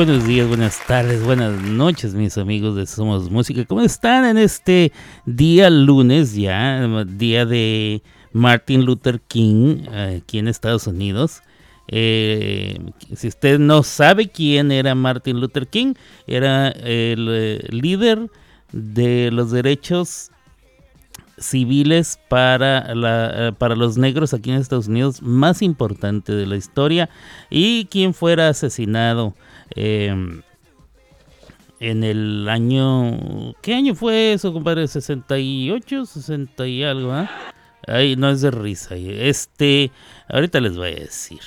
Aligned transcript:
Buenos 0.00 0.26
días, 0.26 0.48
buenas 0.48 0.80
tardes, 0.86 1.22
buenas 1.22 1.60
noches, 1.60 2.14
mis 2.14 2.38
amigos 2.38 2.74
de 2.74 2.86
Somos 2.86 3.30
Música. 3.30 3.66
¿Cómo 3.66 3.82
están 3.82 4.24
en 4.24 4.38
este 4.38 4.92
día 5.26 5.68
lunes 5.68 6.34
ya, 6.34 6.88
día 7.04 7.44
de 7.44 8.02
Martin 8.32 8.86
Luther 8.86 9.20
King 9.20 9.86
aquí 9.90 10.38
en 10.38 10.48
Estados 10.48 10.86
Unidos? 10.86 11.42
Eh, 11.86 12.78
si 13.14 13.28
usted 13.28 13.58
no 13.58 13.82
sabe 13.82 14.30
quién 14.30 14.72
era 14.72 14.94
Martin 14.94 15.38
Luther 15.38 15.68
King, 15.68 15.92
era 16.26 16.70
el 16.70 17.28
eh, 17.30 17.68
líder 17.68 18.30
de 18.72 19.30
los 19.30 19.50
derechos 19.50 20.30
civiles 21.36 22.18
para, 22.30 22.94
la, 22.94 23.48
eh, 23.48 23.52
para 23.52 23.76
los 23.76 23.98
negros 23.98 24.32
aquí 24.32 24.50
en 24.50 24.56
Estados 24.56 24.88
Unidos 24.88 25.20
más 25.20 25.60
importante 25.60 26.32
de 26.32 26.46
la 26.46 26.56
historia 26.56 27.10
y 27.50 27.84
quien 27.90 28.14
fuera 28.14 28.48
asesinado 28.48 29.34
Em, 29.76 30.42
en 31.80 32.04
el 32.04 32.48
año... 32.48 33.54
¿Qué 33.62 33.74
año 33.74 33.94
fue 33.94 34.34
eso, 34.34 34.52
compadre? 34.52 34.84
¿68? 34.84 35.82
¿60 35.86 36.68
y 36.68 36.84
algo? 36.84 37.12
¿ah? 37.12 37.30
Ay, 37.86 38.16
no 38.16 38.30
es 38.30 38.42
de 38.42 38.50
risa. 38.50 38.96
Este, 38.96 39.90
ahorita 40.28 40.60
les 40.60 40.76
voy 40.76 40.90
a 40.90 40.94
decir. 40.94 41.40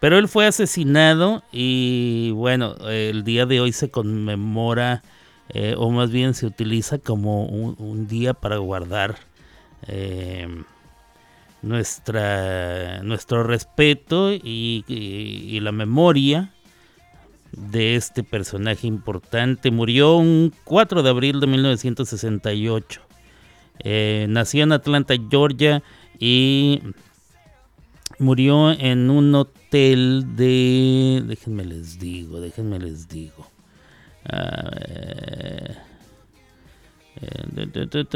Pero 0.00 0.18
él 0.18 0.28
fue 0.28 0.46
asesinado 0.46 1.42
y 1.52 2.30
bueno, 2.32 2.76
el 2.88 3.24
día 3.24 3.46
de 3.46 3.60
hoy 3.60 3.72
se 3.72 3.90
conmemora, 3.90 5.02
eh, 5.48 5.74
o 5.76 5.90
más 5.90 6.10
bien 6.10 6.34
se 6.34 6.46
utiliza 6.46 6.98
como 6.98 7.46
un, 7.46 8.06
día 8.06 8.34
para 8.34 8.58
guardar 8.58 9.16
em, 9.86 10.64
nuestra, 11.62 13.02
nuestro 13.02 13.42
respeto 13.42 14.32
y 14.32 15.58
la 15.62 15.72
memoria 15.72 16.52
de 17.56 17.96
este 17.96 18.22
personaje 18.22 18.86
importante. 18.86 19.70
Murió 19.70 20.16
un 20.16 20.52
4 20.64 21.02
de 21.02 21.10
abril 21.10 21.40
de 21.40 21.46
1968. 21.46 23.00
Eh, 23.80 24.26
nació 24.28 24.62
en 24.64 24.72
Atlanta, 24.72 25.14
Georgia 25.30 25.82
y 26.18 26.80
murió 28.18 28.70
en 28.72 29.10
un 29.10 29.34
hotel 29.34 30.36
de... 30.36 31.22
Déjenme 31.26 31.64
les 31.64 31.98
digo, 31.98 32.40
déjenme 32.40 32.78
les 32.78 33.08
digo. 33.08 33.46
Eh, 34.32 35.74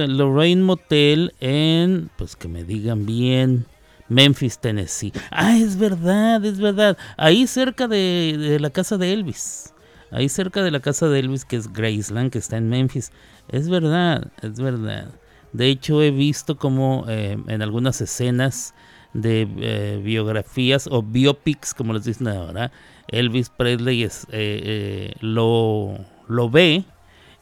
Lorraine 0.08 0.62
Motel 0.62 1.34
en... 1.40 2.10
Pues 2.16 2.36
que 2.36 2.48
me 2.48 2.64
digan 2.64 3.06
bien. 3.06 3.66
Memphis, 4.10 4.58
Tennessee. 4.58 5.12
Ah, 5.30 5.56
es 5.56 5.78
verdad, 5.78 6.44
es 6.44 6.58
verdad. 6.58 6.98
Ahí 7.16 7.46
cerca 7.46 7.86
de, 7.86 8.58
la 8.60 8.70
casa 8.70 8.98
de 8.98 9.12
Elvis. 9.12 9.72
Ahí 10.10 10.28
cerca 10.28 10.64
de 10.64 10.72
la 10.72 10.80
casa 10.80 11.08
de 11.08 11.20
Elvis, 11.20 11.44
que 11.44 11.56
es 11.56 11.72
Graceland, 11.72 12.32
que 12.32 12.38
está 12.38 12.56
en 12.56 12.68
Memphis. 12.68 13.12
Es 13.48 13.68
verdad, 13.68 14.26
es 14.42 14.60
verdad. 14.60 15.12
De 15.52 15.68
hecho, 15.68 16.02
he 16.02 16.10
visto 16.10 16.58
como 16.58 17.04
eh, 17.08 17.38
en 17.46 17.62
algunas 17.62 18.00
escenas 18.00 18.74
de 19.14 19.48
eh, 19.58 20.00
biografías 20.02 20.88
o 20.90 21.02
biopics, 21.02 21.72
como 21.72 21.92
les 21.92 22.04
dicen 22.04 22.26
ahora, 22.26 22.72
Elvis 23.06 23.48
Presley 23.48 24.08
eh, 24.32 25.12
lo, 25.20 25.98
lo 26.26 26.50
ve 26.50 26.84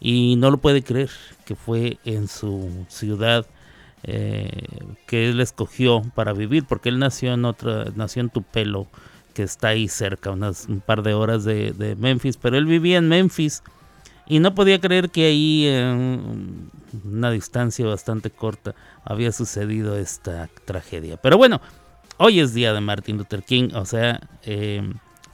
y 0.01 0.37
no 0.37 0.51
lo 0.51 0.59
puede 0.59 0.83
creer 0.83 1.11
que 1.47 1.55
fue 1.55 1.99
en 2.05 2.29
su 2.29 2.85
ciudad 2.89 3.47
eh, 4.05 4.51
que 5.07 5.29
él 5.29 5.41
escogió 5.41 6.03
para 6.15 6.33
vivir, 6.33 6.65
porque 6.65 6.89
él 6.89 6.99
nació 6.99 7.35
en 7.35 7.45
otra, 7.45 7.87
nació 7.97 8.23
en 8.23 8.31
Tupelo, 8.31 8.87
que 9.35 9.43
está 9.43 9.69
ahí 9.69 9.89
cerca, 9.89 10.31
unas 10.31 10.67
un 10.69 10.81
par 10.81 11.03
de 11.03 11.15
horas 11.15 11.45
de, 11.45 11.97
Memphis, 11.99 12.37
pero 12.37 12.57
él 12.57 12.67
vivía 12.67 12.99
en 12.99 13.09
Memphis 13.09 13.63
y 14.27 14.41
no 14.41 14.55
podía 14.55 14.81
creer 14.81 15.11
que 15.11 15.27
ahí 15.27 15.67
en 15.67 16.71
una 17.05 17.31
distancia 17.31 17.87
bastante 17.87 18.31
corta 18.31 18.75
había 19.05 19.33
sucedido 19.33 19.97
esta 19.97 20.49
tragedia. 20.65 21.17
Pero 21.17 21.39
bueno, 21.39 21.61
hoy 22.19 22.41
es 22.41 22.53
día 22.53 22.73
de 22.73 22.81
Martin 22.81 23.17
Luther 23.17 23.43
King, 23.43 23.71
o 23.75 23.85
sea, 23.85 24.21
eh, 24.43 24.83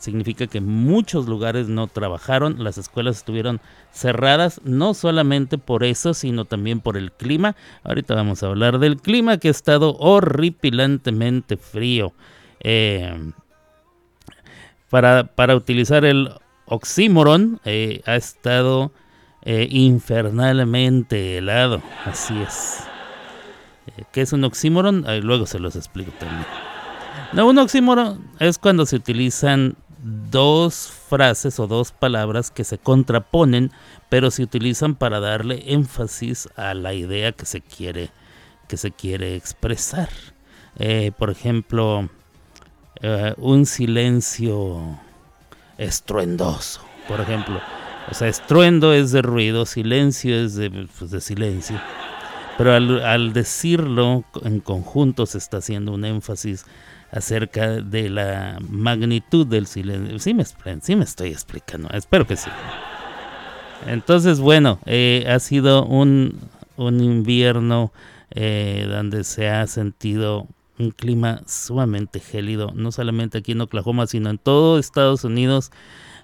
significa 0.04 0.46
que 0.46 0.60
muchos 0.60 1.26
lugares 1.26 1.68
no 1.68 1.86
trabajaron, 1.88 2.62
las 2.62 2.78
escuelas 2.78 3.16
estuvieron 3.16 3.60
cerradas, 3.90 4.60
no 4.64 4.94
solamente 4.94 5.58
por 5.58 5.82
eso, 5.82 6.14
sino 6.14 6.44
también 6.44 6.80
por 6.80 6.96
el 6.96 7.10
clima. 7.10 7.56
Ahorita 7.82 8.14
vamos 8.14 8.42
a 8.42 8.46
hablar 8.46 8.78
del 8.78 9.00
clima 9.00 9.38
que 9.38 9.48
ha 9.48 9.50
estado 9.50 9.96
horripilantemente 9.98 11.56
frío. 11.56 12.12
Eh, 12.60 13.32
para, 14.90 15.24
para, 15.24 15.56
utilizar 15.56 16.04
el 16.04 16.30
oxímoron, 16.66 17.60
eh, 17.64 18.02
ha 18.06 18.16
estado 18.16 18.92
eh, 19.42 19.66
infernalmente 19.70 21.38
helado, 21.38 21.82
así 22.04 22.40
es. 22.40 22.84
¿Qué 24.12 24.22
es 24.22 24.32
un 24.32 24.44
oxímoron? 24.44 25.04
luego 25.22 25.46
se 25.46 25.58
los 25.58 25.76
explico 25.76 26.12
también. 26.18 26.46
No, 27.34 27.48
un 27.48 27.58
oxímoron 27.58 28.24
es 28.38 28.58
cuando 28.58 28.86
se 28.86 28.96
utilizan 28.96 29.76
dos 30.04 30.92
frases 31.08 31.58
o 31.58 31.66
dos 31.66 31.90
palabras 31.90 32.50
que 32.50 32.64
se 32.64 32.78
contraponen, 32.78 33.72
pero 34.10 34.30
se 34.30 34.42
utilizan 34.42 34.94
para 34.94 35.18
darle 35.18 35.72
énfasis 35.72 36.48
a 36.56 36.74
la 36.74 36.92
idea 36.92 37.32
que 37.32 37.46
se 37.46 37.62
quiere, 37.62 38.10
que 38.68 38.76
se 38.76 38.90
quiere 38.90 39.34
expresar. 39.34 40.10
Eh, 40.76 41.12
por 41.18 41.30
ejemplo, 41.30 42.10
eh, 43.00 43.34
un 43.38 43.64
silencio 43.64 44.98
estruendoso, 45.78 46.82
por 47.08 47.20
ejemplo. 47.20 47.60
O 48.10 48.14
sea, 48.14 48.28
estruendo 48.28 48.92
es 48.92 49.10
de 49.10 49.22
ruido, 49.22 49.64
silencio 49.64 50.36
es 50.36 50.54
de, 50.54 50.86
pues, 50.98 51.10
de 51.10 51.22
silencio. 51.22 51.80
Pero 52.58 52.74
al, 52.74 53.02
al 53.02 53.32
decirlo 53.32 54.24
en 54.42 54.60
conjunto 54.60 55.24
se 55.24 55.38
está 55.38 55.56
haciendo 55.56 55.92
un 55.92 56.04
énfasis 56.04 56.66
acerca 57.10 57.68
de 57.68 58.10
la 58.10 58.58
magnitud 58.68 59.46
del 59.46 59.66
silencio. 59.66 60.18
Sí 60.18 60.34
me, 60.34 61.04
estoy 61.04 61.28
explicando, 61.30 61.88
espero 61.90 62.26
que 62.26 62.36
sí. 62.36 62.50
Entonces, 63.86 64.40
bueno, 64.40 64.78
eh, 64.86 65.26
ha 65.28 65.38
sido 65.38 65.84
un, 65.84 66.38
un 66.76 67.00
invierno 67.00 67.92
eh, 68.30 68.86
donde 68.88 69.24
se 69.24 69.48
ha 69.48 69.66
sentido 69.66 70.48
un 70.78 70.90
clima 70.90 71.42
sumamente 71.46 72.18
gélido, 72.20 72.72
no 72.74 72.90
solamente 72.90 73.38
aquí 73.38 73.52
en 73.52 73.60
Oklahoma, 73.60 74.06
sino 74.06 74.30
en 74.30 74.38
todo 74.38 74.78
Estados 74.78 75.24
Unidos. 75.24 75.70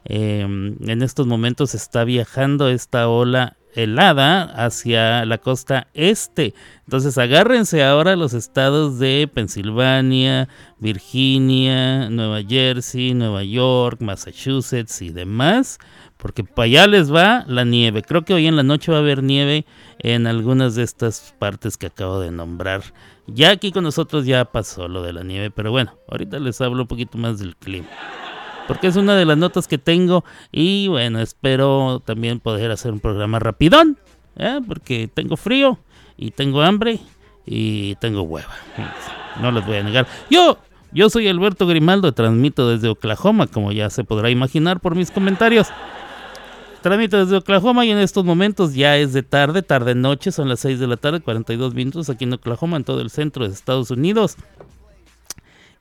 Eh, 0.04 0.40
en 0.40 1.02
estos 1.02 1.26
momentos 1.26 1.74
está 1.74 2.04
viajando 2.04 2.68
esta 2.68 3.08
ola 3.08 3.56
helada 3.74 4.42
hacia 4.42 5.24
la 5.24 5.38
costa 5.38 5.88
este. 5.94 6.54
Entonces 6.84 7.18
agárrense 7.18 7.84
ahora 7.84 8.16
los 8.16 8.34
estados 8.34 8.98
de 8.98 9.30
Pensilvania, 9.32 10.48
Virginia, 10.78 12.10
Nueva 12.10 12.42
Jersey, 12.42 13.14
Nueva 13.14 13.44
York, 13.44 14.00
Massachusetts 14.00 15.02
y 15.02 15.10
demás, 15.10 15.78
porque 16.16 16.44
para 16.44 16.66
allá 16.66 16.86
les 16.86 17.14
va 17.14 17.44
la 17.46 17.64
nieve. 17.64 18.02
Creo 18.02 18.24
que 18.24 18.34
hoy 18.34 18.46
en 18.46 18.56
la 18.56 18.62
noche 18.62 18.90
va 18.92 18.98
a 18.98 19.00
haber 19.00 19.22
nieve 19.22 19.66
en 19.98 20.26
algunas 20.26 20.74
de 20.74 20.82
estas 20.82 21.34
partes 21.38 21.76
que 21.76 21.86
acabo 21.86 22.20
de 22.20 22.30
nombrar. 22.30 22.82
Ya 23.26 23.50
aquí 23.50 23.70
con 23.70 23.84
nosotros 23.84 24.26
ya 24.26 24.44
pasó 24.44 24.88
lo 24.88 25.02
de 25.02 25.12
la 25.12 25.22
nieve, 25.22 25.50
pero 25.50 25.70
bueno, 25.70 25.94
ahorita 26.08 26.38
les 26.40 26.60
hablo 26.60 26.82
un 26.82 26.88
poquito 26.88 27.16
más 27.18 27.38
del 27.38 27.56
clima 27.56 27.88
porque 28.70 28.86
es 28.86 28.94
una 28.94 29.16
de 29.16 29.24
las 29.24 29.36
notas 29.36 29.66
que 29.66 29.78
tengo 29.78 30.24
y 30.52 30.86
bueno, 30.86 31.18
espero 31.18 32.00
también 32.04 32.38
poder 32.38 32.70
hacer 32.70 32.92
un 32.92 33.00
programa 33.00 33.40
rapidón, 33.40 33.98
¿eh? 34.36 34.60
porque 34.64 35.10
tengo 35.12 35.36
frío 35.36 35.80
y 36.16 36.30
tengo 36.30 36.62
hambre 36.62 37.00
y 37.44 37.96
tengo 37.96 38.22
hueva. 38.22 38.54
No 39.40 39.50
les 39.50 39.66
voy 39.66 39.78
a 39.78 39.82
negar. 39.82 40.06
Yo, 40.30 40.56
yo 40.92 41.10
soy 41.10 41.26
Alberto 41.26 41.66
Grimaldo, 41.66 42.12
transmito 42.12 42.68
desde 42.68 42.86
Oklahoma, 42.86 43.48
como 43.48 43.72
ya 43.72 43.90
se 43.90 44.04
podrá 44.04 44.30
imaginar 44.30 44.78
por 44.78 44.94
mis 44.94 45.10
comentarios. 45.10 45.66
Transmito 46.80 47.18
desde 47.18 47.38
Oklahoma 47.38 47.84
y 47.84 47.90
en 47.90 47.98
estos 47.98 48.24
momentos 48.24 48.74
ya 48.74 48.96
es 48.98 49.12
de 49.12 49.24
tarde, 49.24 49.62
tarde 49.62 49.96
noche, 49.96 50.30
son 50.30 50.48
las 50.48 50.60
6 50.60 50.78
de 50.78 50.86
la 50.86 50.96
tarde, 50.96 51.18
42 51.18 51.74
minutos 51.74 52.08
aquí 52.08 52.22
en 52.22 52.34
Oklahoma, 52.34 52.76
en 52.76 52.84
todo 52.84 53.00
el 53.00 53.10
centro 53.10 53.48
de 53.48 53.52
Estados 53.52 53.90
Unidos. 53.90 54.36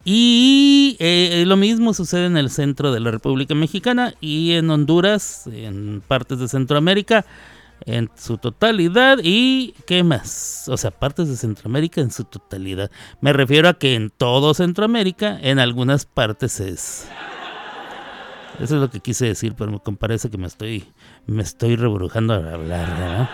Y 0.05 0.95
eh, 0.99 1.43
lo 1.45 1.57
mismo 1.57 1.93
sucede 1.93 2.25
en 2.25 2.37
el 2.37 2.49
centro 2.49 2.93
de 2.93 3.01
la 3.01 3.11
República 3.11 3.53
Mexicana 3.53 4.13
y 4.21 4.53
en 4.53 4.69
Honduras, 4.69 5.45
en 5.47 6.01
partes 6.07 6.39
de 6.39 6.47
Centroamérica, 6.47 7.25
en 7.85 8.09
su 8.15 8.37
totalidad. 8.37 9.19
¿Y 9.21 9.73
qué 9.85 10.03
más? 10.03 10.69
O 10.69 10.77
sea, 10.77 10.91
partes 10.91 11.27
de 11.27 11.35
Centroamérica 11.35 11.99
en 11.99 12.11
su 12.11 12.23
totalidad. 12.23 12.89
Me 13.19 13.33
refiero 13.33 13.67
a 13.67 13.73
que 13.73 13.95
en 13.95 14.09
todo 14.09 14.53
Centroamérica, 14.53 15.37
en 15.41 15.59
algunas 15.59 16.05
partes 16.05 16.59
es... 16.59 17.07
Eso 18.59 18.75
es 18.75 18.81
lo 18.81 18.89
que 18.89 18.99
quise 18.99 19.25
decir, 19.25 19.53
pero 19.57 19.71
me 19.71 19.79
parece 19.95 20.29
que 20.29 20.37
me 20.37 20.47
estoy, 20.47 20.85
me 21.27 21.43
estoy 21.43 21.77
rebrujando 21.77 22.33
al 22.33 22.47
hablar, 22.47 22.89
¿verdad? 22.89 23.29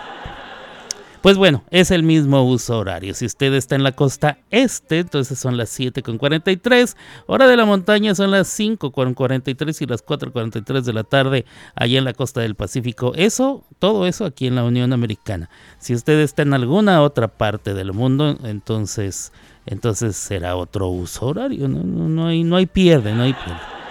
Pues 1.26 1.38
bueno, 1.38 1.64
es 1.72 1.90
el 1.90 2.04
mismo 2.04 2.44
uso 2.44 2.78
horario. 2.78 3.12
Si 3.12 3.26
usted 3.26 3.52
está 3.54 3.74
en 3.74 3.82
la 3.82 3.90
costa 3.90 4.38
este, 4.52 5.00
entonces 5.00 5.36
son 5.36 5.56
las 5.56 5.76
7.43. 5.76 6.94
Hora 7.26 7.48
de 7.48 7.56
la 7.56 7.64
montaña 7.64 8.14
son 8.14 8.30
las 8.30 8.46
5.43 8.56 9.82
y 9.82 9.86
las 9.86 10.06
4.43 10.06 10.82
de 10.82 10.92
la 10.92 11.02
tarde 11.02 11.44
allá 11.74 11.98
en 11.98 12.04
la 12.04 12.12
costa 12.12 12.42
del 12.42 12.54
Pacífico. 12.54 13.12
Eso, 13.16 13.64
todo 13.80 14.06
eso 14.06 14.24
aquí 14.24 14.46
en 14.46 14.54
la 14.54 14.62
Unión 14.62 14.92
Americana. 14.92 15.50
Si 15.80 15.94
usted 15.94 16.20
está 16.20 16.42
en 16.42 16.54
alguna 16.54 17.02
otra 17.02 17.26
parte 17.26 17.74
del 17.74 17.92
mundo, 17.92 18.38
entonces, 18.44 19.32
entonces 19.66 20.14
será 20.14 20.54
otro 20.54 20.86
uso 20.90 21.26
horario. 21.26 21.66
No, 21.66 21.82
no, 21.82 22.28
hay, 22.28 22.44
no 22.44 22.54
hay 22.54 22.66
pierde, 22.66 23.12
no 23.12 23.24
hay 23.24 23.32
pierde. 23.32 23.85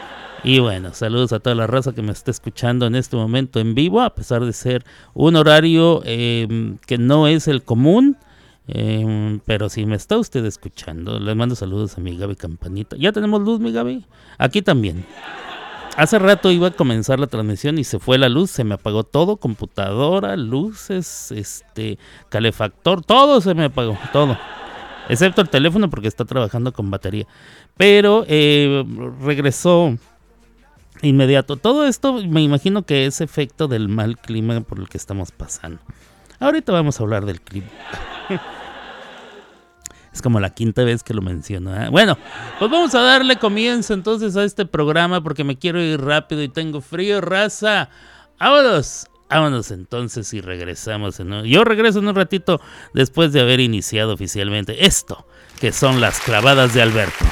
Y 0.46 0.60
bueno, 0.60 0.94
saludos 0.94 1.34
a 1.34 1.40
toda 1.40 1.56
la 1.56 1.66
raza 1.66 1.94
que 1.94 2.04
me 2.04 2.12
está 2.12 2.30
escuchando 2.30 2.86
en 2.86 2.94
este 2.94 3.16
momento 3.16 3.60
en 3.60 3.74
vivo, 3.74 4.02
a 4.02 4.14
pesar 4.14 4.46
de 4.46 4.54
ser 4.54 4.86
un 5.16 5.36
horario 5.36 6.04
em, 6.06 6.78
que 6.86 7.00
no 7.00 7.28
es 7.28 7.48
el 7.48 7.64
común. 7.64 8.16
Em, 8.68 9.40
pero 9.40 9.70
si 9.70 9.88
me 9.88 9.96
está 9.96 10.20
usted 10.20 10.46
escuchando, 10.46 11.20
le 11.20 11.34
mando 11.34 11.56
saludos 11.56 11.98
a 11.98 12.02
mi 12.02 12.16
Gaby 12.16 12.36
Campanita. 12.36 12.96
¿Ya 12.96 13.12
tenemos 13.12 13.42
luz, 13.42 13.60
mi 13.60 13.72
Gaby? 13.72 14.06
Aquí 14.38 14.62
también. 14.62 15.04
Hace 15.98 16.20
rato 16.20 16.52
iba 16.52 16.68
a 16.68 16.72
comenzar 16.72 17.20
la 17.20 17.26
transmisión 17.26 17.80
y 17.80 17.84
se 17.84 17.98
fue 17.98 18.20
la 18.20 18.30
luz, 18.30 18.52
se 18.52 18.64
me 18.64 18.76
apagó 18.76 19.04
todo, 19.04 19.38
computadora, 19.38 20.38
luces, 20.38 21.32
este, 21.32 21.98
calefactor, 22.30 23.04
todo 23.04 23.42
se 23.42 23.56
me 23.56 23.64
apagó, 23.64 23.98
todo. 24.14 24.38
Excepto 25.10 25.42
el 25.42 25.50
teléfono 25.50 25.90
porque 25.90 26.08
está 26.08 26.24
trabajando 26.24 26.72
con 26.72 26.92
batería. 26.92 27.26
Pero 27.78 28.26
eh, 28.28 28.84
regresó 29.22 29.98
inmediato. 31.02 31.58
Todo 31.58 31.86
esto 31.86 32.14
me 32.14 32.42
imagino 32.42 32.84
que 32.84 33.06
es 33.06 33.22
efecto 33.22 33.68
del 33.68 33.90
mal 33.90 34.18
clima 34.18 34.62
por 34.62 34.80
el 34.80 34.90
que 34.90 34.98
estamos 34.98 35.32
pasando. 35.32 35.80
Ahorita 36.40 36.72
vamos 36.72 37.00
a 37.00 37.04
hablar 37.04 37.26
del 37.26 37.42
clima. 37.42 37.68
es 40.14 40.22
como 40.22 40.40
la 40.40 40.50
quinta 40.52 40.84
vez 40.84 41.04
que 41.04 41.14
lo 41.14 41.22
menciono. 41.22 41.76
¿eh? 41.76 41.90
Bueno, 41.90 42.18
pues 42.60 42.72
vamos 42.72 42.96
a 42.96 43.02
darle 43.02 43.38
comienzo 43.38 43.94
entonces 43.94 44.36
a 44.38 44.44
este 44.44 44.66
programa 44.66 45.22
porque 45.22 45.44
me 45.44 45.58
quiero 45.58 45.82
ir 45.82 46.02
rápido 46.02 46.42
y 46.42 46.50
tengo 46.50 46.82
frío, 46.82 47.22
raza. 47.22 47.90
Vámonos. 48.40 49.08
Vámonos 49.30 49.72
entonces 49.72 50.34
y 50.34 50.42
regresamos. 50.42 51.18
Yo 51.46 51.64
regreso 51.64 52.00
en 52.00 52.08
un 52.08 52.16
ratito 52.16 52.62
después 52.94 53.34
de 53.34 53.42
haber 53.42 53.60
iniciado 53.60 54.14
oficialmente 54.14 54.86
esto, 54.86 55.26
que 55.60 55.72
son 55.72 56.00
las 56.00 56.20
clavadas 56.20 56.74
de 56.74 56.82
Alberto. 56.82 57.26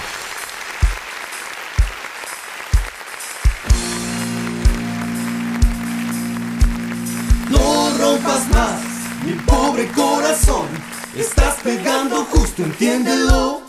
Mi 9.34 9.40
pobre 9.42 9.88
corazón. 9.92 10.68
Estás 11.16 11.56
pegando 11.64 12.26
justo, 12.26 12.64
entiéndelo. 12.64 13.62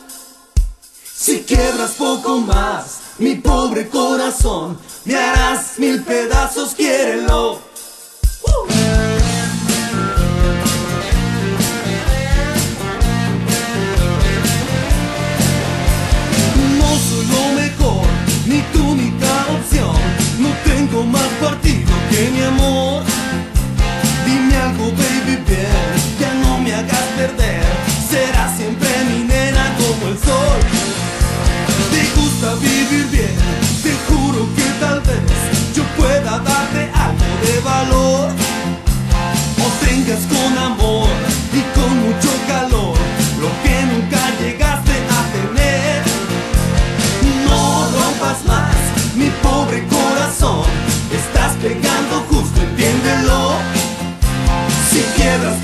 Si 1.03 1.43
quiebras 1.43 1.93
poco 1.93 2.41
más, 2.41 3.01
mi 3.19 3.37
pobre 3.37 3.89
corazón, 3.89 4.79
me 5.07 5.17
harás 5.17 5.79
mil 5.79 6.03
pedazos, 6.03 6.75
quiérelo. 6.75 7.61
No 16.79 16.89
soy 17.07 17.27
lo 17.35 17.45
mejor, 17.61 18.07
ni 18.47 18.61
tu 18.73 18.91
única 18.91 19.47
opción. 19.57 19.97
No 20.41 20.51
tengo 20.65 21.05
más 21.05 21.29
partido 21.41 21.93
que 22.11 22.31
mi 22.31 22.43
amor 22.43 22.84
algo, 24.75 24.91
baby, 24.93 25.37
bien. 25.47 26.19
Ya 26.19 26.35
no 26.35 26.59
me 26.59 26.75
hagas 26.75 27.05
perder. 27.17 27.63
Será 28.09 28.53
siempre 28.57 28.89
mi 29.09 29.25
nena 29.25 29.75
como 29.79 30.09
el 30.09 30.19
sol. 30.19 30.84
Si 55.35 55.64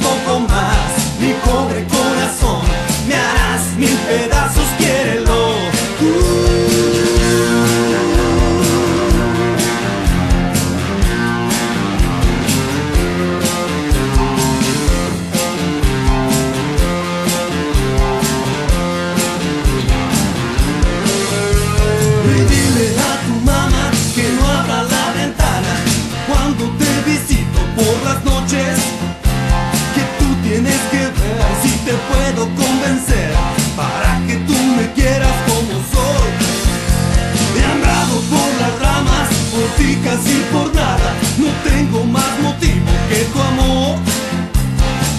casi 40.04 40.34
por 40.52 40.74
nada, 40.74 41.14
no 41.38 41.48
tengo 41.68 42.04
más 42.04 42.38
motivo 42.40 42.90
que 43.08 43.24
tu 43.32 43.40
amor. 43.40 43.98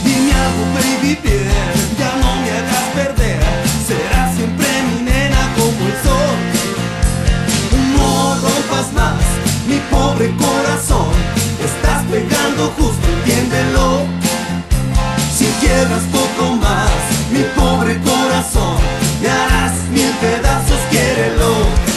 Dime 0.04 0.34
algo, 0.34 0.64
baby, 0.76 1.18
bien, 1.24 1.50
ya 2.00 2.12
no 2.22 2.30
me 2.42 2.50
hagas 2.58 2.88
perder, 2.96 3.40
serás 3.88 4.36
siempre 4.36 4.68
mi 4.90 5.04
nena 5.04 5.42
como 5.56 5.82
el 5.90 5.98
sol. 6.06 6.36
No 7.96 8.36
rompas 8.36 8.94
más 8.94 9.24
mi 9.68 9.78
pobre 9.90 10.32
corazón, 10.36 11.14
estás 11.64 12.04
pegando 12.06 12.72
justo, 12.78 13.08
entiéndelo 13.18 14.22
quiebras 15.62 16.04
poco 16.12 16.56
más 16.56 16.90
mi 17.32 17.44
pobre 17.56 17.98
corazón, 18.02 18.78
me 19.22 19.30
harás 19.30 19.74
mil 19.92 20.12
pedazos, 20.20 20.80
quiérelo. 20.90 21.91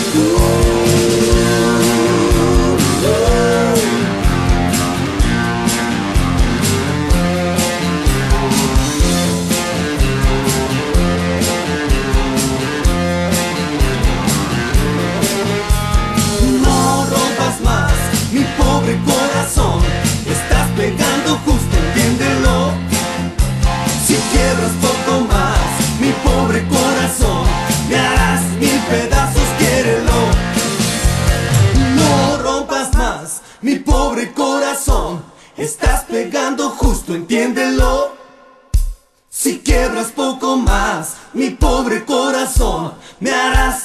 Pobre 42.54 42.64
corazón, 42.64 42.92
me 43.20 43.30
harás 43.30 43.83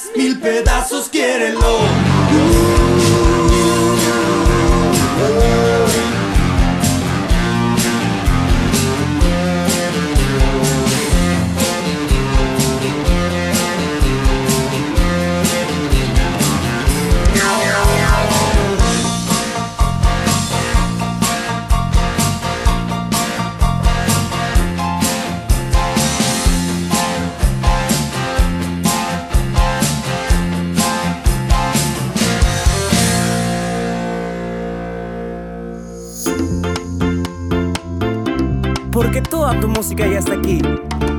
música 39.90 40.06
ya 40.06 40.18
está 40.20 40.34
aquí. 40.34 41.09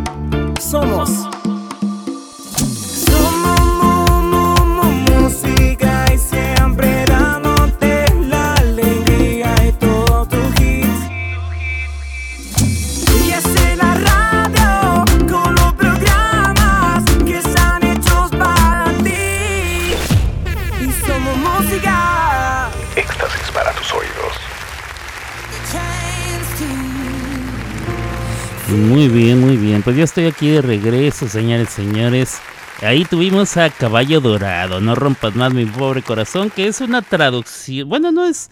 Ya 30.02 30.06
estoy 30.06 30.26
aquí 30.26 30.50
de 30.50 30.64
regreso, 30.64 31.28
señores, 31.28 31.70
señores. 31.70 32.40
Ahí 32.82 33.06
tuvimos 33.06 33.56
a 33.58 33.70
Caballo 33.70 34.20
Dorado, 34.20 34.82
no 34.82 34.96
rompas 34.96 35.36
más 35.36 35.54
mi 35.54 35.68
pobre 35.68 36.02
corazón, 36.02 36.50
que 36.50 36.66
es 36.66 36.82
una 36.82 37.04
traducción. 37.04 37.88
Bueno, 37.88 38.12
no 38.12 38.26
es. 38.26 38.50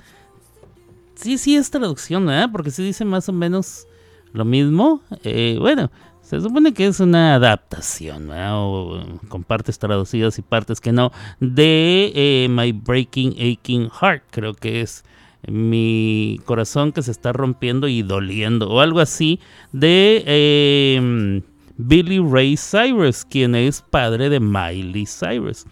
Sí, 1.16 1.40
sí 1.40 1.56
es 1.56 1.72
traducción, 1.72 2.28
¿verdad? 2.28 2.50
Porque 2.52 2.70
se 2.70 2.84
dice 2.84 3.04
más 3.04 3.30
o 3.30 3.34
menos 3.34 3.88
lo 4.32 4.46
mismo. 4.46 5.02
Eh, 5.24 5.58
bueno, 5.60 5.90
se 6.22 6.40
supone 6.40 6.72
que 6.72 6.86
es 6.86 7.00
una 7.00 7.34
adaptación, 7.34 8.28
¿verdad? 8.28 9.18
Con 9.28 9.44
partes 9.44 9.80
traducidas 9.80 10.38
y 10.38 10.44
partes 10.44 10.80
que 10.80 10.92
no. 10.92 11.12
De 11.40 12.12
eh, 12.14 12.48
My 12.48 12.74
Breaking 12.74 13.32
Aching 13.40 13.90
Heart, 13.90 14.22
creo 14.30 14.54
que 14.54 14.82
es 14.82 15.04
mi 15.48 16.40
corazón 16.46 16.92
que 16.92 17.02
se 17.02 17.12
está 17.12 17.32
rompiendo 17.34 17.88
y 17.88 18.02
doliendo 18.02 18.70
o 18.70 18.82
algo 18.82 19.00
así 19.00 19.40
de 19.72 20.24
em, 20.98 21.42
Billy 21.78 22.20
Ray 22.20 22.58
Cyrus, 22.58 23.26
quien 23.26 23.56
es 23.56 23.82
padre 23.82 24.30
de 24.30 24.40
Miley 24.40 25.06
Cyrus. 25.06 25.66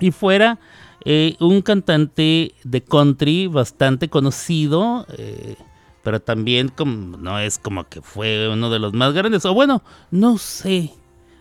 Y 0.00 0.10
fuera 0.10 0.58
eh, 1.04 1.36
un 1.38 1.62
cantante 1.62 2.54
de 2.64 2.82
country 2.82 3.46
bastante 3.46 4.08
conocido, 4.08 5.06
eh, 5.16 5.56
pero 6.02 6.20
también 6.20 6.68
como, 6.68 7.16
no 7.16 7.38
es 7.38 7.58
como 7.58 7.84
que 7.88 8.02
fue 8.02 8.48
uno 8.48 8.68
de 8.70 8.80
los 8.80 8.92
más 8.94 9.12
grandes, 9.12 9.44
o 9.44 9.54
bueno, 9.54 9.82
no 10.10 10.38
sé. 10.38 10.92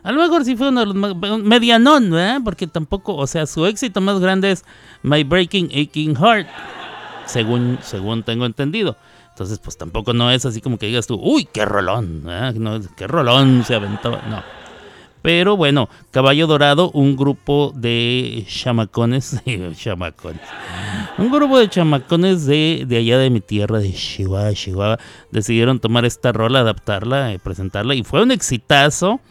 A 0.04 0.12
lo 0.12 0.22
mejor 0.22 0.46
sí 0.46 0.56
fue 0.56 0.70
uno 0.70 0.80
de 0.82 0.86
los 0.88 0.96
más 0.96 1.16
medianón, 1.44 2.12
¿verdad? 2.12 2.42
Porque 2.44 2.68
tampoco, 2.68 3.16
o 3.16 3.28
sea, 3.28 3.46
su 3.46 3.66
éxito 3.66 4.02
más 4.02 4.20
grande 4.20 4.52
es 4.52 4.64
My 5.04 5.24
Breaking 5.24 5.70
Aching 5.74 6.16
Heart 6.16 6.48
según, 7.26 7.80
según 7.82 8.24
tengo 8.24 8.46
entendido. 8.46 8.98
Entonces, 9.30 9.60
pues 9.60 9.78
tampoco 9.78 10.14
no 10.14 10.30
es 10.30 10.46
así 10.46 10.62
como 10.62 10.78
que 10.78 10.88
digas 10.88 11.08
tú, 11.08 11.20
uy, 11.22 11.48
qué 11.52 11.66
rolón, 11.66 12.24
qué 12.96 13.08
rolón 13.08 13.64
se 13.66 13.76
aventó. 13.76 14.12
No. 14.12 14.44
Pero 15.22 15.56
bueno, 15.56 15.88
Caballo 16.10 16.48
Dorado, 16.48 16.90
un 16.92 17.16
grupo 17.16 17.72
de 17.76 18.44
chamacones, 18.48 19.40
chamacones, 19.76 20.42
un 21.18 21.32
grupo 21.32 21.60
de 21.60 21.70
chamacones 21.70 22.46
de, 22.48 22.86
de, 22.88 22.98
allá 22.98 23.20
de 23.20 23.30
mi 23.30 23.40
tierra, 23.40 23.78
de 23.80 23.94
Chihuahua, 23.94 24.54
Chihuahua, 24.54 25.00
decidieron 25.30 25.80
tomar 25.80 26.06
esta 26.06 26.32
rola, 26.32 26.62
adaptarla, 26.62 27.34
eh, 27.34 27.40
presentarla 27.40 27.94
y 27.94 28.04
fue 28.04 28.24
un 28.24 28.32
exitazo 28.32 29.22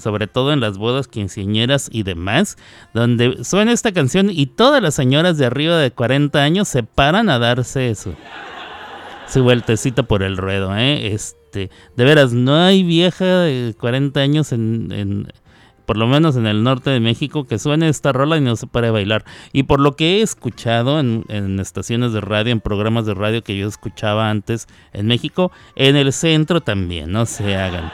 sobre 0.00 0.26
todo 0.26 0.52
en 0.52 0.60
las 0.60 0.78
bodas 0.78 1.08
quinceañeras 1.08 1.88
y 1.92 2.02
demás, 2.02 2.56
donde 2.94 3.44
suena 3.44 3.72
esta 3.72 3.92
canción 3.92 4.30
y 4.30 4.46
todas 4.46 4.82
las 4.82 4.94
señoras 4.94 5.38
de 5.38 5.46
arriba 5.46 5.78
de 5.78 5.90
40 5.90 6.42
años 6.42 6.68
se 6.68 6.82
paran 6.82 7.28
a 7.28 7.38
darse 7.38 7.90
eso. 7.90 8.14
Su 9.28 9.44
vueltecita 9.44 10.02
por 10.02 10.22
el 10.22 10.36
ruedo, 10.36 10.76
¿eh? 10.76 11.14
Este, 11.14 11.70
de 11.96 12.04
veras, 12.04 12.32
no 12.32 12.56
hay 12.56 12.82
vieja 12.82 13.24
de 13.24 13.74
40 13.78 14.20
años 14.20 14.52
en, 14.52 15.28
por 15.86 15.96
lo 15.96 16.06
menos 16.06 16.36
en 16.36 16.46
el 16.46 16.62
norte 16.62 16.90
de 16.90 17.00
México, 17.00 17.46
que 17.46 17.58
suene 17.58 17.88
esta 17.88 18.12
rola 18.12 18.36
y 18.38 18.40
no 18.40 18.56
se 18.56 18.66
pare 18.66 18.88
a 18.88 18.92
bailar. 18.92 19.24
Y 19.52 19.64
por 19.64 19.80
lo 19.80 19.96
que 19.96 20.18
he 20.18 20.22
escuchado 20.22 20.98
en, 20.98 21.24
en, 21.28 21.60
estaciones 21.60 22.12
de 22.12 22.20
radio, 22.20 22.52
en 22.52 22.60
programas 22.60 23.06
de 23.06 23.14
radio 23.14 23.42
que 23.42 23.56
yo 23.56 23.68
escuchaba 23.68 24.30
antes 24.30 24.66
en 24.92 25.06
México, 25.06 25.52
en 25.76 25.96
el 25.96 26.12
centro 26.12 26.60
también, 26.60 27.12
no 27.12 27.26
se 27.26 27.56
hagan. 27.56 27.92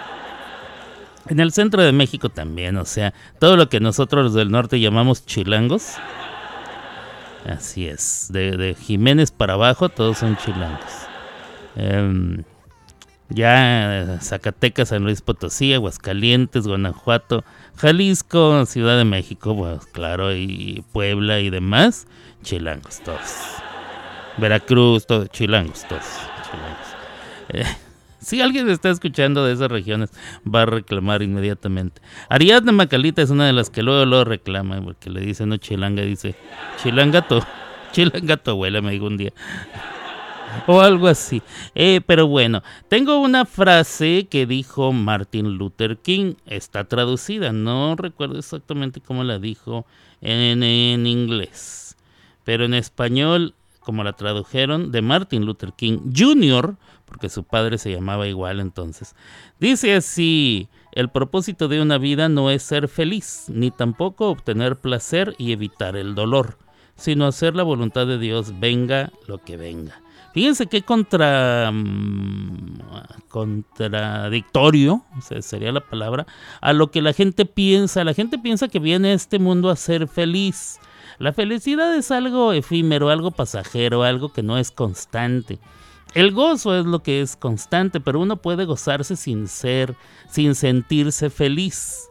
En 1.29 1.41
el 1.41 1.53
centro 1.53 1.83
de 1.83 1.93
México 1.93 2.29
también, 2.29 2.77
o 2.77 2.85
sea, 2.85 3.13
todo 3.39 3.57
lo 3.57 3.69
que 3.69 3.81
nosotros 3.81 4.25
los 4.25 4.35
del 4.35 4.51
norte 4.51 4.79
llamamos 4.79 5.27
chilangos. 5.27 5.95
Así 7.45 7.87
es, 7.87 8.29
de, 8.33 8.77
Jiménez 8.79 9.31
para 9.31 9.55
abajo 9.55 9.89
todos 9.89 10.19
son 10.19 10.37
chilangos. 10.37 11.07
Em, 11.77 12.43
ya 13.29 14.19
Zacatecas, 14.21 14.89
San 14.89 15.03
Luis 15.03 15.21
Potosí, 15.21 15.75
Aguascalientes, 15.75 16.67
Guanajuato, 16.67 17.45
Jalisco, 17.77 18.65
Ciudad 18.67 18.97
de 18.97 19.05
México, 19.05 19.57
pues 19.57 19.87
claro, 19.87 20.35
y 20.35 20.85
Puebla 20.93 21.41
y 21.41 21.51
demás, 21.51 22.07
chilangos 22.43 23.01
todos. 23.01 23.35
Veracruz, 24.39 25.07
todos, 25.07 25.29
chilangos 25.31 25.85
todos. 25.89 26.05
Chilangos. 26.45 26.87
Eh, 27.49 27.86
si 28.27 28.41
alguien 28.41 28.69
está 28.69 28.91
escuchando 28.91 29.45
de 29.45 29.53
esas 29.53 29.71
regiones, 29.71 30.11
va 30.45 30.63
a 30.63 30.67
reclamar 30.67 31.23
inmediatamente. 31.23 32.03
Ariadna 32.29 32.73
Macalita 32.73 33.23
es 33.23 33.31
una 33.31 33.47
de 33.47 33.53
las 33.53 33.71
que 33.71 33.85
luego 33.85 34.05
lo 34.05 34.25
reclama, 34.25 34.83
porque 34.83 35.11
le 35.11 35.21
dice 35.21 35.47
no 35.47 35.59
chilanga, 35.59 36.03
dice 36.03 36.35
chilanga 36.83 37.23
tu, 37.23 37.41
chilanga 37.93 38.37
tu 38.37 38.51
abuela, 38.51 38.83
me 38.83 38.91
dijo 38.91 39.07
un 39.07 39.17
día. 39.17 39.33
o 40.67 40.81
algo 40.81 41.07
así. 41.07 41.41
Eh, 41.77 42.01
pero 42.05 42.27
bueno, 42.27 42.65
tengo 42.89 43.21
una 43.21 43.45
frase 43.45 44.27
que 44.29 44.45
dijo 44.45 44.93
Martin 44.93 45.57
Luther 45.57 45.99
King. 45.99 46.35
Está 46.47 46.83
traducida, 46.83 47.53
no 47.53 47.95
recuerdo 47.95 48.41
exactamente 48.41 49.01
cómo 49.01 49.23
la 49.23 49.39
dijo 49.39 49.87
en, 50.21 50.65
en 50.65 51.07
inglés. 51.07 51.97
Pero 52.43 52.65
en 52.65 52.75
español, 52.75 53.55
como 53.87 54.03
la 54.03 54.15
tradujeron, 54.15 54.91
de 54.91 55.01
Martin 55.01 55.47
Luther 55.47 55.73
King 55.73 56.13
Jr., 56.13 56.77
porque 57.05 57.29
su 57.29 57.45
padre 57.45 57.79
se 57.79 57.93
llamaba 57.93 58.27
igual 58.27 58.59
entonces. 58.59 59.15
Dice 59.61 59.95
así, 59.95 60.69
el 60.91 61.09
propósito 61.09 61.69
de 61.69 61.81
una 61.81 61.97
vida 61.97 62.29
no 62.29 62.51
es 62.51 62.65
ser 62.65 62.89
feliz, 62.89 63.45
ni 63.47 63.71
tampoco 63.71 64.29
obtener 64.29 64.75
placer 64.75 65.37
y 65.39 65.53
evitar 65.53 65.97
el 65.97 66.17
dolor, 66.17 66.59
sino 66.97 67.27
hacer 67.27 67.55
la 67.55 67.63
voluntad 67.63 68.09
de 68.09 68.19
Dios, 68.19 68.59
venga 68.59 69.13
lo 69.29 69.39
que 69.39 69.57
venga. 69.57 70.03
Fíjense 70.35 70.67
qué 70.67 70.83
contra, 70.83 71.71
mm, 71.73 72.81
contradictorio, 73.29 75.05
sería 75.41 75.71
la 75.71 75.81
palabra, 75.81 76.27
a 76.61 76.73
lo 76.73 76.91
que 76.91 77.03
la 77.03 77.13
gente 77.13 77.47
piensa. 77.47 78.03
La 78.03 78.15
gente 78.15 78.37
piensa 78.37 78.67
que 78.67 78.81
viene 78.81 79.13
a 79.13 79.15
este 79.15 79.39
mundo 79.39 79.71
a 79.71 79.77
ser 79.77 80.09
feliz. 80.09 80.81
La 81.19 81.33
felicidad 81.33 81.95
es 81.97 82.11
algo 82.11 82.53
efímero, 82.53 83.09
algo 83.09 83.31
pasajero, 83.31 84.03
algo 84.03 84.33
que 84.33 84.43
no 84.43 84.59
es 84.59 84.71
constante. 84.71 85.59
El 86.15 86.33
gozo 86.33 86.79
es 86.79 86.87
lo 86.87 87.03
que 87.03 87.21
es 87.21 87.37
constante, 87.37 88.01
pero 88.01 88.21
uno 88.21 88.37
puede 88.37 88.65
gozarse 88.65 89.17
sin 89.17 89.49
ser, 89.49 89.95
sin 90.31 90.55
sentirse 90.55 91.31
feliz. 91.31 92.09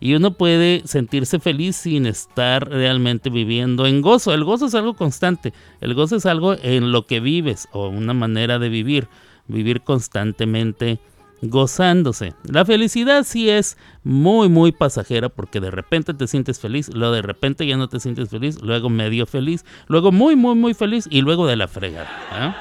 Y 0.00 0.14
uno 0.14 0.32
puede 0.32 0.82
sentirse 0.84 1.38
feliz 1.38 1.76
sin 1.76 2.06
estar 2.06 2.68
realmente 2.68 3.30
viviendo 3.30 3.86
en 3.86 4.02
gozo. 4.02 4.34
El 4.34 4.44
gozo 4.44 4.66
es 4.66 4.74
algo 4.74 4.94
constante. 4.94 5.52
El 5.80 5.94
gozo 5.94 6.16
es 6.16 6.26
algo 6.26 6.54
en 6.54 6.92
lo 6.92 7.06
que 7.06 7.20
vives 7.20 7.68
o 7.72 7.88
una 7.88 8.12
manera 8.12 8.58
de 8.58 8.68
vivir. 8.68 9.08
Vivir 9.46 9.82
constantemente 9.82 10.98
gozándose. 11.42 12.34
La 12.44 12.64
felicidad 12.64 13.24
sí 13.24 13.50
es 13.50 13.76
muy, 14.04 14.48
muy 14.48 14.72
pasajera 14.72 15.28
porque 15.28 15.60
de 15.60 15.70
repente 15.70 16.14
te 16.14 16.26
sientes 16.26 16.60
feliz, 16.60 16.88
luego 16.94 17.14
de 17.14 17.22
repente 17.22 17.66
ya 17.66 17.76
no 17.76 17.88
te 17.88 18.00
sientes 18.00 18.30
feliz, 18.30 18.62
luego 18.62 18.88
medio 18.88 19.26
feliz, 19.26 19.64
luego 19.88 20.12
muy, 20.12 20.36
muy, 20.36 20.54
muy 20.54 20.72
feliz 20.72 21.06
y 21.10 21.20
luego 21.20 21.46
de 21.46 21.56
la 21.56 21.68
fregada. 21.68 22.08
¿eh? 22.32 22.54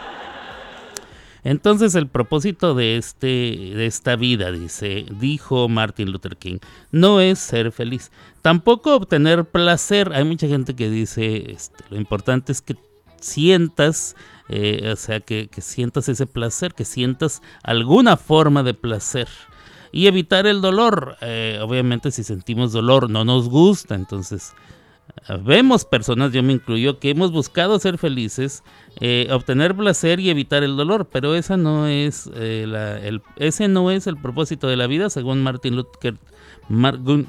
Entonces 1.44 1.96
el 1.96 2.08
propósito 2.08 2.76
de, 2.76 2.98
este, 2.98 3.28
de 3.28 3.86
esta 3.86 4.16
vida, 4.16 4.52
dice, 4.52 5.06
dijo 5.20 5.70
Martin 5.70 6.12
Luther 6.12 6.38
King, 6.38 6.58
no 6.92 7.20
es 7.20 7.40
ser 7.40 7.72
feliz, 7.72 8.12
tampoco 8.42 8.96
obtener 8.96 9.46
placer. 9.46 10.12
Hay 10.14 10.24
mucha 10.24 10.48
gente 10.48 10.76
que 10.76 10.90
dice, 10.90 11.52
este, 11.52 11.84
lo 11.90 11.98
importante 11.98 12.52
es 12.52 12.62
que 12.62 12.76
sientas, 13.20 14.16
eh, 14.50 14.90
o 14.92 14.96
sea, 14.96 15.20
que, 15.20 15.50
sientas 15.60 16.10
ese 16.10 16.28
placer, 16.28 16.74
que 16.74 16.86
sientas 16.86 17.42
alguna 17.64 18.18
forma 18.18 18.64
de 18.64 18.74
placer. 18.74 19.28
Y 19.94 20.08
evitar 20.08 20.48
el 20.48 20.62
dolor. 20.62 21.18
Eh, 21.22 21.60
obviamente 21.62 22.12
si 22.12 22.24
sentimos 22.24 22.72
dolor 22.72 23.10
no 23.10 23.26
nos 23.26 23.50
gusta, 23.50 23.96
entonces 23.96 24.54
Vemos 25.44 25.86
personas, 25.86 26.32
yo 26.32 26.42
me 26.42 26.54
incluyo, 26.54 27.00
que 27.00 27.12
hemos 27.12 27.32
buscado 27.32 27.80
ser 27.80 27.98
felices, 27.98 28.64
eh, 29.00 29.28
obtener 29.32 29.76
placer 29.76 30.20
y 30.20 30.30
evitar 30.30 30.64
el 30.64 30.76
dolor, 30.76 31.08
pero 31.12 31.36
no 31.58 31.88
es, 31.88 32.30
eh, 32.36 33.00
el, 33.04 33.22
ese 33.38 33.68
no 33.68 33.92
es 33.92 34.08
el 34.08 34.18
propósito 34.18 34.68
de 34.68 34.78
la 34.78 34.88
vida, 34.88 35.10
según 35.10 35.44
Martin 35.44 35.76
Luther, 35.76 36.16
Martin 36.72 37.28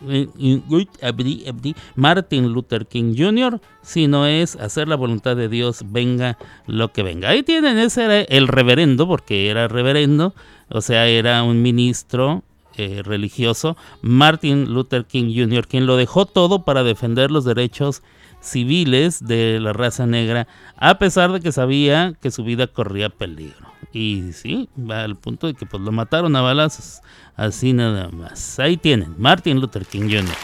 Luther 2.52 2.86
King 2.86 3.14
Jr., 3.16 3.60
sino 3.82 4.26
es 4.26 4.56
hacer 4.56 4.88
la 4.88 4.96
voluntad 4.96 5.36
de 5.36 5.48
Dios, 5.48 5.84
venga 5.88 6.38
lo 6.66 6.92
que 6.92 7.02
venga. 7.02 7.30
Ahí 7.30 7.42
tienen, 7.42 7.78
ese 7.78 8.04
era 8.04 8.20
el 8.20 8.48
reverendo, 8.48 9.06
porque 9.06 9.48
era 9.48 9.68
reverendo, 9.68 10.34
o 10.68 10.80
sea, 10.80 11.06
era 11.06 11.42
un 11.42 11.60
ministro 11.62 12.42
eh, 12.76 13.02
religioso, 13.04 13.76
Martin 14.00 14.72
Luther 14.72 15.04
King 15.04 15.34
Jr., 15.34 15.66
quien 15.66 15.86
lo 15.86 15.96
dejó 15.96 16.24
todo 16.24 16.64
para 16.64 16.82
defender 16.82 17.30
los 17.30 17.44
derechos 17.44 18.02
civiles 18.40 19.24
de 19.24 19.60
la 19.60 19.72
raza 19.72 20.06
negra, 20.06 20.48
a 20.76 20.98
pesar 20.98 21.32
de 21.32 21.40
que 21.40 21.52
sabía 21.52 22.14
que 22.20 22.30
su 22.30 22.44
vida 22.44 22.66
corría 22.66 23.08
peligro. 23.08 23.71
Y 23.92 24.32
sí, 24.32 24.68
va 24.78 25.04
al 25.04 25.16
punto 25.16 25.46
de 25.46 25.54
que 25.54 25.66
pues 25.66 25.82
lo 25.82 25.92
mataron 25.92 26.34
a 26.34 26.40
balazos, 26.40 27.00
así 27.36 27.72
nada 27.72 28.08
más. 28.08 28.58
Ahí 28.58 28.76
tienen, 28.76 29.14
Martin 29.18 29.60
Luther 29.60 29.84
King 29.84 30.08
Jr. 30.08 30.36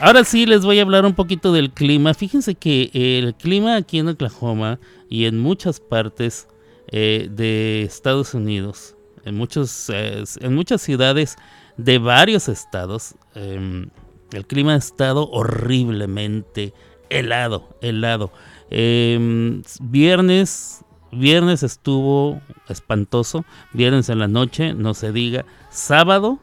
Ahora 0.00 0.22
sí 0.22 0.46
les 0.46 0.64
voy 0.64 0.78
a 0.78 0.82
hablar 0.82 1.04
un 1.04 1.14
poquito 1.14 1.52
del 1.52 1.72
clima. 1.72 2.14
Fíjense 2.14 2.54
que 2.54 2.90
el 2.94 3.34
clima 3.34 3.74
aquí 3.74 3.98
en 3.98 4.08
Oklahoma 4.08 4.78
y 5.08 5.24
en 5.24 5.38
muchas 5.38 5.80
partes 5.80 6.46
eh, 6.90 7.28
de 7.30 7.82
Estados 7.82 8.32
Unidos, 8.32 8.94
en, 9.28 9.36
muchos, 9.36 9.88
en 9.90 10.54
muchas 10.54 10.82
ciudades 10.82 11.36
de 11.76 11.98
varios 11.98 12.48
estados, 12.48 13.14
em, 13.34 13.88
el 14.32 14.46
clima 14.46 14.74
ha 14.74 14.76
estado 14.76 15.28
horriblemente 15.30 16.74
helado, 17.08 17.76
helado. 17.80 18.32
Em, 18.70 19.62
viernes, 19.80 20.84
viernes 21.12 21.62
estuvo 21.62 22.40
espantoso, 22.68 23.44
viernes 23.72 24.08
en 24.08 24.18
la 24.18 24.28
noche, 24.28 24.74
no 24.74 24.94
se 24.94 25.12
diga, 25.12 25.44
sábado 25.70 26.38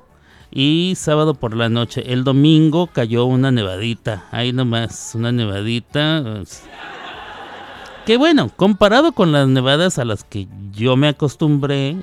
y 0.52 0.94
sábado 0.96 1.36
por 1.36 1.56
la 1.56 1.70
noche. 1.70 2.12
El 2.12 2.24
domingo 2.24 2.88
cayó 2.88 3.26
una 3.26 3.52
nevadita. 3.52 4.26
Ahí 4.32 4.54
nomás, 4.54 5.14
una 5.14 5.32
nevadita. 5.32 6.44
Que 8.06 8.18
bueno, 8.18 8.50
comparado 8.56 9.12
con 9.12 9.32
las 9.32 9.48
nevadas 9.48 10.00
a 10.00 10.06
las 10.06 10.24
que 10.24 10.48
yo 10.72 10.96
me 10.96 11.08
acostumbré 11.08 11.98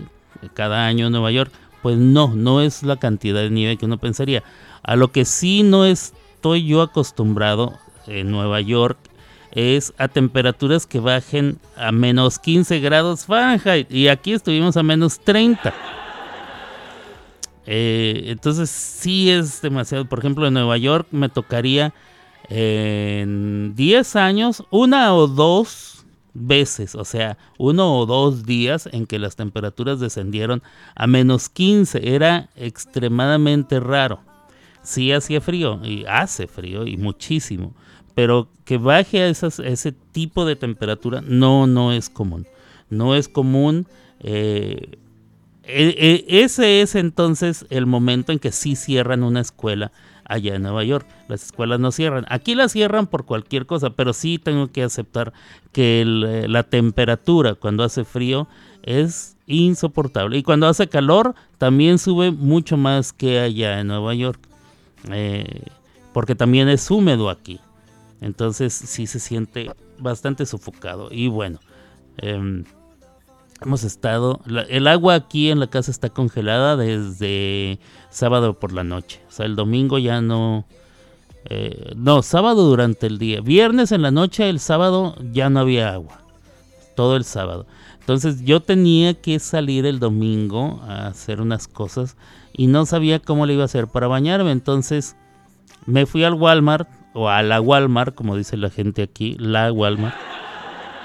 cada 0.54 0.86
año 0.86 1.06
en 1.06 1.12
Nueva 1.12 1.30
York, 1.30 1.52
pues 1.82 1.96
no, 1.96 2.28
no 2.34 2.60
es 2.60 2.82
la 2.82 2.96
cantidad 2.96 3.40
de 3.40 3.50
nieve 3.50 3.76
que 3.76 3.86
uno 3.86 3.98
pensaría. 3.98 4.42
A 4.82 4.96
lo 4.96 5.12
que 5.12 5.24
sí 5.24 5.62
no 5.62 5.84
estoy 5.84 6.66
yo 6.66 6.82
acostumbrado 6.82 7.78
en 8.06 8.30
Nueva 8.30 8.60
York 8.60 8.98
es 9.52 9.92
a 9.98 10.08
temperaturas 10.08 10.86
que 10.86 10.98
bajen 10.98 11.58
a 11.76 11.92
menos 11.92 12.38
15 12.38 12.80
grados 12.80 13.26
Fahrenheit. 13.26 13.90
Y 13.90 14.08
aquí 14.08 14.32
estuvimos 14.32 14.76
a 14.76 14.82
menos 14.82 15.20
30. 15.20 15.74
Eh, 17.66 18.24
entonces 18.26 18.70
sí 18.70 19.30
es 19.30 19.60
demasiado. 19.60 20.06
Por 20.06 20.18
ejemplo, 20.18 20.46
en 20.46 20.54
Nueva 20.54 20.78
York 20.78 21.06
me 21.10 21.28
tocaría 21.28 21.92
en 22.48 23.74
10 23.76 24.16
años 24.16 24.64
una 24.70 25.14
o 25.14 25.26
dos 25.26 26.01
veces, 26.34 26.94
o 26.94 27.04
sea, 27.04 27.36
uno 27.58 27.98
o 27.98 28.06
dos 28.06 28.44
días 28.44 28.88
en 28.92 29.06
que 29.06 29.18
las 29.18 29.36
temperaturas 29.36 30.00
descendieron 30.00 30.62
a 30.94 31.06
menos 31.06 31.48
15. 31.48 32.14
Era 32.14 32.48
extremadamente 32.56 33.80
raro. 33.80 34.20
Sí 34.82 35.12
hacía 35.12 35.40
frío 35.40 35.80
y 35.84 36.04
hace 36.06 36.46
frío 36.46 36.86
y 36.86 36.96
muchísimo. 36.96 37.74
Pero 38.14 38.48
que 38.64 38.78
baje 38.78 39.22
a 39.22 39.28
ese 39.28 39.92
tipo 40.12 40.44
de 40.44 40.56
temperatura 40.56 41.22
no, 41.22 41.66
no 41.66 41.92
es 41.92 42.10
común. 42.10 42.46
No 42.90 43.14
es 43.14 43.28
común. 43.28 43.86
Eh, 44.20 44.98
e, 45.64 46.24
e, 46.28 46.42
ese 46.42 46.82
es 46.82 46.94
entonces 46.94 47.66
el 47.70 47.86
momento 47.86 48.32
en 48.32 48.38
que 48.38 48.52
sí 48.52 48.76
cierran 48.76 49.22
una 49.22 49.40
escuela 49.40 49.92
allá 50.32 50.54
en 50.56 50.62
Nueva 50.62 50.84
York. 50.84 51.06
Las 51.28 51.44
escuelas 51.44 51.78
no 51.80 51.92
cierran. 51.92 52.24
Aquí 52.28 52.54
las 52.54 52.72
cierran 52.72 53.06
por 53.06 53.24
cualquier 53.24 53.66
cosa, 53.66 53.90
pero 53.90 54.12
sí 54.12 54.38
tengo 54.38 54.70
que 54.72 54.82
aceptar 54.82 55.32
que 55.72 56.02
eh, 56.02 56.48
la 56.48 56.62
temperatura 56.62 57.54
cuando 57.54 57.84
hace 57.84 58.04
frío 58.04 58.48
es 58.82 59.36
insoportable. 59.46 60.38
Y 60.38 60.42
cuando 60.42 60.66
hace 60.66 60.88
calor 60.88 61.34
también 61.58 61.98
sube 61.98 62.30
mucho 62.30 62.76
más 62.76 63.12
que 63.12 63.40
allá 63.40 63.80
en 63.80 63.88
Nueva 63.88 64.14
York. 64.14 64.40
Eh, 65.10 65.64
porque 66.12 66.34
también 66.34 66.68
es 66.68 66.90
húmedo 66.90 67.30
aquí. 67.30 67.60
Entonces 68.20 68.72
sí 68.72 69.06
se 69.06 69.20
siente 69.20 69.70
bastante 69.98 70.46
sofocado. 70.46 71.08
Y 71.10 71.28
bueno. 71.28 71.60
Em, 72.18 72.64
Hemos 73.64 73.84
estado, 73.84 74.40
el 74.68 74.86
agua 74.88 75.14
aquí 75.14 75.50
en 75.50 75.60
la 75.60 75.68
casa 75.68 75.90
está 75.90 76.08
congelada 76.08 76.76
desde 76.76 77.78
sábado 78.10 78.58
por 78.58 78.72
la 78.72 78.82
noche. 78.82 79.20
O 79.28 79.30
sea, 79.30 79.46
el 79.46 79.56
domingo 79.56 79.98
ya 79.98 80.20
no... 80.20 80.64
Eh, 81.44 81.92
no, 81.96 82.22
sábado 82.22 82.68
durante 82.68 83.06
el 83.06 83.18
día. 83.18 83.40
Viernes 83.40 83.92
en 83.92 84.02
la 84.02 84.10
noche, 84.10 84.48
el 84.48 84.60
sábado 84.60 85.16
ya 85.32 85.50
no 85.50 85.60
había 85.60 85.92
agua. 85.92 86.20
Todo 86.96 87.16
el 87.16 87.24
sábado. 87.24 87.66
Entonces 88.00 88.42
yo 88.44 88.60
tenía 88.60 89.14
que 89.14 89.38
salir 89.38 89.86
el 89.86 90.00
domingo 90.00 90.80
a 90.82 91.06
hacer 91.06 91.40
unas 91.40 91.68
cosas 91.68 92.16
y 92.52 92.66
no 92.66 92.84
sabía 92.84 93.20
cómo 93.20 93.46
le 93.46 93.54
iba 93.54 93.62
a 93.62 93.66
hacer 93.66 93.86
para 93.86 94.08
bañarme. 94.08 94.50
Entonces 94.50 95.16
me 95.86 96.06
fui 96.06 96.24
al 96.24 96.34
Walmart 96.34 96.88
o 97.14 97.28
a 97.28 97.42
la 97.42 97.60
Walmart, 97.60 98.14
como 98.14 98.36
dice 98.36 98.56
la 98.56 98.70
gente 98.70 99.02
aquí, 99.02 99.36
la 99.38 99.70
Walmart 99.72 100.16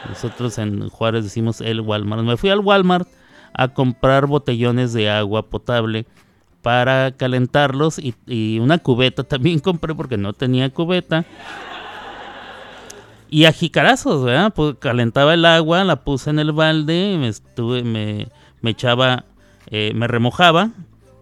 nosotros 0.07 0.57
en 0.57 0.89
Juárez 0.89 1.23
decimos 1.23 1.61
el 1.61 1.81
Walmart. 1.81 2.23
Me 2.23 2.37
fui 2.37 2.49
al 2.49 2.59
Walmart 2.59 3.07
a 3.53 3.69
comprar 3.69 4.27
botellones 4.27 4.93
de 4.93 5.09
agua 5.09 5.49
potable 5.49 6.05
para 6.61 7.11
calentarlos 7.11 7.99
y, 7.99 8.59
una 8.59 8.77
cubeta 8.77 9.23
también 9.23 9.59
compré 9.61 9.95
porque 9.95 10.17
no 10.17 10.33
tenía 10.33 10.69
cubeta. 10.69 11.25
Y 13.29 13.43
a 13.45 13.51
jicarazos, 13.51 14.23
¿verdad? 14.23 14.53
Pues 14.55 14.75
calentaba 14.79 15.33
el 15.33 15.43
agua, 15.43 15.83
la 15.83 15.97
puse 15.97 16.29
en 16.29 16.39
el 16.39 16.53
balde, 16.53 17.17
me 17.19 17.27
estuve, 17.27 17.83
me, 17.83 18.29
me 18.61 18.71
echaba, 18.71 19.25
eh, 19.67 19.91
me 19.93 20.07
remojaba 20.07 20.71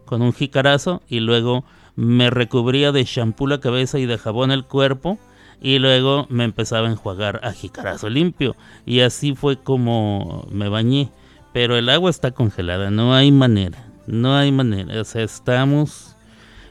con 0.06 0.22
un 0.22 0.32
jicarazo 0.32 1.02
y 1.08 1.20
luego 1.20 1.66
me 1.96 2.30
recubría 2.30 2.92
de 2.92 3.06
shampoo 3.06 3.48
la 3.48 3.60
cabeza 3.60 3.98
y 3.98 4.06
de 4.06 4.20
jabón 4.20 4.52
el 4.52 4.66
cuerpo 4.66 5.18
y 5.66 5.80
luego 5.80 6.28
me 6.30 6.44
empezaba 6.44 6.88
a 6.88 6.92
enjuagar 6.92 7.40
a 7.42 7.52
jicarazo 7.52 8.08
limpio 8.08 8.56
y 8.86 9.00
así 9.00 9.34
fue 9.34 9.58
como 9.58 10.48
me 10.52 10.70
bañé. 10.70 11.10
Pero 11.54 11.76
el 11.76 11.90
agua 11.90 12.12
está 12.12 12.30
congelada, 12.30 12.92
no 12.92 13.16
hay 13.16 13.32
manera, 13.32 13.84
no 14.06 14.36
hay 14.36 14.52
manera. 14.52 15.02
O 15.02 15.04
sea, 15.04 15.24
estamos, 15.24 16.16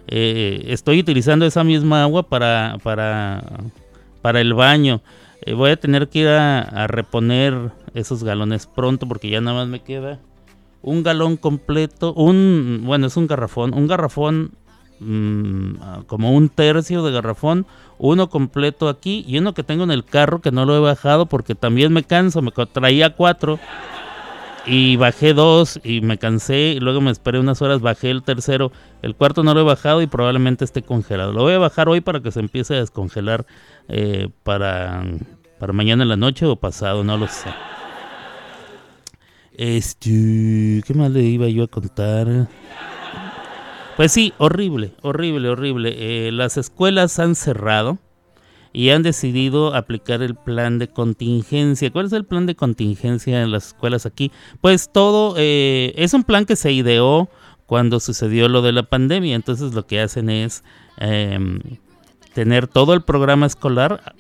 eh, 0.06 0.66
estoy 0.68 1.00
utilizando 1.00 1.44
esa 1.44 1.64
misma 1.64 2.04
agua 2.04 2.22
para, 2.22 2.78
para, 2.84 3.42
para 4.22 4.40
el 4.40 4.54
baño. 4.54 5.00
Eh, 5.40 5.54
voy 5.54 5.72
a 5.72 5.76
tener 5.76 6.08
que 6.08 6.20
ir 6.20 6.28
a, 6.28 6.86
reponer 6.86 7.72
esos 7.94 8.22
galones 8.22 8.68
pronto 8.68 9.08
porque 9.08 9.28
ya 9.28 9.40
nada 9.40 9.56
más 9.58 9.68
me 9.68 9.82
queda 9.82 10.20
un 10.82 11.02
galón 11.02 11.36
completo, 11.36 12.12
un, 12.12 12.82
bueno, 12.84 13.08
es 13.08 13.16
un 13.16 13.26
garrafón, 13.26 13.74
un 13.74 13.88
garrafón 13.88 14.52
mm, 15.00 16.02
como 16.06 16.32
un 16.32 16.48
tercio 16.48 17.02
de 17.02 17.12
garrafón, 17.12 17.66
uno 17.98 18.28
completo 18.28 18.88
aquí 18.88 19.24
y 19.26 19.38
uno 19.38 19.54
que 19.54 19.62
tengo 19.62 19.84
en 19.84 19.90
el 19.90 20.04
carro 20.04 20.40
que 20.40 20.50
no 20.50 20.64
lo 20.64 20.76
he 20.76 20.80
bajado 20.80 21.26
porque 21.26 21.54
también 21.54 21.92
me 21.92 22.04
canso, 22.04 22.42
me 22.42 22.50
traía 22.50 23.14
cuatro 23.14 23.58
y 24.66 24.96
bajé 24.96 25.34
dos 25.34 25.80
y 25.84 26.00
me 26.00 26.18
cansé 26.18 26.74
y 26.76 26.80
luego 26.80 27.00
me 27.00 27.10
esperé 27.10 27.38
unas 27.38 27.60
horas, 27.62 27.80
bajé 27.80 28.10
el 28.10 28.22
tercero, 28.22 28.72
el 29.02 29.14
cuarto 29.14 29.42
no 29.42 29.54
lo 29.54 29.60
he 29.60 29.64
bajado 29.64 30.02
y 30.02 30.06
probablemente 30.06 30.64
esté 30.64 30.82
congelado. 30.82 31.32
Lo 31.32 31.42
voy 31.42 31.54
a 31.54 31.58
bajar 31.58 31.88
hoy 31.88 32.00
para 32.00 32.20
que 32.20 32.30
se 32.30 32.40
empiece 32.40 32.74
a 32.74 32.80
descongelar 32.80 33.46
eh, 33.88 34.28
para, 34.42 35.04
para 35.58 35.72
mañana 35.72 36.02
en 36.02 36.08
la 36.08 36.16
noche 36.16 36.46
o 36.46 36.56
pasado, 36.56 37.04
no 37.04 37.16
lo 37.16 37.28
sé. 37.28 37.50
Este, 39.56 40.82
¿qué 40.84 40.94
más 40.94 41.10
le 41.10 41.22
iba 41.22 41.46
yo 41.48 41.64
a 41.64 41.68
contar? 41.68 42.48
Pues 43.96 44.10
sí, 44.10 44.32
horrible, 44.38 44.92
horrible, 45.02 45.48
horrible. 45.48 45.94
Eh, 45.96 46.32
las 46.32 46.56
escuelas 46.56 47.20
han 47.20 47.36
cerrado 47.36 47.98
y 48.72 48.90
han 48.90 49.04
decidido 49.04 49.72
aplicar 49.72 50.20
el 50.20 50.34
plan 50.34 50.80
de 50.80 50.88
contingencia. 50.88 51.92
¿Cuál 51.92 52.06
es 52.06 52.12
el 52.12 52.24
plan 52.24 52.44
de 52.46 52.56
contingencia 52.56 53.40
en 53.40 53.52
las 53.52 53.68
escuelas 53.68 54.04
aquí? 54.04 54.32
Pues 54.60 54.90
todo 54.92 55.36
eh, 55.38 55.92
es 55.96 56.12
un 56.12 56.24
plan 56.24 56.44
que 56.44 56.56
se 56.56 56.72
ideó 56.72 57.28
cuando 57.66 58.00
sucedió 58.00 58.48
lo 58.48 58.62
de 58.62 58.72
la 58.72 58.82
pandemia. 58.82 59.36
Entonces 59.36 59.74
lo 59.74 59.86
que 59.86 60.00
hacen 60.00 60.28
es 60.28 60.64
em, 60.96 61.60
tener 62.34 62.66
todo 62.66 62.94
el 62.94 63.02
programa 63.02 63.46
escolar 63.46 64.14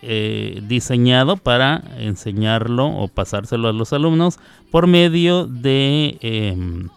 eh, 0.00 0.62
diseñado 0.66 1.36
para 1.36 1.84
enseñarlo 1.98 2.86
o 2.86 3.08
pasárselo 3.08 3.68
a 3.68 3.72
los 3.74 3.92
alumnos 3.92 4.38
por 4.70 4.86
medio 4.86 5.46
de 5.46 6.16
em, 6.22 6.88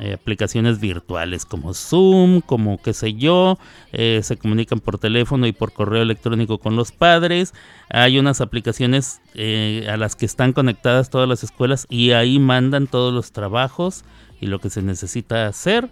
eh, 0.00 0.14
aplicaciones 0.14 0.80
virtuales 0.80 1.44
como 1.44 1.72
Zoom, 1.72 2.40
como 2.40 2.82
qué 2.82 2.92
sé 2.92 3.14
yo, 3.14 3.58
eh, 3.92 4.20
se 4.24 4.36
comunican 4.36 4.80
por 4.80 4.98
teléfono 4.98 5.46
y 5.46 5.52
por 5.52 5.72
correo 5.72 6.02
electrónico 6.02 6.58
con 6.58 6.74
los 6.74 6.90
padres. 6.90 7.54
Hay 7.90 8.18
unas 8.18 8.40
aplicaciones 8.40 9.20
eh, 9.34 9.86
a 9.88 9.96
las 9.96 10.16
que 10.16 10.26
están 10.26 10.52
conectadas 10.52 11.10
todas 11.10 11.28
las 11.28 11.44
escuelas 11.44 11.86
y 11.88 12.10
ahí 12.10 12.40
mandan 12.40 12.88
todos 12.88 13.14
los 13.14 13.30
trabajos 13.30 14.04
y 14.40 14.46
lo 14.46 14.58
que 14.58 14.68
se 14.68 14.82
necesita 14.82 15.46
hacer 15.46 15.88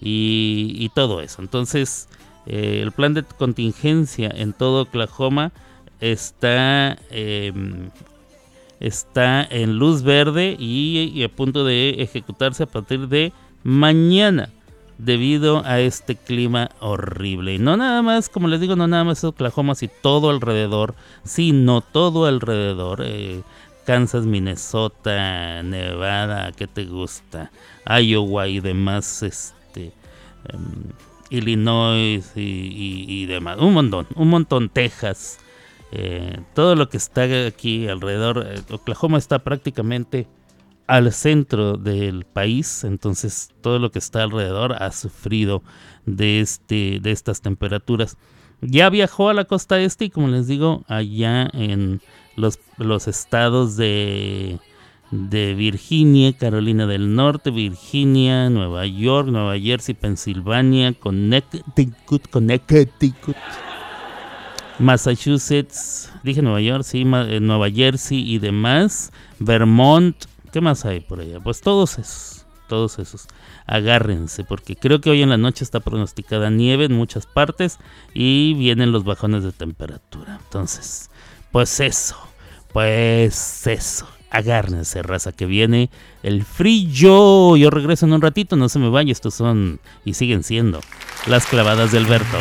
y, 0.00 0.90
todo 0.94 1.20
eso. 1.20 1.42
Entonces, 1.42 2.08
el 2.46 2.90
plan 2.92 3.12
de 3.12 3.22
contingencia 3.22 4.32
en 4.34 4.54
todo 4.54 4.84
Oklahoma 4.84 5.52
está 6.00 6.96
em, 7.10 7.90
está 8.82 9.46
en 9.48 9.78
luz 9.78 10.02
verde 10.02 10.56
y, 10.58 11.22
a 11.22 11.28
punto 11.28 11.64
de 11.64 12.02
ejecutarse 12.02 12.64
a 12.64 12.66
partir 12.66 13.08
de 13.08 13.32
mañana 13.62 14.50
debido 14.98 15.64
a 15.64 15.78
este 15.78 16.16
clima 16.16 16.70
horrible. 16.80 17.54
Y 17.54 17.58
no 17.58 17.76
nada 17.76 18.02
más, 18.02 18.28
como 18.28 18.48
les 18.48 18.60
digo, 18.60 18.74
no 18.74 18.88
nada 18.88 19.04
más 19.04 19.22
Oklahoma, 19.22 19.76
sino 19.76 19.92
todo 20.02 20.30
alrededor, 20.30 20.94
sino 21.24 21.80
todo 21.80 22.26
alrededor. 22.26 23.02
Eh, 23.04 23.42
Kansas, 23.86 24.26
Minnesota, 24.26 25.62
Nevada, 25.62 26.50
¿qué 26.52 26.66
te 26.66 26.84
gusta? 26.84 27.50
Iowa 27.86 28.48
y 28.48 28.60
demás, 28.60 29.22
este, 29.22 29.92
em, 30.48 30.92
Illinois 31.30 32.32
y, 32.36 33.04
y, 33.08 33.26
demás. 33.26 33.58
Un 33.58 33.74
montón, 33.74 34.06
un 34.16 34.28
montón, 34.28 34.68
Texas. 34.68 35.38
Eh, 35.94 36.40
todo 36.54 36.74
lo 36.74 36.88
que 36.88 36.96
está 36.96 37.24
aquí 37.46 37.86
alrededor, 37.86 38.46
eh, 38.48 38.62
Oklahoma 38.70 39.18
está 39.18 39.40
prácticamente 39.40 40.26
al 40.86 41.12
centro 41.12 41.76
del 41.76 42.24
país, 42.24 42.84
entonces 42.84 43.50
todo 43.60 43.78
lo 43.78 43.90
que 43.90 43.98
está 43.98 44.22
alrededor 44.22 44.72
ha 44.82 44.90
sufrido 44.90 45.62
de, 46.06 46.40
este, 46.40 46.98
de 47.00 47.12
estas 47.12 47.42
temperaturas. 47.42 48.16
Ya 48.62 48.88
viajó 48.88 49.28
a 49.28 49.34
la 49.34 49.44
costa 49.44 49.80
este 49.80 50.06
y 50.06 50.10
como 50.10 50.28
les 50.28 50.46
digo, 50.46 50.82
allá 50.88 51.50
en 51.52 52.00
los, 52.36 52.58
los 52.78 53.06
estados 53.06 53.76
de, 53.76 54.60
de 55.10 55.52
Virginia, 55.52 56.32
Carolina 56.32 56.86
del 56.86 57.14
Norte, 57.14 57.50
Virginia, 57.50 58.48
Nueva 58.48 58.86
York, 58.86 59.28
Nueva 59.28 59.58
Jersey, 59.58 59.94
Pensilvania, 59.94 60.94
Connecticut, 60.94 62.28
Connecticut 62.30 63.36
Massachusetts, 64.82 66.12
dije 66.24 66.42
Nueva 66.42 66.60
York, 66.60 66.82
sí, 66.82 67.02
eh, 67.02 67.38
Nueva 67.40 67.70
Jersey 67.70 68.18
y 68.18 68.38
demás, 68.38 69.12
Vermont, 69.38 70.16
¿qué 70.52 70.60
más 70.60 70.84
hay 70.84 71.00
por 71.00 71.20
allá? 71.20 71.38
Pues 71.40 71.60
todos 71.60 71.98
esos, 71.98 72.44
todos 72.68 72.98
esos. 72.98 73.28
Agárrense, 73.66 74.42
porque 74.42 74.74
creo 74.74 75.00
que 75.00 75.10
hoy 75.10 75.22
en 75.22 75.30
la 75.30 75.36
noche 75.36 75.62
está 75.62 75.78
pronosticada 75.78 76.50
nieve 76.50 76.86
en 76.86 76.94
muchas 76.94 77.26
partes 77.26 77.78
y 78.12 78.54
vienen 78.54 78.90
los 78.90 79.04
bajones 79.04 79.44
de 79.44 79.52
temperatura. 79.52 80.40
Entonces, 80.42 81.10
pues 81.52 81.78
eso, 81.78 82.16
pues 82.72 83.66
eso. 83.66 84.08
Agárrense, 84.30 85.02
raza, 85.02 85.30
que 85.30 85.44
viene 85.44 85.90
el 86.22 86.42
frío. 86.42 87.54
Yo 87.56 87.70
regreso 87.70 88.06
en 88.06 88.14
un 88.14 88.22
ratito, 88.22 88.56
no 88.56 88.70
se 88.70 88.78
me 88.78 88.88
vaya. 88.88 89.12
Estos 89.12 89.34
son 89.34 89.78
y 90.06 90.14
siguen 90.14 90.42
siendo 90.42 90.80
las 91.26 91.46
clavadas 91.46 91.92
de 91.92 91.98
Alberto. 91.98 92.38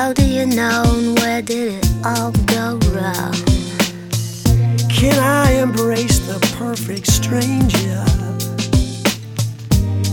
How 0.00 0.14
do 0.14 0.24
you 0.24 0.46
know 0.46 0.82
and 0.86 1.18
where 1.18 1.42
did 1.42 1.74
it 1.74 1.86
all 2.02 2.32
go 2.46 2.78
wrong? 2.88 3.34
Can 4.88 5.18
I 5.18 5.60
embrace 5.60 6.20
the 6.20 6.38
perfect 6.56 7.06
stranger? 7.06 8.02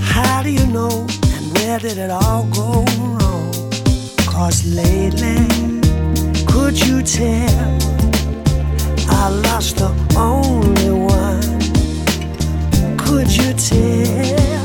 How 0.02 0.43
do 0.43 0.52
you 0.52 0.67
know 0.67 1.08
and 1.36 1.54
where 1.54 1.80
did 1.80 1.97
it 1.97 2.10
all 2.10 2.43
go 2.47 2.84
wrong? 3.00 3.54
Cause 4.28 4.60
lately, 4.76 5.47
could 6.45 6.78
you 6.86 7.02
tell 7.02 7.78
I 9.10 9.30
lost 9.47 9.78
the 9.78 9.91
only 10.17 10.91
one? 10.91 11.62
Could 12.97 13.34
you 13.34 13.54
tell? 13.54 14.57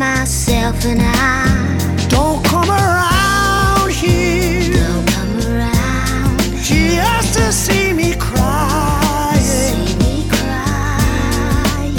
Myself 0.00 0.86
and 0.86 1.02
I 1.02 2.08
don't 2.08 2.42
come 2.42 2.70
around 2.70 3.90
here. 3.92 4.72
Don't 4.72 5.06
come 5.14 5.34
around. 5.46 6.40
She 6.64 6.94
has 6.94 7.30
to 7.36 7.52
see 7.52 7.92
me 7.92 8.14
cry. 8.16 9.36
See 9.42 9.94
me 9.98 10.26
cry. 10.30 11.92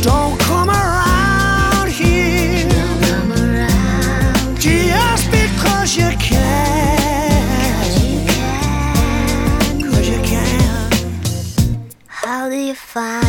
Don't 0.00 0.40
come 0.40 0.70
around 0.70 1.90
here. 1.90 2.66
Don't 2.70 3.00
come 3.10 3.32
around. 3.32 4.58
Just 4.58 5.30
because 5.30 5.98
you 5.98 6.10
can. 6.16 7.74
Cause 7.82 7.96
you 8.08 8.20
can. 8.26 9.82
Cause 9.90 10.08
you 10.08 10.20
can. 10.22 10.90
How 12.06 12.48
do 12.48 12.56
you 12.56 12.74
find 12.74 13.23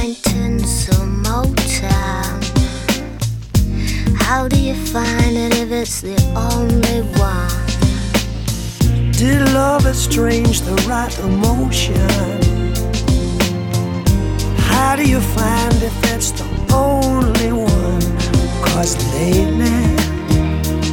it's 5.75 5.99
the 5.99 6.15
only 6.35 7.01
one? 7.19 7.49
Did 9.11 9.41
love 9.53 9.85
estrange 9.85 10.61
the 10.61 10.75
right 10.87 11.17
emotion? 11.19 11.95
How 14.57 14.95
do 14.95 15.03
you 15.07 15.19
find 15.19 15.73
if 15.83 15.97
it's 16.13 16.31
the 16.31 16.45
only 16.73 17.51
one? 17.51 18.05
Cause 18.63 18.95
lately, 19.13 19.81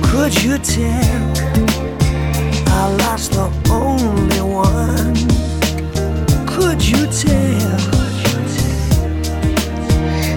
could 0.02 0.34
you 0.42 0.58
tell? 0.58 1.32
I 2.78 2.96
lost 3.04 3.32
the 3.32 3.48
only 3.70 4.42
one. 4.42 5.14
Could 6.46 6.80
you 6.84 7.06
tell? 7.06 7.78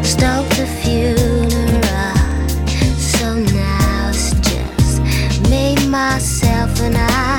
Stoke 0.03 0.49
the 0.60 0.67
funeral. 0.81 1.35
tonight. 6.86 7.35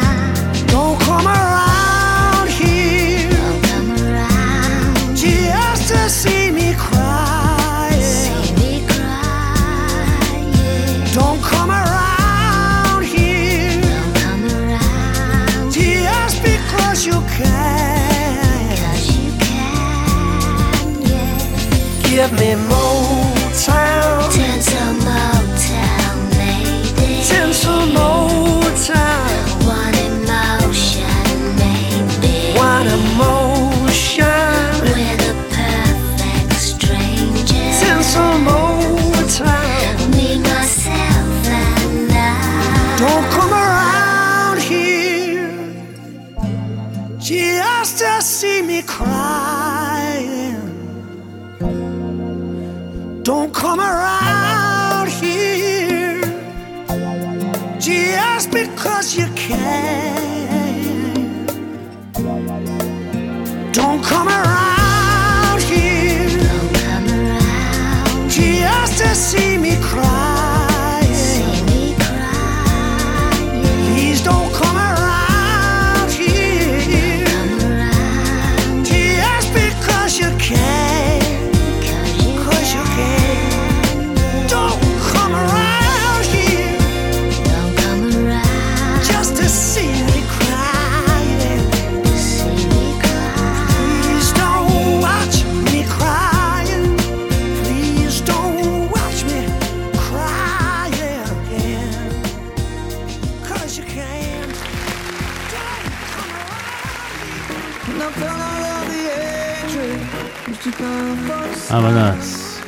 Vámonos. 111.95 112.61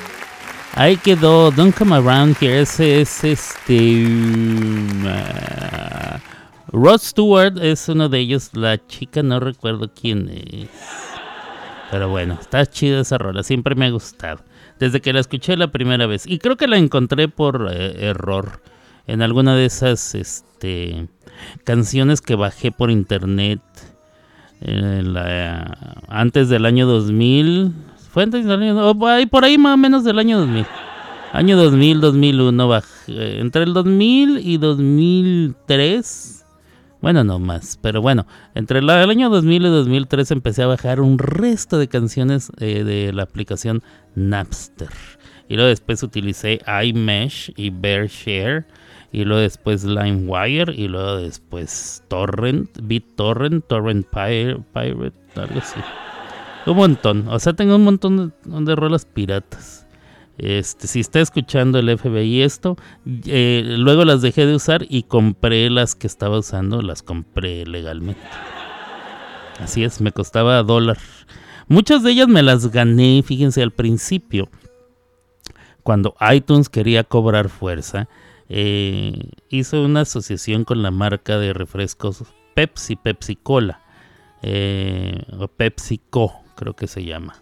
Ahí 0.74 0.96
quedó 0.96 1.50
Don't 1.50 1.74
Come 1.76 1.96
Around 1.96 2.36
Here. 2.40 2.60
Ese 2.60 3.00
es 3.00 3.24
este. 3.24 4.06
ah, 5.06 6.20
Rod 6.68 7.00
Stewart 7.00 7.58
es 7.60 7.88
uno 7.88 8.08
de 8.08 8.20
ellos. 8.20 8.50
La 8.54 8.78
chica 8.86 9.22
no 9.24 9.40
recuerdo 9.40 9.90
quién 9.92 10.28
es. 10.28 10.68
Pero 11.90 12.08
bueno, 12.10 12.38
está 12.40 12.64
chida 12.66 13.00
esa 13.00 13.18
rola. 13.18 13.42
Siempre 13.42 13.74
me 13.74 13.86
ha 13.86 13.90
gustado. 13.90 14.40
Desde 14.78 15.00
que 15.00 15.12
la 15.12 15.20
escuché 15.20 15.56
la 15.56 15.68
primera 15.72 16.06
vez. 16.06 16.24
Y 16.26 16.38
creo 16.38 16.56
que 16.56 16.68
la 16.68 16.76
encontré 16.76 17.26
por 17.28 17.68
eh, 17.72 18.06
error. 18.10 18.60
En 19.08 19.22
alguna 19.22 19.56
de 19.56 19.64
esas 19.64 20.14
este, 20.14 21.08
canciones 21.64 22.20
que 22.20 22.36
bajé 22.36 22.70
por 22.70 22.90
internet. 22.92 23.60
en 24.60 25.12
la- 25.14 25.96
antes 26.08 26.48
del 26.50 26.66
año 26.66 26.86
2000. 26.86 27.72
Fue 28.10 28.22
antes 28.22 28.44
del 28.44 28.62
año. 28.62 28.94
por 28.98 29.10
ahí- 29.10 29.26
por 29.26 29.44
ahí 29.44 29.58
más 29.58 29.74
o 29.74 29.76
menos 29.76 30.04
del 30.04 30.18
año 30.18 30.38
2000. 30.38 30.66
Año 31.32 31.56
2000, 31.56 32.00
2001. 32.00 32.68
bajé, 32.68 32.88
eh, 33.08 33.40
entre 33.40 33.64
el 33.64 33.74
2000 33.74 34.38
y 34.42 34.56
2003. 34.58 36.44
Bueno, 37.00 37.22
no 37.22 37.38
más, 37.38 37.78
pero 37.80 38.00
bueno, 38.02 38.26
entre 38.54 38.82
la- 38.82 39.02
el 39.04 39.10
año 39.10 39.30
2000 39.30 39.64
y 39.64 39.68
2003 39.68 40.30
empecé 40.32 40.62
a 40.64 40.66
bajar 40.66 41.00
un 41.00 41.18
resto 41.18 41.78
de 41.78 41.86
canciones 41.86 42.50
eh, 42.58 42.82
de 42.82 43.12
la 43.12 43.22
aplicación 43.22 43.82
Napster. 44.16 44.88
Y 45.48 45.54
luego 45.54 45.68
después 45.68 46.02
utilicé 46.02 46.60
iMesh 46.84 47.52
y 47.56 47.70
BearShare. 47.70 48.64
Y 49.12 49.24
luego 49.24 49.40
después 49.40 49.84
LimeWire. 49.84 50.74
Y 50.74 50.88
luego 50.88 51.16
después 51.16 52.02
Torrent, 52.08 52.68
BitTorrent, 52.82 53.66
Torrent 53.66 54.06
Pir- 54.10 54.62
Pirate, 54.74 55.12
algo 55.36 55.58
así. 55.60 55.80
Un 56.66 56.76
montón. 56.76 57.28
O 57.28 57.38
sea, 57.38 57.54
tengo 57.54 57.76
un 57.76 57.84
montón 57.84 58.32
de, 58.44 58.60
de 58.64 58.76
rolas 58.76 59.04
piratas. 59.04 59.86
Este, 60.38 60.86
si 60.86 61.00
está 61.00 61.20
escuchando 61.20 61.80
el 61.80 61.98
FBI 61.98 62.42
esto, 62.42 62.76
eh, 63.26 63.74
luego 63.76 64.04
las 64.04 64.22
dejé 64.22 64.46
de 64.46 64.54
usar 64.54 64.86
y 64.88 65.02
compré 65.02 65.68
las 65.68 65.96
que 65.96 66.06
estaba 66.06 66.38
usando, 66.38 66.80
las 66.80 67.02
compré 67.02 67.66
legalmente. 67.66 68.22
Así 69.58 69.82
es, 69.82 70.00
me 70.00 70.12
costaba 70.12 70.62
dólar. 70.62 70.98
Muchas 71.66 72.04
de 72.04 72.12
ellas 72.12 72.28
me 72.28 72.44
las 72.44 72.70
gané, 72.70 73.22
fíjense, 73.24 73.62
al 73.62 73.72
principio. 73.72 74.48
Cuando 75.82 76.14
iTunes 76.32 76.68
quería 76.68 77.02
cobrar 77.02 77.48
fuerza, 77.48 78.08
eh, 78.48 79.30
hizo 79.48 79.82
una 79.82 80.02
asociación 80.02 80.64
con 80.64 80.82
la 80.82 80.90
marca 80.90 81.38
de 81.38 81.52
refrescos 81.52 82.24
Pepsi, 82.54 82.94
Pepsi 82.96 83.36
Cola, 83.36 83.82
eh, 84.42 85.24
o 85.38 85.48
PepsiCo, 85.48 86.32
creo 86.58 86.74
que 86.74 86.88
se 86.88 87.04
llama. 87.04 87.36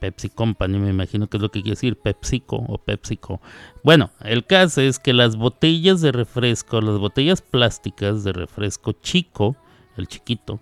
Pepsi 0.00 0.30
Company, 0.30 0.78
me 0.78 0.90
imagino 0.90 1.28
que 1.28 1.36
es 1.36 1.42
lo 1.42 1.50
que 1.50 1.60
quiere 1.60 1.76
decir, 1.76 1.96
PepsiCo 1.96 2.56
o 2.56 2.78
PepsiCo. 2.78 3.40
Bueno, 3.84 4.10
el 4.20 4.44
caso 4.44 4.80
es 4.80 4.98
que 4.98 5.12
las 5.12 5.36
botellas 5.36 6.00
de 6.00 6.10
refresco, 6.10 6.80
las 6.80 6.98
botellas 6.98 7.40
plásticas 7.40 8.24
de 8.24 8.32
refresco 8.32 8.92
chico, 8.92 9.56
el 9.96 10.08
chiquito, 10.08 10.58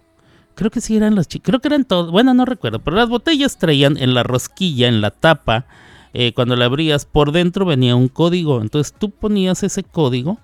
creo 0.54 0.70
que 0.70 0.82
sí 0.82 0.94
eran 0.94 1.14
las 1.14 1.26
chicas, 1.26 1.46
creo 1.46 1.60
que 1.60 1.68
eran 1.68 1.86
todas, 1.86 2.10
bueno, 2.10 2.34
no 2.34 2.44
recuerdo, 2.44 2.80
pero 2.80 2.96
las 2.96 3.08
botellas 3.08 3.56
traían 3.56 3.96
en 3.96 4.12
la 4.12 4.24
rosquilla, 4.24 4.88
en 4.88 5.00
la 5.00 5.10
tapa, 5.10 5.66
eh, 6.12 6.34
cuando 6.34 6.56
la 6.56 6.66
abrías, 6.66 7.06
por 7.06 7.32
dentro 7.32 7.64
venía 7.64 7.96
un 7.96 8.08
código. 8.08 8.60
Entonces 8.60 8.92
tú 8.92 9.10
ponías 9.10 9.62
ese 9.62 9.84
código 9.84 10.38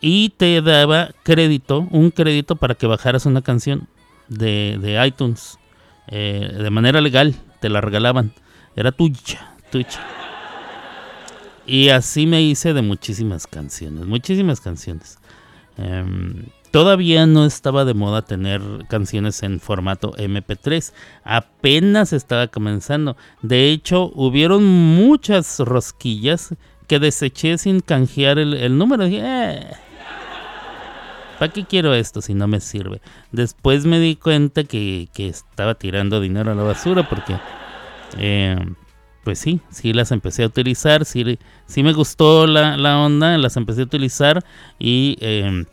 y 0.00 0.30
te 0.30 0.60
daba 0.60 1.10
crédito, 1.22 1.88
un 1.90 2.10
crédito 2.10 2.56
para 2.56 2.74
que 2.74 2.86
bajaras 2.86 3.24
una 3.24 3.40
canción 3.40 3.88
de, 4.28 4.78
de 4.80 5.06
iTunes 5.06 5.58
eh, 6.06 6.50
de 6.58 6.70
manera 6.70 7.00
legal, 7.00 7.34
te 7.60 7.68
la 7.68 7.80
regalaban, 7.80 8.32
era 8.76 8.92
tuya, 8.92 9.54
tuya. 9.70 10.06
Y 11.66 11.88
así 11.88 12.26
me 12.26 12.42
hice 12.42 12.74
de 12.74 12.82
muchísimas 12.82 13.46
canciones, 13.46 14.04
muchísimas 14.04 14.60
canciones. 14.60 15.18
Em, 15.78 16.44
todavía 16.70 17.26
no 17.26 17.46
estaba 17.46 17.84
de 17.86 17.94
moda 17.94 18.22
tener 18.22 18.60
canciones 18.88 19.42
en 19.42 19.60
formato 19.60 20.12
MP3, 20.16 20.92
apenas 21.24 22.12
estaba 22.12 22.48
comenzando. 22.48 23.16
De 23.40 23.70
hecho, 23.70 24.12
hubieron 24.14 24.64
muchas 24.64 25.58
rosquillas 25.60 26.54
que 26.86 26.98
deseché 26.98 27.56
sin 27.56 27.80
canjear 27.80 28.38
el, 28.38 28.52
el 28.54 28.76
número. 28.76 29.06
Dije, 29.06 29.22
"Eh, 29.24 29.70
¿Para 31.44 31.52
qué 31.52 31.66
quiero 31.66 31.92
esto 31.92 32.22
si 32.22 32.32
no 32.32 32.48
me 32.48 32.58
sirve? 32.58 33.02
Después 33.30 33.84
me 33.84 34.00
di 34.00 34.16
cuenta 34.16 34.64
que, 34.64 35.10
que 35.12 35.28
estaba 35.28 35.74
tirando 35.74 36.22
dinero 36.22 36.50
a 36.50 36.54
la 36.54 36.62
basura 36.62 37.06
porque, 37.06 37.36
eh, 38.16 38.56
pues 39.24 39.40
sí, 39.40 39.60
sí 39.68 39.92
las 39.92 40.10
empecé 40.10 40.44
a 40.44 40.46
utilizar, 40.46 41.04
sí, 41.04 41.38
sí 41.66 41.82
me 41.82 41.92
gustó 41.92 42.46
la, 42.46 42.78
la 42.78 42.98
onda, 42.98 43.36
las 43.36 43.58
empecé 43.58 43.82
a 43.82 43.84
utilizar 43.84 44.42
y 44.78 45.18
eh, 45.20 45.66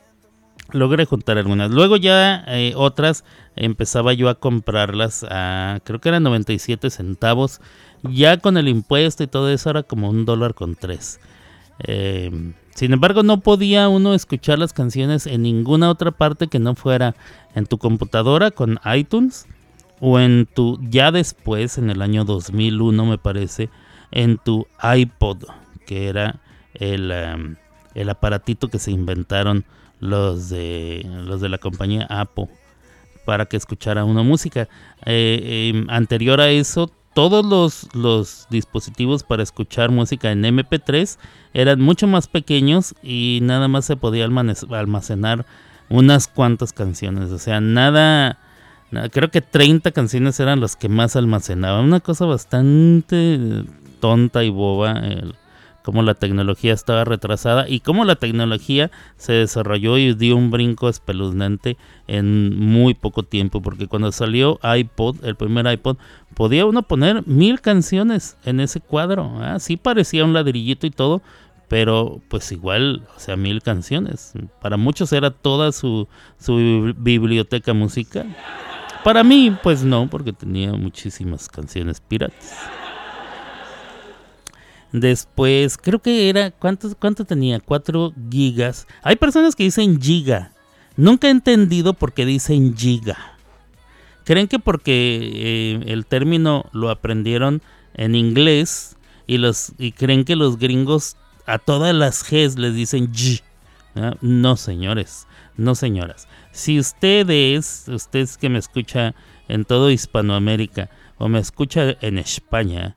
logré 0.73 1.05
juntar 1.05 1.37
algunas. 1.37 1.71
Luego 1.71 1.95
ya 1.95 2.43
eh, 2.47 2.73
otras 2.75 3.23
empezaba 3.55 4.11
yo 4.11 4.27
a 4.27 4.35
comprarlas 4.35 5.25
a, 5.29 5.79
creo 5.85 6.01
que 6.01 6.09
eran 6.09 6.23
97 6.23 6.89
centavos. 6.89 7.61
Ya 8.03 8.35
con 8.39 8.57
el 8.57 8.67
impuesto 8.67 9.23
y 9.23 9.27
todo 9.27 9.49
eso 9.49 9.69
era 9.69 9.83
como 9.83 10.09
un 10.09 10.25
dólar 10.25 10.53
con 10.53 10.75
tres. 10.75 11.21
Eh, 11.83 12.53
sin 12.75 12.93
embargo, 12.93 13.23
no 13.23 13.41
podía 13.41 13.89
uno 13.89 14.13
escuchar 14.13 14.59
las 14.59 14.73
canciones 14.73 15.27
en 15.27 15.43
ninguna 15.43 15.89
otra 15.89 16.11
parte 16.11 16.47
que 16.47 16.59
no 16.59 16.75
fuera 16.75 17.15
en 17.53 17.65
tu 17.65 17.77
computadora 17.77 18.51
con 18.51 18.79
iTunes 18.95 19.45
o 19.99 20.19
en 20.19 20.47
tu, 20.47 20.79
ya 20.81 21.11
después, 21.11 21.77
en 21.77 21.89
el 21.89 22.01
año 22.01 22.25
2001 22.25 23.05
me 23.05 23.17
parece, 23.17 23.69
en 24.11 24.37
tu 24.37 24.65
iPod, 24.81 25.43
que 25.85 26.07
era 26.07 26.39
el, 26.73 27.11
um, 27.11 27.55
el 27.93 28.09
aparatito 28.09 28.69
que 28.69 28.79
se 28.79 28.91
inventaron 28.91 29.65
los 29.99 30.49
de, 30.49 31.05
los 31.25 31.41
de 31.41 31.49
la 31.49 31.59
compañía 31.59 32.07
Apple 32.09 32.49
para 33.25 33.45
que 33.45 33.57
escuchara 33.57 34.03
una 34.03 34.23
música. 34.23 34.67
Eh, 35.05 35.71
eh, 35.75 35.85
anterior 35.89 36.41
a 36.41 36.49
eso, 36.49 36.91
todos 37.13 37.45
los, 37.45 37.87
los 37.93 38.47
dispositivos 38.49 39.23
para 39.23 39.43
escuchar 39.43 39.91
música 39.91 40.31
en 40.31 40.43
MP3 40.43 41.17
eran 41.53 41.81
mucho 41.81 42.07
más 42.07 42.27
pequeños 42.27 42.95
y 43.03 43.39
nada 43.43 43.67
más 43.67 43.85
se 43.85 43.97
podía 43.97 44.25
almacenar 44.25 45.45
unas 45.89 46.27
cuantas 46.27 46.71
canciones. 46.73 47.31
O 47.31 47.39
sea, 47.39 47.59
nada, 47.59 48.39
nada- 48.91 49.09
creo 49.09 49.29
que 49.29 49.41
30 49.41 49.91
canciones 49.91 50.39
eran 50.39 50.61
las 50.61 50.75
que 50.75 50.87
más 50.89 51.15
almacenaban. 51.15 51.83
Una 51.85 51.99
cosa 51.99 52.25
bastante 52.25 53.65
tonta 53.99 54.43
y 54.43 54.49
boba. 54.49 54.91
el- 54.99 55.35
cómo 55.83 56.03
la 56.03 56.13
tecnología 56.13 56.73
estaba 56.73 57.05
retrasada 57.05 57.67
y 57.67 57.79
cómo 57.79 58.05
la 58.05 58.15
tecnología 58.15 58.91
se 59.17 59.33
desarrolló 59.33 59.97
y 59.97 60.13
dio 60.13 60.35
un 60.37 60.51
brinco 60.51 60.87
espeluznante 60.89 61.75
en 62.07 62.55
muy 62.55 62.93
poco 62.93 63.23
tiempo, 63.23 63.63
porque 63.63 63.87
cuando 63.87 64.11
salió 64.11 64.59
iPod, 64.63 65.25
el 65.25 65.35
primer 65.35 65.65
iPod, 65.65 65.97
podía 66.41 66.65
uno 66.65 66.81
poner 66.81 67.27
mil 67.27 67.61
canciones 67.61 68.35
en 68.45 68.61
ese 68.61 68.79
cuadro, 68.79 69.31
¿ah? 69.43 69.59
sí 69.59 69.77
parecía 69.77 70.25
un 70.25 70.33
ladrillito 70.33 70.87
y 70.87 70.89
todo, 70.89 71.21
pero 71.67 72.19
pues 72.29 72.51
igual, 72.51 73.07
o 73.15 73.19
sea, 73.19 73.35
mil 73.35 73.61
canciones. 73.61 74.33
Para 74.59 74.75
muchos 74.75 75.13
era 75.13 75.29
toda 75.29 75.71
su, 75.71 76.07
su 76.39 76.53
bibli- 76.53 76.95
biblioteca 76.97 77.75
musical. 77.75 78.35
Para 79.03 79.23
mí, 79.23 79.55
pues 79.61 79.83
no, 79.83 80.09
porque 80.09 80.33
tenía 80.33 80.73
muchísimas 80.73 81.47
canciones 81.47 82.01
piratas. 82.01 82.57
Después, 84.91 85.77
creo 85.77 85.99
que 85.99 86.27
era, 86.27 86.49
¿cuánto, 86.49 86.89
cuánto 86.97 87.23
tenía? 87.23 87.59
4 87.59 88.13
gigas. 88.31 88.87
Hay 89.03 89.15
personas 89.15 89.55
que 89.55 89.65
dicen 89.65 90.01
giga. 90.01 90.53
Nunca 90.97 91.27
he 91.27 91.29
entendido 91.29 91.93
por 91.93 92.13
qué 92.13 92.25
dicen 92.25 92.75
giga. 92.75 93.30
¿Creen 94.23 94.47
que 94.47 94.59
porque 94.59 95.19
eh, 95.33 95.79
el 95.87 96.05
término 96.05 96.65
lo 96.73 96.89
aprendieron 96.89 97.61
en 97.93 98.15
inglés 98.15 98.97
y, 99.27 99.37
los, 99.37 99.73
y 99.77 99.91
creen 99.91 100.25
que 100.25 100.35
los 100.35 100.57
gringos 100.57 101.17
a 101.45 101.57
todas 101.57 101.93
las 101.95 102.23
Gs 102.23 102.57
les 102.57 102.75
dicen 102.75 103.11
G? 103.11 103.41
No, 104.21 104.55
señores, 104.55 105.27
no, 105.57 105.75
señoras. 105.75 106.27
Si 106.51 106.79
ustedes, 106.79 107.85
ustedes 107.87 108.37
que 108.37 108.49
me 108.49 108.59
escucha 108.59 109.15
en 109.47 109.65
todo 109.65 109.91
Hispanoamérica 109.91 110.89
o 111.17 111.27
me 111.27 111.39
escucha 111.39 111.97
en 112.01 112.17
España, 112.17 112.95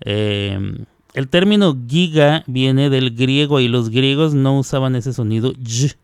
eh, 0.00 0.58
el 1.14 1.28
término 1.28 1.74
giga 1.88 2.44
viene 2.46 2.90
del 2.90 3.16
griego 3.16 3.60
y 3.60 3.68
los 3.68 3.88
griegos 3.88 4.34
no 4.34 4.58
usaban 4.58 4.96
ese 4.96 5.14
sonido 5.14 5.52
y. 5.52 5.96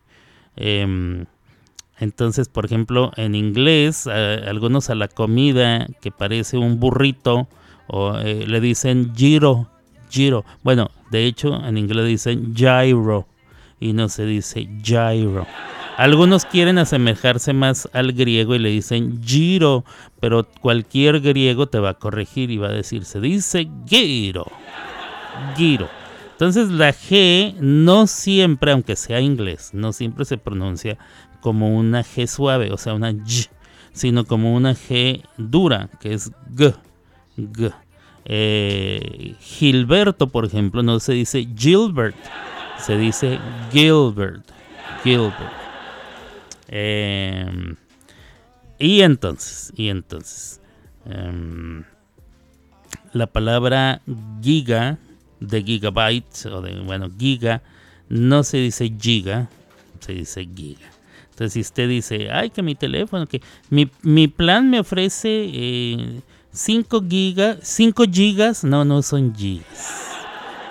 Em, 0.55 1.25
entonces, 2.03 2.49
por 2.49 2.65
ejemplo, 2.65 3.11
en 3.15 3.33
inglés, 3.35 4.05
a- 4.07 4.35
algunos 4.35 4.89
a 4.89 4.95
la 4.95 5.07
comida 5.07 5.87
que 6.01 6.11
parece 6.11 6.57
un 6.57 6.79
burrito 6.79 7.47
o 7.87 8.17
eh, 8.17 8.45
le 8.47 8.59
dicen 8.61 9.13
giro, 9.15 9.67
giro. 10.09 10.45
Bueno, 10.63 10.91
de 11.11 11.25
hecho, 11.25 11.55
en 11.65 11.77
inglés 11.77 12.05
dicen 12.07 12.53
gyro 12.53 13.27
y 13.79 13.93
no 13.93 14.07
se 14.09 14.25
dice 14.25 14.67
gyro. 14.83 15.45
Algunos 15.97 16.45
quieren 16.45 16.79
asemejarse 16.79 17.53
más 17.53 17.87
al 17.93 18.13
griego 18.13 18.55
y 18.55 18.59
le 18.59 18.69
dicen 18.69 19.21
giro, 19.23 19.85
pero 20.19 20.43
cualquier 20.61 21.19
griego 21.19 21.67
te 21.67 21.77
va 21.79 21.89
a 21.89 21.93
corregir 21.93 22.49
y 22.49 22.57
va 22.57 22.69
a 22.69 22.71
decir, 22.71 23.05
se 23.05 23.19
dice 23.19 23.69
giro. 23.87 24.45
Giro. 25.55 25.87
Entonces 26.31 26.69
la 26.69 26.89
G 26.93 27.53
no 27.59 28.07
siempre, 28.07 28.71
aunque 28.71 28.95
sea 28.95 29.21
inglés, 29.21 29.69
no 29.73 29.93
siempre 29.93 30.25
se 30.25 30.37
pronuncia 30.37 30.97
como 31.43 31.77
una 31.77 32.03
G 32.03 32.25
suave, 32.25 32.71
o 32.71 32.77
sea, 32.77 32.93
una 32.93 33.11
G, 33.11 33.49
sino 33.91 34.23
como 34.23 34.55
una 34.55 34.73
G 34.73 35.21
dura, 35.37 35.89
que 35.99 36.13
es 36.13 36.31
G. 36.55 36.73
Eh, 38.23 39.35
Gilberto, 39.41 40.27
por 40.29 40.45
ejemplo, 40.45 40.81
no 40.83 41.01
se 41.01 41.11
dice 41.11 41.45
Gilbert, 41.55 42.15
se 42.79 42.97
dice 42.97 43.39
Gilbert. 43.73 44.45
Gilbert. 45.03 45.51
Em, 46.69 47.75
y 48.79 49.01
entonces, 49.01 49.73
y 49.75 49.89
entonces, 49.89 50.61
em, 51.05 51.83
la 53.11 53.27
palabra 53.27 54.01
giga 54.41 54.97
de 55.41 55.61
gigabyte 55.61 56.45
o 56.45 56.61
de, 56.61 56.79
bueno, 56.79 57.11
giga, 57.19 57.61
no 58.07 58.43
se 58.43 58.57
dice 58.57 58.89
giga, 58.97 59.49
se 59.99 60.13
dice 60.13 60.47
giga. 60.55 60.92
Entonces, 61.33 61.53
si 61.53 61.61
usted 61.61 61.89
dice, 61.89 62.29
ay, 62.31 62.51
que 62.51 62.61
mi 62.61 62.75
teléfono, 62.75 63.25
que 63.25 63.41
mi, 63.71 63.89
mi 64.03 64.27
plan 64.27 64.69
me 64.69 64.79
ofrece 64.79 66.21
5 66.51 66.97
eh, 66.97 67.09
gigas, 67.09 67.57
5 67.63 68.03
gigas, 68.11 68.63
no, 68.63 68.85
no 68.85 69.01
son 69.01 69.33
gigas, 69.35 70.11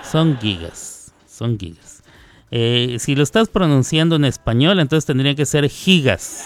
son 0.09 0.37
gigas, 0.39 1.13
son 1.27 1.59
gigas. 1.59 2.01
Eh, 2.49 2.95
si 2.99 3.13
lo 3.13 3.23
estás 3.23 3.49
pronunciando 3.49 4.15
en 4.15 4.23
español, 4.23 4.79
entonces 4.79 5.05
tendría 5.05 5.35
que 5.35 5.45
ser 5.45 5.67
gigas. 5.67 6.45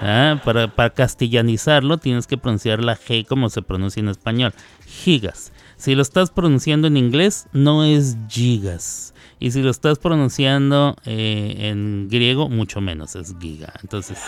Ah, 0.00 0.40
para, 0.42 0.74
para 0.74 0.90
castellanizarlo, 0.90 1.98
tienes 1.98 2.26
que 2.26 2.38
pronunciar 2.38 2.82
la 2.82 2.96
G 2.96 3.26
como 3.26 3.50
se 3.50 3.60
pronuncia 3.60 4.00
en 4.00 4.08
español. 4.08 4.54
Gigas. 4.86 5.52
Si 5.76 5.94
lo 5.94 6.00
estás 6.00 6.30
pronunciando 6.30 6.86
en 6.86 6.96
inglés, 6.96 7.46
no 7.52 7.84
es 7.84 8.16
gigas. 8.30 9.12
Y 9.40 9.52
si 9.52 9.62
lo 9.62 9.70
estás 9.70 9.98
pronunciando 9.98 10.96
eh, 11.04 11.56
en 11.70 12.08
griego, 12.08 12.48
mucho 12.48 12.80
menos 12.80 13.14
es 13.14 13.34
giga. 13.40 13.72
Entonces, 13.82 14.18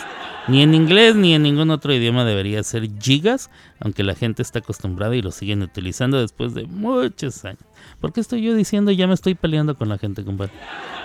ni 0.47 0.61
en 0.61 0.73
inglés 0.73 1.15
ni 1.15 1.33
en 1.33 1.43
ningún 1.43 1.69
otro 1.69 1.93
idioma 1.93 2.23
debería 2.23 2.63
ser 2.63 2.89
gigas, 2.99 3.49
aunque 3.79 4.03
la 4.03 4.15
gente 4.15 4.41
está 4.41 4.59
acostumbrada 4.59 5.15
y 5.15 5.21
lo 5.21 5.31
siguen 5.31 5.61
utilizando 5.61 6.19
después 6.19 6.53
de 6.53 6.65
muchos 6.65 7.43
años. 7.43 7.59
¿Por 7.99 8.13
qué 8.13 8.21
estoy 8.21 8.41
yo 8.41 8.55
diciendo 8.55 8.91
ya 8.91 9.07
me 9.07 9.13
estoy 9.13 9.35
peleando 9.35 9.75
con 9.75 9.89
la 9.89 9.97
gente, 9.97 10.23
compadre? 10.23 10.53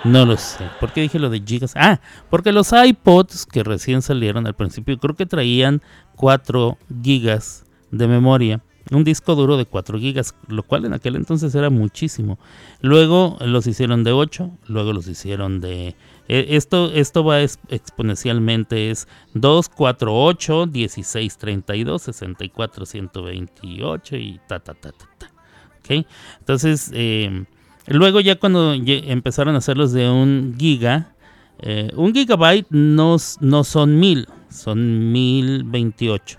No 0.05 0.25
lo 0.25 0.37
sé. 0.37 0.64
¿Por 0.79 0.92
qué 0.92 1.01
dije 1.01 1.19
lo 1.19 1.31
de 1.31 1.42
gigas? 1.45 1.73
Ah, 1.75 2.01
porque 2.31 2.53
los 2.53 2.73
iPods 2.73 3.45
que 3.47 3.64
recién 3.64 4.03
salieron 4.03 4.47
al 4.47 4.55
principio 4.55 4.99
creo 4.99 5.16
que 5.16 5.27
traían 5.27 5.83
4 6.14 6.79
gigas 7.03 7.64
de 7.90 8.07
memoria 8.07 8.61
un 8.92 9.05
disco 9.05 9.35
duro 9.35 9.57
de 9.57 9.66
4 9.66 9.99
gigas, 9.99 10.35
lo 10.49 10.62
cual 10.62 10.85
en 10.85 10.92
aquel 10.92 11.16
entonces 11.16 11.55
era 11.55 11.70
muchísimo. 11.70 12.38
Luego 12.81 13.37
los 13.40 13.66
hicieron 13.66 14.05
de 14.05 14.12
8, 14.12 14.51
luego 14.68 14.92
los 14.92 15.09
hicieron 15.09 15.61
de... 15.61 15.96
Eh, 16.29 16.46
esto, 16.51 16.92
esto 16.92 17.25
va 17.25 17.40
exponencialmente, 17.42 18.90
es 18.90 19.09
2, 19.35 19.68
4, 19.68 20.25
8, 20.25 20.66
16, 20.66 21.38
32, 21.38 22.03
64, 22.03 22.87
128 22.87 24.16
y 24.16 24.40
ta, 24.46 24.61
ta, 24.61 24.75
ta, 24.75 24.92
ta, 24.92 25.09
ta. 25.18 25.33
¿Okay? 25.81 26.07
Entonces, 26.38 26.90
eh, 26.94 27.44
luego 27.87 28.20
ya 28.20 28.37
cuando 28.37 28.75
empezaron 28.75 29.55
a 29.55 29.59
hacerlos 29.59 29.92
de 29.92 30.09
un 30.09 30.55
giga, 30.59 31.12
eh, 31.59 31.90
un 31.94 32.12
gigabyte 32.12 32.66
no, 32.70 33.16
no 33.40 33.64
son 33.64 33.99
mil, 33.99 34.29
son 34.51 35.12
1028. 35.12 36.38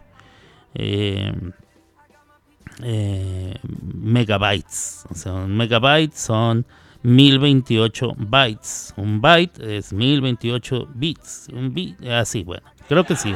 Eh, 0.76 1.34
eh, 2.84 3.56
megabytes. 3.64 5.06
O 5.10 5.16
sea, 5.16 5.34
un 5.34 5.56
megabyte 5.56 6.14
son 6.14 6.66
1028 7.04 8.16
bytes. 8.18 8.94
Un 8.98 9.22
byte 9.22 9.60
es 9.60 9.94
1028 9.94 10.90
bits. 10.94 11.48
Un 11.54 11.74
bit, 11.74 12.06
así, 12.08 12.44
bueno, 12.44 12.64
creo 12.88 13.04
que 13.04 13.16
sí. 13.16 13.34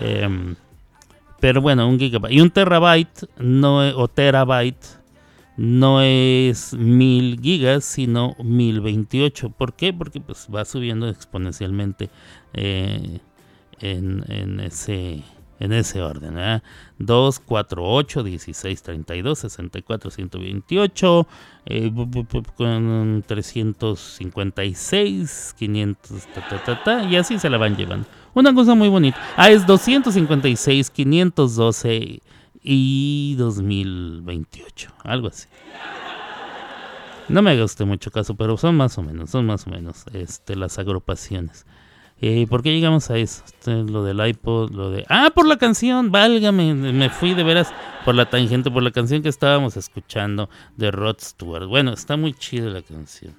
Em, 0.00 0.54
pero 1.40 1.60
bueno, 1.60 1.88
un 1.88 1.98
gigabyte. 1.98 2.32
Y 2.32 2.40
un 2.40 2.50
terabyte 2.50 3.28
no, 3.38 3.78
o 3.96 4.08
terabyte 4.08 5.00
no 5.56 6.00
es 6.00 6.74
1000 6.74 7.40
gigas, 7.40 7.84
sino 7.84 8.36
1028. 8.42 9.50
¿Por 9.50 9.74
qué? 9.74 9.92
Porque 9.92 10.20
pues 10.20 10.48
va 10.54 10.64
subiendo 10.64 11.08
exponencialmente 11.08 12.08
eh, 12.54 13.20
en 13.80 14.60
ese 14.60 15.22
en 15.60 15.72
ese 15.72 16.02
orden. 16.02 16.36
¿eh? 16.38 16.60
2, 16.98 17.38
4, 17.40 17.84
8, 17.84 18.22
16, 18.24 18.82
32, 18.82 19.38
64, 19.38 20.10
128, 20.10 21.28
eh, 21.66 21.92
con 22.56 23.22
356, 23.26 25.54
500, 25.56 26.26
ta, 26.34 26.48
ta, 26.48 26.64
ta, 26.64 26.82
ta, 26.82 27.04
y 27.04 27.14
así 27.16 27.38
se 27.38 27.48
la 27.48 27.58
van 27.58 27.76
llevando. 27.76 28.08
Una 28.34 28.52
cosa 28.54 28.74
muy 28.74 28.88
bonita. 28.88 29.16
Ah, 29.36 29.50
es 29.50 29.64
256, 29.66 30.90
512 30.90 32.22
y 32.62 33.34
2028, 33.36 34.92
algo 35.04 35.28
así. 35.28 35.46
No 37.28 37.42
me 37.42 37.50
haga 37.52 37.64
usted 37.64 37.84
mucho 37.84 38.10
caso, 38.10 38.34
pero 38.34 38.56
son 38.56 38.76
más 38.76 38.98
o 38.98 39.02
menos, 39.02 39.30
son 39.30 39.46
más 39.46 39.64
o 39.66 39.70
menos 39.70 40.04
este, 40.12 40.56
las 40.56 40.80
agrupaciones. 40.80 41.64
Eh, 42.22 42.46
¿Por 42.48 42.62
qué 42.62 42.72
llegamos 42.72 43.10
a 43.10 43.16
eso? 43.16 43.42
Este, 43.46 43.82
lo 43.82 44.04
del 44.04 44.24
iPod, 44.26 44.72
lo 44.72 44.90
de... 44.90 45.06
Ah, 45.08 45.30
por 45.34 45.46
la 45.46 45.56
canción, 45.56 46.10
válgame, 46.10 46.74
me 46.74 47.08
fui 47.08 47.32
de 47.32 47.42
veras 47.42 47.72
por 48.04 48.14
la 48.14 48.28
tangente, 48.28 48.70
por 48.70 48.82
la 48.82 48.90
canción 48.90 49.22
que 49.22 49.30
estábamos 49.30 49.76
escuchando 49.78 50.50
de 50.76 50.90
Rod 50.90 51.16
Stewart. 51.18 51.66
Bueno, 51.66 51.94
está 51.94 52.18
muy 52.18 52.34
chida 52.34 52.68
la 52.68 52.82
canción. 52.82 53.34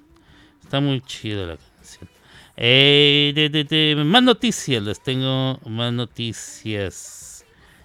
Está 0.60 0.80
muy 0.80 1.00
chida 1.00 1.46
la 1.46 1.56
canción. 1.56 2.10
Eh, 2.56 4.02
más 4.04 4.22
noticias, 4.22 4.82
les 4.82 5.00
tengo 5.00 5.60
más 5.64 5.92
noticias. 5.92 7.44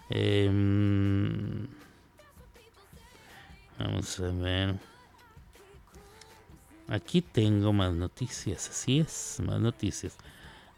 Em, 0.09 1.67
vamos 3.77 4.19
a 4.19 4.31
ver. 4.31 4.75
Aquí 6.87 7.21
tengo 7.21 7.73
más 7.73 7.93
noticias, 7.93 8.69
así 8.69 8.99
es, 8.99 9.41
más 9.45 9.59
noticias. 9.59 10.17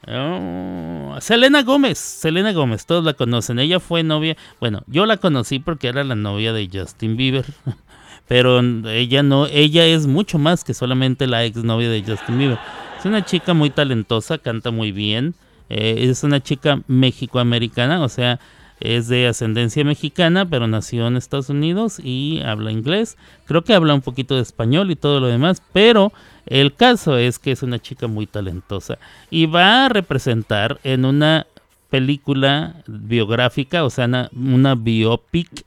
Oh, 0.08 1.18
Selena 1.20 1.64
Gómez, 1.64 1.98
Selena 1.98 2.54
Gómez, 2.54 2.86
todos 2.86 3.04
la 3.04 3.14
conocen. 3.14 3.60
Ella 3.60 3.80
fue 3.80 4.04
novia, 4.04 4.38
bueno, 4.60 4.82
yo 4.88 5.06
la 5.06 5.18
conocí 5.18 5.60
porque 5.60 5.90
era 5.90 6.04
la 6.04 6.16
novia 6.16 6.54
de 6.54 6.70
Justin 6.72 7.18
Bieber, 7.18 7.46
pero 8.28 8.60
ella 8.60 9.24
no, 9.24 9.46
ella 9.48 9.86
es 9.86 10.08
mucho 10.08 10.40
más 10.40 10.64
que 10.64 10.74
solamente 10.74 11.28
la 11.28 11.44
ex 11.44 11.64
novia 11.64 11.90
de 11.90 12.04
Justin 12.04 12.38
Bieber. 12.38 12.60
Es 12.98 13.06
una 13.06 13.26
chica 13.26 13.54
muy 13.54 13.70
talentosa, 13.70 14.38
canta 14.38 14.72
muy 14.72 14.92
bien, 14.92 15.36
eh, 15.70 16.08
es 16.10 16.24
una 16.24 16.42
chica 16.42 16.82
mexicoamericana, 16.88 18.02
o 18.02 18.10
sea, 18.10 18.40
es 18.80 19.10
de 19.10 19.28
ascendencia 19.28 19.84
mexicana, 19.84 20.46
pero 20.46 20.68
nació 20.68 21.08
en 21.08 21.18
Estados 21.18 21.50
Unidos 21.50 22.00
y 22.02 22.42
habla 22.46 22.72
inglés. 22.72 23.18
Creo 23.46 23.64
que 23.64 23.74
habla 23.74 23.94
un 23.94 24.02
poquito 24.02 24.36
de 24.36 24.42
español 24.42 24.90
y 24.90 24.96
todo 24.96 25.20
lo 25.20 25.28
demás, 25.28 25.62
pero 25.74 26.14
el 26.50 26.74
caso 26.74 27.18
es 27.18 27.38
que 27.40 27.52
es 27.52 27.64
una 27.64 27.80
chica 27.80 28.08
muy 28.08 28.26
talentosa 28.26 28.98
y 29.30 29.46
va 29.46 29.86
a 29.86 29.90
representar 29.90 30.80
en 30.84 31.06
una 31.06 31.46
película 31.90 32.76
biográfica, 32.88 33.84
o 33.84 33.90
sea, 33.90 34.30
una, 34.34 34.76
biopic, 34.76 35.66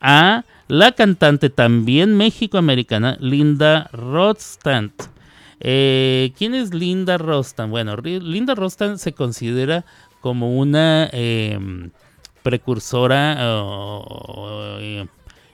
a 0.00 0.44
la 0.68 0.92
cantante 0.92 1.50
también 1.50 2.16
mexicoamericana 2.16 3.16
Linda 3.20 3.88
Rostand. 3.92 4.92
Eh, 5.60 6.32
¿Quién 6.38 6.54
es 6.54 6.72
Linda 6.72 7.18
Rostand? 7.18 7.70
Bueno, 7.70 7.96
Linda 7.96 8.54
Rostand 8.54 8.98
se 8.98 9.12
considera 9.12 9.84
como 10.20 10.58
una 10.58 11.08
em, 11.12 11.90
precursora 12.42 13.36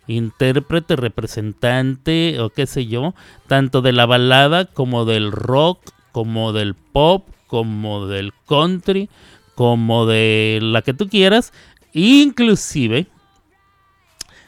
intérprete, 0.07 0.97
representante 0.97 2.41
o 2.41 2.51
qué 2.51 2.67
sé 2.67 2.87
yo, 2.87 3.15
tanto 3.47 3.83
de 3.83 3.93
la 3.93 4.07
balada 4.07 4.67
como 4.67 5.05
del 5.05 5.33
rock, 5.33 5.81
como 6.13 6.53
del 6.53 6.75
pop, 6.75 7.27
como 7.47 8.07
del 8.07 8.33
country, 8.47 9.09
como 9.55 10.07
de 10.07 10.59
la 10.63 10.83
que 10.83 10.95
tú 10.95 11.09
quieras, 11.09 11.53
inclusive 11.93 13.07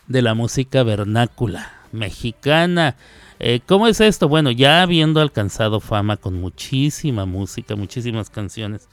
de 0.06 0.22
la 0.22 0.34
música 0.34 0.82
vernácula 0.82 1.72
mexicana. 1.92 2.96
Eh, 3.38 3.60
¿Cómo 3.66 3.86
es 3.86 4.00
esto? 4.00 4.28
Bueno, 4.28 4.50
ya 4.50 4.82
habiendo 4.82 5.20
alcanzado 5.20 5.80
fama 5.80 6.16
con 6.16 6.40
muchísima 6.40 7.26
música, 7.26 7.76
muchísimas 7.76 8.30
canciones. 8.30 8.88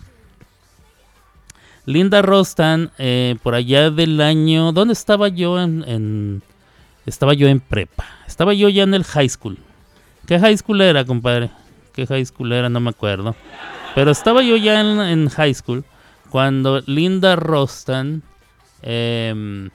Linda 1.86 2.22
Rostan, 2.22 2.92
eh, 2.98 3.36
por 3.44 3.56
allá 3.56 3.90
del 3.90 4.22
año, 4.22 4.72
¿dónde 4.72 4.94
estaba 4.94 5.28
yo 5.28 5.62
en, 5.62 6.42
estaba 7.06 7.34
yo 7.34 7.48
en 7.48 7.60
prepa. 7.60 8.06
Estaba 8.28 8.54
yo 8.54 8.70
ya 8.70 8.84
en 8.84 8.94
el 8.94 9.04
high 9.04 9.30
school. 9.30 9.58
¿Qué 10.26 10.40
high 10.40 10.58
school 10.58 10.82
era, 10.82 11.06
compadre? 11.06 11.52
¿Qué 11.94 12.08
high 12.08 12.26
school 12.26 12.52
era? 12.54 12.70
No 12.70 12.80
me 12.80 12.90
acuerdo. 12.90 13.36
Pero 13.96 14.12
estaba 14.12 14.42
yo 14.42 14.56
ya 14.58 14.80
en, 14.80 15.30
high 15.30 15.54
school 15.54 15.84
cuando 16.30 16.82
Linda 16.82 17.36
Rostan. 17.36 18.24
em, 18.82 19.70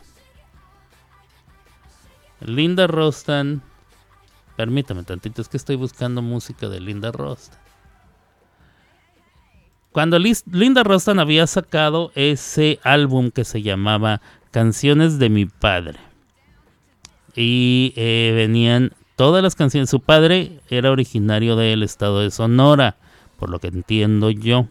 Linda 2.41 2.87
Rostan. 2.87 3.63
Permítame 4.57 5.05
tantito, 5.05 5.41
es 5.41 5.49
que 5.49 5.57
estoy 5.57 5.77
buscando 5.77 6.21
música 6.23 6.69
de 6.69 6.81
Linda 6.81 7.13
Rostan. 7.13 7.59
Cuando 9.93 10.19
Linda 10.19 10.83
Rostan 10.83 11.19
había 11.19 11.47
sacado 11.47 12.13
ese 12.15 12.79
álbum 12.83 13.31
que 13.31 13.45
se 13.45 13.63
llamaba 13.63 14.21
Canciones 14.51 15.19
de 15.19 15.29
mi 15.29 15.47
padre. 15.47 16.08
Y 17.41 17.93
eh, 17.95 18.33
venían 18.35 18.93
todas 19.15 19.45
las 19.45 19.55
canciones. 19.55 19.89
Su 19.91 20.01
padre 20.01 20.59
era 20.71 20.91
originario 20.91 21.55
del 21.55 21.85
estado 21.85 22.19
de 22.19 22.33
Sonora, 22.33 22.97
por 23.39 23.49
lo 23.49 23.61
que 23.61 23.69
entiendo 23.69 24.31
yo. 24.31 24.67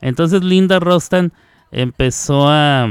Entonces 0.00 0.44
Linda 0.44 0.78
Rostan 0.78 1.32
empezó 1.72 2.48
a... 2.48 2.88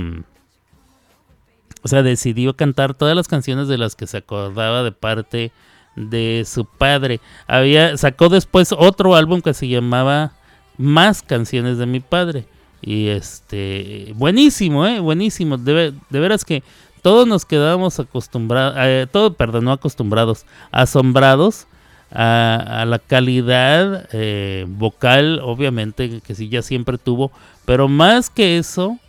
O 1.84 1.88
sea, 1.88 2.04
decidió 2.04 2.58
cantar 2.58 2.96
todas 2.96 3.16
las 3.16 3.30
canciones 3.30 3.70
de 3.70 3.78
las 3.78 3.96
que 3.96 4.08
se 4.08 4.18
acordaba 4.18 4.84
de 4.84 4.92
parte 4.92 5.54
de 5.96 6.44
su 6.46 6.66
padre. 6.66 7.22
Había 7.48 7.96
sacó 7.96 8.28
después 8.28 8.74
otro 8.78 9.16
álbum 9.16 9.40
que 9.40 9.54
se 9.54 9.70
llamaba 9.70 10.34
Más 10.78 11.22
canciones 11.22 11.78
de 11.78 11.86
mi 11.86 12.02
padre. 12.02 12.46
Y 12.82 13.08
este 13.08 14.12
buenísimo, 14.16 14.86
eh, 14.86 15.00
buenísimo. 15.00 15.58
De, 15.58 15.94
de 16.10 16.20
veras 16.20 16.44
que 16.44 16.62
todos 17.08 17.26
nos 17.26 17.46
quedábamos 17.46 18.02
acostumbrados, 18.02 18.76
eh, 18.80 19.08
todo, 19.10 19.34
perdón, 19.34 19.64
no 19.64 19.72
acostumbrados, 19.72 20.46
asombrados 20.74 21.66
a, 22.12 22.82
a 22.82 22.84
la 22.84 23.00
calidad 23.00 24.10
eh, 24.12 24.66
vocal, 24.68 25.40
obviamente, 25.42 26.20
que 26.20 26.36
sí 26.36 26.50
ya 26.50 26.62
siempre 26.62 26.98
tuvo, 26.98 27.32
pero 27.64 27.88
más 27.88 28.30
que 28.30 28.58
eso, 28.58 29.00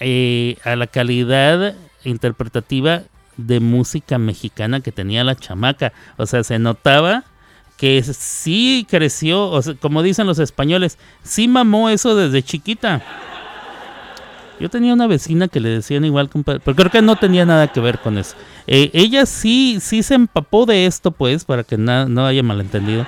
eh, 0.00 0.56
a 0.64 0.76
la 0.76 0.86
calidad 0.86 1.74
interpretativa 2.04 3.02
de 3.36 3.60
música 3.60 4.16
mexicana 4.16 4.80
que 4.80 4.90
tenía 4.90 5.24
la 5.24 5.36
chamaca. 5.36 5.92
O 6.16 6.24
sea, 6.24 6.42
se 6.42 6.58
notaba 6.58 7.24
que 7.76 8.02
sí 8.02 8.86
creció, 8.88 9.50
o 9.50 9.60
sea, 9.60 9.74
como 9.74 10.02
dicen 10.02 10.26
los 10.26 10.38
españoles, 10.38 10.96
sí 11.22 11.48
mamó 11.48 11.90
eso 11.90 12.16
desde 12.16 12.42
chiquita. 12.42 13.02
Yo 14.60 14.68
tenía 14.68 14.94
una 14.94 15.06
vecina 15.06 15.48
que 15.48 15.60
le 15.60 15.68
decían 15.68 16.04
igual, 16.04 16.28
compadre, 16.28 16.60
pero 16.64 16.76
creo 16.76 16.90
que 16.90 17.02
no 17.02 17.16
tenía 17.16 17.44
nada 17.44 17.68
que 17.68 17.80
ver 17.80 17.98
con 17.98 18.18
eso. 18.18 18.36
Eh, 18.66 18.90
ella 18.92 19.26
sí, 19.26 19.78
sí 19.80 20.02
se 20.02 20.14
empapó 20.14 20.66
de 20.66 20.86
esto, 20.86 21.10
pues, 21.10 21.44
para 21.44 21.64
que 21.64 21.76
no 21.76 22.26
haya 22.26 22.42
malentendido. 22.42 23.06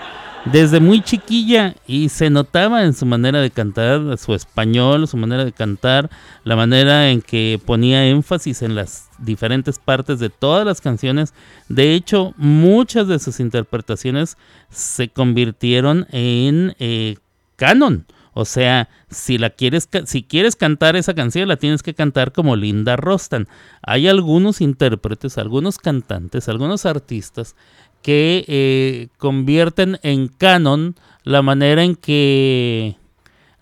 Desde 0.53 0.79
muy 0.79 1.03
chiquilla 1.03 1.75
y 1.89 2.09
se 2.09 2.31
notaba 2.31 2.85
en 2.85 2.95
su 2.95 3.05
manera 3.05 3.41
de 3.41 3.51
cantar, 3.51 4.17
su 4.17 4.33
español, 4.33 5.09
su 5.09 5.17
manera 5.17 5.45
de 5.45 5.51
cantar, 5.51 6.09
la 6.45 6.55
manera 6.55 7.11
en 7.11 7.21
que 7.21 7.61
ponía 7.65 8.07
énfasis 8.07 8.63
en 8.63 8.77
las 8.77 9.09
diferentes 9.19 9.81
partes 9.81 10.21
de 10.21 10.31
todas 10.31 10.65
las 10.65 10.81
canciones. 10.81 11.35
De 11.69 11.95
hecho, 11.95 12.33
muchas 12.37 13.09
de 13.09 13.19
sus 13.19 13.41
interpretaciones 13.41 14.37
se 14.71 15.09
convirtieron 15.09 16.07
en 16.13 16.77
eh, 16.79 17.17
canon. 17.57 18.07
O 18.39 18.45
sea, 18.45 18.91
si 19.09 19.39
la 19.39 19.49
quieres, 19.49 19.89
si 20.05 20.23
quieres 20.23 20.57
cantar 20.57 20.95
esa 20.95 21.15
canción, 21.15 21.49
la 21.49 21.57
tienes 21.57 21.83
que 21.83 21.95
cantar 21.95 22.33
como 22.33 22.55
Linda 22.55 22.95
Rostan. 22.95 23.49
Hay 23.81 24.09
algunos 24.09 24.61
intérpretes, 24.61 25.39
algunos 25.39 25.79
cantantes, 25.79 26.47
algunos 26.51 26.85
artistas 26.85 27.57
que 28.03 28.45
eh, 28.47 29.09
convierten 29.17 29.99
en 30.03 30.29
canon 30.29 30.97
la 31.25 31.41
manera 31.41 31.83
en 31.83 31.97
que 31.97 32.99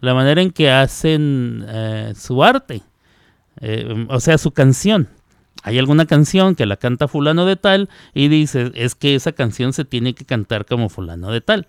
la 0.01 0.13
manera 0.13 0.43
en 0.43 0.51
que 0.51 0.73
hacen 0.73 1.65
eh, 1.69 2.13
su 2.17 2.43
arte, 2.43 2.83
Eh, 3.61 4.07
o 4.09 4.19
sea, 4.19 4.39
su 4.39 4.51
canción. 4.51 5.09
Hay 5.63 5.79
alguna 5.79 6.07
canción 6.07 6.57
que 6.57 6.67
la 6.67 6.77
canta 6.77 7.07
fulano 7.07 7.47
de 7.47 7.55
tal 7.55 7.89
y 8.13 8.27
dice, 8.27 8.73
es 8.75 8.97
que 8.97 9.15
esa 9.15 9.31
canción 9.31 9.73
se 9.73 9.85
tiene 9.85 10.15
que 10.15 10.25
cantar 10.25 10.67
como 10.67 10.89
fulano 10.89 11.31
de 11.31 11.41
tal. 11.41 11.69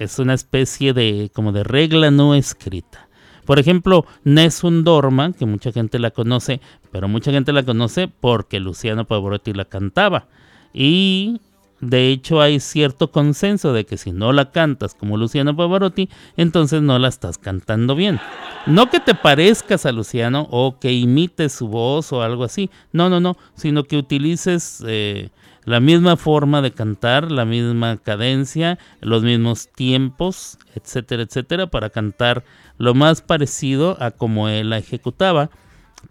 Es 0.00 0.18
una 0.18 0.32
especie 0.32 0.94
de 0.94 1.30
como 1.34 1.52
de 1.52 1.62
regla 1.62 2.10
no 2.10 2.34
escrita. 2.34 3.10
Por 3.44 3.58
ejemplo, 3.58 4.06
Nessun 4.24 4.82
Dorma, 4.82 5.34
que 5.34 5.44
mucha 5.44 5.72
gente 5.72 5.98
la 5.98 6.10
conoce, 6.10 6.62
pero 6.90 7.06
mucha 7.06 7.32
gente 7.32 7.52
la 7.52 7.64
conoce 7.64 8.08
porque 8.08 8.60
Luciano 8.60 9.04
Pavarotti 9.04 9.52
la 9.52 9.66
cantaba. 9.66 10.26
Y 10.72 11.42
de 11.80 12.08
hecho 12.08 12.40
hay 12.40 12.60
cierto 12.60 13.10
consenso 13.10 13.74
de 13.74 13.84
que 13.84 13.98
si 13.98 14.10
no 14.10 14.32
la 14.32 14.52
cantas 14.52 14.94
como 14.94 15.18
Luciano 15.18 15.54
Pavarotti, 15.54 16.08
entonces 16.38 16.80
no 16.80 16.98
la 16.98 17.08
estás 17.08 17.36
cantando 17.36 17.94
bien. 17.94 18.20
No 18.64 18.88
que 18.88 19.00
te 19.00 19.14
parezcas 19.14 19.84
a 19.84 19.92
Luciano 19.92 20.48
o 20.50 20.78
que 20.78 20.94
imites 20.94 21.52
su 21.52 21.68
voz 21.68 22.10
o 22.14 22.22
algo 22.22 22.44
así. 22.44 22.70
No, 22.94 23.10
no, 23.10 23.20
no. 23.20 23.36
Sino 23.54 23.84
que 23.84 23.98
utilices 23.98 24.82
eh, 24.86 25.28
la 25.64 25.80
misma 25.80 26.16
forma 26.16 26.62
de 26.62 26.72
cantar, 26.72 27.30
la 27.30 27.44
misma 27.44 27.96
cadencia, 27.98 28.78
los 29.00 29.22
mismos 29.22 29.68
tiempos, 29.68 30.58
etcétera, 30.74 31.22
etcétera, 31.22 31.66
para 31.66 31.90
cantar 31.90 32.44
lo 32.78 32.94
más 32.94 33.22
parecido 33.22 33.96
a 34.00 34.10
como 34.10 34.48
él 34.48 34.70
la 34.70 34.78
ejecutaba 34.78 35.50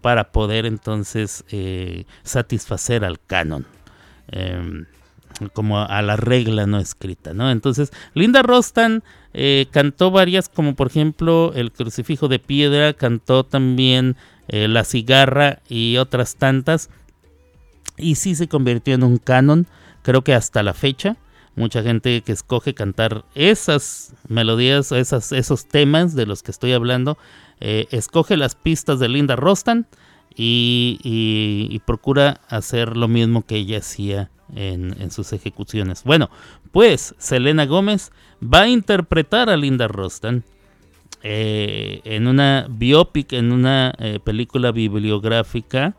para 0.00 0.30
poder 0.32 0.66
entonces 0.66 1.44
eh, 1.50 2.04
satisfacer 2.22 3.04
al 3.04 3.18
canon. 3.20 3.66
Em, 4.28 4.86
como 5.52 5.80
a 5.80 6.02
la 6.02 6.16
regla 6.16 6.66
no 6.66 6.78
escrita, 6.78 7.32
¿no? 7.34 7.50
Entonces, 7.50 7.92
Linda 8.14 8.42
Rostan 8.42 9.02
eh, 9.32 9.66
cantó 9.70 10.10
varias, 10.10 10.48
como 10.48 10.74
por 10.74 10.88
ejemplo 10.88 11.52
El 11.54 11.72
crucifijo 11.72 12.28
de 12.28 12.38
piedra, 12.38 12.92
cantó 12.92 13.44
también 13.44 14.16
eh, 14.48 14.68
La 14.68 14.84
cigarra 14.84 15.60
y 15.68 15.96
otras 15.96 16.36
tantas, 16.36 16.90
y 18.00 18.14
sí 18.14 18.34
se 18.34 18.48
convirtió 18.48 18.94
en 18.94 19.02
un 19.02 19.18
canon, 19.18 19.66
creo 20.02 20.22
que 20.22 20.34
hasta 20.34 20.62
la 20.62 20.74
fecha. 20.74 21.16
Mucha 21.56 21.82
gente 21.82 22.22
que 22.22 22.32
escoge 22.32 22.74
cantar 22.74 23.24
esas 23.34 24.14
melodías, 24.28 24.92
esas, 24.92 25.32
esos 25.32 25.66
temas 25.66 26.14
de 26.14 26.26
los 26.26 26.42
que 26.42 26.52
estoy 26.52 26.72
hablando, 26.72 27.18
eh, 27.60 27.86
escoge 27.90 28.36
las 28.36 28.54
pistas 28.54 29.00
de 29.00 29.08
Linda 29.08 29.36
Rostan 29.36 29.86
y, 30.34 31.80
procura 31.86 32.40
hacer 32.48 32.96
lo 32.96 33.08
mismo 33.08 33.42
que 33.44 33.56
ella 33.56 33.78
hacía 33.78 34.30
en, 34.54 34.96
en 35.00 35.10
sus 35.10 35.32
ejecuciones. 35.32 36.04
Bueno, 36.04 36.30
pues 36.70 37.14
Selena 37.18 37.66
Gómez 37.66 38.12
va 38.42 38.62
a 38.62 38.68
interpretar 38.68 39.50
a 39.50 39.56
Linda 39.56 39.88
Rostan 39.88 40.44
eh, 41.22 42.00
en 42.04 42.26
una 42.26 42.66
biopic, 42.70 43.34
en 43.34 43.52
una 43.52 43.92
eh, 43.98 44.20
película 44.24 44.72
bibliográfica 44.72 45.94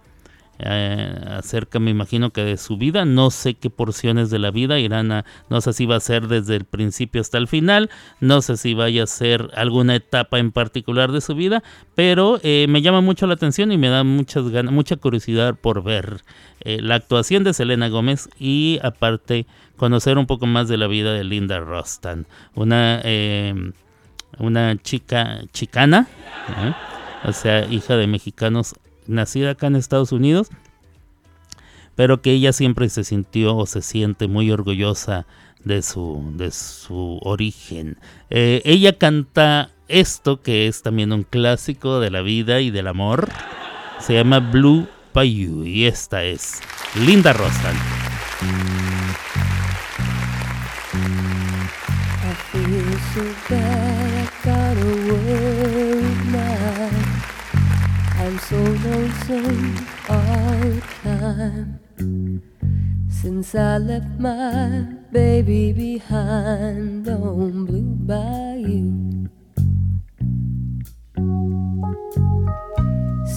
eh, 0.64 1.26
acerca, 1.28 1.80
me 1.80 1.92
imagino 1.92 2.32
que 2.32 2.44
de 2.44 2.58
su 2.58 2.78
vida. 2.78 3.06
No 3.06 3.32
sé 3.32 3.56
qué 3.56 3.70
porciones 3.70 4.30
de 4.30 4.40
la 4.40 4.52
vida 4.52 4.80
irán 4.80 5.12
a, 5.12 5.26
no 5.50 5.62
sé 5.62 5.74
si 5.74 5.86
va 5.86 5.96
a 5.96 6.00
ser 6.00 6.28
desde 6.28 6.56
el 6.56 6.66
principio 6.66 7.22
hasta 7.22 7.38
el 7.38 7.48
final, 7.48 7.90
no 8.20 8.42
sé 8.42 8.58
si 8.58 8.74
vaya 8.74 9.04
a 9.04 9.08
ser 9.08 9.50
alguna 9.56 9.96
etapa 9.96 10.40
en 10.40 10.52
particular 10.52 11.12
de 11.12 11.22
su 11.22 11.36
vida, 11.36 11.64
pero 11.96 12.40
eh, 12.44 12.68
me 12.70 12.82
llama 12.82 13.02
mucho 13.02 13.28
la 13.28 13.34
atención 13.34 13.72
y 13.72 13.78
me 13.78 13.90
da 13.90 14.04
muchas 14.04 14.50
ganas, 14.50 14.74
mucha 14.74 14.96
curiosidad 14.98 15.56
por 15.56 15.84
ver 15.84 16.22
eh, 16.62 16.80
la 16.82 16.96
actuación 16.96 17.44
de 17.44 17.54
Selena 17.54 17.90
Gómez 17.90 18.30
y 18.40 18.80
aparte 18.84 19.48
conocer 19.78 20.18
un 20.18 20.28
poco 20.28 20.46
más 20.46 20.68
de 20.68 20.78
la 20.78 20.88
vida 20.88 21.14
de 21.14 21.24
Linda 21.24 21.60
Rostan, 21.60 22.28
una 22.54 23.02
eh, 23.04 23.72
una 24.40 24.78
chica 24.82 25.42
chicana, 25.52 26.08
o 27.24 27.34
sea, 27.34 27.66
hija 27.66 27.98
de 27.98 28.08
mexicanos, 28.08 28.76
nacida 29.08 29.52
acá 29.52 29.68
en 29.68 29.76
Estados 29.76 30.12
Unidos, 30.12 30.50
pero 31.96 32.22
que 32.22 32.32
ella 32.32 32.54
siempre 32.54 32.90
se 32.90 33.04
sintió 33.04 33.56
o 33.56 33.66
se 33.66 33.82
siente 33.82 34.28
muy 34.28 34.52
orgullosa 34.52 35.26
de 35.64 35.82
su, 35.82 36.32
de 36.36 36.52
su 36.52 37.20
origen. 37.24 37.98
Eh, 38.30 38.62
ella 38.66 38.98
canta 38.98 39.70
esto 39.88 40.42
que 40.42 40.68
es 40.68 40.82
también 40.82 41.12
un 41.12 41.24
clásico 41.24 42.00
de 42.00 42.12
la 42.12 42.22
vida 42.22 42.62
y 42.62 42.72
del 42.72 42.88
amor, 42.88 43.30
se 44.00 44.14
llama 44.14 44.40
Blue 44.40 44.88
Bayou 45.14 45.64
y 45.64 45.86
esta 45.86 46.24
es 46.24 46.62
Linda 46.96 47.34
Rostan. 47.34 47.76
I 52.24 52.34
feel 52.52 53.00
so 53.14 53.24
bad, 53.50 53.91
lonesome 59.12 59.88
all 60.10 60.60
the 60.60 60.84
time. 61.04 62.42
Since 63.10 63.56
I 63.56 63.78
left 63.78 64.20
my 64.20 64.86
baby 65.12 65.74
behind 65.74 67.08
on 67.08 67.66
Blue 67.66 67.96
Bayou. 68.06 69.28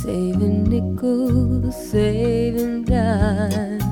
Saving 0.03 0.65
nickels, 0.65 1.91
saving 1.91 2.85
dimes 2.85 3.85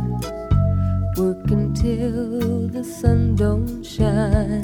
working 1.16 1.74
till 1.74 2.68
the 2.68 2.84
sun 2.84 3.34
don't 3.36 3.82
shine. 3.84 4.62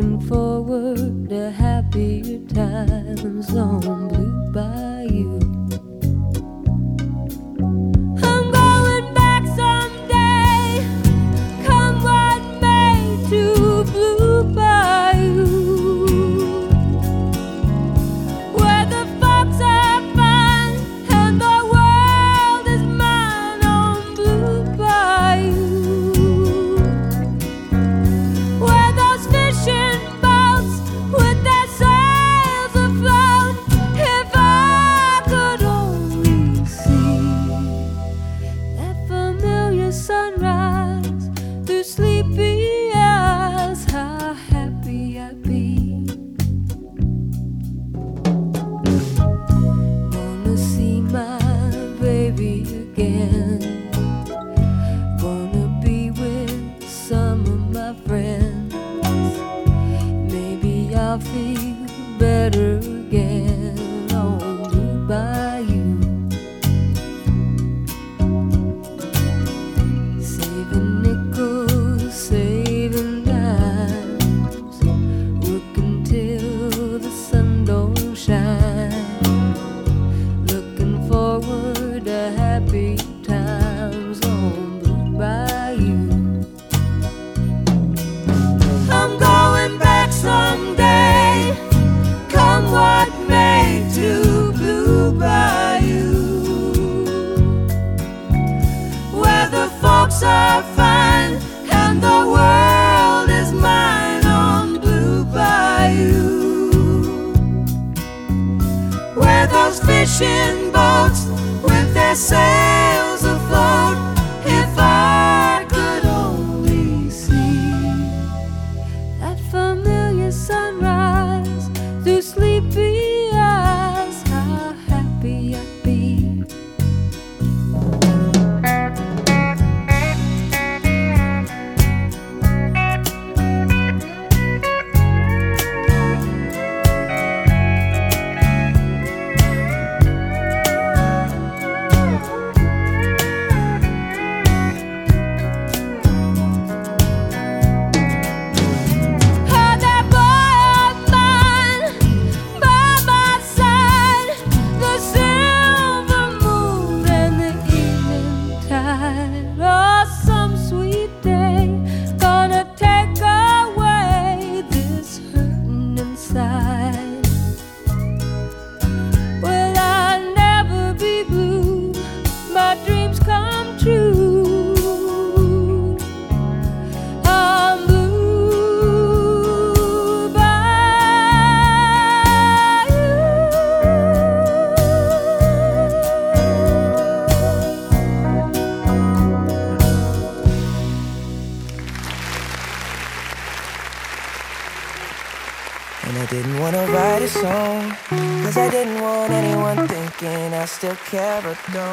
Look 0.00 0.12
Looking 0.12 0.28
forward 0.28 1.28
to 1.28 1.50
happier 1.50 2.38
times 2.48 3.54
on 3.54 4.08
Blue 4.08 4.50
Bayou. 4.50 5.49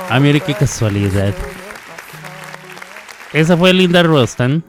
Ah, 0.09 0.19
mire 0.19 0.39
qué 0.39 0.53
casualidad. 0.53 1.33
Esa 3.33 3.57
fue 3.57 3.73
Linda 3.73 4.03
Rostan, 4.03 4.63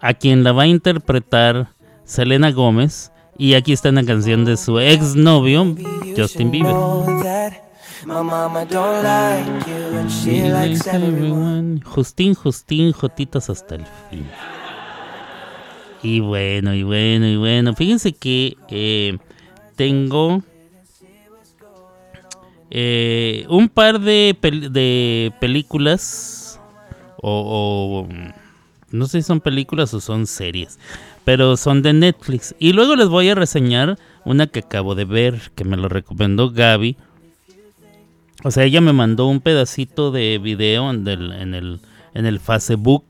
a 0.00 0.14
quien 0.14 0.42
la 0.42 0.52
va 0.52 0.64
a 0.64 0.66
interpretar 0.66 1.72
Selena 2.04 2.50
Gómez. 2.50 3.12
Y 3.38 3.54
aquí 3.54 3.72
está 3.72 3.88
una 3.88 4.04
canción 4.04 4.44
de 4.44 4.56
su 4.56 4.78
exnovio, 4.78 5.74
Justin 6.16 6.50
Bieber. 6.50 6.74
Justin, 11.84 12.34
Justin, 12.34 12.92
Jotitas 12.92 13.48
hasta 13.50 13.76
el 13.76 13.84
fin. 14.10 14.26
Y 16.02 16.20
bueno, 16.20 16.74
y 16.74 16.82
bueno, 16.82 17.26
y 17.26 17.36
bueno. 17.36 17.74
Fíjense 17.74 18.12
que 18.12 18.56
eh, 18.68 19.18
tengo 19.76 20.42
eh, 22.74 23.44
un 23.50 23.68
par 23.68 24.00
de, 24.00 24.34
de 24.40 25.30
películas. 25.40 26.58
O, 27.20 28.08
no 28.90 29.06
sé 29.06 29.20
si 29.20 29.26
son 29.26 29.40
películas 29.40 29.92
o 29.92 30.00
son 30.00 30.26
series. 30.26 30.78
Pero 31.24 31.58
son 31.58 31.82
de 31.82 31.92
Netflix. 31.92 32.54
Y 32.58 32.72
luego 32.72 32.96
les 32.96 33.08
voy 33.08 33.28
a 33.28 33.34
reseñar 33.34 33.98
una 34.24 34.46
que 34.46 34.60
acabo 34.60 34.94
de 34.94 35.04
ver. 35.04 35.52
Que 35.54 35.64
me 35.64 35.76
lo 35.76 35.90
recomendó 35.90 36.50
Gaby. 36.50 36.96
O 38.42 38.50
sea, 38.50 38.64
ella 38.64 38.80
me 38.80 38.94
mandó 38.94 39.26
un 39.26 39.40
pedacito 39.40 40.10
de 40.10 40.38
video 40.38 40.90
en 40.90 41.06
el, 41.06 41.30
en 41.30 41.54
el, 41.54 41.80
en 42.14 42.24
el 42.24 42.40
Facebook. 42.40 43.04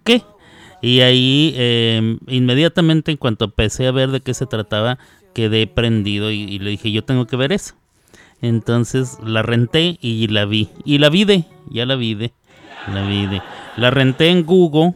Y 0.83 1.01
ahí 1.03 1.55
eh, 1.57 2.19
inmediatamente 2.27 3.13
en 3.13 3.17
cuanto 3.17 3.45
empecé 3.45 3.87
a 3.87 3.93
ver 3.93 4.11
de 4.11 4.21
qué 4.21 4.35
se 4.35 4.47
trataba, 4.47 4.99
quedé 5.33 5.69
prendido 5.69 6.33
y 6.33 6.59
le 6.59 6.71
dije, 6.71 6.91
yo 6.91 7.05
tengo 7.05 7.29
que 7.29 7.37
ver 7.37 7.53
eso. 7.53 7.77
Entonces 8.43 9.19
la 9.25 9.43
renté 9.43 9.99
y 10.01 10.27
la 10.27 10.45
vi. 10.45 10.69
Y 10.85 10.99
la 10.99 11.09
vi 11.09 11.25
de, 11.25 11.45
ya 11.71 11.87
la 11.87 11.97
vi 11.97 12.15
de, 12.15 12.33
la 12.93 13.07
vi 13.07 13.27
de. 13.27 13.41
La 13.77 13.91
renté 13.91 14.29
en 14.29 14.45
Google 14.45 14.95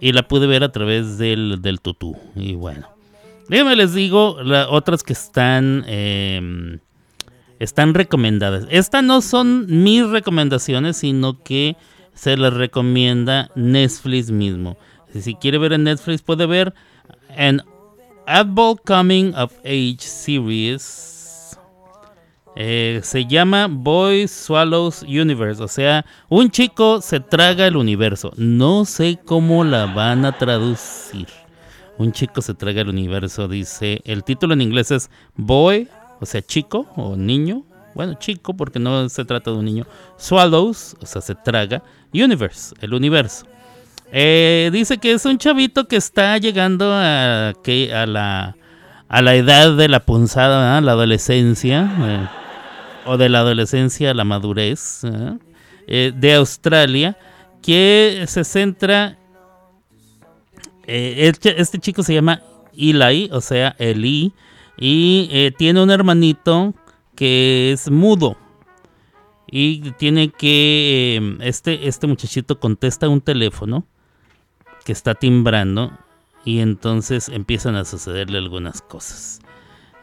y 0.00 0.12
la 0.12 0.26
pude 0.26 0.46
ver 0.46 0.64
a 0.64 0.72
través 0.72 1.18
del, 1.18 1.60
del 1.62 1.80
tutú. 1.80 2.16
Y 2.34 2.54
bueno. 2.54 2.88
Déjenme 3.48 3.76
les 3.76 3.94
digo 3.94 4.42
las 4.42 4.66
otras 4.68 5.02
que 5.02 5.12
están... 5.12 5.84
em, 5.86 6.80
están 7.58 7.94
recomendadas. 7.94 8.66
Estas 8.70 9.02
no 9.02 9.20
son 9.22 9.66
mis 9.82 10.06
recomendaciones, 10.06 10.96
sino 10.98 11.42
que 11.42 11.76
se 12.14 12.36
las 12.36 12.52
recomienda 12.52 13.50
Netflix 13.54 14.30
mismo. 14.30 14.76
Si 15.14 15.34
quiere 15.34 15.58
ver 15.58 15.72
en 15.72 15.84
Netflix, 15.84 16.22
puede 16.22 16.46
ver 16.46 16.74
en 17.34 17.62
Apple 18.26 18.74
Coming 18.84 19.34
of 19.34 19.52
Age 19.64 19.98
Series. 20.00 21.15
Eh, 22.58 23.00
se 23.02 23.26
llama 23.26 23.68
Boy 23.70 24.26
Swallows 24.26 25.02
Universe. 25.02 25.62
O 25.62 25.68
sea, 25.68 26.06
un 26.28 26.50
chico 26.50 27.02
se 27.02 27.20
traga 27.20 27.66
el 27.66 27.76
universo. 27.76 28.32
No 28.36 28.86
sé 28.86 29.18
cómo 29.24 29.62
la 29.62 29.86
van 29.86 30.24
a 30.24 30.32
traducir. 30.32 31.26
un 31.98 32.12
chico 32.12 32.42
se 32.42 32.54
traga 32.54 32.82
el 32.82 32.88
universo, 32.88 33.48
dice, 33.48 34.02
el 34.04 34.22
título 34.22 34.52
en 34.54 34.60
inglés 34.60 34.90
es 34.90 35.10
Boy, 35.34 35.88
o 36.20 36.26
sea, 36.26 36.42
chico 36.42 36.86
o 36.94 37.16
niño, 37.16 37.64
bueno, 37.94 38.14
chico 38.14 38.54
porque 38.54 38.78
no 38.78 39.08
se 39.08 39.24
trata 39.24 39.50
de 39.50 39.56
un 39.56 39.64
niño, 39.64 39.86
Swallows, 40.18 40.94
o 41.00 41.06
sea, 41.06 41.22
se 41.22 41.34
traga, 41.34 41.82
Universe, 42.12 42.74
el 42.82 42.92
universo. 42.92 43.46
Eh, 44.12 44.68
dice 44.72 44.98
que 44.98 45.12
es 45.12 45.24
un 45.24 45.38
chavito 45.38 45.88
que 45.88 45.96
está 45.96 46.36
llegando 46.36 46.90
a, 46.92 47.54
que, 47.64 47.94
a, 47.94 48.04
la, 48.04 48.56
a 49.08 49.22
la 49.22 49.34
edad 49.34 49.74
de 49.74 49.88
la 49.88 50.00
punzada, 50.00 50.78
la 50.82 50.92
adolescencia, 50.92 51.90
eh, 52.00 52.45
o 53.06 53.16
de 53.16 53.28
la 53.28 53.40
adolescencia 53.40 54.10
a 54.10 54.14
la 54.14 54.24
madurez, 54.24 55.02
eh, 55.86 56.12
de 56.14 56.34
Australia, 56.34 57.16
que 57.62 58.24
se 58.26 58.44
centra 58.44 59.18
eh, 60.86 61.28
este, 61.28 61.60
este, 61.60 61.78
chico 61.78 62.02
se 62.02 62.14
llama 62.14 62.42
Eli, 62.76 63.28
o 63.32 63.40
sea, 63.40 63.74
Eli, 63.78 64.32
y 64.78 65.28
eh, 65.32 65.52
tiene 65.56 65.82
un 65.82 65.90
hermanito 65.90 66.74
que 67.14 67.72
es 67.72 67.90
mudo. 67.90 68.36
Y 69.48 69.92
tiene 69.92 70.30
que. 70.30 71.36
Este, 71.40 71.88
este 71.88 72.06
muchachito 72.06 72.58
contesta 72.58 73.08
un 73.08 73.20
teléfono 73.20 73.86
que 74.84 74.92
está 74.92 75.14
timbrando. 75.14 75.92
Y 76.44 76.60
entonces 76.60 77.28
empiezan 77.28 77.74
a 77.74 77.84
sucederle 77.84 78.38
algunas 78.38 78.80
cosas. 78.80 79.40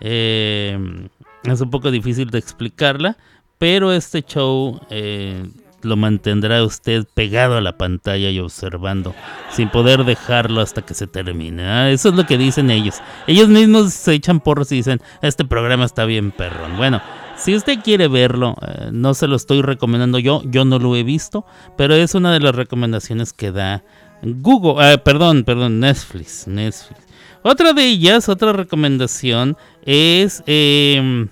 Em, 0.01 1.07
es 1.43 1.61
un 1.61 1.69
poco 1.69 1.91
difícil 1.91 2.29
de 2.29 2.39
explicarla. 2.39 3.17
Pero 3.57 3.93
este 3.93 4.23
show 4.23 4.81
eh, 4.89 5.45
lo 5.83 5.95
mantendrá 5.95 6.63
usted 6.63 7.05
pegado 7.13 7.57
a 7.57 7.61
la 7.61 7.77
pantalla 7.77 8.29
y 8.29 8.39
observando, 8.39 9.13
sin 9.51 9.69
poder 9.69 10.03
dejarlo 10.05 10.61
hasta 10.61 10.81
que 10.81 10.93
se 10.93 11.07
termine. 11.07 11.63
Ah, 11.63 11.89
eso 11.91 12.09
es 12.09 12.15
lo 12.15 12.25
que 12.25 12.37
dicen 12.37 12.69
ellos. 12.71 13.01
Ellos 13.27 13.49
mismos 13.49 13.93
se 13.93 14.13
echan 14.13 14.39
porros 14.39 14.71
y 14.71 14.75
dicen, 14.77 15.01
este 15.21 15.45
programa 15.45 15.85
está 15.85 16.05
bien 16.05 16.31
perrón. 16.31 16.77
Bueno, 16.77 17.01
si 17.37 17.55
usted 17.55 17.79
quiere 17.83 18.07
verlo, 18.07 18.55
eh, 18.61 18.89
no 18.91 19.13
se 19.13 19.27
lo 19.27 19.35
estoy 19.35 19.61
recomendando 19.61 20.19
yo, 20.19 20.41
yo 20.45 20.65
no 20.65 20.79
lo 20.79 20.95
he 20.95 21.03
visto, 21.03 21.45
pero 21.77 21.95
es 21.95 22.15
una 22.15 22.33
de 22.33 22.39
las 22.39 22.55
recomendaciones 22.55 23.33
que 23.33 23.51
da 23.51 23.83
Google, 24.21 24.93
eh, 24.93 24.97
perdón, 24.97 25.43
perdón, 25.43 25.79
Netflix, 25.79 26.47
Netflix. 26.47 27.01
Otra 27.43 27.73
de 27.73 27.85
ellas, 27.85 28.29
otra 28.29 28.53
recomendación 28.53 29.57
es... 29.85 30.43
Eh, 30.47 31.27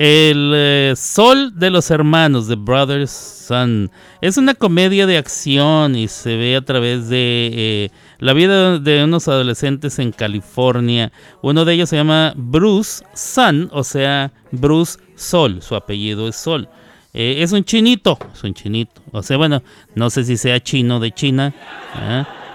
el 0.00 0.52
eh, 0.54 0.94
Sol 0.96 1.52
de 1.58 1.68
los 1.68 1.90
Hermanos, 1.90 2.48
The 2.48 2.54
Brothers 2.54 3.10
Sun. 3.10 3.90
Es 4.22 4.38
una 4.38 4.54
comedia 4.54 5.06
de 5.06 5.18
acción 5.18 5.94
y 5.94 6.08
se 6.08 6.38
ve 6.38 6.56
a 6.56 6.62
través 6.62 7.10
de 7.10 7.50
eh, 7.52 7.90
la 8.18 8.32
vida 8.32 8.78
de 8.78 9.04
unos 9.04 9.28
adolescentes 9.28 9.98
en 9.98 10.12
California. 10.12 11.12
Uno 11.42 11.66
de 11.66 11.74
ellos 11.74 11.90
se 11.90 11.96
llama 11.96 12.32
Bruce 12.34 13.04
Sun, 13.12 13.68
o 13.74 13.84
sea, 13.84 14.32
Bruce 14.52 14.98
Sol. 15.16 15.60
Su 15.60 15.76
apellido 15.76 16.28
es 16.28 16.36
Sol. 16.36 16.66
Eh, 17.12 17.42
es 17.42 17.52
un 17.52 17.62
chinito, 17.62 18.18
es 18.32 18.42
un 18.42 18.54
chinito. 18.54 19.02
O 19.12 19.22
sea, 19.22 19.36
bueno, 19.36 19.62
no 19.94 20.08
sé 20.08 20.24
si 20.24 20.38
sea 20.38 20.60
chino 20.60 20.98
de 20.98 21.12
China, 21.12 21.52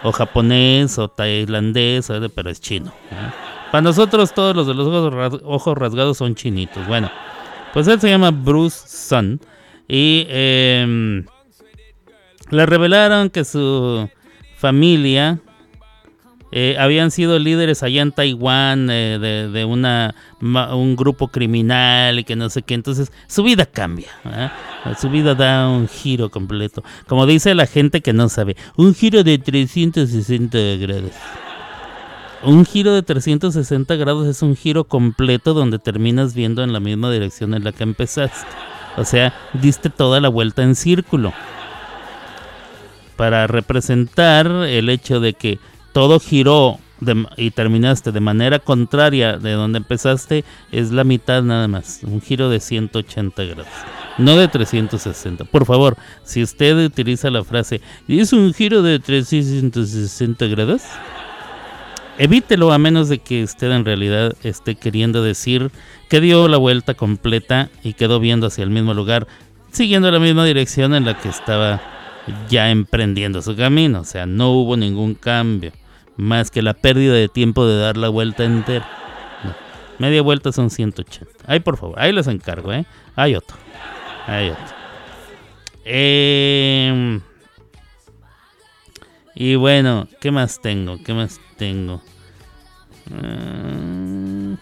o 0.01 0.11
japonés, 0.11 0.97
o 0.97 1.09
tailandés, 1.09 2.11
pero 2.33 2.49
es 2.49 2.59
chino. 2.59 2.91
Para 3.71 3.83
nosotros 3.83 4.33
todos 4.33 4.55
los 4.55 4.65
de 4.65 4.73
los 4.73 5.41
ojos 5.43 5.77
rasgados 5.77 6.17
son 6.17 6.33
chinitos. 6.33 6.87
Bueno. 6.87 7.11
Pues 7.75 7.89
él 7.89 7.99
se 7.99 8.09
llama 8.09 8.31
Bruce 8.31 8.87
Sun. 8.87 9.41
Y 9.85 10.25
em, 10.29 11.25
le 12.49 12.65
revelaron 12.65 13.29
que 13.29 13.43
su 13.43 14.09
familia 14.55 15.41
eh, 16.53 16.77
habían 16.79 17.11
sido 17.11 17.37
líderes 17.37 17.83
allá 17.83 18.01
en 18.01 18.13
Taiwán 18.13 18.87
eh, 18.89 19.49
de, 19.51 19.65
una, 19.65 20.15
un 20.39 20.95
grupo 20.95 21.27
criminal 21.27 22.17
y 22.17 22.23
que 22.23 22.37
no 22.37 22.49
sé 22.49 22.61
qué. 22.61 22.75
Entonces 22.75 23.11
su 23.27 23.43
vida 23.43 23.65
cambia. 23.65 24.07
¿eh? 24.23 24.49
Su 24.97 25.09
vida 25.09 25.35
da 25.35 25.67
un 25.67 25.89
giro 25.89 26.31
completo. 26.31 26.81
Como 27.07 27.25
dice 27.25 27.53
la 27.55 27.67
gente 27.67 27.99
que 27.99 28.13
no 28.13 28.29
sabe, 28.29 28.55
un 28.77 28.95
giro 28.95 29.21
de 29.21 29.37
360 29.37 30.57
grados 30.77 31.11
un 32.45 32.65
giro 32.65 32.93
de 32.93 33.03
360 33.03 33.95
grados 33.95 34.27
es 34.27 34.41
un 34.41 34.55
giro 34.55 34.83
completo 34.83 35.53
donde 35.53 35.79
terminas 35.79 36.33
viendo 36.33 36.63
en 36.63 36.73
la 36.73 36.79
misma 36.79 37.11
dirección 37.11 37.53
en 37.53 37.63
la 37.63 37.71
que 37.71 37.83
empezaste. 37.83 38.47
O 38.97 39.03
sea, 39.03 39.33
diste 39.53 39.89
toda 39.89 40.21
la 40.21 40.29
vuelta 40.29 40.63
en 40.63 40.75
círculo. 40.75 41.33
Para 43.17 43.47
representar 43.47 44.47
el 44.47 44.89
hecho 44.89 45.19
de 45.19 45.33
que 45.33 45.59
todo 45.93 46.19
giró 46.19 46.79
y 47.35 47.51
terminaste 47.51 48.11
de 48.11 48.19
manera 48.19 48.59
contraria 48.59 49.37
de 49.37 49.51
donde 49.51 49.77
empezaste, 49.77 50.45
es 50.71 50.91
la 50.91 51.03
mitad 51.03 51.41
nada 51.43 51.67
más. 51.67 52.01
Un 52.03 52.21
giro 52.21 52.49
de 52.49 52.59
180 52.59 53.43
grados. 53.43 53.67
No 54.17 54.37
de 54.37 54.47
360. 54.47 55.45
Por 55.45 55.65
favor, 55.65 55.97
si 56.23 56.41
usted 56.41 56.85
utiliza 56.85 57.29
la 57.29 57.43
frase, 57.43 57.81
¿es 58.07 58.31
un 58.33 58.53
giro 58.53 58.81
de 58.81 58.99
360 58.99 60.45
grados? 60.47 60.83
Evítelo 62.17 62.71
a 62.71 62.77
menos 62.77 63.09
de 63.09 63.19
que 63.19 63.43
usted 63.43 63.71
en 63.71 63.85
realidad 63.85 64.33
esté 64.43 64.75
queriendo 64.75 65.23
decir 65.23 65.71
que 66.09 66.21
dio 66.21 66.47
la 66.47 66.57
vuelta 66.57 66.93
completa 66.93 67.69
y 67.83 67.93
quedó 67.93 68.19
viendo 68.19 68.47
hacia 68.47 68.63
el 68.63 68.69
mismo 68.69 68.93
lugar, 68.93 69.27
siguiendo 69.71 70.09
la 70.11 70.19
misma 70.19 70.45
dirección 70.45 70.93
en 70.93 71.05
la 71.05 71.17
que 71.17 71.29
estaba 71.29 71.81
ya 72.49 72.69
emprendiendo 72.69 73.41
su 73.41 73.55
camino. 73.55 74.01
O 74.01 74.05
sea, 74.05 74.25
no 74.25 74.51
hubo 74.51 74.77
ningún 74.77 75.15
cambio, 75.15 75.71
más 76.17 76.51
que 76.51 76.61
la 76.61 76.73
pérdida 76.73 77.13
de 77.13 77.27
tiempo 77.27 77.65
de 77.65 77.79
dar 77.79 77.97
la 77.97 78.09
vuelta 78.09 78.43
entera. 78.43 78.87
Media 79.97 80.21
vuelta 80.21 80.51
son 80.51 80.69
180. 80.69 81.31
Ahí, 81.47 81.59
por 81.61 81.77
favor, 81.77 81.97
ahí 81.99 82.11
les 82.11 82.27
encargo, 82.27 82.73
¿eh? 82.73 82.85
Hay 83.15 83.35
otro. 83.35 83.55
Hay 84.27 84.49
otro. 84.49 84.75
Eh, 85.85 87.19
y 89.35 89.55
bueno, 89.55 90.07
¿qué 90.21 90.31
más 90.31 90.61
tengo? 90.61 90.97
¿Qué 91.03 91.13
más 91.13 91.39
tengo? 91.57 92.01
Ah. 93.11 94.55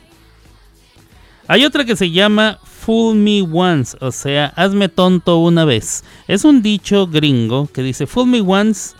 hay 1.47 1.63
otra 1.63 1.85
que 1.85 1.95
se 1.95 2.11
llama 2.11 2.59
Fool 2.63 3.15
Me 3.15 3.41
Once, 3.41 3.95
o 4.01 4.11
sea, 4.11 4.47
hazme 4.55 4.89
tonto 4.89 5.37
una 5.37 5.63
vez. 5.63 6.03
Es 6.27 6.43
un 6.43 6.61
dicho 6.61 7.07
gringo 7.07 7.67
que 7.67 7.81
dice 7.83 8.07
Fool 8.07 8.27
Me 8.27 8.41
Once 8.41 8.95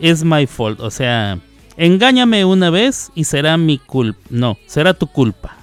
is 0.00 0.24
my 0.24 0.46
fault, 0.46 0.80
o 0.80 0.90
sea, 0.90 1.38
engáñame 1.76 2.44
una 2.44 2.70
vez 2.70 3.12
y 3.14 3.24
será 3.24 3.56
mi 3.56 3.78
culpa. 3.78 4.20
No, 4.30 4.56
será 4.66 4.94
tu 4.94 5.06
culpa. 5.06 5.60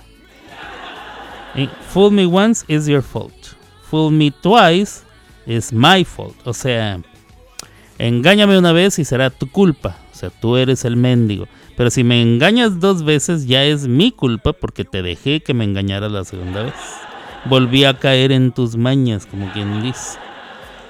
Fool 1.89 2.11
me 2.11 2.25
once 2.27 2.63
is 2.67 2.85
your 2.87 3.01
fault. 3.01 3.55
Fool 3.89 4.11
me 4.11 4.29
twice 4.29 5.03
is 5.47 5.73
my 5.73 6.03
fault. 6.03 6.35
O 6.45 6.53
sea, 6.53 7.01
engáñame 7.97 8.57
una 8.57 8.71
vez 8.71 8.99
y 8.99 9.05
será 9.05 9.29
tu 9.29 9.49
culpa. 9.49 9.97
O 10.13 10.15
sea, 10.15 10.29
tú 10.29 10.57
eres 10.57 10.85
el 10.85 10.95
mendigo. 10.95 11.47
Pero 11.75 11.91
si 11.91 12.03
me 12.03 12.21
engañas 12.21 12.79
dos 12.79 13.03
veces 13.03 13.45
ya 13.45 13.63
es 13.63 13.87
mi 13.87 14.11
culpa 14.11 14.53
porque 14.53 14.83
te 14.83 15.03
dejé 15.03 15.41
que 15.41 15.53
me 15.53 15.63
engañara 15.63 16.09
la 16.09 16.23
segunda 16.23 16.63
vez. 16.63 16.73
Volví 17.45 17.83
a 17.83 17.93
caer 17.93 18.31
en 18.31 18.51
tus 18.51 18.75
mañas, 18.75 19.25
como 19.27 19.51
quien 19.53 19.83
dice. 19.83 20.17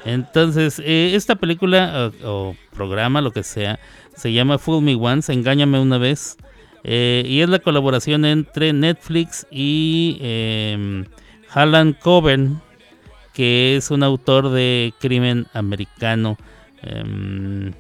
Entonces, 0.06 0.80
eh, 0.80 1.12
esta 1.16 1.36
película 1.36 2.12
o, 2.24 2.56
programa, 2.74 3.20
lo 3.20 3.32
que 3.32 3.44
sea, 3.44 3.80
se 4.16 4.32
llama 4.32 4.58
Fool 4.58 4.82
Me 4.82 4.96
Once, 4.96 5.32
Engáñame 5.32 5.80
una 5.80 5.98
vez. 5.98 6.38
Eh, 6.86 7.24
y 7.28 7.42
es 7.42 7.50
la 7.50 7.60
colaboración 7.60 8.24
entre 8.24 8.72
Netflix 8.72 9.46
y 9.52 10.18
eh, 10.22 11.04
Alan 11.52 11.92
Coben, 11.92 12.62
que 13.34 13.76
es 13.76 13.92
un 13.92 14.04
autor 14.04 14.50
de 14.50 14.94
crimen 15.00 15.48
americano. 15.54 16.38
Em, 16.82 17.74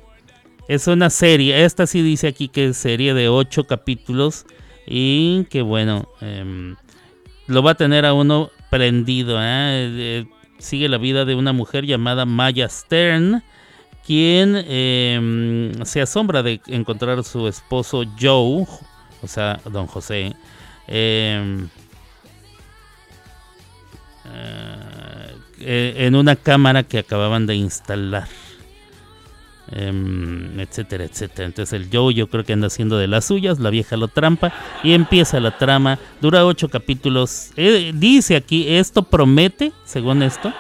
es 0.67 0.87
una 0.87 1.09
serie, 1.09 1.63
esta 1.63 1.87
sí 1.87 2.01
dice 2.01 2.27
aquí 2.27 2.49
que 2.49 2.67
es 2.67 2.77
serie 2.77 3.13
de 3.13 3.29
8 3.29 3.65
capítulos 3.65 4.45
y 4.85 5.45
que 5.45 5.61
bueno, 5.61 6.09
em, 6.21 6.75
lo 7.47 7.63
va 7.63 7.71
a 7.71 7.75
tener 7.75 8.05
a 8.05 8.13
uno 8.13 8.51
prendido. 8.69 9.37
¿eh? 9.39 9.89
Eh, 9.89 10.25
sigue 10.59 10.89
la 10.89 10.97
vida 10.97 11.25
de 11.25 11.35
una 11.35 11.53
mujer 11.53 11.85
llamada 11.85 12.25
Maya 12.25 12.67
Stern, 12.67 13.43
quien 14.05 14.55
em, 14.67 15.85
se 15.85 16.01
asombra 16.01 16.43
de 16.43 16.61
encontrar 16.67 17.19
a 17.19 17.23
su 17.23 17.47
esposo 17.47 18.03
Joe, 18.19 18.65
o 19.21 19.27
sea, 19.27 19.59
don 19.71 19.87
José, 19.87 20.35
eh, 20.87 21.67
en 25.59 26.15
una 26.15 26.35
cámara 26.35 26.83
que 26.83 26.99
acababan 26.99 27.47
de 27.47 27.55
instalar. 27.55 28.27
Em, 29.69 30.57
etcétera, 30.59 31.03
etcétera. 31.03 31.45
Entonces 31.45 31.73
el 31.73 31.89
Joe 31.91 32.13
yo 32.13 32.27
creo 32.27 32.45
que 32.45 32.53
anda 32.53 32.67
haciendo 32.67 32.97
de 32.97 33.07
las 33.07 33.25
suyas, 33.25 33.59
la 33.59 33.69
vieja 33.69 33.97
lo 33.97 34.07
trampa 34.07 34.53
y 34.81 34.93
empieza 34.93 35.41
la 35.41 35.57
trama. 35.57 35.99
Dura 36.21 36.45
ocho 36.45 36.69
capítulos. 36.69 37.51
Eh, 37.57 37.91
dice 37.93 38.37
aquí, 38.37 38.65
esto 38.69 39.03
promete, 39.03 39.73
según 39.83 40.23
esto, 40.23 40.53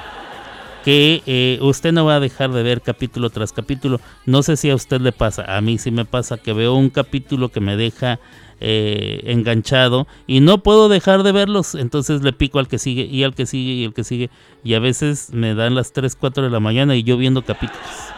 que 0.83 1.21
eh, 1.25 1.57
usted 1.61 1.93
no 1.93 2.03
va 2.03 2.15
a 2.15 2.19
dejar 2.19 2.51
de 2.51 2.63
ver 2.63 2.81
capítulo 2.81 3.29
tras 3.29 3.53
capítulo. 3.53 4.01
No 4.25 4.43
sé 4.43 4.57
si 4.57 4.69
a 4.69 4.75
usted 4.75 4.99
le 4.99 5.13
pasa, 5.13 5.55
a 5.55 5.61
mí 5.61 5.77
sí 5.77 5.89
me 5.89 6.03
pasa 6.03 6.37
que 6.37 6.51
veo 6.51 6.75
un 6.75 6.89
capítulo 6.89 7.47
que 7.47 7.61
me 7.61 7.77
deja 7.77 8.19
eh, 8.59 9.21
enganchado 9.25 10.05
y 10.25 10.41
no 10.41 10.63
puedo 10.63 10.89
dejar 10.89 11.23
de 11.23 11.31
verlos, 11.31 11.75
entonces 11.75 12.23
le 12.23 12.33
pico 12.33 12.59
al 12.59 12.67
que 12.67 12.77
sigue 12.77 13.05
y 13.05 13.23
al 13.23 13.35
que 13.35 13.45
sigue 13.45 13.73
y 13.73 13.85
al 13.85 13.93
que 13.93 14.03
sigue 14.03 14.29
y 14.63 14.73
a 14.73 14.79
veces 14.79 15.29
me 15.31 15.55
dan 15.55 15.75
las 15.75 15.93
3, 15.93 16.15
4 16.15 16.43
de 16.43 16.49
la 16.49 16.59
mañana 16.59 16.95
y 16.95 17.03
yo 17.03 17.17
viendo 17.17 17.43
capítulos. 17.45 18.16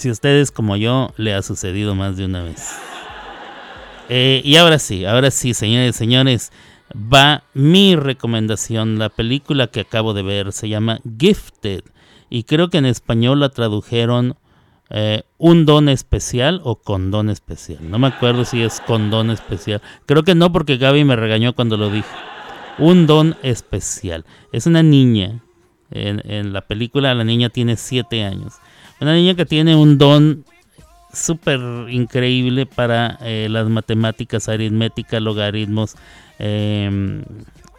Si 0.00 0.10
ustedes 0.10 0.50
como 0.50 0.78
yo 0.78 1.12
le 1.18 1.34
ha 1.34 1.42
sucedido 1.42 1.94
más 1.94 2.16
de 2.16 2.24
una 2.24 2.42
vez. 2.42 2.74
Eh, 4.08 4.40
y 4.42 4.56
ahora 4.56 4.78
sí, 4.78 5.04
ahora 5.04 5.30
sí, 5.30 5.52
señores 5.52 5.94
y 5.94 5.98
señores, 5.98 6.52
va 6.96 7.44
mi 7.52 7.96
recomendación. 7.96 8.98
La 8.98 9.10
película 9.10 9.66
que 9.66 9.80
acabo 9.80 10.14
de 10.14 10.22
ver 10.22 10.54
se 10.54 10.70
llama 10.70 11.00
Gifted 11.18 11.82
y 12.30 12.44
creo 12.44 12.70
que 12.70 12.78
en 12.78 12.86
español 12.86 13.40
la 13.40 13.50
tradujeron 13.50 14.38
eh, 14.88 15.24
un 15.36 15.66
don 15.66 15.90
especial 15.90 16.62
o 16.64 16.76
condón 16.76 17.28
especial. 17.28 17.90
No 17.90 17.98
me 17.98 18.06
acuerdo 18.06 18.46
si 18.46 18.62
es 18.62 18.80
condón 18.80 19.30
especial. 19.30 19.82
Creo 20.06 20.22
que 20.22 20.34
no 20.34 20.50
porque 20.50 20.78
Gaby 20.78 21.04
me 21.04 21.16
regañó 21.16 21.54
cuando 21.54 21.76
lo 21.76 21.90
dije. 21.90 22.08
Un 22.78 23.06
don 23.06 23.36
especial. 23.42 24.24
Es 24.50 24.64
una 24.64 24.82
niña. 24.82 25.42
En, 25.90 26.54
la 26.54 26.62
película 26.62 27.14
la 27.14 27.24
niña 27.24 27.50
tiene 27.50 27.76
7 27.76 28.24
años. 28.24 28.54
Una 29.00 29.14
niña 29.14 29.34
que 29.34 29.46
tiene 29.46 29.74
un 29.74 29.98
don 29.98 30.44
súper 31.12 31.60
increíble 31.88 32.66
para 32.66 33.18
eh, 33.22 33.48
las 33.50 33.68
matemáticas, 33.68 34.48
aritmética, 34.48 35.18
logaritmos, 35.20 35.96
em, 36.38 37.24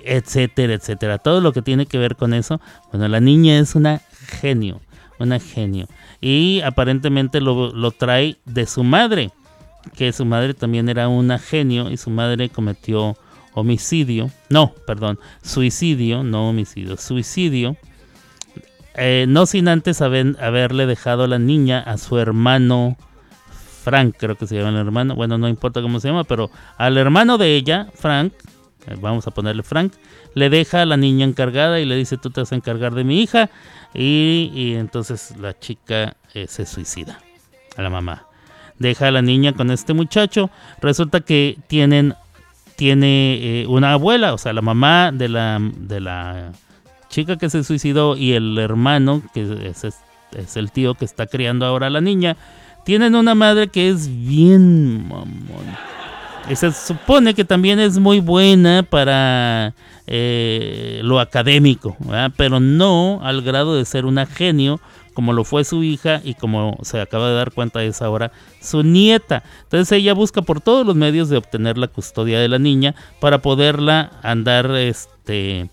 etcétera, 0.03 0.73
etcétera. 0.73 1.17
Todo 1.17 1.41
lo 1.41 1.53
que 1.53 1.61
tiene 1.61 1.85
que 1.85 1.97
ver 1.97 2.15
con 2.15 2.33
eso. 2.33 2.59
Bueno, 2.91 3.07
la 3.07 3.19
niña 3.19 3.59
es 3.59 3.75
una 3.75 4.01
genio. 4.41 4.81
Una 5.19 5.39
genio 5.39 5.87
y 6.21 6.61
aparentemente 6.61 7.41
lo, 7.41 7.91
trae 7.91 8.37
de 8.45 8.67
su 8.67 8.83
madre, 8.83 9.31
que 9.95 10.13
su 10.13 10.23
madre 10.23 10.53
también 10.53 10.87
era 10.87 11.07
una 11.07 11.39
genio 11.39 11.89
y 11.89 11.97
su 11.97 12.11
madre 12.11 12.49
cometió 12.49 13.17
homicidio, 13.53 14.29
no, 14.49 14.73
perdón, 14.85 15.19
suicidio, 15.41 16.23
no 16.23 16.49
homicidio, 16.49 16.95
suicidio, 16.95 17.75
eh, 18.95 19.25
no 19.27 19.45
sin 19.45 19.67
antes 19.67 20.01
haberle 20.01 20.85
dejado 20.85 21.27
la 21.27 21.39
niña 21.39 21.79
a 21.79 21.97
su 21.97 22.17
hermano 22.17 22.97
Frank, 23.83 24.15
creo 24.17 24.35
que 24.35 24.45
se 24.45 24.55
llama 24.55 24.69
el 24.69 24.75
hermano, 24.77 25.15
bueno, 25.15 25.37
no 25.37 25.47
importa 25.47 25.81
cómo 25.81 25.99
se 25.99 26.09
llama, 26.09 26.23
pero 26.23 26.51
al 26.77 26.97
hermano 26.97 27.37
de 27.37 27.55
ella, 27.55 27.87
Frank, 27.95 28.33
eh, 28.87 28.95
vamos 28.99 29.25
a 29.27 29.31
ponerle 29.31 29.63
Frank, 29.63 29.93
le 30.35 30.49
deja 30.49 30.83
a 30.83 30.85
la 30.85 30.97
niña 30.97 31.25
encargada 31.25 31.79
y 31.79 31.85
le 31.85 31.95
dice, 31.95 32.17
tú 32.17 32.29
te 32.29 32.41
vas 32.41 32.51
a 32.51 32.55
encargar 32.55 32.93
de 32.93 33.03
mi 33.03 33.21
hija, 33.21 33.49
y, 33.93 34.75
entonces 34.77 35.35
la 35.37 35.57
chica 35.57 36.15
eh, 36.33 36.45
se 36.47 36.65
suicida 36.65 37.19
a 37.75 37.81
la 37.81 37.89
mamá. 37.89 38.27
Deja 38.79 39.07
a 39.07 39.11
la 39.11 39.21
niña 39.21 39.53
con 39.53 39.69
este 39.69 39.93
muchacho. 39.93 40.49
Resulta 40.81 41.19
que 41.19 41.57
tienen 41.67 42.15
tiene 42.77 43.61
eh, 43.61 43.67
una 43.67 43.93
abuela, 43.93 44.33
o 44.33 44.39
sea, 44.39 44.53
la 44.53 44.61
mamá 44.61 45.11
de 45.11 45.29
la, 45.29 45.59
de 45.61 45.99
la 45.99 46.51
chica 47.11 47.37
que 47.37 47.49
se 47.49 47.63
suicidó 47.63 48.17
y 48.17 48.33
el 48.33 48.57
hermano, 48.57 49.21
que 49.33 49.69
es, 49.69 49.83
es, 49.83 50.57
el 50.57 50.71
tío 50.71 50.95
que 50.95 51.05
está 51.05 51.27
criando 51.27 51.65
ahora 51.67 51.87
a 51.87 51.91
la 51.91 52.01
niña, 52.01 52.37
tienen 52.83 53.13
una 53.13 53.35
madre 53.35 53.67
que 53.67 53.89
es 53.89 54.07
bien 54.07 55.07
mamón. 55.07 55.77
Se 56.55 56.71
supone 56.71 57.35
que 57.35 57.45
también 57.45 57.79
es 57.79 57.99
muy 57.99 58.19
buena 58.19 58.83
para 58.83 59.73
eh, 60.07 61.01
lo 61.03 61.19
académico, 61.19 61.95
pero 62.35 62.59
no 62.59 63.19
al 63.21 63.43
grado 63.43 63.75
de 63.75 63.85
ser 63.85 64.05
una 64.05 64.25
genio 64.25 64.81
como 65.13 65.33
lo 65.33 65.43
fue 65.43 65.63
su 65.63 65.83
hija 65.83 66.21
y 66.23 66.35
como 66.35 66.77
se 66.83 66.99
acaba 66.99 67.29
de 67.29 67.35
dar 67.35 67.51
cuenta 67.51 67.83
es 67.83 68.01
ahora 68.01 68.31
su 68.61 68.83
nieta. 68.83 69.43
Entonces 69.63 69.91
ella 69.91 70.13
busca 70.13 70.41
por 70.41 70.61
todos 70.61 70.85
los 70.85 70.95
medios 70.95 71.29
de 71.29 71.37
obtener 71.37 71.77
la 71.77 71.87
custodia 71.87 72.39
de 72.39 72.47
la 72.47 72.59
niña 72.59 72.95
para 73.19 73.41
poderla 73.41 74.11
andar 74.23 74.71
este, 74.71 75.69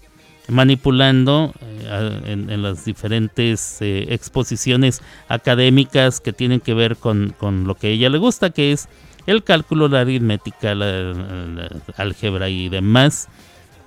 manipulando 0.49 1.55
eh, 1.63 2.21
en, 2.27 2.63
las 2.63 2.85
diferentes 2.85 3.81
eh, 3.81 4.07
exposiciones 4.09 5.03
académicas 5.29 6.21
que 6.21 6.33
tienen 6.33 6.61
que 6.61 6.75
ver 6.75 6.97
con, 6.97 7.35
con, 7.39 7.65
lo 7.65 7.75
que 7.75 7.91
ella 7.91 8.09
le 8.09 8.19
gusta, 8.19 8.51
que 8.51 8.73
es 8.73 8.89
el 9.27 9.45
cálculo, 9.45 9.89
la 9.89 10.01
aritmética, 10.01 10.75
la 10.75 11.69
álgebra 11.97 12.49
y 12.49 12.69
demás. 12.69 13.29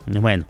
Bueno, 0.05 0.45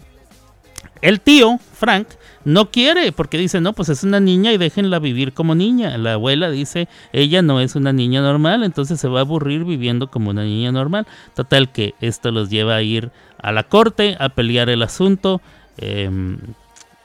el 1.01 1.20
tío, 1.20 1.59
Frank, 1.74 2.07
no 2.45 2.70
quiere 2.72 3.12
porque 3.12 3.38
dice, 3.38 3.59
no, 3.59 3.74
pues 3.74 3.89
es 3.89 4.03
una 4.03 4.20
niña 4.20 4.51
y 4.51 4.57
déjenla 4.57 4.99
vivir 4.99 5.34
como 5.34 5.55
niña. 5.55 5.97
La 5.97 6.14
abuela 6.14 6.51
dice, 6.51 6.88
ella 7.12 7.41
no 7.41 7.59
es 7.59 7.76
una 7.76 7.91
niña 7.91 8.22
normal, 8.22 8.64
entonces 8.64 8.99
se 8.99 9.07
va 9.07 9.20
a 9.20 9.22
aburrir 9.22 9.64
viviendo 9.64 10.12
como 10.12 10.30
una 10.30 10.43
niña 10.43 10.72
normal. 10.72 11.07
Total 11.36 11.72
que 11.72 11.95
esto 12.01 12.32
los 12.32 12.49
lleva 12.49 12.76
a 12.76 12.82
ir 12.84 13.12
a 13.41 13.51
la 13.51 13.64
corte, 13.64 14.16
a 14.20 14.30
pelear 14.30 14.70
el 14.70 14.84
asunto. 14.84 15.41
Em, 15.78 16.38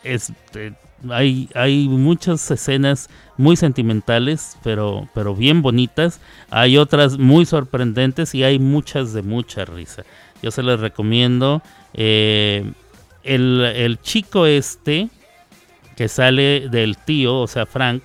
este, 0.04 0.74
hay, 1.10 1.48
hay 1.54 1.88
muchas 1.88 2.50
escenas 2.50 3.08
muy 3.36 3.56
sentimentales, 3.56 4.56
pero, 4.62 5.08
pero 5.14 5.34
bien 5.34 5.62
bonitas. 5.62 6.20
Hay 6.50 6.78
otras 6.78 7.18
muy 7.18 7.46
sorprendentes 7.46 8.34
y 8.34 8.44
hay 8.44 8.58
muchas 8.58 9.12
de 9.12 9.22
mucha 9.22 9.64
risa. 9.64 10.04
Yo 10.42 10.50
se 10.50 10.62
les 10.62 10.80
recomiendo. 10.80 11.62
Eh, 11.94 12.70
el, 13.24 13.98
chico 14.02 14.46
este 14.46 15.08
que 15.96 16.08
sale 16.08 16.68
del 16.68 16.96
tío, 16.96 17.40
o 17.40 17.46
sea, 17.46 17.66
Frank, 17.66 18.02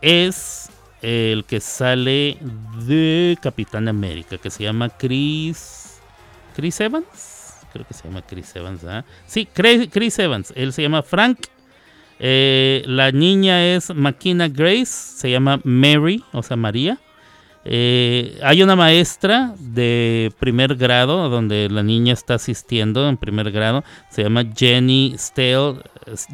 es 0.00 0.70
el 1.02 1.44
que 1.44 1.60
sale 1.60 2.38
de 2.86 3.36
Capitán 3.42 3.88
América, 3.88 4.38
que 4.38 4.50
se 4.50 4.64
llama 4.64 4.88
Chris. 4.88 5.98
Chris 6.54 6.80
Evans. 6.80 7.35
Creo 7.76 7.86
que 7.86 7.94
se 7.94 8.08
llama 8.08 8.22
Chris 8.22 8.56
Evans. 8.56 8.84
¿ah? 8.84 9.04
Sí, 9.26 9.46
Chris 9.46 10.18
Evans. 10.18 10.52
Él 10.56 10.72
se 10.72 10.80
llama 10.80 11.02
Frank. 11.02 11.38
Eh, 12.18 12.82
la 12.86 13.12
niña 13.12 13.66
es 13.66 13.94
Makina 13.94 14.48
Grace. 14.48 14.86
Se 14.86 15.30
llama 15.30 15.60
Mary, 15.62 16.24
o 16.32 16.42
sea, 16.42 16.56
María. 16.56 16.98
Eh, 17.66 18.38
hay 18.42 18.62
una 18.62 18.76
maestra 18.76 19.52
de 19.58 20.32
primer 20.38 20.76
grado 20.76 21.28
donde 21.28 21.68
la 21.68 21.82
niña 21.82 22.14
está 22.14 22.34
asistiendo 22.34 23.06
en 23.08 23.18
primer 23.18 23.50
grado. 23.50 23.84
Se 24.08 24.22
llama 24.22 24.44
Jenny 24.56 25.14
Stale. 25.18 25.82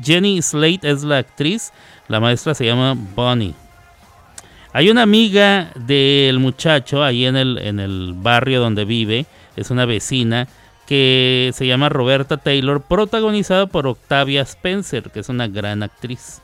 Jenny 0.00 0.40
Slate 0.42 0.88
es 0.88 1.02
la 1.02 1.18
actriz. 1.18 1.72
La 2.06 2.20
maestra 2.20 2.54
se 2.54 2.66
llama 2.66 2.94
Bonnie. 3.16 3.54
Hay 4.72 4.90
una 4.90 5.02
amiga 5.02 5.72
del 5.74 6.38
muchacho 6.38 7.02
ahí 7.02 7.26
en 7.26 7.34
el, 7.34 7.58
en 7.58 7.80
el 7.80 8.12
barrio 8.14 8.60
donde 8.60 8.84
vive. 8.84 9.26
Es 9.56 9.70
una 9.70 9.86
vecina 9.86 10.46
que 10.86 11.50
se 11.54 11.66
llama 11.66 11.88
Roberta 11.88 12.36
Taylor, 12.36 12.82
protagonizada 12.82 13.66
por 13.66 13.86
Octavia 13.86 14.42
Spencer, 14.42 15.10
que 15.10 15.20
es 15.20 15.28
una 15.28 15.48
gran 15.48 15.82
actriz. 15.82 16.42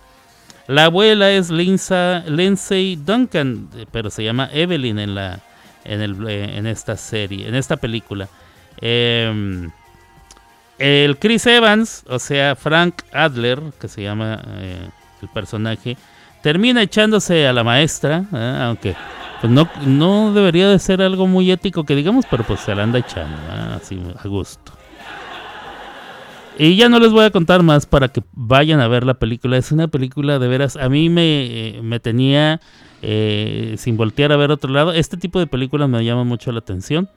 La 0.67 0.85
abuela 0.85 1.31
es 1.31 1.51
Lindsay 1.51 2.97
Duncan, 2.97 3.71
pero 3.91 4.11
se 4.11 4.23
llama 4.23 4.51
Evelyn 4.53 4.99
en, 4.99 5.15
la, 5.15 5.41
en, 5.85 6.03
el, 6.03 6.29
en 6.29 6.67
esta 6.67 6.97
serie, 6.97 7.49
en 7.49 7.55
esta 7.55 7.79
película. 7.79 8.29
Em, 8.81 9.71
el 10.79 11.19
Chris 11.19 11.47
Evans, 11.47 12.05
o 12.09 12.19
sea, 12.19 12.55
Frank 12.55 13.03
Adler, 13.13 13.61
que 13.81 13.89
se 13.89 14.03
llama 14.03 14.43
eh, 14.59 14.89
el 15.23 15.29
personaje, 15.29 15.97
termina 16.43 16.83
echándose 16.83 17.47
a 17.47 17.53
la 17.53 17.65
maestra, 17.65 18.25
¿eh? 18.33 18.59
aunque 18.63 18.97
pues 19.41 19.53
no, 19.53 19.69
no 19.87 20.33
debería 20.33 20.69
de 20.69 20.79
ser 20.79 21.01
algo 21.03 21.27
muy 21.27 21.51
ético 21.51 21.85
que 21.85 21.95
digamos, 21.95 22.25
pero 22.31 22.45
pues 22.45 22.61
se 22.61 22.75
la 22.75 22.83
anda 22.83 22.99
echando, 22.99 23.37
así 23.77 24.01
a 24.17 24.29
gusto. 24.29 24.73
Y 26.61 26.75
ya 26.75 26.89
no 26.89 26.99
les 26.99 27.13
voy 27.13 27.25
a 27.25 27.31
contar 27.31 27.63
más 27.63 27.87
para 27.87 28.09
que 28.09 28.21
vayan 28.33 28.81
a 28.81 28.89
ver 28.89 29.07
la 29.07 29.15
película. 29.15 29.57
Es 29.57 29.71
una 29.71 29.87
película 29.87 30.41
de 30.41 30.49
veras. 30.49 30.77
A 30.77 30.89
mí 30.89 31.09
me, 31.09 31.69
eh, 31.77 31.83
me 31.83 32.01
tenía 32.01 32.61
eh, 33.01 33.77
sin 33.79 33.97
voltear 33.97 34.33
a 34.33 34.37
ver 34.37 34.51
otro 34.51 34.73
lado. 34.73 34.93
Este 34.93 35.17
tipo 35.17 35.39
de 35.39 35.47
películas 35.47 35.89
me 35.89 36.05
llama 36.05 36.25
mucho 36.25 36.51
la 36.51 36.59
atención. 36.59 37.09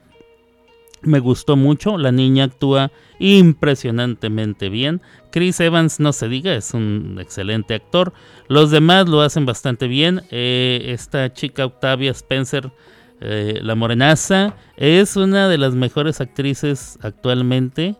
Me 1.03 1.19
gustó 1.19 1.55
mucho. 1.55 1.97
La 1.97 2.11
niña 2.11 2.45
actúa 2.45 2.91
impresionantemente 3.19 4.69
bien. 4.69 5.01
Chris 5.31 5.59
Evans, 5.59 5.99
no 5.99 6.13
se 6.13 6.27
diga, 6.27 6.53
es 6.53 6.73
un 6.73 7.17
excelente 7.19 7.73
actor. 7.73 8.13
Los 8.47 8.71
demás 8.71 9.07
lo 9.09 9.21
hacen 9.21 9.45
bastante 9.45 9.87
bien. 9.87 10.23
Eh, 10.31 10.85
esta 10.87 11.33
chica 11.33 11.65
Octavia 11.65 12.11
Spencer. 12.11 12.71
la 13.19 13.75
morenaza 13.75 14.55
es 14.77 15.15
una 15.15 15.47
de 15.47 15.59
las 15.59 15.75
mejores 15.75 16.21
actrices 16.21 16.97
actualmente. 17.01 17.95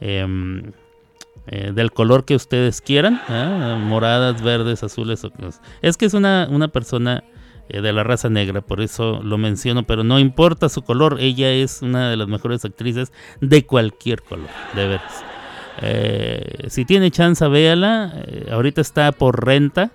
Em, 0.00 0.72
eh, 1.48 1.70
del 1.72 1.92
color 1.92 2.24
que 2.24 2.34
ustedes 2.34 2.80
quieran, 2.80 3.20
¿eh? 3.28 3.76
moradas, 3.80 4.42
verdes, 4.42 4.82
azules. 4.82 5.24
Es 5.80 5.96
que 5.96 6.06
es 6.06 6.14
una, 6.14 6.48
una 6.50 6.66
persona 6.66 7.22
eh, 7.68 7.80
de 7.80 7.92
la 7.92 8.04
raza 8.04 8.28
negra, 8.28 8.60
por 8.60 8.80
eso 8.80 9.20
lo 9.22 9.38
menciono, 9.38 9.84
pero 9.84 10.04
no 10.04 10.18
importa 10.18 10.68
su 10.68 10.82
color, 10.82 11.18
ella 11.20 11.50
es 11.50 11.82
una 11.82 12.10
de 12.10 12.16
las 12.16 12.28
mejores 12.28 12.64
actrices 12.64 13.12
de 13.40 13.66
cualquier 13.66 14.22
color, 14.22 14.48
de 14.74 14.86
veras. 14.86 15.24
Eh, 15.82 16.66
si 16.68 16.84
tiene 16.84 17.10
chance, 17.10 17.46
véala. 17.48 18.12
Eh, 18.26 18.48
ahorita 18.50 18.80
está 18.80 19.12
por 19.12 19.44
renta. 19.44 19.90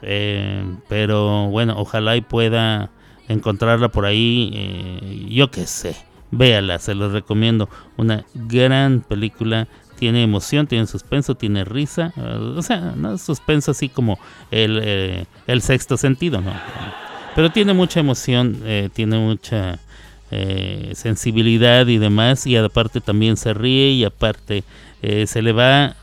Pero 0.00 1.48
bueno, 1.48 1.74
ojalá 1.76 2.16
y 2.16 2.20
pueda 2.20 2.90
encontrarla 3.26 3.88
por 3.88 4.06
ahí. 4.06 5.28
yo 5.30 5.50
qué 5.50 5.66
sé. 5.66 5.96
Véala, 6.30 6.78
se 6.78 6.94
los 6.94 7.12
recomiendo. 7.12 7.68
Una 7.96 8.24
gran 8.34 9.00
película. 9.00 9.66
Tiene 9.98 10.22
emoción, 10.22 10.66
tiene 10.66 10.86
suspenso, 10.86 11.34
tiene 11.34 11.64
risa. 11.64 12.12
eh, 12.16 12.54
o 12.56 12.62
sea, 12.62 12.94
no 12.96 13.14
es 13.14 13.22
suspenso 13.22 13.72
así 13.72 13.88
como 13.88 14.18
el, 14.50 14.80
eh, 14.82 15.26
el 15.46 15.62
sexto 15.62 15.96
sentido, 15.96 16.40
¿no? 16.40 16.52
Pero 17.34 17.50
tiene 17.50 17.72
mucha 17.72 18.00
emoción, 18.00 18.60
eh, 18.64 18.88
tiene 18.92 19.18
mucha 19.18 19.80
sensibilidad 20.92 21.86
y 21.86 21.96
demás. 21.96 22.46
Y 22.46 22.56
aparte 22.56 23.00
también 23.00 23.38
se 23.38 23.54
ríe 23.54 23.92
y 23.92 24.04
aparte 24.04 24.62
se 25.00 25.40
le 25.40 25.52
va 25.52 25.96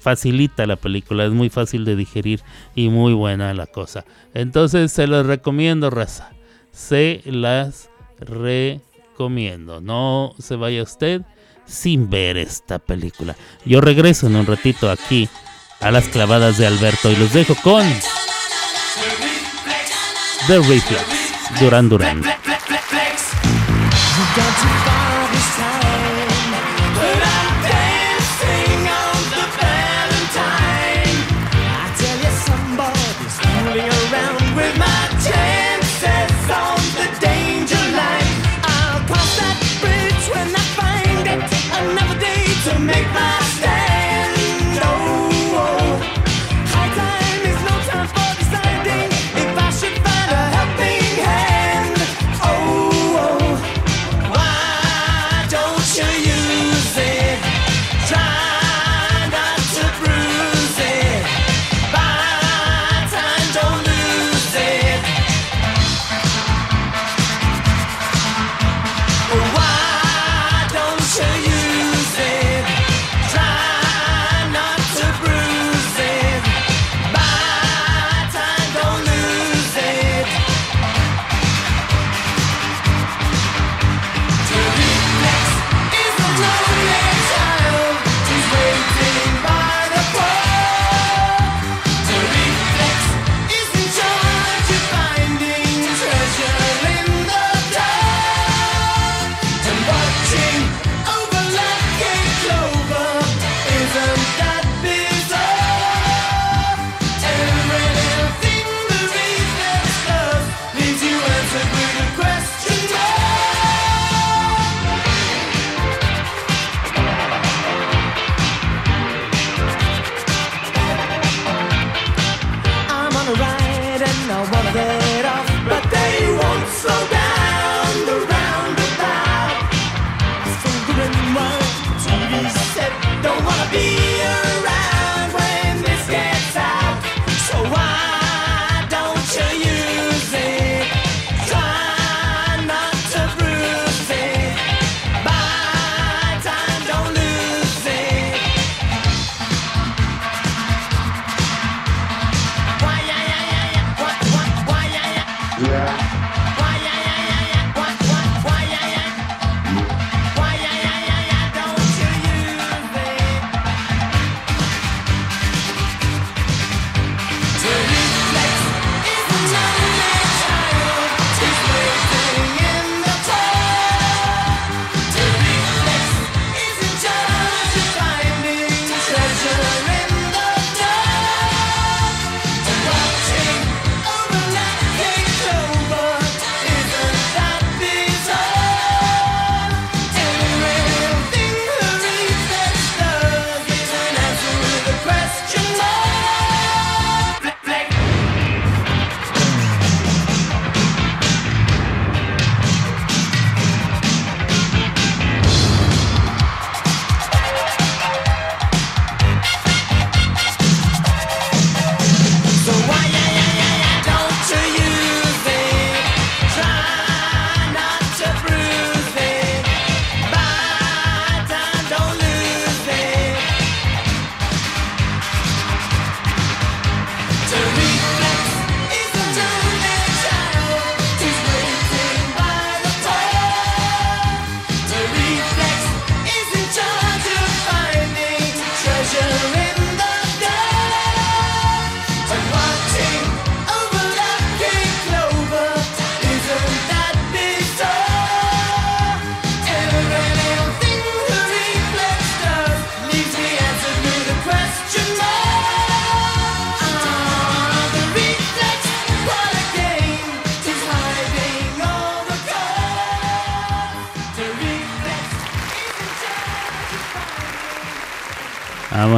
facilita 0.00 0.66
la 0.66 0.76
película, 0.76 1.24
es 1.24 1.30
muy 1.30 1.50
fácil 1.50 1.84
de 1.84 1.94
digerir 1.94 2.40
y 2.74 2.88
muy 2.88 3.12
buena 3.12 3.54
la 3.54 3.66
cosa. 3.66 4.04
Entonces 4.34 4.92
se 4.92 5.06
los 5.06 5.26
recomiendo, 5.26 5.90
raza. 5.90 6.32
Se 6.72 7.22
las 7.24 7.90
recomiendo. 8.18 9.80
No 9.80 10.34
se 10.38 10.56
vaya 10.56 10.82
usted 10.82 11.22
sin 11.70 12.10
ver 12.10 12.36
esta 12.36 12.78
película. 12.78 13.36
Yo 13.64 13.80
regreso 13.80 14.26
en 14.26 14.36
un 14.36 14.46
ratito 14.46 14.90
aquí 14.90 15.28
a 15.80 15.90
las 15.90 16.08
clavadas 16.08 16.58
de 16.58 16.66
Alberto 16.66 17.10
y 17.10 17.16
los 17.16 17.32
dejo 17.32 17.54
con 17.62 17.86
The 20.46 20.58
Reflex, 20.58 21.60
Duran 21.60 21.88
Duran. 21.88 22.22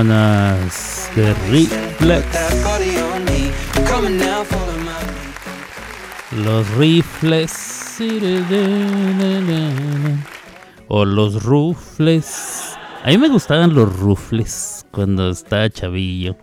De 0.02 1.34
Reflex. 1.48 2.26
Los 6.44 6.68
rifles. 6.76 7.98
O 10.88 11.04
los 11.04 11.44
rufles. 11.44 12.76
A 13.04 13.10
mí 13.10 13.18
me 13.18 13.28
gustaban 13.28 13.74
los 13.74 13.96
rufles 13.96 14.84
cuando 14.90 15.30
estaba 15.30 15.70
chavillo. 15.70 16.36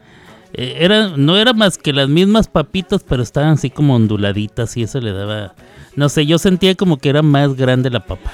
Eh, 0.53 0.77
Era, 0.79 1.17
no 1.17 1.37
era 1.37 1.51
más 1.51 1.77
que 1.77 1.91
las 1.91 2.07
mismas 2.07 2.47
papitas, 2.47 3.03
pero 3.07 3.23
estaban 3.23 3.51
así 3.51 3.69
como 3.69 3.95
onduladitas 3.95 4.77
y 4.77 4.83
eso 4.83 5.01
le 5.01 5.11
daba... 5.11 5.53
No 5.97 6.07
sé, 6.07 6.25
yo 6.25 6.37
sentía 6.37 6.75
como 6.75 6.97
que 6.97 7.09
era 7.09 7.21
más 7.21 7.55
grande 7.55 7.89
la 7.89 8.05
papa. 8.05 8.31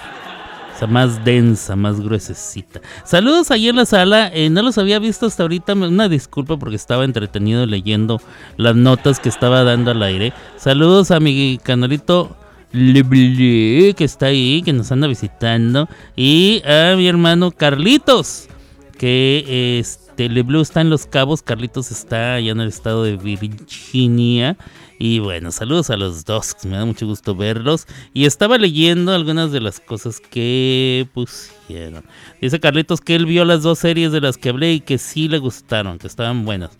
O 0.75 0.77
sea, 0.77 0.87
más 0.89 1.23
densa, 1.23 1.77
más 1.77 2.01
gruesecita. 2.01 2.81
Saludos 3.05 3.49
ahí 3.49 3.69
en 3.69 3.77
la 3.77 3.85
sala. 3.85 4.29
eh, 4.33 4.49
no 4.49 4.61
los 4.61 4.77
había 4.77 4.99
visto 4.99 5.25
hasta 5.25 5.43
ahorita. 5.43 5.73
Una 5.73 6.09
disculpa 6.09 6.57
porque 6.57 6.75
estaba 6.75 7.05
entretenido 7.05 7.65
leyendo 7.65 8.19
las 8.57 8.75
notas 8.75 9.21
que 9.21 9.29
estaba 9.29 9.63
dando 9.63 9.91
al 9.91 10.03
aire. 10.03 10.33
Saludos 10.57 11.11
a 11.11 11.21
mi 11.21 11.59
canalito 11.63 12.35
que 12.73 13.95
está 13.99 14.25
ahí, 14.25 14.61
que 14.63 14.73
nos 14.73 14.91
anda 14.91 15.07
visitando. 15.07 15.87
Y 16.15 16.61
a 16.65 16.95
mi 16.97 17.07
hermano 17.07 17.51
Carlitos, 17.51 18.49
que 18.97 19.79
este 19.79 20.29
está 20.61 20.81
en 20.81 20.89
Los 20.89 21.05
Cabos. 21.05 21.41
Carlitos 21.41 21.91
está 21.91 22.35
allá 22.35 22.51
en 22.51 22.59
el 22.59 22.67
estado 22.67 23.03
de 23.03 23.15
Virginia. 23.15 24.57
Y 24.97 25.19
bueno, 25.19 25.51
saludos 25.51 25.89
a 25.89 25.97
los 25.97 26.23
dos, 26.23 26.55
me 26.63 26.77
da 26.77 26.85
mucho 26.85 27.05
gusto 27.05 27.35
verlos. 27.35 27.85
Y 28.13 28.25
estaba 28.25 28.57
leyendo 28.57 29.13
algunas 29.13 29.51
de 29.51 29.61
las 29.61 29.79
cosas 29.79 30.19
que 30.21 31.07
pusieron. 31.13 32.05
Dice 32.41 32.59
Carlitos 32.59 33.01
que 33.01 33.15
él 33.15 33.25
vio 33.25 33.43
las 33.43 33.63
dos 33.63 33.79
series 33.79 34.11
de 34.11 34.21
las 34.21 34.37
que 34.37 34.49
hablé 34.49 34.73
y 34.73 34.79
que 34.79 34.97
sí 34.97 35.27
le 35.27 35.39
gustaron, 35.39 35.97
que 35.97 36.07
estaban 36.07 36.45
buenas. 36.45 36.77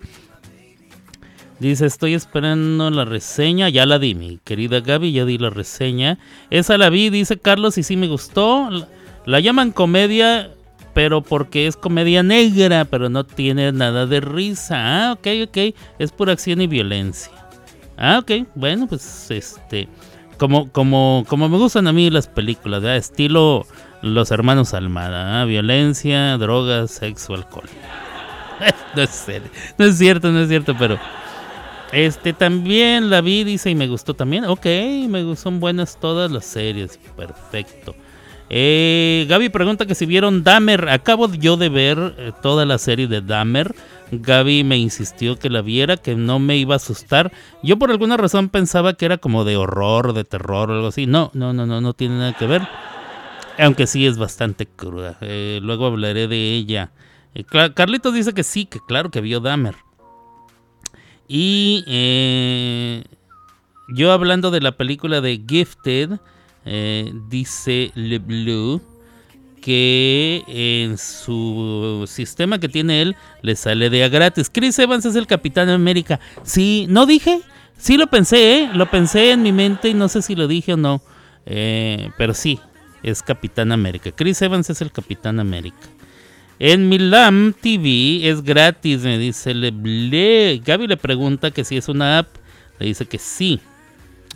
Dice, 1.59 1.85
estoy 1.85 2.13
esperando 2.13 2.89
la 2.89 3.05
reseña. 3.05 3.69
Ya 3.69 3.85
la 3.85 3.99
di, 3.99 4.13
mi 4.13 4.39
querida 4.43 4.81
Gaby, 4.81 5.11
ya 5.11 5.25
di 5.25 5.37
la 5.37 5.49
reseña. 5.49 6.19
Esa 6.49 6.77
la 6.77 6.89
vi, 6.89 7.09
dice 7.09 7.37
Carlos, 7.37 7.77
y 7.77 7.83
sí 7.83 7.95
me 7.95 8.07
gustó. 8.07 8.69
La 9.25 9.39
llaman 9.39 9.71
comedia, 9.71 10.51
pero 10.93 11.21
porque 11.21 11.67
es 11.67 11.77
comedia 11.77 12.23
negra, 12.23 12.85
pero 12.85 13.09
no 13.09 13.25
tiene 13.25 13.71
nada 13.71 14.05
de 14.05 14.19
risa. 14.19 15.09
Ah, 15.09 15.13
ok, 15.13 15.27
ok. 15.47 15.75
Es 15.97 16.11
pura 16.11 16.33
acción 16.33 16.61
y 16.61 16.67
violencia. 16.67 17.44
Ah, 17.97 18.19
ok. 18.19 18.47
Bueno, 18.55 18.87
pues 18.87 19.29
este. 19.31 19.87
Como, 20.37 20.69
como, 20.71 21.23
como 21.27 21.47
me 21.47 21.57
gustan 21.57 21.87
a 21.87 21.93
mí 21.93 22.09
las 22.09 22.27
películas, 22.27 22.81
¿verdad? 22.81 22.97
estilo 22.97 23.65
Los 24.01 24.31
Hermanos 24.31 24.73
Almada. 24.73 25.41
¿ah? 25.41 25.45
Violencia, 25.45 26.37
drogas, 26.37 26.91
sexo, 26.91 27.35
alcohol. 27.35 27.69
no, 28.95 29.01
es 29.01 29.27
no 29.77 29.85
es 29.85 29.97
cierto, 29.97 30.31
no 30.31 30.41
es 30.41 30.49
cierto, 30.49 30.75
pero. 30.77 30.99
Este 31.91 32.33
también 32.33 33.09
la 33.09 33.21
vi, 33.21 33.43
dice, 33.45 33.69
y 33.69 33.75
me 33.75 33.87
gustó 33.87 34.13
también. 34.13 34.45
Ok, 34.45 34.65
me 35.07 35.35
son 35.37 35.59
buenas 35.61 35.97
todas 35.99 36.29
las 36.31 36.45
series. 36.45 36.99
Perfecto. 37.15 37.95
Eh, 38.49 39.25
Gaby 39.29 39.49
pregunta 39.49 39.85
que 39.85 39.95
si 39.95 40.05
vieron 40.05 40.43
Dahmer. 40.43 40.89
Acabo 40.89 41.31
yo 41.31 41.57
de 41.57 41.69
ver 41.69 42.15
eh, 42.17 42.31
toda 42.41 42.65
la 42.65 42.77
serie 42.77 43.07
de 43.07 43.21
Dahmer. 43.21 43.73
Gaby 44.11 44.63
me 44.63 44.77
insistió 44.77 45.37
que 45.37 45.49
la 45.49 45.61
viera, 45.61 45.97
que 45.97 46.15
no 46.15 46.39
me 46.39 46.57
iba 46.57 46.75
a 46.75 46.77
asustar. 46.77 47.31
Yo 47.63 47.77
por 47.77 47.91
alguna 47.91 48.17
razón 48.17 48.49
pensaba 48.49 48.93
que 48.93 49.05
era 49.05 49.17
como 49.17 49.43
de 49.43 49.57
horror, 49.57 50.13
de 50.13 50.23
terror 50.23 50.69
o 50.69 50.73
algo 50.75 50.87
así. 50.87 51.07
No, 51.07 51.31
no, 51.33 51.53
no, 51.53 51.65
no, 51.65 51.81
no 51.81 51.93
tiene 51.93 52.17
nada 52.17 52.33
que 52.33 52.45
ver. 52.45 52.61
Aunque 53.57 53.87
sí 53.87 54.05
es 54.05 54.17
bastante 54.17 54.65
cruda. 54.65 55.17
Eh, 55.21 55.59
luego 55.61 55.85
hablaré 55.85 56.27
de 56.27 56.53
ella. 56.53 56.91
Eh, 57.33 57.43
Carlitos 57.43 58.13
dice 58.13 58.33
que 58.33 58.43
sí, 58.43 58.65
que 58.65 58.79
claro 58.87 59.09
que 59.09 59.21
vio 59.21 59.39
Dahmer. 59.39 59.75
Y 61.27 61.83
eh, 61.87 63.03
yo 63.89 64.11
hablando 64.11 64.51
de 64.51 64.61
la 64.61 64.77
película 64.77 65.21
de 65.21 65.43
Gifted, 65.47 66.19
dice 67.29 67.91
Le 67.95 68.19
Blue 68.19 68.81
que 69.65 70.43
en 70.47 70.99
su 70.99 72.05
sistema 72.07 72.59
que 72.59 72.69
tiene 72.69 73.01
él 73.01 73.15
le 73.41 73.55
sale 73.55 73.89
de 73.89 74.03
a 74.03 74.09
gratis. 74.09 74.51
Chris 74.53 74.77
Evans 74.77 75.05
es 75.05 75.15
el 75.15 75.25
Capitán 75.25 75.69
América. 75.69 76.19
Sí, 76.43 76.85
no 76.87 77.07
dije, 77.07 77.41
sí 77.75 77.97
lo 77.97 78.05
pensé, 78.05 78.59
¿eh? 78.59 78.69
lo 78.75 78.91
pensé 78.91 79.31
en 79.31 79.41
mi 79.41 79.51
mente 79.51 79.89
y 79.89 79.95
no 79.95 80.07
sé 80.07 80.21
si 80.21 80.35
lo 80.35 80.47
dije 80.47 80.73
o 80.73 80.77
no, 80.77 81.01
Eh, 81.47 82.11
pero 82.15 82.35
sí, 82.35 82.59
es 83.01 83.23
Capitán 83.23 83.71
América. 83.71 84.11
Chris 84.11 84.39
Evans 84.43 84.69
es 84.69 84.81
el 84.81 84.91
Capitán 84.91 85.39
América. 85.39 85.87
En 86.59 86.87
Milam 86.87 87.53
TV 87.59 88.29
es 88.29 88.43
gratis, 88.43 89.01
me 89.01 89.17
dice. 89.17 89.51
Gaby 89.51 90.87
le 90.87 90.97
pregunta 90.97 91.49
que 91.49 91.63
si 91.63 91.75
es 91.77 91.89
una 91.89 92.19
app. 92.19 92.27
Le 92.77 92.85
dice 92.85 93.07
que 93.07 93.17
sí. 93.17 93.59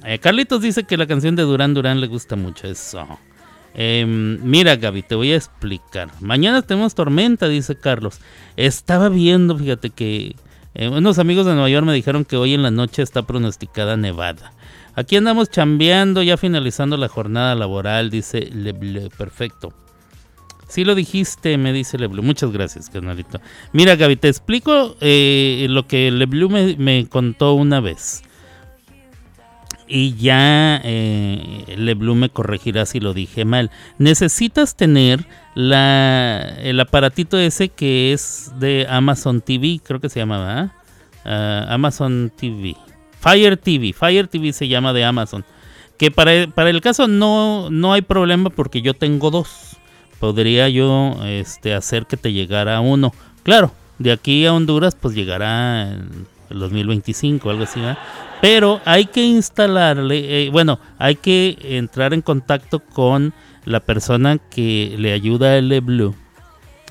Eh, 0.05 0.17
Carlitos 0.17 0.61
dice 0.61 0.86
que 0.86 0.97
la 0.97 1.05
canción 1.05 1.36
de 1.36 1.43
Durán 1.43 1.75
Durán 1.75 2.01
le 2.01 2.07
gusta 2.07 2.36
mucho. 2.36 2.67
Eso. 2.67 3.19
Em, 3.74 4.39
mira, 4.43 4.76
Gaby, 4.76 5.03
te 5.03 5.15
voy 5.15 5.32
a 5.32 5.36
explicar. 5.36 6.09
Mañana 6.20 6.61
tenemos 6.61 6.95
tormenta, 6.95 7.47
dice 7.47 7.78
Carlos. 7.78 8.20
Estaba 8.57 9.09
viendo, 9.09 9.57
fíjate 9.57 9.89
que 9.89 10.36
eh, 10.74 10.89
unos 10.89 11.20
amigos 11.20 11.45
de 11.45 11.53
Nueva 11.53 11.70
York 11.70 11.86
me 11.86 11.93
dijeron 11.93 12.26
que 12.26 12.38
hoy 12.38 12.53
en 12.53 12.63
la 12.63 12.72
noche 12.72 13.01
está 13.01 13.24
pronosticada 13.24 13.97
nevada. 13.97 14.53
Aquí 14.95 15.15
andamos 15.15 15.49
chambeando, 15.49 16.24
ya 16.24 16.36
finalizando 16.38 16.97
la 16.97 17.07
jornada 17.07 17.55
laboral, 17.55 18.09
dice 18.09 18.49
Leble. 18.53 19.09
Perfecto. 19.17 19.74
Sí 20.70 20.86
lo 20.86 20.93
dijiste, 20.93 21.57
me 21.57 21.74
dice 21.74 21.97
Leblu. 21.97 22.22
Muchas 22.22 22.51
gracias, 22.51 22.91
canalito. 22.91 23.41
Mira, 23.74 23.95
Gaby, 23.95 24.17
te 24.17 24.28
explico 24.28 24.95
eh, 25.01 25.65
lo 25.67 25.88
que 25.88 26.11
Leblu 26.11 26.47
me, 26.47 26.76
me 26.78 27.07
contó 27.09 27.55
una 27.55 27.80
vez. 27.80 28.22
Y 29.92 30.16
ya 30.16 30.80
eh, 30.84 31.76
me 31.78 32.30
corregirá 32.30 32.86
si 32.86 33.00
lo 33.00 33.14
dije 33.14 33.44
mal. 33.44 33.72
Necesitas 33.98 34.76
tener 34.76 35.26
la, 35.56 36.58
el 36.62 36.80
aparatito 36.80 37.40
ese 37.40 37.70
que 37.70 38.14
es 38.14 38.52
de 38.60 38.86
Amazon 38.88 39.42
TV, 39.42 39.82
creo 39.84 40.00
que 40.00 40.10
se 40.10 40.20
llama, 40.20 40.38
¿verdad? 40.38 40.72
Ah, 41.26 41.66
Amazon 41.70 42.32
TV. 42.36 42.76
Fire 43.20 43.58
TV, 43.58 43.92
Fire 43.94 44.28
TV 44.28 44.54
se 44.54 44.68
llama 44.68 44.94
de 44.94 45.04
Amazon. 45.04 45.44
Que 45.98 46.12
para, 46.12 46.48
para 46.48 46.70
el 46.70 46.82
caso 46.82 47.08
no, 47.08 47.70
no 47.72 47.92
hay 47.92 48.04
problema 48.04 48.52
porque 48.52 48.82
yo 48.82 48.94
tengo 48.94 49.32
dos 49.32 49.70
podría 50.20 50.70
yo 50.70 51.16
este, 51.26 51.74
hacer 51.74 52.06
que 52.06 52.18
te 52.18 52.34
llegara 52.34 52.80
uno. 52.82 53.14
Claro, 53.44 53.72
de 53.98 54.12
aquí 54.12 54.46
a 54.46 54.54
Honduras 54.54 54.96
pues 54.96 55.16
llegará 55.16 55.90
el 55.92 56.60
2025, 56.60 57.50
algo 57.50 57.64
así, 57.64 57.80
¿verdad? 57.80 57.98
Pero 58.42 58.80
hay 58.86 59.06
que 59.06 59.24
instalarle, 59.24 60.46
eh, 60.46 60.50
bueno, 60.50 60.80
hay 60.98 61.16
que 61.16 61.58
entrar 61.62 62.14
en 62.14 62.22
contacto 62.22 62.80
con 62.80 63.34
la 63.66 63.82
persona 63.82 64.38
que 64.38 64.96
le 64.98 65.12
ayuda 65.12 65.58
a 65.58 65.62
LeBlue. 65.62 66.16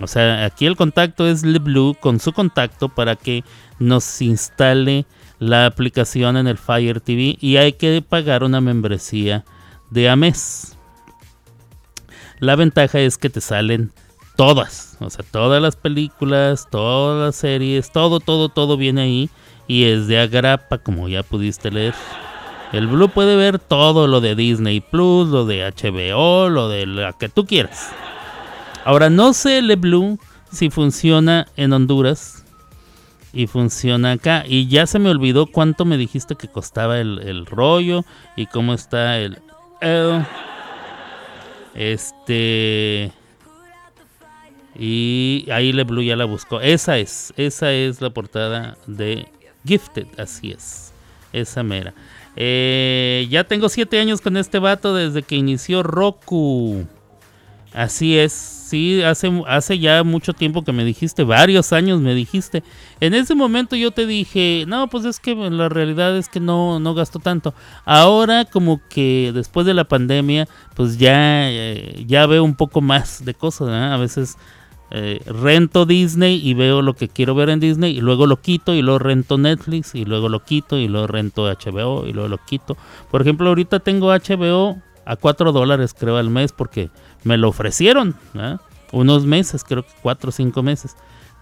O 0.00 0.06
sea, 0.06 0.44
aquí 0.44 0.66
el 0.66 0.76
contacto 0.76 1.26
es 1.26 1.42
LeBlue 1.44 1.96
con 1.98 2.20
su 2.20 2.32
contacto 2.32 2.88
para 2.88 3.16
que 3.16 3.44
nos 3.78 4.20
instale 4.22 5.06
la 5.38 5.66
aplicación 5.66 6.36
en 6.36 6.46
el 6.46 6.58
Fire 6.58 7.00
TV 7.00 7.36
y 7.40 7.56
hay 7.56 7.72
que 7.72 8.02
pagar 8.02 8.44
una 8.44 8.60
membresía 8.60 9.44
de 9.90 10.08
a 10.08 10.16
mes. 10.16 10.76
La 12.40 12.54
ventaja 12.56 13.00
es 13.00 13.18
que 13.18 13.30
te 13.30 13.40
salen 13.40 13.92
todas, 14.36 14.96
o 15.00 15.10
sea, 15.10 15.24
todas 15.28 15.60
las 15.60 15.74
películas, 15.74 16.68
todas 16.70 17.26
las 17.26 17.36
series, 17.36 17.90
todo, 17.90 18.20
todo, 18.20 18.48
todo 18.48 18.76
viene 18.76 19.00
ahí 19.00 19.30
y 19.68 19.84
es 19.84 20.08
de 20.08 20.18
agrapa, 20.18 20.78
como 20.78 21.08
ya 21.08 21.22
pudiste 21.22 21.70
leer. 21.70 21.94
El 22.72 22.86
Blue 22.86 23.08
puede 23.08 23.36
ver 23.36 23.58
todo 23.58 24.06
lo 24.06 24.20
de 24.20 24.34
Disney 24.34 24.80
Plus, 24.80 25.28
lo 25.28 25.46
de 25.46 25.62
HBO, 25.70 26.48
lo 26.48 26.68
de 26.68 26.86
la 26.86 27.12
que 27.12 27.28
tú 27.28 27.46
quieras. 27.46 27.90
Ahora 28.84 29.10
no 29.10 29.32
sé 29.34 29.58
el 29.58 29.74
Blue 29.76 30.18
si 30.50 30.70
funciona 30.70 31.46
en 31.56 31.72
Honduras 31.72 32.44
y 33.32 33.46
funciona 33.46 34.12
acá. 34.12 34.44
Y 34.46 34.66
ya 34.68 34.86
se 34.86 34.98
me 34.98 35.10
olvidó 35.10 35.46
cuánto 35.46 35.84
me 35.84 35.96
dijiste 35.96 36.34
que 36.34 36.48
costaba 36.48 36.98
el, 36.98 37.46
rollo 37.46 38.04
y 38.36 38.46
cómo 38.46 38.74
está 38.74 39.18
el. 39.18 39.38
el- 39.80 40.24
este. 41.74 43.12
Y 44.78 45.46
ahí 45.50 45.72
Le 45.72 45.84
Blue 45.84 46.02
ya 46.02 46.16
la 46.16 46.24
buscó. 46.24 46.60
Esa 46.60 46.98
es, 46.98 47.32
esa 47.36 47.72
es 47.72 48.00
la 48.00 48.10
portada 48.10 48.76
de 48.86 49.28
Gifted, 49.68 50.06
así 50.18 50.50
es. 50.50 50.92
Esa 51.32 51.62
mera. 51.62 51.92
Eh, 52.36 53.26
ya 53.30 53.44
tengo 53.44 53.68
siete 53.68 54.00
años 54.00 54.22
con 54.22 54.36
este 54.38 54.58
vato 54.58 54.94
desde 54.94 55.22
que 55.22 55.36
inició 55.36 55.82
Roku. 55.82 56.86
Así 57.74 58.18
es, 58.18 58.32
sí, 58.32 59.02
hace, 59.02 59.30
hace 59.46 59.78
ya 59.78 60.02
mucho 60.02 60.32
tiempo 60.32 60.64
que 60.64 60.72
me 60.72 60.86
dijiste, 60.86 61.22
varios 61.22 61.74
años 61.74 62.00
me 62.00 62.14
dijiste. 62.14 62.62
En 62.98 63.12
ese 63.12 63.34
momento 63.34 63.76
yo 63.76 63.90
te 63.90 64.06
dije, 64.06 64.64
no, 64.66 64.88
pues 64.88 65.04
es 65.04 65.20
que 65.20 65.34
la 65.34 65.68
realidad 65.68 66.16
es 66.16 66.30
que 66.30 66.40
no, 66.40 66.80
no 66.80 66.94
gasto 66.94 67.18
tanto. 67.18 67.54
Ahora 67.84 68.46
como 68.46 68.80
que 68.88 69.32
después 69.34 69.66
de 69.66 69.74
la 69.74 69.84
pandemia, 69.84 70.48
pues 70.74 70.96
ya, 70.96 71.50
eh, 71.50 72.04
ya 72.06 72.26
veo 72.26 72.42
un 72.42 72.54
poco 72.54 72.80
más 72.80 73.22
de 73.22 73.34
cosas, 73.34 73.68
¿verdad? 73.68 73.92
A 73.92 73.98
veces 73.98 74.38
eh, 74.90 75.20
rento 75.26 75.84
Disney 75.84 76.40
y 76.42 76.54
veo 76.54 76.80
lo 76.80 76.94
que 76.94 77.08
quiero 77.08 77.34
ver 77.34 77.50
en 77.50 77.60
Disney 77.60 77.96
y 77.96 78.00
luego 78.00 78.26
lo 78.26 78.40
quito 78.40 78.74
y 78.74 78.80
luego 78.80 78.98
rento 78.98 79.36
Netflix 79.36 79.94
y 79.94 80.06
luego 80.06 80.30
lo 80.30 80.42
quito 80.42 80.78
y 80.78 80.88
luego 80.88 81.06
rento 81.06 81.44
HBO 81.44 82.06
y 82.06 82.12
luego 82.12 82.28
lo 82.28 82.38
quito. 82.38 82.76
Por 83.10 83.20
ejemplo, 83.20 83.48
ahorita 83.48 83.80
tengo 83.80 84.08
HBO 84.08 84.80
a 85.04 85.16
4 85.16 85.52
dólares 85.52 85.94
creo 85.98 86.16
al 86.16 86.30
mes 86.30 86.52
porque 86.52 86.90
me 87.24 87.36
lo 87.36 87.48
ofrecieron. 87.48 88.14
¿ah? 88.34 88.60
Unos 88.92 89.26
meses, 89.26 89.62
creo 89.62 89.82
que 89.82 89.92
4 90.02 90.28
o 90.28 90.32
5 90.32 90.62
meses. 90.62 90.96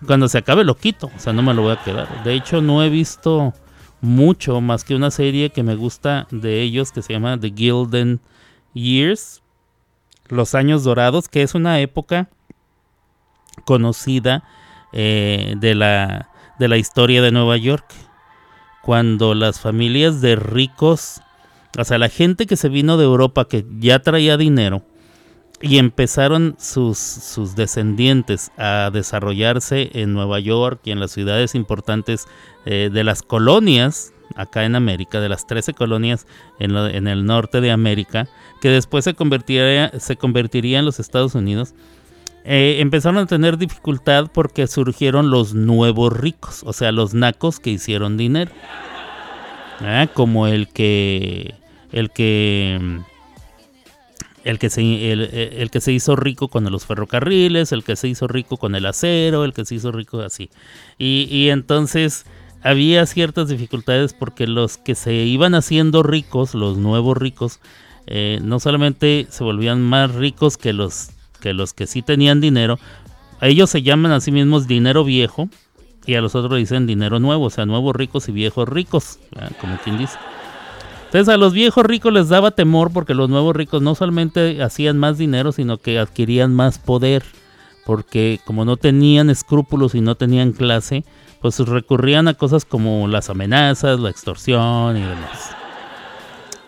Cuando 0.05 0.29
se 0.29 0.39
acabe 0.39 0.65
lo 0.65 0.77
quito, 0.77 1.11
o 1.15 1.19
sea, 1.19 1.33
no 1.33 1.43
me 1.43 1.55
lo 1.55 1.63
voy 1.63 1.73
a 1.73 1.83
quedar. 1.83 2.25
De 2.25 2.35
hecho, 2.35 2.61
no 2.61 2.83
he 2.83 2.91
visto 2.91 3.55
mucho 4.01 4.61
más 4.61 4.85
que 4.85 4.95
una 4.95 5.11
serie 5.11 5.51
que 5.51 5.63
me 5.63 5.75
gusta 5.75 6.27
de 6.31 6.63
ellos 6.63 6.93
que 6.93 7.03
se 7.03 7.13
llama 7.13 7.39
The 7.39 7.53
Gilden 7.57 8.21
Years, 8.75 9.43
Los 10.29 10.55
Años 10.55 10.85
Dorados, 10.85 11.29
que 11.29 11.43
es 11.43 11.55
una 11.55 11.81
época 11.81 12.29
conocida 13.65 14.45
eh, 14.93 15.55
de, 15.59 15.75
la, 15.75 16.31
de 16.59 16.69
la 16.69 16.77
historia 16.77 17.23
de 17.23 17.33
Nueva 17.33 17.57
York, 17.57 17.87
cuando 18.83 19.35
las 19.35 19.61
familias 19.61 20.21
de 20.21 20.37
ricos, 20.37 21.21
o 21.77 21.85
sea, 21.85 21.99
la 21.99 22.09
gente 22.09 22.47
que 22.47 22.57
se 22.57 22.69
vino 22.69 22.97
de 22.97 23.05
Europa 23.05 23.49
que 23.49 23.65
ya 23.79 23.99
traía 24.01 24.37
dinero, 24.37 24.83
y 25.61 25.79
empezaron 25.79 26.55
sus, 26.59 26.99
sus 26.99 27.57
descendientes 27.57 28.51
a 28.59 28.91
desarrollarse 28.93 29.91
en 29.95 30.13
Nueva 30.13 30.39
York 30.39 30.81
y 30.85 30.91
en 30.91 31.01
las 31.01 31.13
ciudades 31.13 31.55
importantes 31.55 32.27
eh, 32.67 32.91
de 32.93 33.05
las 33.05 33.23
colonias 33.23 34.13
acá 34.35 34.65
en 34.65 34.75
América, 34.75 35.21
de 35.21 35.29
las 35.29 35.47
13 35.47 35.73
colonias 35.73 36.27
en, 36.59 36.77
en 36.77 37.07
el 37.09 37.25
norte 37.25 37.61
de 37.61 37.71
América, 37.71 38.29
que 38.61 38.69
después 38.69 39.05
se 39.05 39.15
convertiría, 39.15 39.91
se 39.99 40.17
convertiría 40.17 40.81
en 40.81 40.85
los 40.85 41.01
Estados 41.01 41.35
Unidos, 41.35 41.75
eh, 42.49 42.77
empezaron 42.81 43.19
a 43.19 43.27
tener 43.27 43.59
dificultad 43.59 44.31
porque 44.33 44.69
surgieron 44.69 45.31
los 45.31 45.55
nuevos 45.55 46.13
ricos, 46.13 46.63
o 46.65 46.73
sea, 46.73 46.93
los 46.93 47.13
nacos 47.13 47.59
que 47.59 47.71
hicieron 47.71 48.17
dinero. 48.17 48.53
Ah, 49.81 50.07
como 50.15 50.47
el 50.47 50.69
que. 50.69 51.55
El 51.91 52.11
que. 52.11 53.01
El 54.45 54.61
que, 54.61 54.71
se, 54.71 55.11
el, 55.11 55.71
que 55.73 55.81
se 55.81 55.91
hizo 55.91 56.15
rico 56.15 56.47
con 56.47 56.71
los 56.71 56.87
ferrocarriles, 56.87 57.73
el 57.73 57.83
que 57.83 57.97
se 57.97 58.07
hizo 58.07 58.29
rico 58.29 58.59
con 58.59 58.77
el 58.77 58.87
acero, 58.87 59.45
el 59.45 59.53
que 59.53 59.65
se 59.65 59.75
hizo 59.75 59.91
rico 59.91 60.21
así. 60.21 60.51
Y, 60.99 61.27
y 61.29 61.51
entonces 61.51 62.27
había 62.63 63.05
ciertas 63.07 63.49
dificultades 63.49 64.15
porque 64.15 64.47
los 64.47 64.79
que 64.79 64.95
se 64.95 65.15
iban 65.15 65.57
haciendo 65.57 66.05
ricos, 66.05 66.55
los 66.55 66.79
nuevos 66.79 67.17
ricos, 67.17 67.59
eh, 68.07 68.39
no 68.41 68.61
solamente 68.61 69.27
se 69.31 69.43
volvían 69.43 69.83
más 69.83 70.15
ricos 70.15 70.57
que 70.57 70.73
los 70.73 71.11
que 71.37 71.53
los 71.53 71.73
que 71.73 71.87
sí 71.87 72.03
tenían 72.03 72.41
dinero, 72.41 72.79
ellos 73.41 73.71
se 73.71 73.83
llaman 73.83 74.13
a 74.13 74.21
sí 74.21 74.33
mismos 74.33 74.67
dinero 74.67 75.05
viejo 75.05 75.49
y 76.07 76.15
a 76.15 76.21
los 76.21 76.35
otros 76.35 76.59
dicen 76.59 76.87
dinero 76.87 77.19
nuevo, 77.19 77.47
o 77.47 77.51
sea, 77.51 77.67
nuevos 77.67 77.95
ricos 77.95 78.29
y 78.29 78.33
viejos 78.33 78.69
ricos, 78.69 79.19
como 79.61 79.77
quien 79.79 79.99
dice. 79.99 80.17
Entonces 81.07 81.33
a 81.33 81.37
los 81.37 81.53
viejos 81.53 81.85
ricos 81.85 82.13
les 82.13 82.29
daba 82.29 82.51
temor 82.51 82.93
porque 82.93 83.15
los 83.15 83.29
nuevos 83.29 83.55
ricos 83.55 83.83
no 83.83 83.95
solamente 83.95 84.63
hacían 84.63 84.99
más 84.99 85.19
dinero, 85.19 85.53
sino 85.53 85.79
que 85.79 85.99
adquirían 85.99 86.55
más 86.55 86.79
poder, 86.79 87.25
porque 87.85 88.41
como 88.45 88.65
no 88.65 88.77
tenían 88.77 89.31
escrúpulos 89.31 89.95
y 89.95 90.01
no 90.01 90.15
tenían 90.15 90.53
clase, 90.53 91.05
pues 91.41 91.59
recurrían 91.59 92.29
a 92.29 92.35
cosas 92.35 92.65
como 92.65 93.09
las 93.09 93.31
amenazas, 93.31 94.01
la 94.01 94.11
extorsión 94.11 94.97
y 94.97 95.01
demás. 95.01 95.57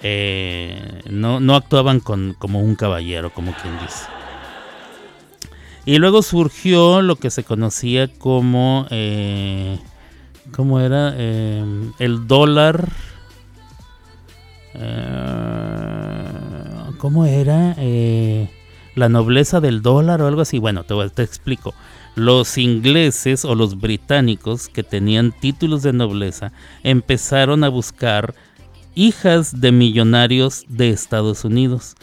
Eh, 0.03 1.03
no, 1.11 1.41
no 1.41 1.57
actuaban 1.57 2.01
con, 2.01 2.35
como 2.39 2.61
un 2.61 2.77
caballero, 2.77 3.31
como 3.31 3.53
quien 3.53 3.77
dice. 3.81 4.05
Y 5.89 5.97
luego 5.97 6.21
surgió 6.21 7.01
lo 7.01 7.17
que 7.17 7.31
se 7.31 7.45
conocía 7.45 8.13
como... 8.13 8.87
Eh, 8.91 9.79
¿Cómo 10.55 10.81
era? 10.81 11.15
Eh, 11.17 11.65
el 11.99 12.27
dólar... 12.27 12.91
Eh, 14.75 16.25
¿Cómo 16.99 17.25
era? 17.25 17.75
La 18.97 19.09
nobleza 19.09 19.63
del 19.63 19.81
dólar 19.81 20.21
o 20.21 20.27
algo 20.27 20.43
así. 20.43 20.59
Bueno, 20.59 20.85
te, 20.85 20.95
te 21.09 21.23
explico. 21.23 21.73
Los 22.17 22.59
ingleses 22.59 23.47
o 23.47 23.55
los 23.55 23.81
británicos 23.81 24.69
que 24.69 24.83
tenían 24.83 25.33
títulos 25.33 25.83
de 25.83 25.95
nobleza 25.95 26.53
empezaron 26.83 27.65
a 27.65 27.71
buscar 27.71 28.35
hijas 28.95 29.59
de 29.59 29.73
millonarios 29.73 30.67
de 30.69 30.91
Estados 30.91 31.47
Unidos. 31.47 31.95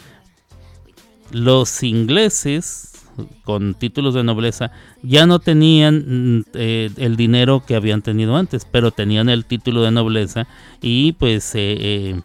Los 1.30 1.84
ingleses 1.84 2.95
con 3.44 3.74
títulos 3.74 4.14
de 4.14 4.24
nobleza 4.24 4.70
ya 5.02 5.26
no 5.26 5.38
tenían 5.38 6.38
mm, 6.38 6.44
eh, 6.54 6.90
el 6.96 7.16
dinero 7.16 7.62
que 7.66 7.74
habían 7.76 8.02
tenido 8.02 8.36
antes, 8.36 8.66
pero 8.70 8.90
tenían 8.90 9.28
el 9.28 9.44
título 9.44 9.82
de 9.82 9.90
nobleza 9.90 10.46
y 10.80 11.12
pues 11.12 11.54
eh, 11.54 11.76
eh, 11.78 12.20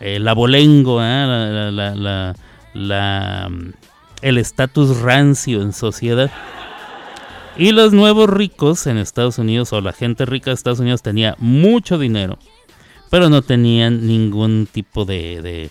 el 0.00 0.28
abolengo, 0.28 1.00
la, 1.00 2.34
mm, 3.50 3.70
el 4.22 4.38
estatus 4.38 5.00
rancio 5.00 5.62
en 5.62 5.72
sociedad. 5.72 6.30
Y 7.58 7.72
los 7.72 7.94
nuevos 7.94 8.28
ricos 8.28 8.86
en 8.86 8.98
Estados 8.98 9.38
Unidos 9.38 9.72
o 9.72 9.80
la 9.80 9.94
gente 9.94 10.26
rica 10.26 10.50
de 10.50 10.54
Estados 10.54 10.80
Unidos 10.80 11.00
tenía 11.00 11.36
mucho 11.38 11.98
dinero, 11.98 12.38
pero 13.10 13.30
no 13.30 13.40
tenían 13.40 14.06
ningún 14.06 14.68
tipo 14.70 15.06
de 15.06 15.70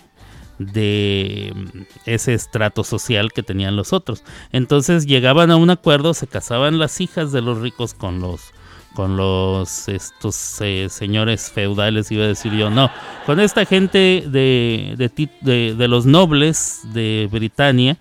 mm, 0.60 1.82
ese 2.06 2.34
estrato 2.34 2.84
social 2.84 3.32
que 3.34 3.44
tenían 3.44 3.76
los 3.76 3.94
otros. 3.94 4.24
Entonces 4.52 5.06
llegaban 5.06 5.52
a 5.52 5.56
un 5.58 5.70
acuerdo, 5.70 6.14
se 6.14 6.28
casaban 6.28 6.80
las 6.80 7.02
hijas 7.02 7.32
de 7.32 7.42
los 7.42 7.60
ricos 7.60 7.94
con 7.94 8.20
los 8.20 8.54
con 8.96 9.18
los 9.18 9.90
estos 9.90 10.62
eh, 10.62 10.88
señores 10.90 11.52
feudales, 11.52 12.12
iba 12.12 12.24
a 12.24 12.30
decir 12.30 12.54
yo, 12.54 12.70
no, 12.70 12.90
con 13.26 13.40
esta 13.42 13.66
gente 13.66 14.24
de, 14.26 14.96
de, 14.98 15.76
de, 15.76 15.88
los 15.90 16.06
nobles 16.06 16.80
de 16.94 17.28
Britania, 17.30 17.98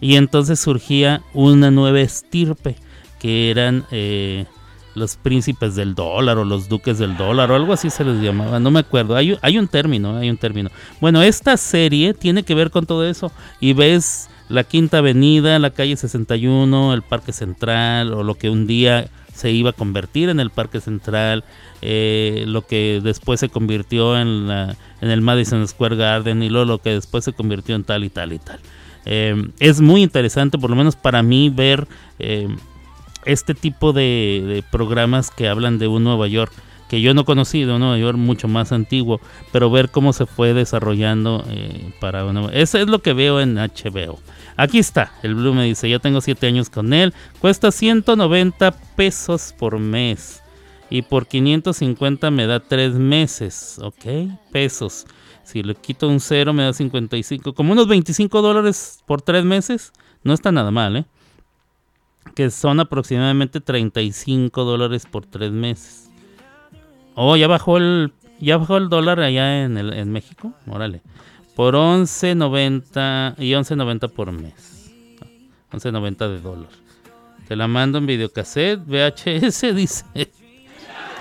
y 0.00 0.16
entonces 0.16 0.58
surgía 0.58 1.22
una 1.34 1.70
nueva 1.70 2.00
estirpe, 2.00 2.76
que 3.18 3.50
eran 3.50 3.84
eh, 3.90 4.46
los 5.00 5.16
príncipes 5.16 5.74
del 5.74 5.94
dólar 5.94 6.38
o 6.38 6.44
los 6.44 6.68
duques 6.68 6.98
del 6.98 7.16
dólar 7.16 7.50
o 7.50 7.56
algo 7.56 7.72
así 7.72 7.90
se 7.90 8.04
les 8.04 8.22
llamaba, 8.22 8.60
no 8.60 8.70
me 8.70 8.80
acuerdo. 8.80 9.16
Hay, 9.16 9.36
hay 9.42 9.58
un 9.58 9.66
término, 9.66 10.16
hay 10.16 10.30
un 10.30 10.36
término. 10.36 10.70
Bueno, 11.00 11.22
esta 11.22 11.56
serie 11.56 12.14
tiene 12.14 12.44
que 12.44 12.54
ver 12.54 12.70
con 12.70 12.86
todo 12.86 13.04
eso 13.06 13.32
y 13.58 13.72
ves 13.72 14.30
la 14.48 14.64
Quinta 14.64 14.98
Avenida, 14.98 15.58
la 15.58 15.70
calle 15.70 15.96
61, 15.96 16.94
el 16.94 17.02
Parque 17.02 17.32
Central 17.32 18.12
o 18.12 18.22
lo 18.22 18.34
que 18.34 18.50
un 18.50 18.66
día 18.66 19.08
se 19.34 19.50
iba 19.50 19.70
a 19.70 19.72
convertir 19.72 20.28
en 20.28 20.38
el 20.38 20.50
Parque 20.50 20.80
Central, 20.80 21.44
eh, 21.80 22.44
lo 22.46 22.66
que 22.66 23.00
después 23.02 23.40
se 23.40 23.48
convirtió 23.48 24.18
en, 24.18 24.48
la, 24.48 24.76
en 25.00 25.10
el 25.10 25.22
Madison 25.22 25.66
Square 25.66 25.96
Garden 25.96 26.42
y 26.42 26.50
luego 26.50 26.66
lo 26.66 26.78
que 26.78 26.90
después 26.90 27.24
se 27.24 27.32
convirtió 27.32 27.74
en 27.74 27.84
tal 27.84 28.04
y 28.04 28.10
tal 28.10 28.32
y 28.32 28.38
tal. 28.38 28.60
Eh, 29.06 29.48
es 29.60 29.80
muy 29.80 30.02
interesante, 30.02 30.58
por 30.58 30.68
lo 30.68 30.76
menos 30.76 30.94
para 30.94 31.22
mí, 31.22 31.48
ver 31.48 31.88
eh, 32.18 32.48
este 33.24 33.54
tipo 33.54 33.92
de, 33.92 34.64
programas 34.70 35.30
que 35.30 35.48
hablan 35.48 35.78
de 35.78 35.88
un 35.88 36.04
Nueva 36.04 36.26
York 36.28 36.52
que 36.88 37.00
yo 37.00 37.14
no 37.14 37.24
conocí, 37.24 37.64
de 37.64 37.72
un 37.72 37.80
Nueva 37.80 37.98
York 37.98 38.18
mucho 38.18 38.48
más 38.48 38.72
antiguo, 38.72 39.20
pero 39.52 39.70
ver 39.70 39.90
cómo 39.90 40.12
se 40.12 40.26
fue 40.26 40.54
desarrollando 40.54 41.44
eh, 41.48 41.92
para 42.00 42.24
una... 42.24 42.46
Eso 42.46 42.78
es 42.78 42.88
lo 42.88 43.00
que 43.00 43.12
veo 43.12 43.40
en 43.40 43.54
HBO. 43.54 44.18
Aquí 44.56 44.80
está, 44.80 45.12
el 45.22 45.36
Blue 45.36 45.54
me 45.54 45.64
dice, 45.64 45.88
ya 45.88 46.00
tengo 46.00 46.20
7 46.20 46.48
años 46.48 46.68
con 46.68 46.92
él, 46.92 47.14
cuesta 47.40 47.70
190 47.70 48.72
pesos 48.96 49.54
por 49.56 49.78
mes 49.78 50.42
y 50.90 51.02
por 51.02 51.28
550 51.28 52.30
me 52.32 52.46
da 52.46 52.58
3 52.58 52.94
meses, 52.94 53.78
¿ok? 53.80 54.32
Pesos. 54.50 55.06
Si 55.44 55.62
le 55.62 55.74
quito 55.74 56.08
un 56.08 56.20
cero 56.20 56.52
me 56.52 56.64
da 56.64 56.72
55, 56.72 57.54
como 57.54 57.72
unos 57.72 57.88
25 57.88 58.42
dólares 58.42 59.02
por 59.06 59.22
3 59.22 59.44
meses, 59.44 59.92
no 60.22 60.34
está 60.34 60.52
nada 60.52 60.70
mal, 60.70 60.96
¿eh? 60.96 61.04
Que 62.34 62.50
son 62.50 62.80
aproximadamente 62.80 63.60
35 63.60 64.64
dólares 64.64 65.06
por 65.06 65.26
tres 65.26 65.52
meses. 65.52 66.10
Oh, 67.14 67.36
ya 67.36 67.48
bajó 67.48 67.76
el, 67.76 68.12
ya 68.38 68.56
bajó 68.56 68.76
el 68.76 68.88
dólar 68.88 69.20
allá 69.20 69.64
en, 69.64 69.76
el, 69.76 69.92
en 69.92 70.10
México. 70.10 70.52
Órale. 70.66 71.02
Por 71.54 71.74
11.90 71.74 73.34
y 73.38 73.50
11.90 73.52 74.10
por 74.10 74.32
mes. 74.32 74.92
11.90 75.72 76.28
de 76.28 76.40
dólar. 76.40 76.70
Te 77.46 77.56
la 77.56 77.66
mando 77.68 77.98
en 77.98 78.06
videocassette, 78.06 78.80
VHS, 78.86 79.74
dice. 79.74 80.04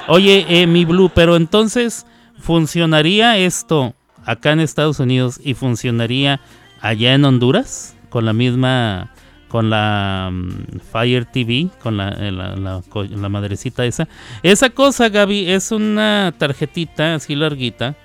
Oye, 0.07 0.45
eh, 0.47 0.67
mi 0.67 0.85
Blue, 0.85 1.11
pero 1.13 1.35
entonces, 1.35 2.05
¿funcionaría 2.39 3.37
esto 3.37 3.93
acá 4.25 4.51
en 4.51 4.59
Estados 4.59 4.99
Unidos 4.99 5.39
y 5.43 5.53
funcionaría 5.53 6.39
allá 6.81 7.13
en 7.13 7.25
Honduras? 7.25 7.95
Con 8.09 8.25
la 8.25 8.33
misma 8.33 9.11
con 9.49 9.69
la 9.69 10.29
mm, 10.31 10.79
Fire 10.91 11.25
TV, 11.25 11.69
con 11.81 11.99
eh, 11.99 12.31
la, 12.31 12.55
la, 12.55 13.29
madrecita 13.29 13.85
esa. 13.85 14.07
Esa 14.43 14.69
cosa, 14.69 15.09
Gaby, 15.09 15.49
es 15.49 15.71
una 15.71 16.33
tarjetita 16.37 17.15
así 17.15 17.35
larguita, 17.35 17.95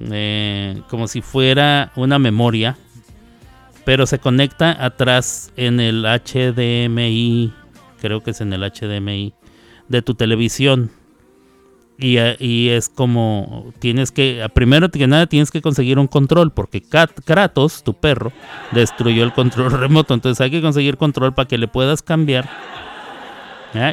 eh, 0.00 0.82
como 0.90 1.08
si 1.08 1.22
fuera 1.22 1.92
una 1.96 2.18
memoria, 2.18 2.76
pero 3.86 4.06
se 4.06 4.18
conecta 4.18 4.84
atrás 4.84 5.52
en 5.56 5.80
el 5.80 6.04
HDMI, 6.04 7.54
creo 8.00 8.22
que 8.22 8.32
es 8.32 8.40
en 8.42 8.52
el 8.52 8.62
HDMI 8.62 9.32
de 9.88 10.02
tu 10.02 10.14
televisión. 10.14 10.90
Y, 11.96 12.18
eh, 12.18 12.36
y 12.40 12.70
es 12.70 12.88
como 12.88 13.72
tienes 13.78 14.10
que, 14.10 14.44
primero 14.52 14.90
que 14.90 15.06
nada 15.06 15.26
tienes 15.26 15.50
que 15.50 15.62
conseguir 15.62 15.98
un 15.98 16.08
control, 16.08 16.52
porque 16.52 16.82
Kratos, 16.82 17.84
tu 17.84 17.94
perro, 17.94 18.32
destruyó 18.72 19.22
el 19.22 19.32
control 19.32 19.70
remoto. 19.78 20.14
Entonces 20.14 20.40
hay 20.40 20.50
que 20.50 20.62
conseguir 20.62 20.96
control 20.96 21.34
para 21.34 21.46
que 21.46 21.58
le 21.58 21.68
puedas 21.68 22.02
cambiar. 22.02 22.48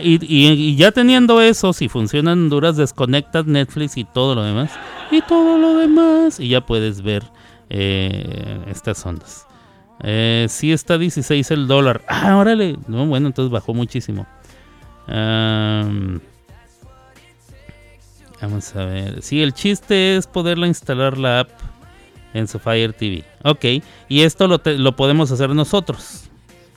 Y, 0.04 0.76
ya 0.76 0.92
teniendo 0.92 1.42
eso, 1.42 1.74
si 1.74 1.90
funciona 1.90 2.34
en 2.34 2.44
Honduras, 2.44 2.78
desconectas 2.78 3.48
Netflix 3.48 3.98
y 3.98 4.04
todo 4.04 4.36
lo 4.36 4.44
demás. 4.44 4.72
Y 5.10 5.22
todo 5.22 5.58
lo 5.58 5.78
demás. 5.78 6.40
Y 6.40 6.50
ya 6.50 6.62
puedes 6.62 7.02
ver 7.02 7.24
eh, 7.70 8.60
estas 8.68 9.04
ondas. 9.06 9.48
Eh, 10.04 10.46
sí 10.50 10.72
está 10.72 10.98
16 10.98 11.50
el 11.52 11.68
dólar. 11.68 12.04
Ah, 12.08 12.38
órale. 12.38 12.78
No, 12.88 13.06
bueno, 13.08 13.28
entonces 13.28 13.52
bajó 13.52 13.74
muchísimo. 13.74 14.28
Am, 15.08 16.20
vamos 18.42 18.76
a 18.76 18.86
ver. 18.86 19.22
Sí, 19.22 19.42
el 19.42 19.54
chiste 19.54 20.18
es 20.18 20.28
poderla 20.28 20.68
instalar 20.68 21.18
la 21.18 21.42
app 21.42 21.50
en 22.34 22.48
su 22.48 22.60
Fire 22.60 22.94
TV. 22.94 23.24
Ok, 23.44 23.66
y 24.10 24.22
esto 24.22 24.48
lo, 24.48 24.96
podemos 24.96 25.32
hacer 25.32 25.50
nosotros. 25.50 26.30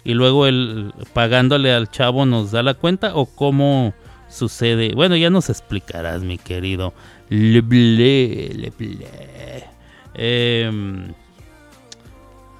Y 0.05 0.15
luego 0.15 0.47
el 0.47 0.93
pagándole 1.13 1.73
al 1.73 1.91
chavo 1.91 2.27
nos 2.27 2.51
da 2.51 2.63
la 2.63 2.75
cuenta 2.75 3.15
o 3.15 3.27
cómo 3.27 3.95
sucede. 4.29 4.95
Bueno, 4.95 5.17
ya 5.17 5.31
nos 5.31 5.49
explicarás, 5.49 6.23
mi 6.23 6.37
querido. 6.37 6.93
Leble, 7.31 8.51
leble. 8.55 9.07
Em, 10.15 11.13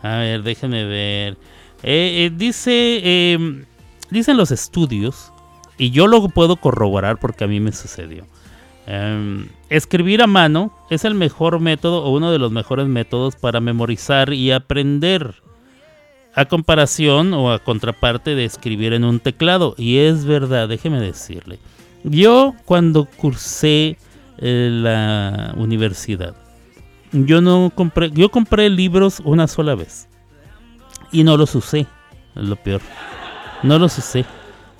a 0.03 0.17
ver, 0.17 0.43
déjenme 0.43 0.85
ver. 0.85 1.37
Eh, 1.83 2.25
eh, 2.25 2.33
dice, 2.35 3.33
em, 3.33 3.67
dicen 4.11 4.39
los 4.39 4.51
estudios, 4.51 5.33
y 5.77 5.91
yo 5.91 6.07
lo 6.07 6.29
puedo 6.29 6.57
corroborar 6.57 7.19
porque 7.19 7.45
a 7.45 7.47
mí 7.47 7.61
me 7.61 7.73
sucedió. 7.73 8.27
Em, 8.87 9.49
escribir 9.71 10.23
a 10.23 10.27
mano 10.27 10.71
es 10.91 11.05
el 11.05 11.15
mejor 11.15 11.59
método 11.61 12.05
o 12.05 12.11
uno 12.11 12.31
de 12.31 12.39
los 12.39 12.53
mejores 12.53 12.87
métodos 12.87 13.37
para 13.37 13.61
memorizar 13.61 14.33
y 14.33 14.51
aprender. 14.51 15.35
A 16.37 16.47
comparación 16.47 17.33
o 17.33 17.53
a 17.53 17.61
contraparte 17.61 18.35
de 18.35 18.45
escribir 18.45 18.93
en 18.93 19.05
un 19.05 19.21
teclado. 19.21 19.77
Y 19.79 19.99
es 19.99 20.25
verdad, 20.25 20.69
déjeme 20.69 21.01
decirle. 21.01 21.61
Yo 22.03 22.55
cuando 22.65 23.05
cursé 23.05 23.97
eh, 24.39 24.69
la 24.73 25.55
universidad, 25.57 26.35
yo 27.13 27.41
no 27.41 27.71
compré, 27.73 28.11
yo 28.11 28.31
compré 28.31 28.69
libros 28.69 29.23
una 29.25 29.47
sola 29.47 29.77
vez. 29.77 30.09
Y 31.13 31.23
no 31.23 31.37
los 31.37 31.55
usé, 31.55 31.87
es 32.35 32.43
lo 32.43 32.57
peor. 32.57 32.81
No 33.63 33.79
los 33.79 33.97
usé. 33.97 34.25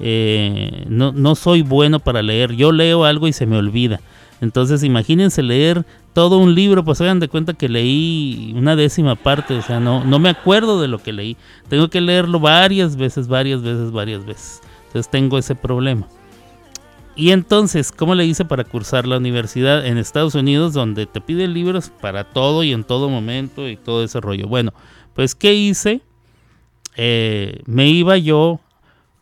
Eh, 0.01 0.85
no, 0.89 1.13
no 1.13 1.35
soy 1.35 1.63
bueno 1.63 2.01
para 2.01 2.23
leer. 2.23 2.53
Yo 2.53 2.73
leo 2.73 3.05
algo 3.05 3.29
y 3.29 3.33
se 3.33 3.47
me 3.47 3.57
olvida. 3.57 4.01
Entonces 4.41 4.83
imagínense 4.83 5.43
leer 5.43 5.87
todo 6.13 6.39
un 6.39 6.55
libro, 6.55 6.85
pues 6.85 7.01
hagan 7.01 7.19
de 7.19 7.29
cuenta 7.29 7.55
que 7.55 7.69
leí 7.69 8.53
una 8.57 8.77
décima 8.77 9.17
parte, 9.17 9.55
o 9.55 9.63
sea, 9.63 9.81
no, 9.81 10.05
no 10.05 10.19
me 10.19 10.29
acuerdo 10.29 10.81
de 10.81 10.89
lo 10.89 10.99
que 10.99 11.13
leí. 11.13 11.37
Tengo 11.69 11.89
que 11.89 12.01
leerlo 12.01 12.41
varias 12.41 12.97
veces, 12.97 13.27
varias 13.27 13.63
veces, 13.63 13.91
varias 13.91 14.25
veces. 14.25 14.61
Entonces 14.87 15.11
tengo 15.11 15.39
ese 15.39 15.55
problema. 15.55 16.07
Y 17.17 17.31
entonces, 17.31 17.93
¿cómo 17.93 18.15
le 18.15 18.27
hice 18.27 18.45
para 18.45 18.65
cursar 18.65 19.07
la 19.07 19.19
universidad 19.19 19.87
en 19.87 19.99
Estados 19.99 20.35
Unidos, 20.35 20.73
donde 20.73 21.07
te 21.07 21.21
piden 21.21 21.55
libros 21.55 21.91
para 22.01 22.25
todo 22.25 22.65
y 22.65 22.73
en 22.73 22.85
todo 22.85 23.09
momento 23.09 23.69
y 23.69 23.77
todo 23.77 24.03
ese 24.05 24.21
rollo? 24.21 24.49
Bueno, 24.49 24.73
pues 25.15 25.35
¿qué 25.35 25.55
hice? 25.55 26.01
Eh, 26.97 27.61
me 27.67 27.89
iba 27.89 28.19
yo 28.19 28.61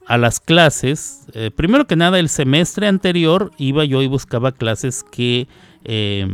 a 0.06 0.18
las 0.18 0.40
clases. 0.40 1.26
eh, 1.34 1.50
primero 1.54 1.86
que 1.86 1.96
nada, 1.96 2.18
el 2.18 2.28
semestre 2.28 2.86
anterior 2.86 3.50
iba 3.58 3.84
yo 3.84 4.02
y 4.02 4.06
buscaba 4.06 4.52
clases 4.52 5.04
que, 5.04 5.48
eh, 5.84 6.26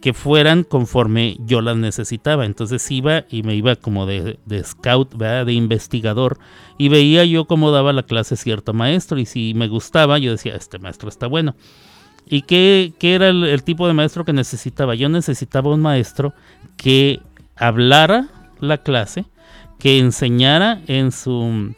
que 0.00 0.14
fueran 0.14 0.64
conforme 0.64 1.36
yo 1.40 1.60
las 1.60 1.76
necesitaba. 1.76 2.46
Entonces 2.46 2.90
iba 2.90 3.24
y 3.30 3.42
me 3.42 3.54
iba 3.54 3.76
como 3.76 4.06
de, 4.06 4.38
scout, 4.64 5.14
de 5.14 5.52
investigador, 5.52 6.38
y 6.78 6.88
veía 6.88 7.24
yo 7.24 7.44
cómo 7.44 7.70
daba 7.70 7.92
la 7.92 8.02
clase 8.02 8.36
cierto 8.36 8.72
maestro. 8.72 9.18
Y 9.18 9.26
si 9.26 9.52
me 9.54 9.68
gustaba, 9.68 10.18
yo 10.18 10.32
decía, 10.32 10.54
este 10.56 10.78
maestro 10.78 11.08
está 11.08 11.26
bueno. 11.26 11.54
¿Y 12.26 12.42
qué, 12.42 12.92
qué 12.98 13.14
era 13.14 13.28
el, 13.28 13.44
el 13.44 13.62
tipo 13.64 13.88
de 13.88 13.92
maestro 13.94 14.24
que 14.24 14.32
necesitaba? 14.32 14.94
Yo 14.94 15.08
necesitaba 15.08 15.74
un 15.74 15.80
maestro 15.80 16.32
que 16.76 17.20
hablara 17.56 18.28
la 18.60 18.78
clase, 18.78 19.24
que 19.78 19.98
enseñara 19.98 20.80
en 20.86 21.12
su 21.12 21.74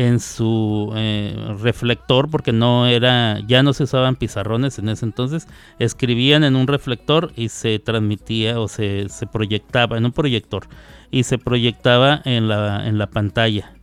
en 0.00 0.18
su 0.18 0.94
eh, 0.96 1.36
reflector 1.60 2.30
porque 2.30 2.52
no 2.52 2.86
era 2.86 3.38
ya 3.46 3.62
no 3.62 3.74
se 3.74 3.82
usaban 3.82 4.16
pizarrones 4.16 4.78
en 4.78 4.88
ese 4.88 5.04
entonces 5.04 5.46
escribían 5.78 6.42
en 6.42 6.56
un 6.56 6.66
reflector 6.66 7.32
y 7.36 7.50
se 7.50 7.78
transmitía 7.80 8.58
o 8.60 8.66
se, 8.66 9.10
se 9.10 9.26
proyectaba 9.26 9.98
en 9.98 10.06
un 10.06 10.12
proyector 10.12 10.66
y 11.10 11.24
se 11.24 11.36
proyectaba 11.36 12.22
en 12.24 12.48
la, 12.48 12.86
en 12.86 12.96
la 12.96 13.08
pantalla. 13.08 13.74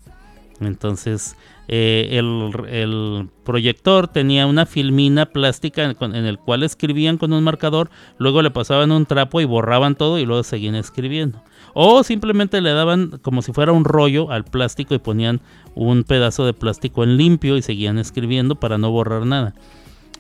Entonces 0.60 1.36
eh, 1.68 2.10
el, 2.14 3.30
proyector 3.44 4.08
tenía 4.08 4.46
una 4.46 4.66
filmina 4.66 5.26
plástica 5.28 5.94
con- 5.94 6.16
en 6.16 6.26
el 6.26 6.38
cual 6.38 6.64
escribían 6.64 7.18
con 7.18 7.32
un 7.34 7.44
marcador 7.44 7.90
luego 8.18 8.42
le 8.42 8.52
pasaban 8.52 8.92
un 8.92 9.06
trapo 9.06 9.40
y 9.42 9.46
borraban 9.46 9.96
todo 9.96 10.20
y 10.20 10.26
luego 10.26 10.44
seguían 10.44 10.76
escribiendo 10.76 11.42
o 11.74 12.04
simplemente 12.04 12.60
le 12.62 12.72
daban 12.72 13.20
como 13.22 13.42
si 13.42 13.54
fuera 13.54 13.72
un 13.72 13.86
rollo 13.86 14.32
al 14.32 14.44
plástico 14.44 14.96
y 14.96 15.00
ponían 15.00 15.42
un 15.76 16.04
pedazo 16.04 16.46
de 16.46 16.54
plástico 16.54 17.04
en 17.04 17.18
limpio 17.18 17.56
y 17.56 17.62
seguían 17.62 18.00
escribiendo 18.00 18.56
para 18.56 18.78
no 18.78 18.90
borrar 18.90 19.26
nada. 19.26 19.54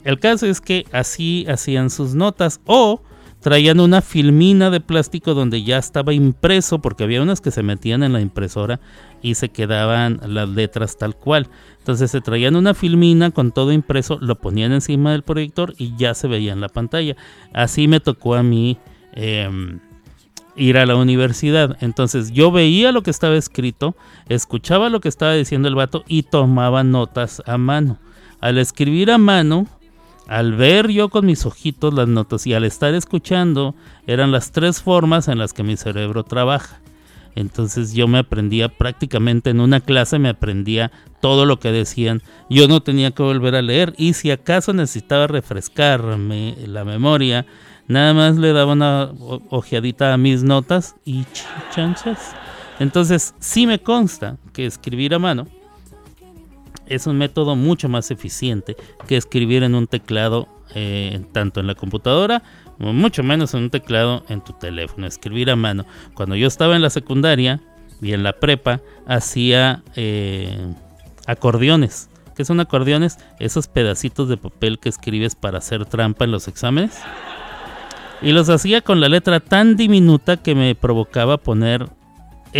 El 0.03 0.19
caso 0.19 0.45
es 0.45 0.61
que 0.61 0.85
así 0.91 1.45
hacían 1.49 1.89
sus 1.89 2.13
notas 2.13 2.61
o 2.65 3.01
traían 3.41 3.79
una 3.79 4.01
filmina 4.01 4.69
de 4.69 4.79
plástico 4.81 5.33
donde 5.33 5.63
ya 5.63 5.77
estaba 5.77 6.13
impreso 6.13 6.79
porque 6.79 7.03
había 7.03 7.21
unas 7.21 7.41
que 7.41 7.51
se 7.51 7.63
metían 7.63 8.03
en 8.03 8.13
la 8.13 8.21
impresora 8.21 8.79
y 9.21 9.35
se 9.35 9.49
quedaban 9.49 10.19
las 10.25 10.49
letras 10.49 10.97
tal 10.97 11.15
cual. 11.15 11.47
Entonces 11.79 12.11
se 12.11 12.21
traían 12.21 12.55
una 12.55 12.73
filmina 12.73 13.31
con 13.31 13.51
todo 13.51 13.71
impreso, 13.71 14.17
lo 14.21 14.35
ponían 14.35 14.73
encima 14.73 15.11
del 15.11 15.23
proyector 15.23 15.73
y 15.77 15.95
ya 15.97 16.13
se 16.13 16.27
veía 16.27 16.53
en 16.53 16.61
la 16.61 16.69
pantalla. 16.69 17.15
Así 17.53 17.87
me 17.87 17.99
tocó 17.99 18.35
a 18.35 18.43
mí 18.43 18.77
em, 19.13 19.79
ir 20.55 20.77
a 20.77 20.85
la 20.85 20.95
universidad. 20.95 21.77
Entonces 21.81 22.31
yo 22.31 22.51
veía 22.51 22.91
lo 22.91 23.03
que 23.03 23.11
estaba 23.11 23.35
escrito, 23.35 23.95
escuchaba 24.27 24.89
lo 24.89 24.99
que 24.99 25.09
estaba 25.09 25.33
diciendo 25.33 25.67
el 25.67 25.75
vato 25.75 26.03
y 26.07 26.23
tomaba 26.23 26.83
notas 26.83 27.41
a 27.45 27.57
mano. 27.57 27.99
Al 28.41 28.57
escribir 28.57 29.11
a 29.11 29.17
mano, 29.17 29.67
al 30.27 30.53
ver 30.55 30.89
yo 30.89 31.09
con 31.09 31.25
mis 31.25 31.45
ojitos 31.45 31.93
las 31.93 32.07
notas 32.07 32.45
y 32.45 32.53
al 32.53 32.65
estar 32.65 32.93
escuchando, 32.93 33.75
eran 34.05 34.31
las 34.31 34.51
tres 34.51 34.81
formas 34.81 35.27
en 35.29 35.37
las 35.37 35.53
que 35.53 35.63
mi 35.63 35.77
cerebro 35.77 36.23
trabaja. 36.23 36.81
Entonces 37.37 37.93
yo 37.93 38.07
me 38.07 38.17
aprendía 38.17 38.67
prácticamente 38.67 39.51
en 39.51 39.59
una 39.59 39.79
clase, 39.79 40.17
me 40.17 40.29
aprendía 40.29 40.91
todo 41.21 41.45
lo 41.45 41.59
que 41.59 41.71
decían. 41.71 42.23
Yo 42.49 42.67
no 42.67 42.81
tenía 42.81 43.11
que 43.11 43.21
volver 43.21 43.53
a 43.53 43.61
leer 43.61 43.93
y 43.95 44.13
si 44.13 44.31
acaso 44.31 44.73
necesitaba 44.73 45.27
refrescarme 45.27 46.55
la 46.65 46.83
memoria, 46.83 47.45
nada 47.87 48.15
más 48.15 48.37
le 48.37 48.53
daba 48.53 48.73
una 48.73 49.11
ojeadita 49.49 50.13
a 50.13 50.17
mis 50.17 50.41
notas 50.41 50.95
y 51.05 51.21
ch- 51.25 51.45
chanchas. 51.75 52.35
Entonces 52.79 53.35
sí 53.39 53.67
me 53.67 53.79
consta 53.79 54.37
que 54.51 54.65
escribir 54.65 55.13
a 55.13 55.19
mano 55.19 55.47
es 56.89 57.07
un 57.07 57.17
método 57.17 57.55
mucho 57.55 57.89
más 57.89 58.11
eficiente 58.11 58.75
que 59.07 59.17
escribir 59.17 59.63
en 59.63 59.75
un 59.75 59.87
teclado 59.87 60.47
eh, 60.75 61.21
tanto 61.31 61.59
en 61.59 61.67
la 61.67 61.75
computadora 61.75 62.43
mucho 62.79 63.23
menos 63.23 63.53
en 63.53 63.63
un 63.63 63.69
teclado 63.69 64.23
en 64.29 64.41
tu 64.41 64.53
teléfono. 64.53 65.07
Escribir 65.07 65.49
a 65.49 65.55
mano. 65.55 65.85
Cuando 66.13 66.35
yo 66.35 66.47
estaba 66.47 66.75
en 66.75 66.81
la 66.81 66.89
secundaria 66.89 67.59
y 68.01 68.13
en 68.13 68.23
la 68.23 68.33
prepa 68.33 68.81
hacía 69.07 69.83
eh, 69.95 70.73
acordeones. 71.25 72.09
¿Qué 72.35 72.45
son 72.45 72.59
acordeones? 72.59 73.17
Esos 73.39 73.67
pedacitos 73.67 74.29
de 74.29 74.37
papel 74.37 74.77
que 74.79 74.89
escribes 74.89 75.33
para 75.33 75.57
hacer 75.57 75.85
trampa 75.85 76.25
en 76.25 76.31
los 76.31 76.47
exámenes. 76.47 76.99
Y 78.21 78.31
los 78.31 78.49
hacía 78.49 78.81
con 78.81 78.99
la 78.99 79.09
letra 79.09 79.39
tan 79.39 79.75
diminuta 79.75 80.37
que 80.37 80.53
me 80.53 80.75
provocaba 80.75 81.37
poner 81.37 81.87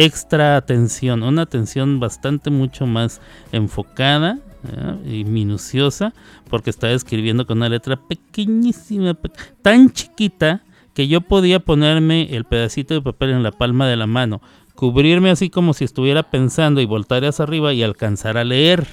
extra 0.05 0.55
atención, 0.57 1.23
una 1.23 1.43
atención 1.43 1.99
bastante 1.99 2.49
mucho 2.49 2.85
más 2.85 3.21
enfocada 3.51 4.39
¿ya? 4.63 4.97
y 5.09 5.23
minuciosa, 5.25 6.13
porque 6.49 6.69
estaba 6.69 6.93
escribiendo 6.93 7.45
con 7.45 7.57
una 7.57 7.69
letra 7.69 7.95
pequeñísima, 7.95 9.13
pe- 9.13 9.31
tan 9.61 9.91
chiquita 9.91 10.63
que 10.93 11.07
yo 11.07 11.21
podía 11.21 11.59
ponerme 11.59 12.35
el 12.35 12.45
pedacito 12.45 12.93
de 12.93 13.01
papel 13.01 13.31
en 13.31 13.43
la 13.43 13.51
palma 13.51 13.87
de 13.87 13.95
la 13.95 14.07
mano, 14.07 14.41
cubrirme 14.75 15.29
así 15.29 15.49
como 15.49 15.73
si 15.73 15.83
estuviera 15.85 16.23
pensando 16.23 16.81
y 16.81 16.85
voltar 16.85 17.23
hacia 17.25 17.43
arriba 17.43 17.73
y 17.73 17.83
alcanzar 17.83 18.37
a 18.37 18.43
leer. 18.43 18.87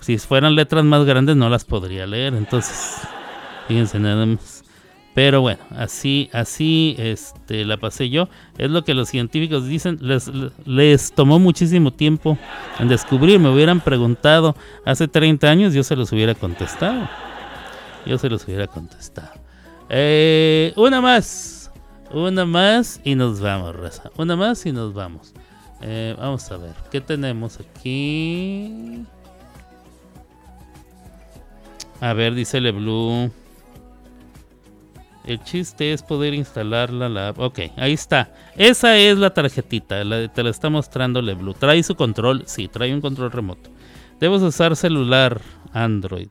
Si 0.00 0.18
fueran 0.18 0.54
letras 0.54 0.84
más 0.84 1.04
grandes 1.04 1.36
no 1.36 1.48
las 1.48 1.64
podría 1.64 2.06
leer, 2.06 2.34
entonces, 2.34 2.96
fíjense 3.66 3.98
nada 3.98 4.26
más. 4.26 4.55
Pero 5.16 5.40
bueno, 5.40 5.60
así, 5.70 6.28
así 6.34 6.94
este, 6.98 7.64
la 7.64 7.78
pasé 7.78 8.10
yo. 8.10 8.28
Es 8.58 8.70
lo 8.70 8.84
que 8.84 8.92
los 8.92 9.08
científicos 9.08 9.66
dicen. 9.66 9.96
Les, 10.02 10.30
les 10.66 11.10
tomó 11.10 11.38
muchísimo 11.38 11.90
tiempo 11.90 12.36
en 12.78 12.88
descubrir. 12.88 13.40
Me 13.40 13.48
hubieran 13.48 13.80
preguntado 13.80 14.54
hace 14.84 15.08
30 15.08 15.48
años, 15.48 15.72
yo 15.72 15.82
se 15.84 15.96
los 15.96 16.12
hubiera 16.12 16.34
contestado. 16.34 17.08
Yo 18.04 18.18
se 18.18 18.28
los 18.28 18.44
hubiera 18.44 18.66
contestado. 18.66 19.30
Eh, 19.88 20.74
una 20.76 21.00
más. 21.00 21.70
Una 22.12 22.44
más 22.44 23.00
y 23.02 23.14
nos 23.14 23.40
vamos, 23.40 23.74
raza. 23.74 24.10
Una 24.18 24.36
más 24.36 24.66
y 24.66 24.72
nos 24.72 24.92
vamos. 24.92 25.32
Eh, 25.80 26.14
vamos 26.18 26.52
a 26.52 26.58
ver, 26.58 26.74
¿qué 26.92 27.00
tenemos 27.00 27.58
aquí? 27.58 29.06
A 32.02 32.12
ver, 32.12 32.34
dice 32.34 32.60
LeBlue. 32.60 33.30
El 35.26 35.42
chiste 35.42 35.92
es 35.92 36.02
poder 36.04 36.34
instalarla 36.34 37.08
la 37.08 37.28
app. 37.28 37.40
Ok, 37.40 37.58
ahí 37.76 37.92
está. 37.92 38.32
Esa 38.56 38.96
es 38.96 39.18
la 39.18 39.34
tarjetita. 39.34 40.02
te 40.32 40.42
la 40.42 40.50
está 40.50 40.70
mostrando 40.70 41.20
LeBlue. 41.20 41.54
¿Trae 41.54 41.82
su 41.82 41.96
control? 41.96 42.44
Sí, 42.46 42.68
trae 42.68 42.94
un 42.94 43.00
control 43.00 43.32
remoto. 43.32 43.68
Debes 44.20 44.40
usar 44.42 44.76
celular 44.76 45.40
Android. 45.72 46.28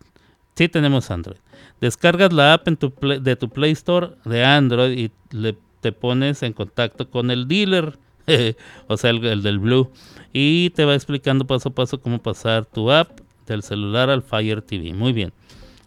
Sí, 0.56 0.70
tenemos 0.70 1.12
Android. 1.12 1.38
Descargas 1.82 2.32
la 2.32 2.54
app 2.54 2.70
en 2.70 2.78
tu 2.78 2.94
de 3.22 3.36
tu 3.36 3.50
Play 3.50 3.72
Store 3.74 4.12
de 4.24 4.46
Android 4.46 4.98
y 4.98 5.12
le, 5.36 5.58
te 5.82 5.92
pones 5.92 6.42
en 6.42 6.54
contacto 6.54 7.10
con 7.10 7.32
el 7.32 7.50
dealer. 7.50 8.00
o 8.88 8.96
sea, 8.96 9.10
el, 9.10 9.26
el 9.26 9.44
del 9.44 9.60
Blue. 9.60 9.92
Y 10.32 10.70
te 10.70 10.86
va 10.86 10.96
explicando 10.96 11.46
paso 11.46 11.70
a 11.70 11.76
paso 11.76 12.00
cómo 12.00 12.20
pasar 12.20 12.66
tu 12.66 12.90
app 12.90 13.20
del 13.46 13.62
celular 13.62 14.10
al 14.10 14.24
Fire 14.24 14.62
TV. 14.62 14.94
Muy 14.94 15.12
bien. 15.12 15.34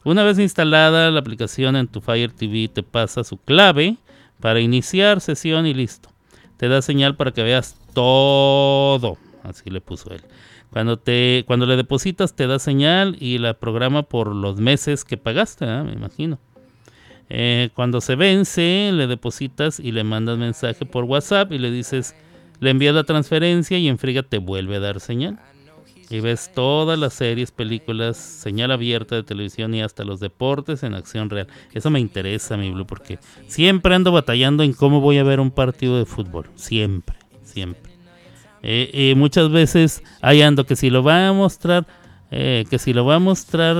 Una 0.04 0.22
vez 0.22 0.38
instalada 0.38 1.10
la 1.10 1.20
aplicación 1.20 1.76
en 1.76 1.88
tu 1.88 2.00
Fire 2.00 2.32
TV, 2.32 2.68
te 2.68 2.82
pasa 2.82 3.24
su 3.24 3.36
clave 3.36 3.96
para 4.40 4.60
iniciar 4.60 5.20
sesión 5.20 5.66
y 5.66 5.74
listo. 5.74 6.10
Te 6.56 6.68
da 6.68 6.82
señal 6.82 7.16
para 7.16 7.32
que 7.32 7.42
veas 7.42 7.76
todo. 7.94 9.16
Así 9.42 9.70
le 9.70 9.80
puso 9.80 10.10
él. 10.12 10.22
Cuando, 10.70 10.98
te, 10.98 11.44
cuando 11.46 11.66
le 11.66 11.76
depositas, 11.76 12.36
te 12.36 12.46
da 12.46 12.58
señal 12.58 13.16
y 13.20 13.38
la 13.38 13.54
programa 13.54 14.02
por 14.02 14.34
los 14.34 14.60
meses 14.60 15.04
que 15.04 15.16
pagaste, 15.16 15.66
me 15.66 15.92
imagino. 15.92 16.38
Eh, 17.30 17.70
cuando 17.74 18.00
se 18.00 18.16
vence, 18.16 18.90
le 18.92 19.06
depositas 19.06 19.80
y 19.80 19.92
le 19.92 20.04
mandas 20.04 20.38
mensaje 20.38 20.86
por 20.86 21.04
WhatsApp 21.04 21.52
y 21.52 21.58
le 21.58 21.70
dices, 21.70 22.14
le 22.60 22.70
envías 22.70 22.94
la 22.94 23.04
transferencia 23.04 23.78
y 23.78 23.88
en 23.88 23.98
friga 23.98 24.22
te 24.22 24.38
vuelve 24.38 24.76
a 24.76 24.80
dar 24.80 25.00
señal 25.00 25.38
y 26.10 26.20
ves 26.20 26.50
todas 26.54 26.98
las 26.98 27.14
series, 27.14 27.50
películas, 27.50 28.16
señal 28.16 28.70
abierta 28.70 29.14
de 29.14 29.22
televisión 29.22 29.74
y 29.74 29.82
hasta 29.82 30.04
los 30.04 30.20
deportes 30.20 30.82
en 30.82 30.94
acción 30.94 31.28
real. 31.28 31.48
Eso 31.72 31.90
me 31.90 32.00
interesa, 32.00 32.56
mi 32.56 32.70
Blue, 32.70 32.86
porque 32.86 33.18
siempre 33.46 33.94
ando 33.94 34.12
batallando 34.12 34.62
en 34.62 34.72
cómo 34.72 35.00
voy 35.00 35.18
a 35.18 35.22
ver 35.24 35.40
un 35.40 35.50
partido 35.50 35.98
de 35.98 36.06
fútbol. 36.06 36.48
Siempre, 36.54 37.16
siempre. 37.42 37.92
Eh, 38.62 39.14
muchas 39.16 39.50
veces 39.50 40.02
ahí 40.20 40.42
ando 40.42 40.64
que 40.64 40.76
si 40.76 40.90
lo 40.90 41.02
va 41.02 41.28
a 41.28 41.32
mostrar, 41.32 41.86
eh, 42.30 42.64
que 42.68 42.78
si 42.78 42.92
lo 42.92 43.04
va 43.04 43.16
a 43.16 43.20
mostrar 43.20 43.76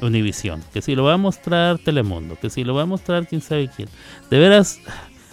Univisión, 0.00 0.62
que 0.72 0.82
si 0.82 0.94
lo 0.94 1.04
va 1.04 1.14
a 1.14 1.16
mostrar 1.16 1.78
Telemundo, 1.78 2.38
que 2.40 2.50
si 2.50 2.62
lo 2.62 2.74
va 2.74 2.82
a 2.82 2.86
mostrar 2.86 3.26
quién 3.26 3.40
sabe 3.40 3.70
quién. 3.74 3.88
De 4.30 4.38
veras, 4.38 4.80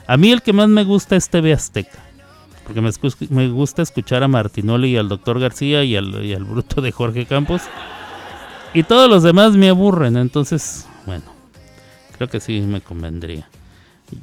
a 0.08 0.18
mí 0.18 0.32
el 0.32 0.42
que 0.42 0.54
más 0.54 0.70
me 0.70 0.84
gusta 0.84 1.16
es 1.16 1.30
TV 1.30 1.54
Azteca 1.54 2.05
porque 2.66 2.82
me, 3.30 3.48
gusta 3.50 3.82
escuchar 3.82 4.24
a 4.24 4.28
Martinoli 4.28 4.90
y 4.90 4.98
al 4.98 5.08
doctor 5.08 5.40
García 5.40 5.84
y 5.84 5.96
al, 5.96 6.26
y 6.26 6.34
al 6.34 6.44
bruto 6.44 6.82
de 6.82 6.92
Jorge 6.92 7.26
Campos. 7.26 7.62
Y 8.74 8.84
todos 8.84 9.10
los 9.10 9.24
demás 9.24 9.54
me 9.56 9.70
aburren, 9.70 10.18
entonces, 10.18 10.88
bueno, 11.06 11.24
creo 12.18 12.28
que 12.28 12.40
sí 12.40 12.60
me 12.62 12.82
convendría. 12.82 13.48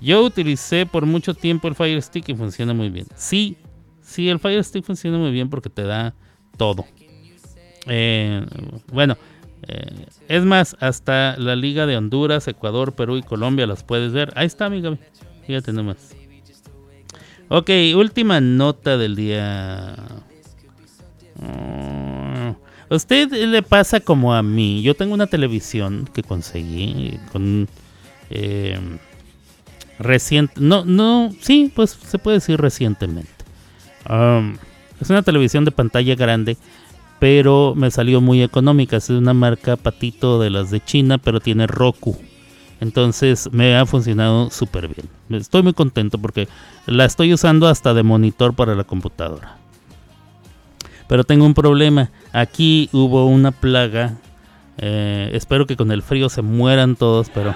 Yo 0.01 0.25
utilicé 0.25 0.87
por 0.87 1.07
mucho 1.07 1.35
tiempo 1.35 1.69
el 1.69 1.75
Fire 1.75 2.01
Stick 2.03 2.29
y 2.29 2.35
funciona 2.35 2.75
muy 2.75 2.91
bien. 2.91 3.07
Sí, 3.17 3.57
sí, 4.03 4.29
el 4.29 4.39
Fire 4.39 4.63
Stick 4.63 4.85
funciona 4.85 5.19
muy 5.19 5.31
bien 5.31 5.49
porque 5.49 5.71
te 5.71 5.83
da 5.83 6.15
todo. 6.57 6.85
Eh, 7.87 8.45
bueno, 8.93 9.17
eh, 9.67 10.07
es 10.29 10.45
más, 10.45 10.77
hasta 10.81 11.37
la 11.39 11.57
Liga 11.57 11.87
de 11.87 11.97
Honduras, 11.97 12.47
Ecuador, 12.49 12.93
Perú 12.93 13.17
y 13.17 13.23
Colombia 13.23 13.67
las 13.67 13.85
puedes 13.85 14.13
ver. 14.13 14.33
Ahí 14.37 14.47
está, 14.47 14.67
amiga. 14.67 14.97
Fíjate 15.47 15.73
nomás. 15.73 16.15
Ok, 17.49 17.71
última 17.97 18.41
nota 18.41 18.97
del 18.97 19.17
día. 19.17 19.93
¿A 19.93 20.23
mm, 21.41 22.57
usted 22.89 23.31
le 23.31 23.63
pasa 23.63 24.01
como 24.01 24.35
a 24.35 24.43
mí. 24.43 24.83
Yo 24.83 24.95
tengo 24.95 25.15
una 25.15 25.27
televisión 25.27 26.09
que 26.13 26.23
conseguí 26.23 27.19
con 27.31 27.69
eh, 28.31 28.79
reciente. 29.99 30.55
No, 30.59 30.85
no, 30.85 31.33
sí, 31.41 31.71
pues 31.75 31.91
se 31.91 32.19
puede 32.19 32.39
decir 32.39 32.61
recientemente. 32.61 33.31
Es 35.01 35.11
una 35.11 35.23
televisión 35.23 35.65
de 35.65 35.71
pantalla 35.71 36.15
grande, 36.15 36.57
pero 37.19 37.75
me 37.77 37.91
salió 37.91 38.21
muy 38.21 38.43
económica. 38.43 38.97
Es 38.97 39.11
una 39.11 39.35
marca 39.35 39.77
patito 39.77 40.41
de 40.41 40.51
las 40.51 40.71
de 40.71 40.83
China, 40.83 41.19
pero 41.19 41.41
tiene 41.41 41.67
Roku. 41.67 42.19
Entonces 42.83 43.49
me 43.53 43.77
ha 43.77 43.87
funcionado 43.87 44.51
súper 44.51 44.89
bien. 44.89 45.09
Estoy 45.41 45.63
muy 45.63 45.73
contento 45.73 46.19
porque 46.19 46.49
la 46.87 47.05
estoy 47.05 47.33
usando 47.33 47.69
hasta 47.69 47.95
de 47.95 48.03
monitor 48.03 48.55
para 48.55 48.75
la 48.75 48.83
computadora. 48.83 49.57
Pero 51.07 51.23
tengo 51.23 51.47
un 51.47 51.55
problema. 51.55 52.11
Aquí 52.33 52.91
hubo 52.93 53.27
una 53.27 53.53
plaga. 53.53 54.17
Eh, 54.79 55.31
espero 55.33 55.69
que 55.69 55.77
con 55.77 55.93
el 55.93 56.03
frío 56.03 56.29
se 56.29 56.43
mueran 56.43 56.97
todos, 56.97 57.31
pero 57.31 57.55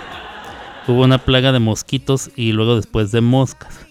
hubo 0.86 1.02
una 1.02 1.18
plaga 1.18 1.50
de 1.50 1.58
mosquitos 1.58 2.30
y 2.36 2.52
luego 2.52 2.76
después 2.76 3.10
de 3.10 3.20
moscas. 3.20 3.84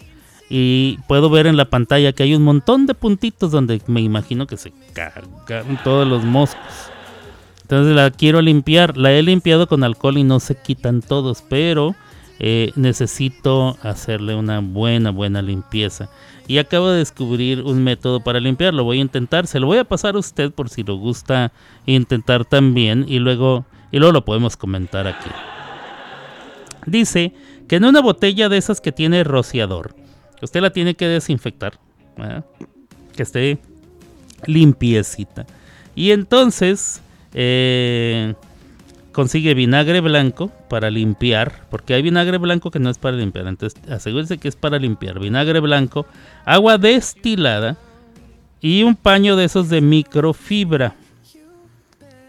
Y 0.50 1.00
puedo 1.06 1.30
ver 1.30 1.48
en 1.48 1.58
la 1.58 1.66
pantalla 1.66 2.14
que 2.14 2.24
hay 2.24 2.34
un 2.34 2.44
montón 2.44 2.86
de 2.86 2.94
puntitos 2.94 3.52
donde 3.52 3.82
me 3.88 4.00
imagino 4.00 4.48
que 4.48 4.56
se 4.56 4.72
cagan 4.94 5.84
todos 5.84 6.08
los 6.08 6.24
moscos. 6.24 6.62
Entonces 7.66 7.96
la 7.96 8.12
quiero 8.12 8.44
limpiar. 8.44 8.96
La 8.96 9.12
he 9.12 9.24
limpiado 9.24 9.66
con 9.66 9.84
alcohol 9.84 10.20
y 10.20 10.24
no 10.24 10.40
se 10.40 10.54
quitan 10.54 11.02
todos, 11.02 11.44
pero 11.50 11.96
eh, 12.38 12.72
necesito 12.76 13.76
hacerle 13.82 14.36
una 14.36 14.60
buena, 14.60 15.10
buena 15.10 15.42
limpieza. 15.42 16.12
Y 16.48 16.60
acabo 16.60 16.92
de 16.92 17.00
descubrir 17.00 17.64
un 17.64 17.84
método 17.84 18.20
para 18.20 18.40
limpiar. 18.40 18.76
Lo 18.76 18.84
voy 18.84 19.00
a 19.00 19.02
intentar. 19.02 19.48
Se 19.48 19.60
lo 19.60 19.66
voy 19.66 19.80
a 19.80 19.84
pasar 19.84 20.14
a 20.14 20.20
usted 20.20 20.52
por 20.52 20.70
si 20.70 20.84
lo 20.84 20.98
gusta 20.98 21.52
intentar 21.88 22.46
también. 22.46 23.04
Y 23.08 23.18
luego, 23.18 23.66
y 23.92 23.98
luego 23.98 24.14
lo 24.14 24.26
podemos 24.26 24.58
comentar 24.58 25.08
aquí. 25.08 25.32
Dice 26.86 27.34
que 27.68 27.78
en 27.78 27.86
una 27.86 28.00
botella 28.00 28.48
de 28.48 28.58
esas 28.58 28.80
que 28.80 28.92
tiene 28.92 29.24
rociador, 29.24 29.96
usted 30.40 30.62
la 30.62 30.70
tiene 30.70 30.94
que 30.94 31.08
desinfectar. 31.08 31.80
Que 33.16 33.24
esté 33.24 33.58
limpiecita. 34.46 35.48
Y 35.96 36.12
entonces 36.12 37.02
eh, 37.38 38.34
consigue 39.12 39.54
vinagre 39.54 40.00
blanco 40.00 40.52
para 40.70 40.90
limpiar, 40.90 41.68
porque 41.70 41.94
hay 41.94 42.02
vinagre 42.02 42.38
blanco 42.38 42.72
que 42.72 42.80
no 42.80 42.90
es 42.90 42.98
para 42.98 43.18
limpiar, 43.18 43.48
entonces 43.48 43.80
asegúrese 43.90 44.38
que 44.38 44.48
es 44.48 44.56
para 44.56 44.80
limpiar. 44.80 45.20
Vinagre 45.20 45.60
blanco, 45.60 46.08
agua 46.46 46.78
destilada 46.78 47.78
y 48.62 48.84
un 48.84 48.96
paño 48.96 49.36
de 49.36 49.46
esos 49.46 49.70
de 49.70 49.82
microfibra. 49.82 50.96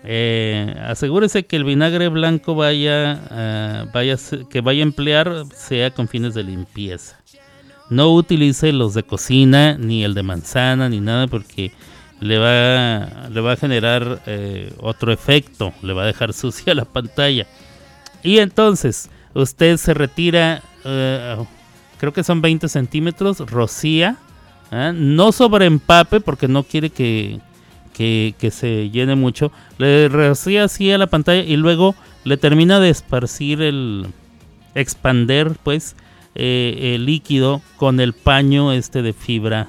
Eh, 0.04 0.74
asegúrese 0.86 1.46
que 1.46 1.56
el 1.56 1.64
vinagre 1.64 2.08
blanco 2.08 2.54
vaya, 2.54 3.86
uh, 3.86 3.90
vaya, 3.92 4.16
que 4.50 4.60
vaya 4.60 4.80
a 4.80 4.82
emplear 4.82 5.44
sea 5.54 5.90
con 5.90 6.08
fines 6.08 6.34
de 6.34 6.44
limpieza. 6.44 7.16
No 7.90 8.12
utilice 8.12 8.72
los 8.72 8.94
de 8.94 9.04
cocina, 9.04 9.76
ni 9.78 10.04
el 10.04 10.14
de 10.14 10.22
manzana, 10.22 10.88
ni 10.88 11.00
nada, 11.00 11.28
porque 11.28 11.72
le 12.20 12.38
va, 12.38 13.28
le 13.28 13.40
va 13.40 13.52
a 13.52 13.56
generar 13.56 14.22
eh, 14.26 14.72
otro 14.78 15.12
efecto, 15.12 15.72
le 15.82 15.92
va 15.92 16.04
a 16.04 16.06
dejar 16.06 16.32
sucia 16.32 16.74
la 16.74 16.84
pantalla. 16.84 17.46
Y 18.22 18.38
entonces 18.38 19.10
usted 19.34 19.76
se 19.76 19.94
retira, 19.94 20.62
eh, 20.84 21.36
creo 21.98 22.12
que 22.12 22.24
son 22.24 22.40
20 22.40 22.68
centímetros, 22.68 23.38
rocía, 23.38 24.16
¿eh? 24.70 24.92
no 24.94 25.32
sobre 25.32 25.66
empape 25.66 26.20
porque 26.20 26.48
no 26.48 26.64
quiere 26.64 26.90
que, 26.90 27.40
que, 27.92 28.34
que, 28.38 28.50
se 28.50 28.90
llene 28.90 29.14
mucho, 29.14 29.52
le 29.78 30.08
rocía 30.08 30.64
así 30.64 30.90
a 30.90 30.98
la 30.98 31.06
pantalla 31.06 31.42
y 31.42 31.56
luego 31.56 31.94
le 32.24 32.36
termina 32.36 32.80
de 32.80 32.90
esparcir 32.90 33.62
el 33.62 34.06
expander 34.74 35.52
pues 35.62 35.96
el 36.34 37.06
líquido 37.06 37.62
con 37.78 37.98
el 37.98 38.12
paño 38.12 38.72
este 38.72 39.00
de 39.00 39.14
fibra 39.14 39.68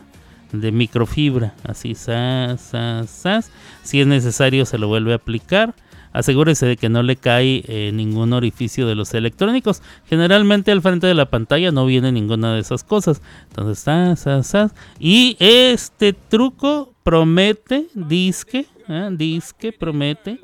de 0.52 0.72
microfibra, 0.72 1.56
así, 1.64 1.96
sas, 1.96 2.62
sas, 2.62 3.52
Si 3.84 4.02
es 4.02 4.08
necesario 4.08 4.66
se 4.66 4.78
lo 4.78 4.88
vuelve 4.88 5.14
a 5.14 5.18
aplicar. 5.18 5.76
Asegúrese 6.14 6.66
de 6.66 6.78
que 6.78 6.90
no 6.90 7.04
le 7.04 7.16
cae 7.16 7.64
eh, 7.68 7.92
ningún 7.94 8.34
orificio 8.34 8.88
de 8.88 8.96
los 8.96 9.14
electrónicos. 9.14 9.84
Generalmente 10.10 10.72
al 10.72 10.82
frente 10.82 11.06
de 11.06 11.14
la 11.14 11.26
pantalla 11.26 11.72
no 11.72 11.86
viene 11.86 12.12
ninguna 12.12 12.54
de 12.54 12.62
esas 12.62 12.84
cosas. 12.84 13.22
Entonces, 13.50 13.80
sas, 13.80 14.48
sas, 14.48 14.74
Y 15.00 15.36
este 15.40 16.14
truco 16.14 16.94
promete, 17.04 17.88
disque, 17.94 18.66
¿eh? 18.88 19.10
disque, 19.12 19.72
promete 19.72 20.40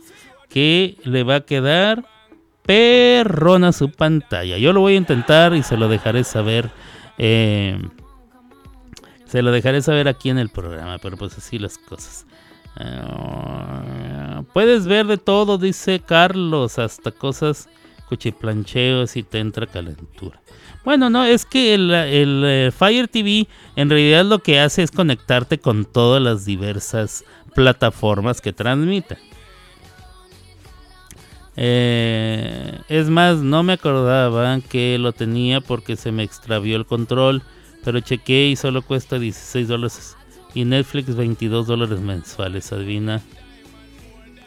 que 0.50 0.98
le 1.06 1.24
va 1.24 1.36
a 1.38 1.42
quedar 1.42 2.06
perrona 2.64 3.72
su 3.72 3.90
pantalla. 3.90 4.58
Yo 4.58 4.74
lo 4.74 4.82
voy 4.82 4.94
a 4.94 4.98
intentar 4.98 5.56
y 5.56 5.64
se 5.64 5.78
lo 5.78 5.88
dejaré 5.90 6.24
saber. 6.24 6.70
eh, 7.18 7.80
se 9.34 9.42
lo 9.42 9.52
dejaré 9.52 9.82
saber 9.82 10.08
aquí 10.08 10.30
en 10.30 10.38
el 10.38 10.50
programa, 10.50 11.00
pero 11.00 11.18
pues 11.18 11.36
así 11.36 11.58
las 11.58 11.80
cosas. 11.80 12.28
Eh, 12.80 14.44
puedes 14.54 14.86
ver 14.86 15.08
de 15.08 15.18
todo, 15.18 15.58
dice 15.58 16.00
Carlos, 16.06 16.78
hasta 16.78 17.10
cosas 17.10 17.68
cuchiplancheos 18.08 19.16
y 19.18 19.24
te 19.24 19.40
entra 19.40 19.66
calentura. 19.66 20.40
Bueno, 20.86 21.10
no, 21.10 21.26
es 21.26 21.48
que 21.48 21.74
el, 21.74 21.90
eh, 21.92 22.72
Fire 22.78 23.08
TV 23.08 23.48
en 23.76 23.90
realidad 23.90 24.24
lo 24.24 24.38
que 24.38 24.60
hace 24.60 24.84
es 24.84 24.92
conectarte 24.92 25.58
con 25.58 25.86
todas 25.86 26.22
las 26.22 26.46
diversas 26.46 27.26
plataformas 27.56 28.40
que 28.40 28.54
transmiten. 28.54 29.18
Eh, 31.56 32.82
es 32.88 33.10
más, 33.10 33.38
no 33.38 33.64
me 33.64 33.74
acordaba 33.74 34.60
que 34.62 35.00
lo 35.00 35.12
tenía 35.12 35.60
porque 35.60 35.96
se 35.96 36.12
me 36.12 36.22
extravió 36.22 36.76
el 36.76 36.86
control, 36.86 37.42
pero 37.84 38.00
chequé 38.00 38.48
y 38.48 38.56
solo 38.56 38.82
cuesta 38.82 39.20
16 39.20 39.68
dólares 39.68 40.18
y 40.54 40.66
Netflix 40.66 41.16
22 41.16 41.68
dólares 41.68 42.00
mensuales, 42.00 42.72
adivina. 42.72 43.22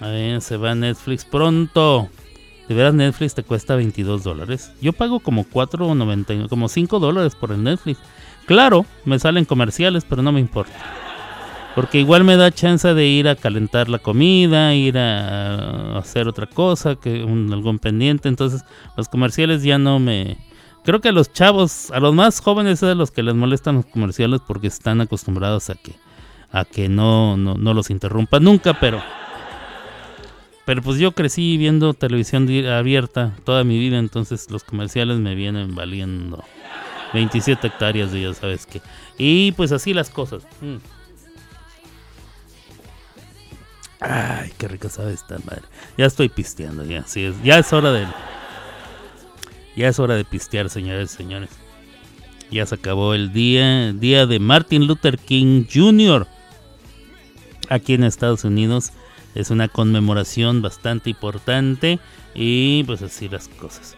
A 0.00 0.08
ver, 0.08 0.40
se 0.40 0.56
va 0.56 0.74
Netflix 0.74 1.24
pronto. 1.24 2.08
De 2.68 2.74
veras 2.74 2.94
Netflix 2.94 3.34
te 3.34 3.42
cuesta 3.42 3.76
22 3.76 4.24
dólares. 4.24 4.72
Yo 4.80 4.92
pago 4.92 5.20
como 5.20 5.44
4.99, 5.44 6.48
como 6.48 6.68
5 6.68 6.98
dólares 6.98 7.34
por 7.34 7.52
el 7.52 7.62
Netflix. 7.62 7.98
Claro, 8.46 8.86
me 9.04 9.18
salen 9.18 9.44
comerciales, 9.44 10.04
pero 10.08 10.22
no 10.22 10.32
me 10.32 10.40
importa. 10.40 10.74
Porque 11.74 12.00
igual 12.00 12.24
me 12.24 12.36
da 12.36 12.50
chance 12.50 12.92
de 12.94 13.06
ir 13.06 13.28
a 13.28 13.36
calentar 13.36 13.88
la 13.88 13.98
comida, 13.98 14.74
ir 14.74 14.96
a 14.98 15.98
hacer 15.98 16.26
otra 16.26 16.46
cosa, 16.46 16.96
que 16.96 17.22
un, 17.22 17.52
algún 17.52 17.78
pendiente. 17.78 18.28
Entonces 18.28 18.64
los 18.96 19.08
comerciales 19.08 19.62
ya 19.62 19.78
no 19.78 19.98
me... 19.98 20.38
Creo 20.86 21.00
que 21.00 21.08
a 21.08 21.12
los 21.12 21.32
chavos, 21.32 21.90
a 21.90 21.98
los 21.98 22.14
más 22.14 22.38
jóvenes 22.38 22.80
es 22.80 22.90
a 22.90 22.94
los 22.94 23.10
que 23.10 23.24
les 23.24 23.34
molestan 23.34 23.74
los 23.74 23.86
comerciales 23.86 24.40
porque 24.46 24.68
están 24.68 25.00
acostumbrados 25.00 25.68
a 25.68 25.74
que, 25.74 25.96
a 26.52 26.64
que 26.64 26.88
no, 26.88 27.36
no, 27.36 27.54
no 27.54 27.74
los 27.74 27.90
interrumpa 27.90 28.38
nunca, 28.38 28.78
pero... 28.78 29.02
Pero 30.64 30.82
pues 30.82 30.98
yo 30.98 31.10
crecí 31.10 31.56
viendo 31.56 31.92
televisión 31.92 32.48
abierta 32.68 33.34
toda 33.42 33.64
mi 33.64 33.80
vida, 33.80 33.98
entonces 33.98 34.48
los 34.48 34.62
comerciales 34.62 35.18
me 35.18 35.34
vienen 35.34 35.74
valiendo 35.74 36.44
27 37.14 37.66
hectáreas 37.66 38.12
de 38.12 38.22
ya 38.22 38.34
sabes 38.34 38.66
qué. 38.66 38.80
Y 39.18 39.50
pues 39.52 39.72
así 39.72 39.92
las 39.92 40.08
cosas. 40.08 40.44
Mm. 40.60 40.76
Ay, 43.98 44.52
qué 44.56 44.68
rica 44.68 44.88
sabe 44.88 45.14
esta 45.14 45.36
madre. 45.40 45.62
Ya 45.98 46.06
estoy 46.06 46.28
pisteando, 46.28 46.84
ya, 46.84 47.02
sí, 47.04 47.24
es, 47.24 47.42
ya 47.42 47.58
es 47.58 47.72
hora 47.72 47.90
de... 47.90 48.06
Ya 49.76 49.88
es 49.88 49.98
hora 49.98 50.16
de 50.16 50.24
pistear, 50.24 50.70
señores 50.70 51.12
y 51.12 51.16
señores. 51.16 51.50
Ya 52.50 52.64
se 52.64 52.76
acabó 52.76 53.12
el 53.14 53.32
día, 53.32 53.92
día 53.92 54.26
de 54.26 54.38
Martin 54.38 54.86
Luther 54.86 55.18
King 55.18 55.64
Jr. 55.72 56.26
Aquí 57.68 57.94
en 57.94 58.04
Estados 58.04 58.44
Unidos 58.44 58.92
es 59.34 59.50
una 59.50 59.68
conmemoración 59.68 60.62
bastante 60.62 61.10
importante 61.10 61.98
y 62.34 62.84
pues 62.84 63.02
así 63.02 63.28
las 63.28 63.48
cosas. 63.48 63.96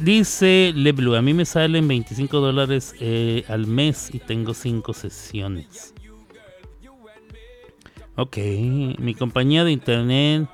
Dice 0.00 0.72
Leblu, 0.74 1.16
a 1.16 1.22
mí 1.22 1.34
me 1.34 1.44
salen 1.44 1.88
25 1.88 2.38
dólares 2.38 2.94
eh, 3.00 3.44
al 3.48 3.66
mes 3.66 4.10
y 4.12 4.20
tengo 4.20 4.54
5 4.54 4.94
sesiones. 4.94 5.92
Ok, 8.14 8.36
mi 8.36 9.14
compañía 9.14 9.64
de 9.64 9.72
internet, 9.72 10.48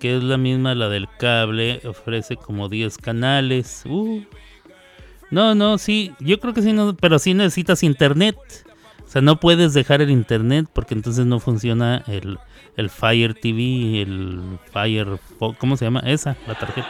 que 0.00 0.16
es 0.16 0.24
la 0.24 0.38
misma 0.38 0.74
la 0.74 0.88
del 0.88 1.06
cable, 1.18 1.80
ofrece 1.84 2.36
como 2.36 2.68
10 2.68 2.96
canales. 2.98 3.84
Uh. 3.86 4.22
No, 5.30 5.54
no, 5.54 5.78
sí, 5.78 6.12
yo 6.18 6.40
creo 6.40 6.54
que 6.54 6.62
sí, 6.62 6.72
no, 6.72 6.96
pero 6.96 7.18
sí 7.18 7.34
necesitas 7.34 7.82
internet. 7.84 8.36
O 9.04 9.08
sea, 9.08 9.22
no 9.22 9.38
puedes 9.38 9.74
dejar 9.74 10.00
el 10.02 10.10
internet 10.10 10.66
porque 10.72 10.94
entonces 10.94 11.26
no 11.26 11.38
funciona 11.38 12.02
el, 12.06 12.38
el 12.76 12.90
Fire 12.90 13.34
TV, 13.34 14.02
el 14.02 14.58
Fire... 14.72 15.18
¿Cómo 15.58 15.76
se 15.76 15.84
llama? 15.84 16.00
Esa, 16.00 16.36
la 16.46 16.54
tarjeta. 16.54 16.88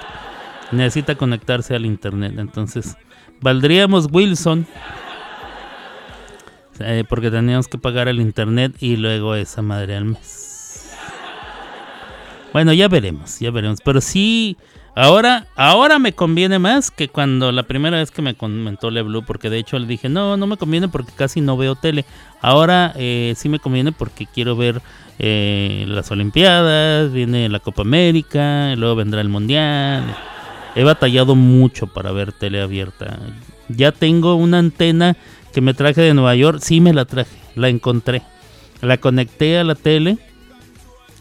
Necesita 0.70 1.16
conectarse 1.16 1.74
al 1.74 1.84
internet. 1.84 2.34
Entonces, 2.38 2.96
valdríamos 3.40 4.08
Wilson. 4.12 4.66
eh, 6.80 7.04
porque 7.08 7.30
teníamos 7.30 7.68
que 7.68 7.78
pagar 7.78 8.06
el 8.08 8.20
internet 8.20 8.74
y 8.80 8.96
luego 8.96 9.34
esa 9.34 9.62
madre 9.62 9.96
al 9.96 10.04
mes. 10.04 10.49
Bueno, 12.52 12.72
ya 12.72 12.88
veremos, 12.88 13.38
ya 13.38 13.50
veremos. 13.50 13.78
Pero 13.84 14.00
sí, 14.00 14.56
ahora, 14.96 15.46
ahora 15.54 15.98
me 15.98 16.12
conviene 16.12 16.58
más 16.58 16.90
que 16.90 17.08
cuando 17.08 17.52
la 17.52 17.62
primera 17.62 17.98
vez 17.98 18.10
que 18.10 18.22
me 18.22 18.34
comentó 18.34 18.90
LeBlue, 18.90 19.24
porque 19.24 19.50
de 19.50 19.58
hecho 19.58 19.78
le 19.78 19.86
dije, 19.86 20.08
no, 20.08 20.36
no 20.36 20.46
me 20.46 20.56
conviene 20.56 20.88
porque 20.88 21.12
casi 21.14 21.40
no 21.40 21.56
veo 21.56 21.76
tele. 21.76 22.04
Ahora 22.40 22.92
eh, 22.96 23.34
sí 23.36 23.48
me 23.48 23.60
conviene 23.60 23.92
porque 23.92 24.26
quiero 24.26 24.56
ver 24.56 24.82
eh, 25.18 25.84
las 25.86 26.10
Olimpiadas, 26.10 27.12
viene 27.12 27.48
la 27.48 27.60
Copa 27.60 27.82
América, 27.82 28.74
luego 28.76 28.96
vendrá 28.96 29.20
el 29.20 29.28
Mundial. 29.28 30.04
He 30.74 30.82
batallado 30.82 31.34
mucho 31.34 31.86
para 31.86 32.10
ver 32.10 32.32
tele 32.32 32.60
abierta. 32.60 33.18
Ya 33.68 33.92
tengo 33.92 34.34
una 34.34 34.58
antena 34.58 35.16
que 35.52 35.60
me 35.60 35.74
traje 35.74 36.00
de 36.00 36.14
Nueva 36.14 36.34
York. 36.34 36.60
Sí 36.62 36.80
me 36.80 36.92
la 36.92 37.04
traje, 37.04 37.36
la 37.54 37.68
encontré. 37.68 38.22
La 38.80 38.96
conecté 38.96 39.58
a 39.58 39.64
la 39.64 39.74
tele. 39.74 40.18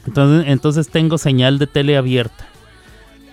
Entonces, 0.09 0.51
entonces 0.51 0.89
tengo 0.89 1.19
señal 1.19 1.59
de 1.59 1.67
tele 1.67 1.95
abierta. 1.95 2.47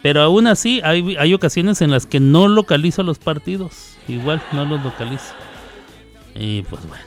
Pero 0.03 0.21
aún 0.21 0.47
así 0.47 0.83
hay, 0.85 1.17
hay 1.17 1.33
ocasiones 1.33 1.81
en 1.81 1.91
las 1.91 2.05
que 2.05 2.21
no 2.21 2.49
localizo 2.49 3.03
los 3.03 3.19
partidos. 3.19 3.97
Igual 4.09 4.43
no 4.53 4.67
los 4.67 4.85
localizo. 4.85 5.33
Y 6.35 6.63
pues 6.63 6.87
bueno, 6.87 7.05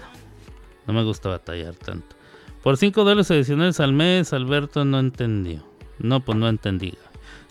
no 0.88 0.94
me 0.94 1.04
gusta 1.04 1.30
batallar 1.30 1.76
tanto. 1.76 2.16
Por 2.64 2.78
5 2.78 3.04
dólares 3.04 3.30
adicionales 3.30 3.80
al 3.80 3.94
mes, 3.94 4.34
Alberto 4.34 4.84
no 4.86 5.00
entendió. 5.00 5.64
No, 6.00 6.20
pues 6.20 6.38
no 6.38 6.50
entendí. 6.50 6.96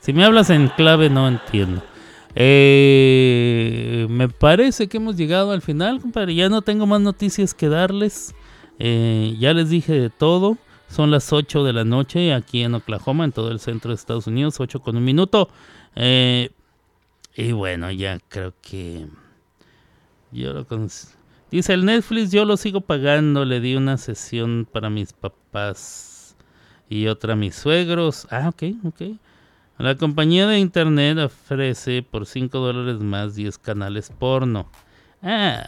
Si 0.00 0.12
me 0.12 0.24
hablas 0.24 0.50
en 0.50 0.68
clave, 0.68 1.08
no 1.08 1.28
entiendo. 1.28 1.82
Eh, 2.34 4.06
me 4.10 4.28
parece 4.28 4.88
que 4.88 4.96
hemos 4.96 5.16
llegado 5.16 5.52
al 5.52 5.62
final, 5.62 6.00
compadre. 6.00 6.34
Ya 6.34 6.48
no 6.48 6.62
tengo 6.62 6.84
más 6.86 7.00
noticias 7.00 7.54
que 7.54 7.68
darles. 7.68 8.34
Eh, 8.80 9.36
ya 9.38 9.54
les 9.54 9.70
dije 9.70 9.92
de 9.92 10.10
todo. 10.10 10.58
Son 10.88 11.10
las 11.10 11.32
8 11.32 11.64
de 11.64 11.72
la 11.72 11.84
noche 11.84 12.32
aquí 12.32 12.62
en 12.62 12.74
Oklahoma, 12.74 13.24
en 13.24 13.32
todo 13.32 13.50
el 13.50 13.60
centro 13.60 13.90
de 13.90 13.96
Estados 13.96 14.26
Unidos. 14.26 14.58
8 14.58 14.80
con 14.80 14.96
un 14.96 15.04
minuto. 15.04 15.48
Eh, 15.94 16.50
y 17.34 17.52
bueno, 17.52 17.90
ya 17.90 18.18
creo 18.28 18.54
que... 18.62 19.06
Yo 20.30 20.52
lo 20.52 20.66
Dice 21.50 21.72
el 21.72 21.86
Netflix, 21.86 22.30
yo 22.30 22.44
lo 22.44 22.56
sigo 22.56 22.82
pagando. 22.82 23.44
Le 23.44 23.60
di 23.60 23.74
una 23.74 23.96
sesión 23.96 24.68
para 24.70 24.90
mis 24.90 25.12
papás 25.12 26.36
y 26.88 27.06
otra 27.06 27.34
a 27.34 27.36
mis 27.36 27.54
suegros. 27.54 28.26
Ah, 28.30 28.48
ok, 28.48 28.62
ok. 28.84 29.02
La 29.78 29.94
compañía 29.96 30.46
de 30.46 30.58
internet 30.58 31.18
ofrece 31.18 32.02
por 32.02 32.26
5 32.26 32.58
dólares 32.58 33.00
más 33.00 33.34
10 33.34 33.56
canales 33.58 34.10
porno. 34.10 34.68
Ah, 35.22 35.64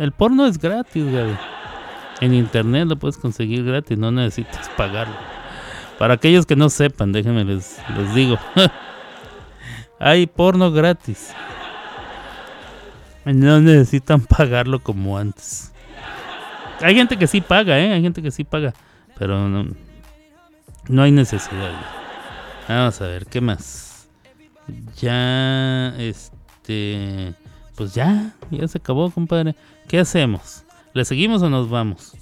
el 0.00 0.12
porno 0.12 0.46
es 0.46 0.58
gratis, 0.58 1.04
Gaby. 1.04 1.36
En 2.20 2.34
internet 2.34 2.86
lo 2.88 2.96
puedes 2.96 3.18
conseguir 3.18 3.64
gratis, 3.64 3.98
no 3.98 4.10
necesitas 4.10 4.68
pagarlo. 4.70 5.14
Para 5.98 6.14
aquellos 6.14 6.46
que 6.46 6.56
no 6.56 6.68
sepan, 6.70 7.12
déjenme 7.12 7.44
les, 7.44 7.78
digo. 8.14 8.38
Hay 9.98 10.26
porno 10.26 10.70
gratis. 10.72 11.32
No 13.24 13.60
necesitan 13.60 14.20
pagarlo 14.20 14.80
como 14.80 15.16
antes. 15.16 15.72
Hay 16.80 16.94
gente 16.94 17.16
que 17.16 17.26
sí 17.26 17.40
paga, 17.40 17.78
¿eh? 17.78 17.92
Hay 17.92 18.02
gente 18.02 18.20
que 18.20 18.30
sí 18.30 18.44
paga. 18.44 18.74
Pero 19.18 19.48
no, 19.48 19.66
no 20.88 21.02
hay 21.02 21.12
necesidad. 21.12 21.72
Vamos 22.68 23.00
a 23.00 23.06
ver, 23.06 23.26
¿qué 23.26 23.40
más? 23.40 24.08
Ya, 24.96 25.94
este... 25.98 27.34
Pues 27.76 27.94
ya, 27.94 28.32
ya 28.50 28.68
se 28.68 28.78
acabó, 28.78 29.10
compadre. 29.10 29.56
¿Qué 29.88 29.98
hacemos? 29.98 30.63
¿Le 30.94 31.04
seguimos 31.04 31.42
o 31.42 31.50
nos 31.50 31.68
vamos? 31.68 32.12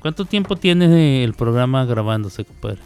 ¿Cuánto 0.00 0.24
tiempo 0.24 0.56
tiene 0.56 1.24
el 1.24 1.34
programa 1.34 1.84
grabándose, 1.84 2.44
compadre? 2.44 2.80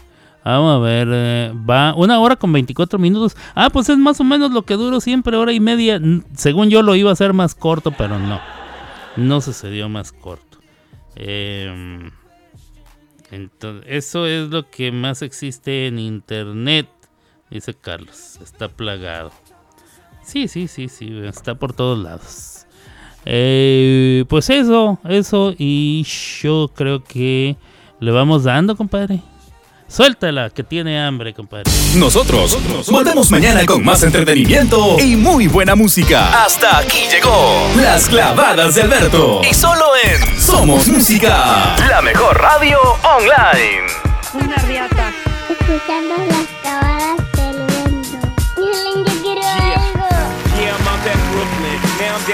Vamos 0.44 0.76
a 0.76 0.78
ver, 0.78 1.08
eh, 1.10 1.52
va 1.68 1.94
una 1.94 2.20
hora 2.20 2.36
con 2.36 2.52
24 2.52 2.98
minutos. 2.98 3.36
Ah, 3.54 3.70
pues 3.70 3.88
es 3.88 3.98
más 3.98 4.20
o 4.20 4.24
menos 4.24 4.50
lo 4.50 4.62
que 4.62 4.74
duro 4.74 5.00
siempre, 5.00 5.36
hora 5.36 5.52
y 5.52 5.60
media. 5.60 6.00
Según 6.34 6.70
yo 6.70 6.82
lo 6.82 6.94
iba 6.94 7.10
a 7.10 7.12
hacer 7.12 7.32
más 7.34 7.54
corto, 7.54 7.92
pero 7.92 8.18
no. 8.18 8.40
No 9.16 9.40
sucedió 9.40 9.88
más 9.88 10.10
corto. 10.10 10.58
Em, 11.16 12.10
entonces, 13.30 13.84
eso 13.88 14.26
es 14.26 14.48
lo 14.48 14.70
que 14.70 14.90
más 14.90 15.22
existe 15.22 15.86
en 15.86 15.98
internet, 15.98 16.88
dice 17.50 17.74
Carlos. 17.74 18.38
Está 18.42 18.68
plagado. 18.68 19.32
Sí, 20.22 20.48
sí, 20.48 20.66
sí, 20.66 20.88
sí, 20.88 21.20
está 21.24 21.54
por 21.56 21.72
todos 21.72 21.98
lados. 21.98 22.57
Eh, 23.24 24.24
pues 24.28 24.48
eso, 24.50 24.98
eso, 25.08 25.54
y 25.58 26.06
yo 26.42 26.70
creo 26.74 27.02
que 27.04 27.56
le 28.00 28.10
vamos 28.10 28.44
dando, 28.44 28.76
compadre. 28.76 29.20
Suéltala, 29.88 30.50
que 30.50 30.62
tiene 30.62 31.00
hambre, 31.00 31.32
compadre. 31.32 31.70
Nosotros 31.96 32.58
volvemos 32.90 33.30
mañana 33.30 33.64
con 33.64 33.82
más 33.82 34.02
entretenimiento 34.02 34.98
y 35.00 35.16
muy 35.16 35.46
buena 35.46 35.74
música. 35.74 36.44
Hasta 36.44 36.78
aquí 36.78 37.08
llegó 37.10 37.66
Las 37.76 38.06
Clavadas 38.06 38.74
de 38.74 38.82
Alberto. 38.82 39.40
Y 39.50 39.54
solo 39.54 39.84
en 40.04 40.38
Somos 40.40 40.88
Música, 40.88 41.74
la 41.88 42.02
mejor 42.02 42.36
radio 42.36 42.78
online. 43.02 43.86
Una 44.34 44.56
riata. 44.56 45.10
Escuchando 45.48 46.16
las 46.28 46.46
clavadas 46.62 46.87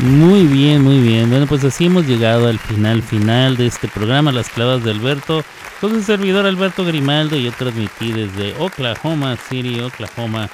Muy 0.00 0.46
bien, 0.46 0.82
muy 0.82 0.98
bien. 0.98 1.30
Bueno, 1.30 1.46
pues 1.46 1.64
así 1.64 1.86
hemos 1.86 2.06
llegado 2.06 2.48
al 2.48 2.58
final, 2.58 3.02
final 3.02 3.56
de 3.56 3.66
este 3.66 3.88
programa, 3.88 4.32
Las 4.32 4.48
Clavas 4.48 4.82
de 4.82 4.90
Alberto. 4.90 5.44
Con 5.80 5.90
su 5.90 6.02
servidor 6.02 6.46
Alberto 6.46 6.84
Grimaldo 6.84 7.36
yo 7.36 7.52
transmití 7.52 8.12
desde 8.12 8.56
Oklahoma 8.58 9.36
City, 9.36 9.80
Oklahoma, 9.80 10.48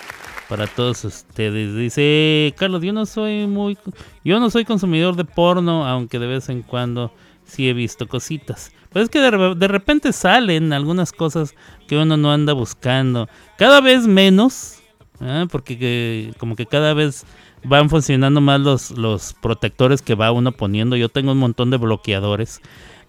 para 0.49 0.67
todos 0.67 1.05
ustedes. 1.05 1.75
Dice 1.75 2.53
Carlos, 2.59 2.83
yo 2.83 2.93
no 2.93 3.07
soy 3.07 3.47
muy, 3.47 3.79
yo 4.25 4.41
no 4.41 4.51
soy 4.51 4.65
consumidor 4.65 5.17
de 5.17 5.25
porno, 5.25 5.87
aunque 5.87 6.19
de 6.19 6.27
vez 6.27 6.49
en 6.49 6.63
cuando 6.63 7.15
sí 7.45 7.69
he 7.69 7.73
visto 7.73 8.09
cositas. 8.09 8.73
Pues 8.91 9.05
es 9.05 9.09
que 9.09 9.21
de 9.21 9.69
repente 9.69 10.13
salen 10.13 10.73
algunas 10.73 11.13
cosas 11.13 11.55
que 11.87 11.97
uno 11.97 12.17
no 12.17 12.33
anda 12.33 12.53
buscando. 12.53 13.29
Cada 13.57 13.81
vez 13.81 14.07
menos, 14.07 14.80
¿ah? 15.21 15.47
porque 15.51 15.79
que- 15.79 16.33
como 16.39 16.57
que 16.57 16.67
cada 16.67 16.95
vez 16.95 17.25
van 17.65 17.91
funcionando 17.91 18.41
más 18.41 18.61
los, 18.61 18.91
los 18.93 19.35
protectores 19.35 20.03
que 20.03 20.15
va 20.15 20.33
uno 20.33 20.53
poniendo. 20.53 20.97
Yo 20.97 21.09
tengo 21.09 21.33
un 21.33 21.39
montón 21.39 21.71
de 21.71 21.77
bloqueadores, 21.77 22.61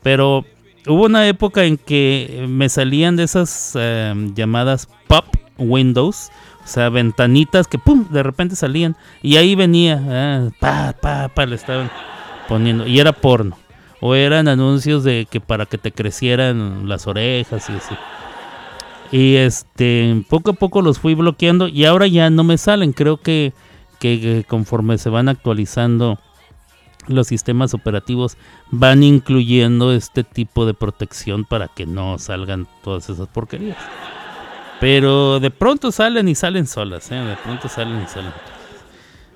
pero 0.04 0.46
hubo 0.88 1.06
una 1.06 1.28
época 1.28 1.64
en 1.66 1.78
que 1.78 2.46
me 2.50 2.70
salían 2.70 3.16
de 3.16 3.24
esas 3.24 3.74
eh, 3.80 4.14
llamadas 4.36 4.88
pop 5.08 5.26
windows. 5.58 6.30
O 6.64 6.68
sea, 6.68 6.90
ventanitas 6.90 7.68
que 7.68 7.80
pum, 7.80 8.08
de 8.12 8.22
repente 8.22 8.56
salían. 8.56 8.96
Y 9.24 9.38
ahí 9.38 9.56
venía, 9.56 10.00
ah, 10.10 10.50
pa, 10.60 10.94
pa, 11.02 11.28
pa, 11.30 11.46
le 11.48 11.56
estaban 11.56 11.90
poniendo. 12.48 12.86
Y 12.86 13.00
era 13.00 13.14
porno. 13.14 13.58
O 14.00 14.14
eran 14.16 14.48
anuncios 14.48 15.04
de 15.04 15.28
que 15.30 15.40
para 15.42 15.66
que 15.66 15.78
te 15.78 15.92
crecieran 15.92 16.88
las 16.88 17.08
orejas 17.08 17.70
y 17.70 17.74
así. 17.74 17.96
Y 19.12 19.36
este, 19.36 20.24
poco 20.30 20.52
a 20.52 20.54
poco 20.54 20.82
los 20.82 21.00
fui 21.00 21.16
bloqueando 21.16 21.68
y 21.68 21.86
ahora 21.86 22.08
ya 22.08 22.30
no 22.30 22.44
me 22.44 22.58
salen. 22.58 22.94
Creo 22.94 23.18
que, 23.18 23.54
que- 24.00 24.46
conforme 24.48 24.98
se 24.98 25.10
van 25.10 25.28
actualizando 25.28 26.18
los 27.08 27.28
sistemas 27.28 27.74
operativos, 27.74 28.38
van 28.70 29.04
incluyendo 29.04 29.92
este 29.92 30.24
tipo 30.24 30.66
de 30.66 30.74
protección 30.74 31.44
para 31.46 31.68
que 31.68 31.86
no 31.86 32.20
salgan 32.20 32.68
todas 32.84 33.10
esas 33.10 33.28
porquerías. 33.28 33.78
Pero 34.80 35.40
de 35.40 35.52
pronto 35.52 35.92
salen 35.92 36.28
y 36.30 36.36
salen 36.36 36.66
solas, 36.66 37.12
¿eh? 37.12 37.16
De 37.16 37.36
pronto 37.38 37.68
salen 37.68 38.02
y 38.04 38.08
salen. 38.08 38.32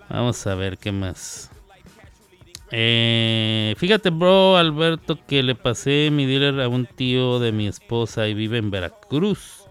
Vamos 0.10 0.46
a 0.48 0.56
ver 0.56 0.78
qué 0.78 0.92
más. 0.92 1.52
Eh, 2.72 3.76
fíjate, 3.78 4.10
bro, 4.10 4.58
Alberto, 4.58 5.20
que 5.28 5.44
le 5.44 5.54
pasé 5.56 6.10
mi 6.12 6.26
dealer 6.26 6.62
a 6.62 6.68
un 6.68 6.86
tío 6.86 7.40
de 7.40 7.52
mi 7.52 7.68
esposa 7.68 8.28
y 8.28 8.34
vive 8.34 8.58
en 8.58 8.72
Veracruz. 8.72 9.65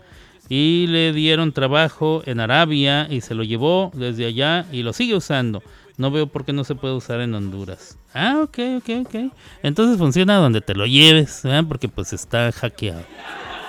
Y 0.48 0.86
le 0.88 1.12
dieron 1.12 1.52
trabajo 1.52 2.22
en 2.26 2.40
Arabia 2.40 3.06
y 3.10 3.20
se 3.20 3.34
lo 3.34 3.44
llevó 3.44 3.90
desde 3.94 4.26
allá 4.26 4.66
y 4.70 4.82
lo 4.82 4.92
sigue 4.92 5.16
usando. 5.16 5.62
No 5.96 6.10
veo 6.10 6.26
por 6.26 6.44
qué 6.44 6.52
no 6.52 6.64
se 6.64 6.74
puede 6.74 6.94
usar 6.94 7.20
en 7.20 7.34
Honduras. 7.34 7.96
Ah, 8.12 8.40
ok, 8.42 8.58
ok, 8.78 9.06
ok. 9.06 9.32
Entonces 9.62 9.96
funciona 9.96 10.36
donde 10.36 10.60
te 10.60 10.74
lo 10.74 10.86
lleves, 10.86 11.44
¿eh? 11.44 11.62
porque 11.66 11.88
pues 11.88 12.12
está 12.12 12.50
hackeado. 12.52 13.02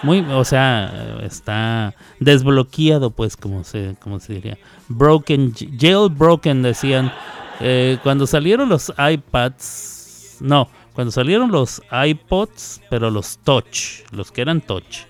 Muy, 0.03 0.19
o 0.19 0.43
sea, 0.43 1.17
está 1.23 1.95
desbloqueado, 2.19 3.09
pues, 3.11 3.37
como 3.37 3.63
se, 3.63 3.95
como 4.01 4.19
se 4.19 4.33
diría. 4.33 4.57
Broken, 4.87 5.53
jailbroken, 5.79 6.61
decían. 6.61 7.11
Eh, 7.59 7.97
cuando 8.03 8.27
salieron 8.27 8.69
los 8.69 8.93
iPads, 8.97 10.37
no, 10.41 10.69
cuando 10.93 11.11
salieron 11.11 11.51
los 11.51 11.81
iPods, 11.91 12.81
pero 12.89 13.09
los 13.09 13.37
Touch, 13.39 14.03
los 14.11 14.31
que 14.31 14.41
eran 14.41 14.61
Touch, 14.61 15.05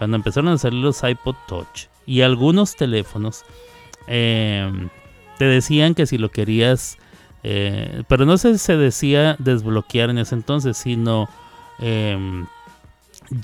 cuando 0.00 0.16
empezaron 0.16 0.48
a 0.48 0.56
salir 0.56 0.82
los 0.82 1.02
iPod 1.04 1.36
Touch 1.46 1.88
y 2.06 2.22
algunos 2.22 2.74
teléfonos, 2.74 3.44
eh, 4.06 4.88
te 5.36 5.44
decían 5.44 5.94
que 5.94 6.06
si 6.06 6.16
lo 6.16 6.30
querías, 6.30 6.96
eh, 7.42 8.02
pero 8.08 8.24
no 8.24 8.38
si 8.38 8.56
se 8.56 8.78
decía 8.78 9.36
desbloquear 9.38 10.08
en 10.08 10.16
ese 10.16 10.36
entonces, 10.36 10.78
sino 10.78 11.28
em, 11.80 12.46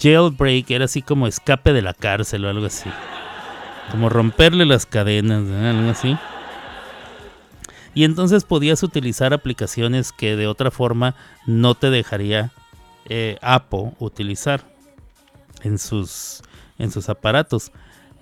jailbreak, 0.00 0.70
era 0.70 0.86
así 0.86 1.02
como 1.02 1.26
escape 1.26 1.74
de 1.74 1.82
la 1.82 1.92
cárcel 1.92 2.46
o 2.46 2.48
algo 2.48 2.64
así, 2.64 2.88
como 3.90 4.08
romperle 4.08 4.64
las 4.64 4.86
cadenas, 4.86 5.44
algo 5.50 5.90
así. 5.90 6.16
Y 7.92 8.04
entonces 8.04 8.44
podías 8.44 8.82
utilizar 8.82 9.34
aplicaciones 9.34 10.10
que 10.10 10.36
de 10.36 10.46
otra 10.46 10.70
forma 10.70 11.16
no 11.44 11.74
te 11.74 11.90
dejaría 11.90 12.50
eh, 13.10 13.36
Apple 13.42 13.92
utilizar 13.98 14.64
en 15.66 15.78
sus, 15.78 16.42
en 16.78 16.90
sus 16.90 17.08
aparatos. 17.08 17.72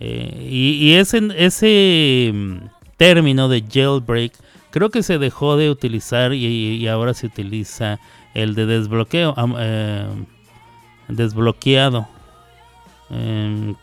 Eh, 0.00 0.48
y, 0.50 0.94
ese, 0.94 1.20
ese 1.36 2.30
mm, 2.34 2.56
término 2.96 3.48
de 3.48 3.62
jailbreak 3.62 4.32
creo 4.70 4.90
que 4.90 5.02
se 5.02 5.18
dejó 5.18 5.56
de 5.56 5.70
utilizar 5.70 6.32
y, 6.34 6.86
ahora 6.88 7.14
se 7.14 7.26
utiliza 7.26 8.00
el 8.34 8.54
de 8.54 8.66
desbloqueo, 8.66 9.34
eh, 9.58 10.06
desbloqueado. 11.08 12.08
Em, 13.10 13.74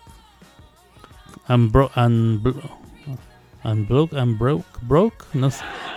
unbro- 1.47 1.91
unblo- 1.95 2.79
Unblock, 3.63 4.13
unbroke, 4.13 4.65
broke, 4.81 5.23
no 5.35 5.49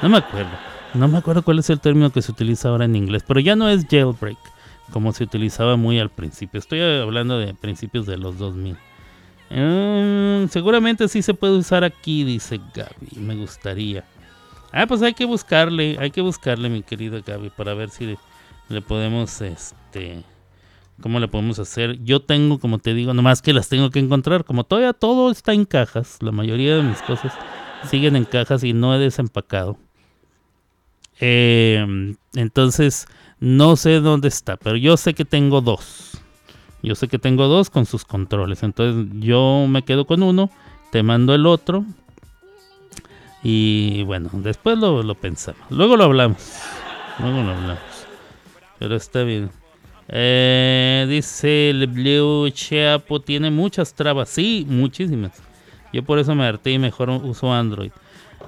no 0.02 0.08
me 0.10 0.18
acuerdo. 0.18 0.50
No 0.92 1.08
me 1.08 1.16
acuerdo 1.16 1.42
cuál 1.42 1.58
es 1.60 1.70
el 1.70 1.80
término 1.80 2.10
que 2.10 2.20
se 2.20 2.30
utiliza 2.30 2.68
ahora 2.68 2.84
en 2.84 2.94
inglés, 2.94 3.24
pero 3.26 3.40
ya 3.40 3.56
no 3.56 3.70
es 3.70 3.86
jailbreak 3.88 4.36
como 4.92 5.12
se 5.12 5.24
utilizaba 5.24 5.76
muy 5.76 5.98
al 5.98 6.10
principio. 6.10 6.58
Estoy 6.58 6.80
hablando 6.80 7.38
de 7.38 7.54
principios 7.54 8.06
de 8.06 8.16
los 8.16 8.38
2000. 8.38 8.76
Mm, 9.50 10.48
seguramente 10.48 11.08
sí 11.08 11.22
se 11.22 11.34
puede 11.34 11.56
usar 11.56 11.84
aquí, 11.84 12.24
dice 12.24 12.60
Gaby. 12.74 13.20
Me 13.20 13.36
gustaría. 13.36 14.04
Ah, 14.72 14.86
pues 14.86 15.02
hay 15.02 15.14
que 15.14 15.24
buscarle, 15.24 15.96
hay 16.00 16.10
que 16.10 16.20
buscarle, 16.20 16.68
mi 16.68 16.82
querida 16.82 17.20
Gaby, 17.24 17.50
para 17.50 17.74
ver 17.74 17.90
si 17.90 18.06
le, 18.06 18.18
le 18.68 18.82
podemos, 18.82 19.40
este, 19.40 20.24
cómo 21.00 21.20
le 21.20 21.28
podemos 21.28 21.58
hacer. 21.58 22.02
Yo 22.02 22.20
tengo, 22.20 22.58
como 22.58 22.78
te 22.78 22.94
digo, 22.94 23.14
nomás 23.14 23.42
que 23.42 23.52
las 23.52 23.68
tengo 23.68 23.90
que 23.90 24.00
encontrar. 24.00 24.44
Como 24.44 24.64
todavía 24.64 24.92
todo 24.92 25.30
está 25.30 25.52
en 25.52 25.64
cajas, 25.64 26.18
la 26.20 26.32
mayoría 26.32 26.76
de 26.76 26.82
mis 26.82 27.00
cosas 27.02 27.32
siguen 27.88 28.16
en 28.16 28.24
cajas 28.24 28.64
y 28.64 28.72
no 28.72 28.94
he 28.94 28.98
desempacado. 28.98 29.78
Eh, 31.20 32.14
entonces, 32.34 33.06
no 33.40 33.76
sé 33.76 34.00
dónde 34.00 34.28
está, 34.28 34.56
pero 34.56 34.76
yo 34.76 34.96
sé 34.96 35.14
que 35.14 35.24
tengo 35.24 35.60
dos. 35.60 36.12
Yo 36.82 36.94
sé 36.94 37.08
que 37.08 37.18
tengo 37.18 37.46
dos 37.48 37.70
con 37.70 37.86
sus 37.86 38.04
controles. 38.04 38.62
Entonces 38.62 39.06
yo 39.20 39.66
me 39.68 39.84
quedo 39.84 40.06
con 40.06 40.22
uno, 40.22 40.50
te 40.92 41.02
mando 41.02 41.34
el 41.34 41.46
otro. 41.46 41.84
Y 43.42 44.02
bueno, 44.04 44.30
después 44.32 44.78
lo, 44.78 45.02
lo 45.02 45.14
pensamos. 45.14 45.62
Luego 45.70 45.96
lo 45.96 46.04
hablamos. 46.04 46.38
Luego 47.18 47.42
lo 47.42 47.52
hablamos. 47.52 47.78
Pero 48.78 48.96
está 48.96 49.22
bien. 49.22 49.50
Eh, 50.08 51.06
dice 51.08 51.70
el 51.70 51.86
Blue 51.86 52.50
Chapo 52.50 53.20
tiene 53.20 53.50
muchas 53.50 53.94
trabas. 53.94 54.28
Sí, 54.28 54.66
muchísimas. 54.68 55.42
Yo 55.92 56.02
por 56.02 56.18
eso 56.18 56.34
me 56.34 56.44
harté 56.44 56.72
y 56.72 56.78
mejor 56.78 57.08
uso 57.10 57.52
Android. 57.52 57.92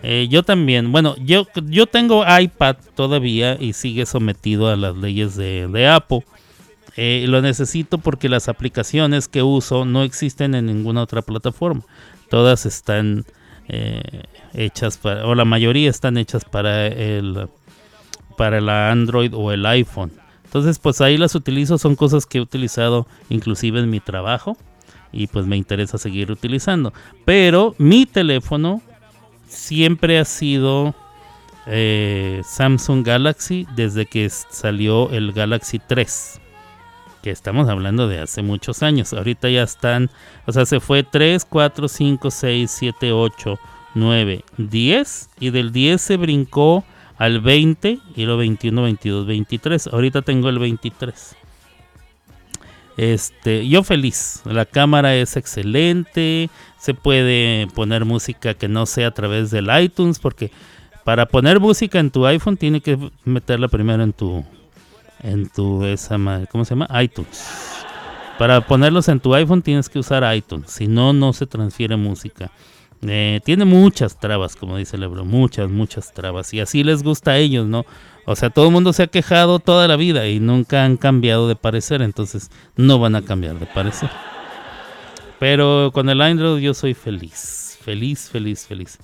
Eh, 0.03 0.29
yo 0.31 0.43
también. 0.43 0.93
Bueno, 0.93 1.17
yo, 1.17 1.47
yo 1.65 1.87
tengo 1.87 2.25
iPad 2.27 2.77
todavía 2.95 3.57
y 3.61 3.73
sigue 3.73 4.07
sometido 4.07 4.69
a 4.69 4.77
las 4.77 4.97
leyes 4.97 5.37
de, 5.37 5.89
Apple. 5.89 6.25
Eh, 6.97 7.27
lo 7.29 7.43
necesito 7.43 7.99
porque 7.99 8.29
las 8.29 8.49
aplicaciones 8.49 9.29
que 9.29 9.43
uso 9.43 9.85
no 9.85 10.03
existen 10.03 10.55
en 10.55 10.67
ninguna 10.67 11.03
otra 11.03 11.23
plataforma. 11.23 11.83
Todas 12.31 12.67
están 12.67 13.25
eh, 13.69 14.23
hechas 14.55 14.97
para, 14.97 15.27
o 15.27 15.35
la 15.35 15.45
mayoría 15.45 15.91
están 15.91 16.17
hechas 16.17 16.45
para 16.45 16.87
el, 16.87 17.49
para 18.37 18.61
la 18.61 18.91
Android 18.91 19.33
o 19.35 19.53
el 19.53 19.67
iPhone. 19.67 20.13
Entonces, 20.45 20.79
pues 20.79 21.01
ahí 21.01 21.19
las 21.19 21.35
utilizo, 21.35 21.77
son 21.77 21.97
cosas 21.97 22.25
que 22.25 22.39
he 22.39 22.41
utilizado 22.41 23.07
inclusive 23.29 23.81
en 23.81 23.91
mi 23.91 24.01
trabajo 24.01 24.57
y 25.13 25.27
pues 25.27 25.47
me 25.47 25.57
interesa 25.57 25.99
seguir 25.99 26.31
utilizando. 26.31 26.93
Pero 27.25 27.75
mi 27.79 28.07
teléfono 28.07 28.81
siempre 29.47 30.19
ha 30.19 30.25
sido 30.25 30.95
eh, 31.67 32.43
Samsung 32.45 33.05
Galaxy 33.05 33.67
desde 33.75 34.07
que 34.07 34.29
salió 34.31 35.11
el 35.11 35.33
Galaxy 35.33 35.79
3. 35.79 36.41
Que 37.23 37.31
estamos 37.31 37.69
hablando 37.69 38.07
de 38.09 38.21
hace 38.21 38.43
muchos 38.43 38.83
años. 38.83 39.13
Ahorita 39.13 39.49
ya 39.49 39.63
están, 39.63 40.11
o 40.47 40.53
sea, 40.53 40.65
se 40.65 40.81
fue 40.81 41.03
3, 41.03 41.45
4, 41.45 41.89
5, 41.89 42.31
6, 42.31 42.71
7, 42.71 43.13
8, 43.13 43.59
9, 43.95 44.45
10. 44.59 45.31
Y 45.41 45.51
del 45.51 45.73
10 45.73 46.01
se 46.01 46.17
brincó 46.17 46.85
al 47.19 47.41
20 47.41 47.99
y 48.15 48.25
lo 48.27 48.37
21, 48.37 48.83
22, 48.83 49.27
23. 49.27 49.87
Ahorita 49.89 50.23
tengo 50.23 50.49
el 50.49 50.59
23. 50.59 51.37
Este, 52.97 53.69
yo 53.69 53.83
feliz. 53.83 54.43
La 54.45 54.65
cámara 54.65 55.15
es 55.15 55.37
excelente. 55.37 56.51
Se 56.79 56.95
puede 56.95 57.67
poner 57.75 58.05
música 58.05 58.55
que 58.55 58.69
no 58.69 58.87
sea 58.87 59.09
a 59.09 59.11
través 59.13 59.51
del 59.51 59.69
iTunes 59.81 60.19
porque 60.19 60.51
para 61.05 61.27
poner 61.27 61.61
música 61.61 61.99
en 61.99 62.11
tu 62.11 62.27
iPhone 62.27 62.57
tiene 62.57 62.81
que 62.81 62.99
meterla 63.25 63.69
primero 63.69 64.03
en 64.03 64.13
tu 64.13 64.45
en 65.23 65.49
tu 65.49 65.85
esa 65.85 66.19
¿cómo 66.51 66.65
se 66.65 66.75
llama? 66.75 66.89
iTunes. 67.03 67.45
Para 68.39 68.61
ponerlos 68.61 69.09
en 69.09 69.21
tu 69.21 69.35
iPhone 69.35 69.63
tienes 69.63 69.89
que 69.89 69.99
usar 69.99 70.35
iTunes, 70.35 70.71
si 70.71 70.89
no 70.89 71.13
no 71.13 71.33
se 71.33 71.47
transfiere 71.47 71.97
música. 71.97 72.51
Eh, 73.09 73.41
tiene 73.45 73.65
muchas 73.65 74.19
trabas, 74.19 74.57
como 74.57 74.77
dice 74.77 74.99
Lebro, 74.99 75.25
muchas, 75.25 75.71
muchas 75.71 76.13
trabas. 76.13 76.53
Y 76.55 76.61
así 76.61 76.83
les 76.85 77.03
gusta 77.03 77.33
a 77.33 77.39
ellos, 77.39 77.67
¿no? 77.67 77.85
O 78.25 78.35
sea, 78.35 78.51
todo 78.51 78.67
el 78.67 78.73
mundo 78.73 78.93
se 78.93 79.05
ha 79.05 79.07
quejado 79.07 79.59
toda 79.59 79.87
la 79.87 79.97
vida 79.97 80.27
y 80.29 80.41
nunca 80.41 80.85
han 80.85 80.97
cambiado 80.97 81.47
de 81.49 81.57
parecer, 81.57 82.03
entonces 82.03 82.51
no 82.77 82.99
van 82.99 83.15
a 83.15 83.23
cambiar 83.23 83.59
de 83.59 83.67
parecer. 83.67 84.11
Pero 85.39 85.91
con 85.93 86.09
el 86.09 86.21
Android 86.21 86.61
yo 86.61 86.75
soy 86.75 86.95
feliz, 86.95 87.79
feliz, 87.83 88.29
feliz, 88.31 88.67
feliz. 88.67 88.99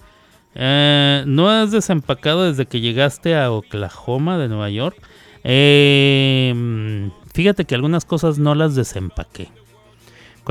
Eh, 0.55 1.23
¿No 1.27 1.49
has 1.49 1.70
desempacado 1.70 2.45
desde 2.45 2.66
que 2.66 2.81
llegaste 2.81 3.37
a 3.37 3.53
Oklahoma 3.53 4.39
de 4.39 4.49
Nueva 4.49 4.70
York? 4.70 4.97
Eh, 5.45 7.11
fíjate 7.33 7.65
que 7.65 7.74
algunas 7.74 8.05
cosas 8.05 8.39
no 8.39 8.55
las 8.55 8.74
desempaqué. 8.74 9.51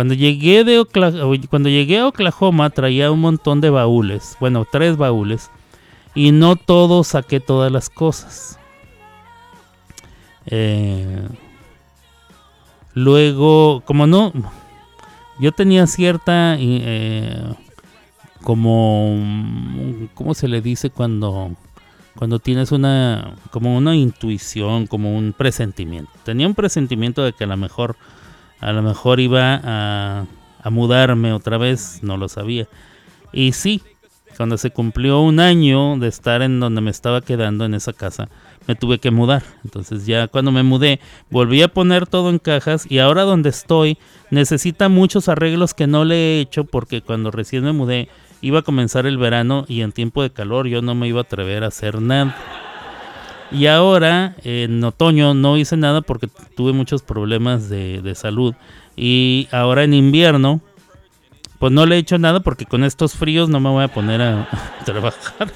Cuando 0.01 0.15
llegué, 0.15 0.63
de 0.63 0.83
cuando 1.47 1.69
llegué 1.69 1.99
a 1.99 2.07
Oklahoma 2.07 2.71
traía 2.71 3.11
un 3.11 3.19
montón 3.19 3.61
de 3.61 3.69
baúles, 3.69 4.35
bueno, 4.39 4.65
tres 4.65 4.97
baúles, 4.97 5.51
y 6.15 6.31
no 6.31 6.55
todo 6.55 7.03
saqué 7.03 7.39
todas 7.39 7.71
las 7.71 7.91
cosas. 7.91 8.57
Eh, 10.47 11.27
luego, 12.95 13.83
como 13.85 14.07
no, 14.07 14.33
yo 15.39 15.51
tenía 15.51 15.85
cierta, 15.85 16.55
eh, 16.57 17.53
como, 18.41 19.23
¿cómo 20.15 20.33
se 20.33 20.47
le 20.47 20.61
dice 20.61 20.89
cuando, 20.89 21.51
cuando 22.15 22.39
tienes 22.39 22.71
una, 22.71 23.35
como 23.51 23.77
una 23.77 23.95
intuición, 23.95 24.87
como 24.87 25.15
un 25.15 25.31
presentimiento? 25.31 26.11
Tenía 26.23 26.47
un 26.47 26.55
presentimiento 26.55 27.23
de 27.23 27.33
que 27.33 27.43
a 27.43 27.47
lo 27.47 27.57
mejor 27.57 27.97
a 28.61 28.71
lo 28.71 28.83
mejor 28.83 29.19
iba 29.19 29.59
a, 29.63 30.25
mudarme 30.69 31.33
otra 31.33 31.57
vez, 31.57 31.99
no 32.03 32.17
lo 32.17 32.29
sabía. 32.29 32.67
Y 33.33 33.53
sí, 33.53 33.81
cuando 34.37 34.57
se 34.57 34.69
cumplió 34.69 35.19
un 35.21 35.39
año 35.39 35.97
de 35.97 36.07
estar 36.07 36.43
en 36.43 36.59
donde 36.59 36.81
me 36.81 36.91
estaba 36.91 37.21
quedando 37.21 37.65
en 37.65 37.73
esa 37.73 37.91
casa, 37.91 38.29
me 38.67 38.75
tuve 38.75 38.99
que 38.99 39.09
mudar. 39.09 39.41
Entonces 39.63 40.05
ya 40.05 40.27
cuando 40.27 40.51
me 40.51 40.61
mudé, 40.61 40.99
volví 41.31 41.63
a 41.63 41.67
poner 41.67 42.05
todo 42.05 42.29
en 42.29 42.37
cajas 42.37 42.85
y 42.89 42.99
ahora 42.99 43.23
donde 43.23 43.49
estoy 43.49 43.97
necesita 44.29 44.87
muchos 44.87 45.27
arreglos 45.27 45.73
que 45.73 45.87
no 45.87 46.05
le 46.05 46.15
he 46.15 46.39
hecho 46.41 46.63
porque 46.63 47.01
cuando 47.01 47.31
recién 47.31 47.63
me 47.63 47.71
mudé 47.71 48.07
iba 48.41 48.59
a 48.59 48.63
comenzar 48.63 49.07
el 49.07 49.17
verano 49.17 49.65
y 49.67 49.81
en 49.81 49.91
tiempo 49.91 50.21
de 50.21 50.31
calor 50.31 50.67
yo 50.67 50.83
no 50.83 50.93
me 50.93 51.07
iba 51.07 51.21
a 51.21 51.23
atrever 51.23 51.63
a 51.63 51.67
hacer 51.67 51.99
nada. 51.99 52.35
Y 53.51 53.65
ahora, 53.67 54.35
en 54.43 54.83
otoño, 54.83 55.33
no 55.33 55.57
hice 55.57 55.75
nada 55.75 56.01
porque 56.01 56.29
tuve 56.55 56.71
muchos 56.71 57.01
problemas 57.01 57.69
de, 57.69 58.13
salud. 58.15 58.55
Y 58.95 59.47
ahora 59.51 59.83
en 59.83 59.93
invierno, 59.93 60.61
pues 61.59 61.71
no 61.73 61.85
le 61.85 61.95
he 61.95 61.99
hecho 61.99 62.17
nada 62.17 62.39
porque 62.39 62.65
con 62.65 62.83
estos 62.83 63.13
fríos 63.13 63.49
no 63.49 63.59
me 63.59 63.69
voy 63.69 63.83
a 63.83 63.89
poner 63.89 64.21
a, 64.21 64.47
trabajar. 64.85 65.51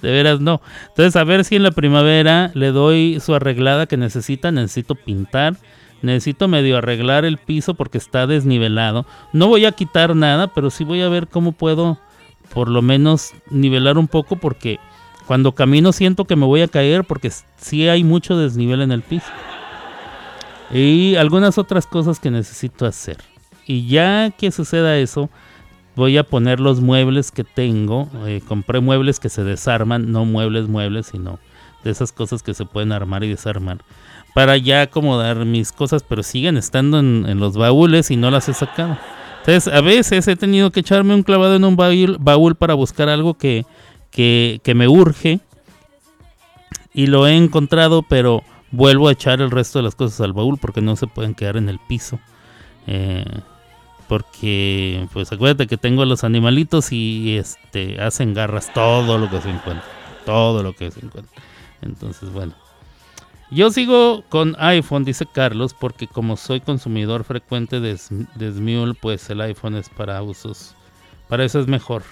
De 0.00 0.12
veras 0.12 0.40
no. 0.40 0.60
Entonces 0.88 1.16
a 1.16 1.24
ver 1.24 1.44
si 1.44 1.56
en 1.56 1.64
la 1.64 1.70
primavera 1.72 2.52
le 2.54 2.70
doy 2.70 3.18
su 3.20 3.34
arreglada 3.34 3.86
que 3.86 3.96
necesita. 3.96 4.52
Necesito 4.52 4.94
pintar. 4.94 5.56
Necesito 6.02 6.46
medio 6.46 6.78
arreglar 6.78 7.24
el 7.24 7.38
piso 7.38 7.74
porque 7.74 7.98
está 7.98 8.28
desnivelado. 8.28 9.06
No 9.32 9.48
voy 9.48 9.64
a 9.64 9.72
quitar 9.72 10.14
nada, 10.14 10.46
pero 10.54 10.70
sí 10.70 10.84
voy 10.84 11.02
a 11.02 11.08
ver 11.08 11.26
cómo 11.26 11.50
puedo 11.50 11.98
por 12.54 12.68
lo 12.68 12.82
menos 12.82 13.32
nivelar 13.50 13.98
un 13.98 14.08
poco 14.08 14.36
porque 14.36 14.78
cuando 15.28 15.52
camino 15.52 15.92
siento 15.92 16.24
que 16.24 16.36
me 16.36 16.46
voy 16.46 16.62
a 16.62 16.68
caer 16.68 17.04
porque 17.04 17.30
sí 17.58 17.86
hay 17.86 18.02
mucho 18.02 18.38
desnivel 18.38 18.80
en 18.80 18.92
el 18.92 19.02
piso. 19.02 19.26
Y 20.72 21.16
algunas 21.16 21.58
otras 21.58 21.86
cosas 21.86 22.18
que 22.18 22.30
necesito 22.30 22.86
hacer. 22.86 23.18
Y 23.66 23.86
ya 23.88 24.30
que 24.30 24.50
suceda 24.50 24.96
eso, 24.96 25.28
voy 25.96 26.16
a 26.16 26.24
poner 26.24 26.60
los 26.60 26.80
muebles 26.80 27.30
que 27.30 27.44
tengo. 27.44 28.08
Eh, 28.24 28.40
compré 28.48 28.80
muebles 28.80 29.20
que 29.20 29.28
se 29.28 29.44
desarman, 29.44 30.12
no 30.12 30.24
muebles, 30.24 30.66
muebles, 30.66 31.08
sino 31.08 31.38
de 31.84 31.90
esas 31.90 32.10
cosas 32.10 32.42
que 32.42 32.54
se 32.54 32.64
pueden 32.64 32.90
armar 32.90 33.22
y 33.22 33.28
desarmar. 33.28 33.82
Para 34.32 34.56
ya 34.56 34.80
acomodar 34.80 35.44
mis 35.44 35.72
cosas, 35.72 36.02
pero 36.08 36.22
siguen 36.22 36.56
estando 36.56 37.00
en, 37.00 37.38
los 37.38 37.54
baúles 37.54 38.10
y 38.10 38.16
no 38.16 38.30
las 38.30 38.48
he 38.48 38.54
sacado. 38.54 38.96
Entonces, 39.40 39.70
a 39.70 39.82
veces 39.82 40.26
he 40.26 40.36
tenido 40.36 40.70
que 40.70 40.80
echarme 40.80 41.14
un 41.14 41.22
clavado 41.22 41.56
en 41.56 41.64
un 41.64 41.76
baúl 41.76 42.54
para 42.54 42.72
buscar 42.72 43.10
algo 43.10 43.34
que, 43.34 43.66
que, 44.10 44.60
me 44.74 44.88
urge 44.88 45.40
y 46.94 47.06
lo 47.06 47.26
he 47.26 47.36
encontrado, 47.36 48.02
pero 48.02 48.42
vuelvo 48.70 49.08
a 49.08 49.12
echar 49.12 49.40
el 49.40 49.50
resto 49.50 49.78
de 49.78 49.84
las 49.84 49.94
cosas 49.94 50.20
al 50.20 50.32
baúl 50.32 50.58
porque 50.58 50.80
no 50.80 50.96
se 50.96 51.06
pueden 51.06 51.34
quedar 51.34 51.56
en 51.56 51.68
el 51.68 51.78
piso. 51.78 52.18
Eh, 52.86 53.24
porque, 54.08 55.06
pues 55.12 55.30
acuérdate 55.30 55.66
que 55.66 55.76
tengo 55.76 56.04
los 56.06 56.24
animalitos 56.24 56.92
y 56.92 57.36
este 57.36 58.00
hacen 58.00 58.32
garras 58.32 58.72
todo 58.72 59.18
lo 59.18 59.28
que 59.28 59.40
se 59.40 59.50
encuentra. 59.50 59.84
Todo 60.24 60.62
lo 60.62 60.72
que 60.72 60.90
se 60.90 61.04
encuentra. 61.04 61.42
Entonces, 61.82 62.32
bueno. 62.32 62.54
Yo 63.50 63.70
sigo 63.70 64.24
con 64.28 64.56
iPhone, 64.58 65.04
dice 65.04 65.24
Carlos, 65.26 65.74
porque 65.74 66.06
como 66.06 66.36
soy 66.36 66.60
consumidor 66.60 67.24
frecuente 67.24 67.80
de, 67.80 67.98
de 68.34 68.52
Smule, 68.52 68.94
pues 68.94 69.30
el 69.30 69.40
iPhone 69.40 69.76
es 69.76 69.88
para 69.88 70.22
usos. 70.22 70.74
Para 71.28 71.44
eso 71.44 71.60
es 71.60 71.66
mejor. 71.66 72.02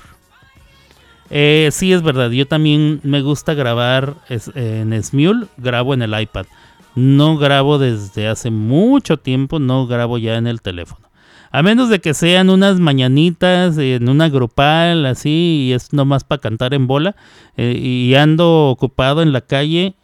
Eh, 1.31 1.71
sí, 1.73 1.93
es 1.93 2.03
verdad. 2.03 2.31
Yo 2.31 2.47
también 2.47 3.01
me 3.03 3.23
gusta 3.23 3.55
grabar 3.55 4.15
en 4.29 5.03
Smule, 5.03 5.47
grabo 5.57 5.95
en 5.95 6.03
el 6.03 6.21
iPad. 6.21 6.47
No 6.95 7.37
grabo 7.37 7.79
desde 7.79 8.27
hace 8.29 8.51
mucho 8.51 9.19
tiempo, 9.19 9.59
no 9.59 9.87
grabo 9.87 10.19
ya 10.19 10.37
en 10.37 10.47
el 10.47 10.63
teléfono. 10.63 11.07
A 11.53 11.63
menos 11.63 11.89
de 11.89 12.01
que 12.01 12.13
sean 12.13 12.51
unas 12.51 12.81
mañanitas 12.81 13.79
en 13.79 14.09
una 14.09 14.29
grupal, 14.29 15.07
así, 15.07 15.69
y 15.69 15.73
es 15.73 15.93
nomás 15.93 16.25
para 16.25 16.41
cantar 16.41 16.75
en 16.75 16.87
bola, 16.87 17.17
eh, 17.57 17.79
y 17.79 18.15
ando 18.15 18.69
ocupado 18.69 19.23
en 19.23 19.33
la 19.33 19.41
calle, 19.41 19.95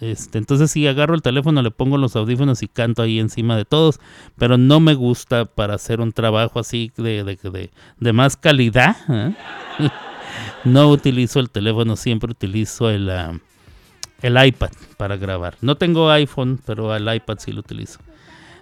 este, 0.00 0.38
entonces 0.38 0.70
si 0.70 0.86
agarro 0.86 1.14
el 1.14 1.22
teléfono, 1.22 1.62
le 1.62 1.70
pongo 1.70 1.96
los 1.98 2.16
audífonos 2.16 2.62
y 2.62 2.68
canto 2.68 3.02
ahí 3.02 3.20
encima 3.20 3.56
de 3.56 3.64
todos, 3.64 4.00
pero 4.36 4.58
no 4.58 4.80
me 4.80 4.94
gusta 4.94 5.44
para 5.44 5.74
hacer 5.74 6.00
un 6.00 6.12
trabajo 6.12 6.58
así 6.58 6.92
de, 6.96 7.24
de, 7.24 7.70
de, 7.98 8.12
más 8.12 8.36
calidad. 8.36 8.96
¿eh? 9.08 9.34
No 10.64 10.88
utilizo 10.90 11.40
el 11.40 11.50
teléfono, 11.50 11.96
siempre 11.96 12.30
utilizo 12.30 12.88
el, 12.90 13.10
ah, 13.10 13.32
el 14.22 14.46
iPad 14.46 14.70
para 14.96 15.16
grabar. 15.16 15.56
No 15.60 15.76
tengo 15.76 16.10
iPhone, 16.10 16.60
pero 16.64 16.94
el 16.94 17.12
iPad 17.12 17.38
sí 17.38 17.52
lo 17.52 17.60
utilizo. 17.60 17.98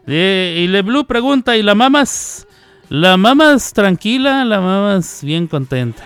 Y 0.06 0.66
Le 0.66 0.82
Blue 0.82 1.04
pregunta, 1.04 1.56
¿y 1.56 1.62
la 1.62 1.74
mamas? 1.74 2.46
La 2.88 3.16
mamas 3.16 3.72
tranquila, 3.72 4.44
la 4.44 4.60
mamas 4.60 5.22
bien 5.22 5.46
contenta. 5.46 6.02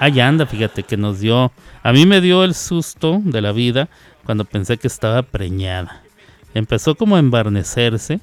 Ahí 0.00 0.18
anda, 0.18 0.46
fíjate 0.46 0.82
que 0.82 0.96
nos 0.96 1.20
dio, 1.20 1.52
a 1.82 1.92
mí 1.92 2.06
me 2.06 2.20
dio 2.20 2.42
el 2.42 2.54
susto 2.54 3.20
de 3.22 3.42
la 3.42 3.52
vida 3.52 3.88
cuando 4.24 4.44
pensé 4.44 4.78
que 4.78 4.88
estaba 4.88 5.22
preñada. 5.22 6.02
Empezó 6.54 6.94
como 6.94 7.16
a 7.16 7.18
embarnecerse 7.18 8.20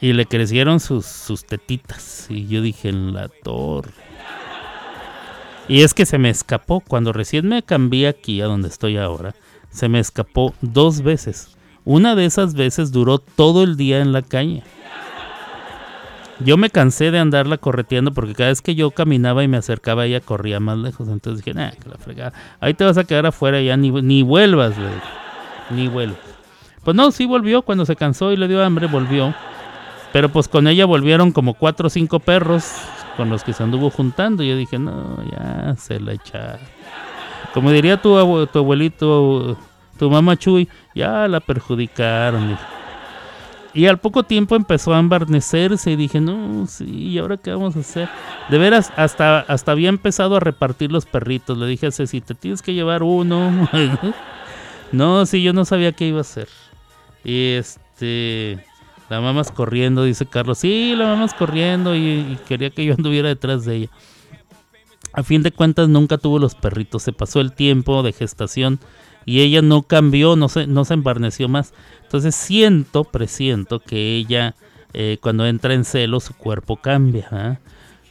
y 0.00 0.12
le 0.12 0.26
crecieron 0.26 0.78
sus, 0.78 1.06
sus 1.06 1.44
tetitas. 1.44 2.26
Y 2.28 2.46
yo 2.46 2.60
dije, 2.60 2.90
en 2.90 3.14
la 3.14 3.28
torre. 3.28 4.11
Y 5.68 5.82
es 5.82 5.94
que 5.94 6.06
se 6.06 6.18
me 6.18 6.30
escapó, 6.30 6.80
cuando 6.80 7.12
recién 7.12 7.48
me 7.48 7.62
cambié 7.62 8.08
aquí 8.08 8.40
a 8.40 8.46
donde 8.46 8.68
estoy 8.68 8.96
ahora, 8.96 9.34
se 9.70 9.88
me 9.88 10.00
escapó 10.00 10.54
dos 10.60 11.02
veces. 11.02 11.56
Una 11.84 12.14
de 12.14 12.24
esas 12.24 12.54
veces 12.54 12.92
duró 12.92 13.18
todo 13.18 13.62
el 13.62 13.76
día 13.76 14.00
en 14.00 14.12
la 14.12 14.22
calle. 14.22 14.62
Yo 16.40 16.56
me 16.56 16.70
cansé 16.70 17.10
de 17.10 17.20
andarla 17.20 17.58
correteando 17.58 18.12
porque 18.12 18.34
cada 18.34 18.48
vez 18.48 18.62
que 18.62 18.74
yo 18.74 18.90
caminaba 18.90 19.44
y 19.44 19.48
me 19.48 19.56
acercaba 19.56 20.06
ella 20.06 20.20
corría 20.20 20.58
más 20.58 20.78
lejos. 20.78 21.08
Entonces 21.08 21.44
dije, 21.44 21.54
nah, 21.56 21.70
que 21.70 21.88
la 21.88 21.96
fregada. 21.98 22.32
Ahí 22.60 22.74
te 22.74 22.84
vas 22.84 22.98
a 22.98 23.04
quedar 23.04 23.26
afuera 23.26 23.60
ya 23.60 23.76
ni, 23.76 23.90
ni 23.90 24.22
vuelvas, 24.22 24.76
le 24.76 24.86
dije. 24.86 25.00
Ni 25.70 25.88
vuelvas. 25.88 26.18
Pues 26.82 26.96
no, 26.96 27.12
sí 27.12 27.26
volvió 27.26 27.62
cuando 27.62 27.86
se 27.86 27.94
cansó 27.94 28.32
y 28.32 28.36
le 28.36 28.48
dio 28.48 28.62
hambre, 28.62 28.88
volvió. 28.88 29.34
Pero 30.12 30.30
pues 30.30 30.48
con 30.48 30.66
ella 30.66 30.84
volvieron 30.84 31.30
como 31.30 31.54
cuatro 31.54 31.86
o 31.86 31.90
cinco 31.90 32.18
perros 32.18 32.72
con 33.16 33.30
los 33.30 33.44
que 33.44 33.52
se 33.52 33.62
anduvo 33.62 33.90
juntando. 33.90 34.42
Yo 34.42 34.56
dije, 34.56 34.78
no, 34.78 35.18
ya 35.30 35.74
se 35.76 36.00
la 36.00 36.12
echa. 36.12 36.58
Como 37.54 37.70
diría 37.70 38.00
tu, 38.00 38.14
abue- 38.16 38.50
tu 38.50 38.58
abuelito, 38.60 39.56
tu 39.98 40.10
mamá 40.10 40.36
Chuy, 40.36 40.68
ya 40.94 41.28
la 41.28 41.40
perjudicaron. 41.40 42.56
Y 43.74 43.86
al 43.86 43.98
poco 43.98 44.22
tiempo 44.22 44.54
empezó 44.54 44.92
a 44.94 44.98
embarnecerse 44.98 45.90
y 45.92 45.96
dije, 45.96 46.20
no, 46.20 46.66
sí, 46.66 46.84
¿y 46.84 47.18
ahora 47.18 47.38
qué 47.38 47.52
vamos 47.52 47.74
a 47.76 47.80
hacer? 47.80 48.08
De 48.50 48.58
veras, 48.58 48.92
hasta, 48.96 49.40
hasta 49.40 49.72
había 49.72 49.88
empezado 49.88 50.36
a 50.36 50.40
repartir 50.40 50.92
los 50.92 51.06
perritos. 51.06 51.56
Le 51.56 51.66
dije 51.66 51.86
a 51.86 51.90
Ceci, 51.90 52.20
te 52.20 52.34
tienes 52.34 52.60
que 52.60 52.74
llevar 52.74 53.02
uno. 53.02 53.68
no, 54.92 55.24
sí, 55.24 55.42
yo 55.42 55.54
no 55.54 55.64
sabía 55.64 55.92
qué 55.92 56.06
iba 56.06 56.18
a 56.18 56.22
hacer. 56.22 56.48
Y 57.24 57.52
este, 57.52 58.62
la 59.12 59.20
mamás 59.20 59.52
corriendo, 59.52 60.04
dice 60.04 60.24
Carlos, 60.24 60.56
sí, 60.56 60.94
la 60.96 61.04
mamás 61.04 61.34
corriendo 61.34 61.94
y, 61.94 62.00
y 62.00 62.38
quería 62.48 62.70
que 62.70 62.82
yo 62.82 62.94
anduviera 62.96 63.28
detrás 63.28 63.66
de 63.66 63.76
ella. 63.76 63.90
A 65.12 65.22
fin 65.22 65.42
de 65.42 65.52
cuentas 65.52 65.90
nunca 65.90 66.16
tuvo 66.16 66.38
los 66.38 66.54
perritos, 66.54 67.02
se 67.02 67.12
pasó 67.12 67.42
el 67.42 67.52
tiempo 67.52 68.02
de 68.02 68.14
gestación 68.14 68.80
y 69.26 69.42
ella 69.42 69.60
no 69.60 69.82
cambió, 69.82 70.34
no 70.34 70.48
se, 70.48 70.66
no 70.66 70.86
se 70.86 70.94
embarneció 70.94 71.46
más. 71.46 71.74
Entonces 72.04 72.34
siento, 72.34 73.04
presiento 73.04 73.80
que 73.80 74.16
ella 74.16 74.54
eh, 74.94 75.18
cuando 75.20 75.44
entra 75.46 75.74
en 75.74 75.84
celo 75.84 76.18
su 76.18 76.32
cuerpo 76.32 76.78
cambia. 76.78 77.28
¿ah? 77.30 77.58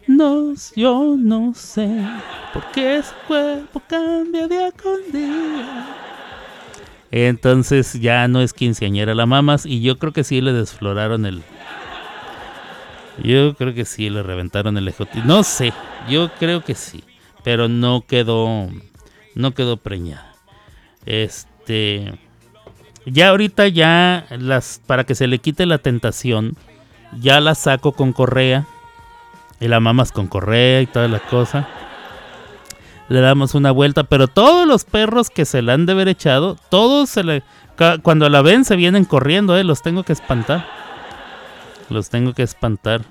No, 0.06 0.54
yo 0.76 1.16
no 1.18 1.56
sé 1.56 2.06
por 2.54 2.64
qué 2.74 3.02
su 3.02 3.16
cuerpo 3.28 3.82
cambia 3.88 4.48
día 4.48 4.72
con 4.72 5.12
día. 5.12 5.98
Entonces 7.12 8.00
ya 8.00 8.28
no 8.30 8.42
es 8.42 8.54
quinceañera 8.54 9.14
la 9.14 9.26
mamas 9.26 9.66
y 9.66 9.82
yo 9.82 9.98
creo 9.98 10.14
que 10.14 10.24
sí 10.24 10.40
le 10.42 10.54
desfloraron 10.54 11.26
el... 11.26 11.44
Yo 13.22 13.54
creo 13.56 13.74
que 13.74 13.84
sí 13.86 14.10
le 14.10 14.24
reventaron 14.24 14.78
el 14.78 14.88
ejote. 14.88 15.22
No 15.26 15.44
sé, 15.44 15.74
yo 16.10 16.32
creo 16.40 16.64
que 16.64 16.74
sí, 16.74 17.04
pero 17.44 17.68
no 17.68 18.06
quedó, 18.08 18.70
no 19.36 19.52
quedó 19.52 19.78
preñada. 19.78 20.34
Este, 21.06 22.18
ya 23.06 23.30
ahorita 23.30 23.68
ya 23.68 24.26
las, 24.30 24.82
para 24.88 25.04
que 25.04 25.14
se 25.14 25.28
le 25.28 25.40
quite 25.40 25.66
la 25.66 25.80
tentación, 25.80 26.56
ya 27.20 27.42
la 27.42 27.54
saco 27.56 27.92
con 27.92 28.14
correa 28.14 28.66
y 29.60 29.68
la 29.68 29.80
mamas 29.80 30.12
con 30.12 30.28
correa 30.28 30.82
y 30.82 30.88
toda 30.88 31.10
la 31.10 31.20
cosa. 31.20 31.68
Le 33.12 33.20
damos 33.20 33.56
una 33.56 33.72
vuelta, 33.72 34.06
pero 34.06 34.30
todos 34.30 34.66
los 34.66 34.86
perros 34.86 35.30
que 35.30 35.44
se 35.44 35.62
la 35.62 35.74
han 35.74 35.86
de 35.86 35.92
haber 35.92 36.08
echado, 36.08 36.56
todos 36.70 37.10
se 37.10 37.24
le, 37.26 37.44
cuando 38.04 38.30
la 38.30 38.42
ven 38.42 38.64
se 38.64 38.78
vienen 38.78 39.04
corriendo, 39.04 39.58
eh, 39.58 39.66
los 39.66 39.82
tengo 39.82 40.04
que 40.04 40.14
espantar. 40.14 40.66
Los 41.90 42.10
tengo 42.10 42.34
que 42.34 42.44
espantar. 42.44 43.02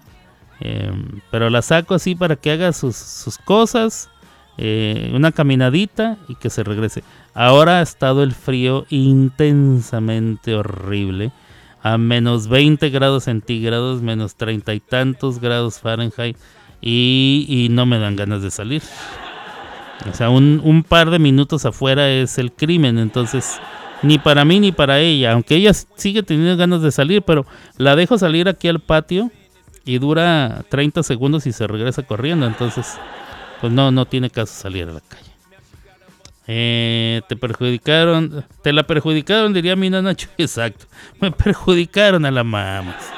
Em, 0.60 1.20
pero 1.30 1.50
la 1.50 1.60
saco 1.60 1.94
así 1.94 2.14
para 2.14 2.36
que 2.36 2.50
haga 2.50 2.72
sus, 2.72 2.96
sus 2.96 3.36
cosas. 3.36 4.08
eh, 4.62 5.10
una 5.14 5.32
caminadita 5.32 6.18
y 6.28 6.34
que 6.34 6.50
se 6.50 6.62
regrese. 6.64 7.02
Ahora 7.34 7.78
ha 7.78 7.82
estado 7.82 8.22
el 8.22 8.32
frío 8.32 8.86
intensamente 8.90 10.54
horrible. 10.54 11.32
A 11.82 11.98
menos 11.98 12.48
20 12.48 12.90
grados 12.90 13.24
centígrados, 13.24 14.02
menos 14.02 14.34
treinta 14.36 14.74
y 14.74 14.80
tantos 14.80 15.40
grados 15.40 15.80
Fahrenheit. 15.80 16.36
Y 16.82 17.68
no 17.70 17.86
me 17.86 17.98
dan 17.98 18.16
ganas 18.16 18.42
de 18.42 18.50
salir. 18.50 18.82
O 20.08 20.14
sea, 20.14 20.30
un, 20.30 20.60
un 20.64 20.82
par 20.82 21.10
de 21.10 21.18
minutos 21.18 21.64
afuera 21.66 22.08
es 22.08 22.38
el 22.38 22.52
crimen. 22.52 22.98
Entonces, 22.98 23.60
ni 24.02 24.18
para 24.18 24.44
mí 24.44 24.60
ni 24.60 24.72
para 24.72 24.98
ella. 25.00 25.32
Aunque 25.32 25.56
ella 25.56 25.72
sigue 25.74 26.22
teniendo 26.22 26.56
ganas 26.56 26.82
de 26.82 26.90
salir, 26.90 27.22
pero 27.22 27.46
la 27.76 27.96
dejo 27.96 28.18
salir 28.18 28.48
aquí 28.48 28.68
al 28.68 28.80
patio 28.80 29.30
y 29.84 29.98
dura 29.98 30.64
30 30.68 31.02
segundos 31.02 31.46
y 31.46 31.52
se 31.52 31.66
regresa 31.66 32.02
corriendo. 32.02 32.46
Entonces, 32.46 32.98
pues 33.60 33.72
no, 33.72 33.90
no 33.90 34.06
tiene 34.06 34.30
caso 34.30 34.54
salir 34.54 34.88
a 34.88 34.92
la 34.92 35.00
calle. 35.00 35.30
Eh, 36.46 37.22
te 37.28 37.36
perjudicaron, 37.36 38.44
te 38.62 38.72
la 38.72 38.82
perjudicaron, 38.84 39.52
diría 39.52 39.76
mi 39.76 39.88
nana 39.88 40.14
Chuy, 40.16 40.30
exacto. 40.38 40.86
Me 41.20 41.30
perjudicaron 41.30 42.24
a 42.24 42.30
la 42.30 42.42
mamas. 42.42 43.12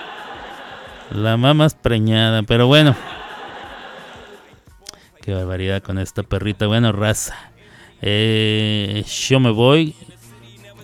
La 1.11 1.37
mamas 1.37 1.75
preñada, 1.75 2.43
pero 2.43 2.67
bueno. 2.67 2.95
Qué 5.23 5.33
barbaridad 5.33 5.83
con 5.83 5.99
esta 5.99 6.25
perrita. 6.25 6.67
Bueno, 6.67 6.91
raza. 6.91 7.37
Eh, 8.01 9.05
yo 9.29 9.39
me 9.39 9.51
voy. 9.51 9.95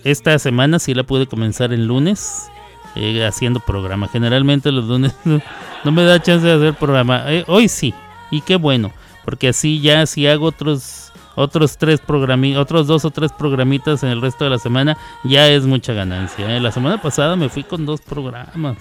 Esta 0.05 0.39
semana 0.39 0.79
sí 0.79 0.93
la 0.93 1.03
pude 1.03 1.27
comenzar 1.27 1.73
el 1.73 1.85
lunes. 1.85 2.49
eh, 2.95 3.25
haciendo 3.25 3.59
programa. 3.59 4.07
Generalmente 4.07 4.71
los 4.71 4.85
lunes 4.85 5.13
no, 5.83 5.91
me 5.91 6.03
da 6.03 6.21
chance 6.21 6.45
de 6.45 6.53
hacer 6.53 6.73
programa. 6.73 7.23
Eh, 7.27 7.43
hoy 7.47 7.67
sí. 7.67 7.93
Y 8.31 8.41
qué 8.41 8.55
bueno. 8.55 8.91
Porque 9.25 9.49
así 9.49 9.81
ya 9.81 10.05
si 10.05 10.25
hago 10.25 10.47
otros 10.47 11.11
otros 11.35 11.77
tres 11.77 12.01
programi 12.01 12.55
otros 12.57 12.87
dos 12.87 13.05
o 13.05 13.11
tres 13.11 13.31
programitas 13.31 14.03
en 14.03 14.09
el 14.09 14.21
resto 14.21 14.43
de 14.45 14.49
la 14.49 14.57
semana, 14.57 14.97
ya 15.23 15.47
es 15.47 15.65
mucha 15.65 15.93
ganancia. 15.93 16.55
¿eh? 16.55 16.59
La 16.59 16.71
semana 16.71 17.01
pasada 17.01 17.35
me 17.35 17.49
fui 17.49 17.63
con 17.63 17.85
dos 17.85 18.01
programas. 18.01 18.77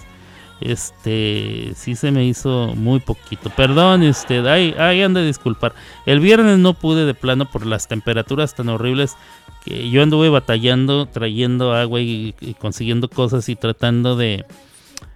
Este, 0.61 1.73
sí 1.77 1.95
se 1.95 2.11
me 2.11 2.25
hizo 2.25 2.75
muy 2.75 3.01
poquito. 3.01 3.51
Perdone 3.51 4.11
usted, 4.11 4.45
ay, 4.47 4.75
ay, 4.79 5.03
anda 5.03 5.21
a 5.21 5.25
disculpar. 5.25 5.73
El 6.05 6.21
viernes 6.21 6.59
no 6.59 6.75
pude 6.75 7.07
de 7.07 7.15
plano 7.15 7.49
por 7.51 7.65
las 7.65 7.87
temperaturas 7.87 8.55
tan 8.55 8.69
horribles 8.69 9.17
que 9.65 9.89
yo 9.91 10.03
anduve 10.03 10.29
batallando, 10.29 11.07
trayendo 11.07 11.75
agua 11.75 12.01
y, 12.01 12.35
consiguiendo 12.59 13.09
cosas 13.09 13.49
y 13.49 13.57
tratando 13.57 14.17
de, 14.17 14.45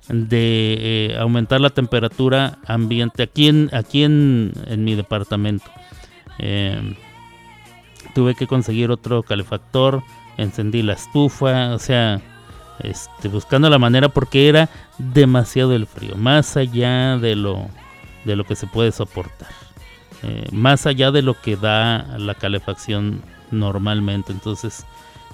de 0.09 0.77
eh, 0.81 1.17
aumentar 1.19 1.61
la 1.61 1.71
temperatura 1.71 2.59
ambiente 2.67 3.25
aquí 3.25 3.49
en, 3.49 3.71
aquí 3.73 4.05
en, 4.05 4.53
en 4.67 4.85
mi 4.85 4.95
departamento. 4.95 5.71
Eh, 6.39 6.95
tuve 8.15 8.35
que 8.35 8.47
conseguir 8.47 8.91
otro 8.91 9.23
calefactor, 9.23 10.03
encendí 10.37 10.83
la 10.83 10.95
estufa, 10.95 11.75
o 11.75 11.79
sea, 11.79 12.21
este, 12.83 13.29
buscando 13.29 13.71
la 13.71 13.79
manera 13.79 14.09
porque 14.09 14.49
era 14.49 14.69
demasiado 14.99 15.75
el 15.75 15.87
frío, 15.87 16.17
más 16.17 16.57
allá 16.57 17.17
de 17.19 17.37
lo, 17.37 17.69
de 18.25 18.37
lo 18.37 18.45
que 18.45 18.57
se 18.57 18.67
puede 18.67 18.93
soportar, 18.93 19.51
eh, 20.23 20.49
más 20.53 20.87
allá 20.87 21.11
de 21.11 21.23
lo 21.23 21.41
que 21.41 21.57
da 21.57 22.19
la 22.19 22.35
calefacción 22.35 23.23
normalmente. 23.51 24.33
Entonces, 24.33 24.85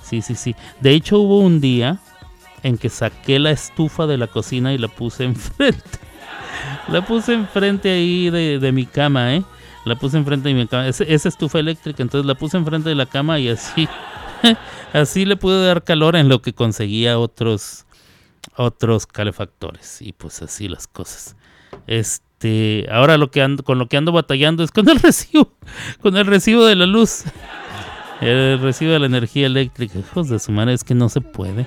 sí, 0.02 0.22
sí, 0.22 0.34
sí. 0.34 0.54
De 0.80 0.92
hecho, 0.92 1.18
hubo 1.18 1.40
un 1.40 1.60
día 1.60 1.98
en 2.62 2.76
que 2.76 2.88
saqué 2.88 3.38
la 3.38 3.50
estufa 3.50 4.06
de 4.06 4.18
la 4.18 4.26
cocina 4.26 4.72
y 4.72 4.78
la 4.78 4.88
puse 4.88 5.24
enfrente. 5.24 5.98
La 6.88 7.04
puse 7.04 7.34
enfrente 7.34 7.90
ahí 7.90 8.30
de, 8.30 8.72
mi 8.72 8.86
cama, 8.86 9.34
¿eh? 9.34 9.42
La 9.84 9.96
puse 9.96 10.16
enfrente 10.16 10.48
de 10.48 10.54
mi 10.54 10.66
cama. 10.66 10.88
Es, 10.88 11.00
es 11.00 11.26
estufa 11.26 11.58
eléctrica, 11.58 12.02
entonces 12.02 12.26
la 12.26 12.34
puse 12.34 12.56
enfrente 12.56 12.88
de 12.88 12.94
la 12.94 13.06
cama 13.06 13.38
y 13.38 13.48
así, 13.48 13.88
así 14.92 15.24
le 15.24 15.36
pude 15.36 15.66
dar 15.66 15.84
calor 15.84 16.16
en 16.16 16.28
lo 16.28 16.42
que 16.42 16.52
conseguía 16.52 17.18
otros, 17.18 17.86
otros 18.56 19.06
calefactores. 19.06 20.02
Y 20.02 20.12
pues 20.12 20.42
así 20.42 20.68
las 20.68 20.86
cosas. 20.86 21.36
Este, 21.86 22.86
ahora 22.90 23.18
lo 23.18 23.30
que 23.30 23.42
ando, 23.42 23.62
con 23.62 23.78
lo 23.78 23.88
que 23.88 23.96
ando 23.96 24.12
batallando 24.12 24.62
es 24.62 24.70
con 24.70 24.88
el 24.88 24.98
recibo, 25.02 25.52
con 26.00 26.16
el 26.16 26.26
recibo 26.26 26.64
de 26.64 26.76
la 26.76 26.86
luz. 26.86 27.24
El 28.20 28.58
recibo 28.60 28.92
de 28.92 28.98
la 28.98 29.06
energía 29.06 29.46
eléctrica. 29.46 29.98
Hijos 29.98 30.28
de 30.28 30.38
su 30.38 30.50
madre, 30.50 30.74
es 30.74 30.82
que 30.84 30.94
no 30.94 31.08
se 31.08 31.20
puede. 31.20 31.66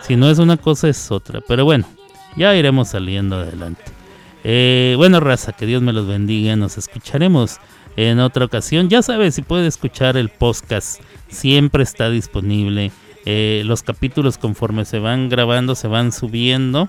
Si 0.00 0.16
no 0.16 0.30
es 0.30 0.38
una 0.38 0.56
cosa, 0.56 0.88
es 0.88 1.10
otra. 1.10 1.40
Pero 1.46 1.64
bueno, 1.64 1.86
ya 2.36 2.54
iremos 2.54 2.88
saliendo 2.88 3.36
adelante. 3.36 3.82
Eh, 4.44 4.94
bueno, 4.96 5.20
raza, 5.20 5.52
que 5.52 5.66
Dios 5.66 5.82
me 5.82 5.92
los 5.92 6.06
bendiga. 6.06 6.56
Nos 6.56 6.78
escucharemos 6.78 7.58
en 7.96 8.20
otra 8.20 8.44
ocasión. 8.44 8.88
Ya 8.88 9.02
sabes, 9.02 9.34
si 9.34 9.42
puede 9.42 9.66
escuchar 9.66 10.16
el 10.16 10.28
podcast, 10.28 11.00
siempre 11.28 11.82
está 11.82 12.10
disponible 12.10 12.92
eh, 13.28 13.62
los 13.64 13.82
capítulos 13.82 14.38
conforme 14.38 14.84
se 14.84 15.00
van 15.00 15.28
grabando, 15.28 15.74
se 15.74 15.88
van 15.88 16.12
subiendo. 16.12 16.88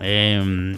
Em, 0.00 0.76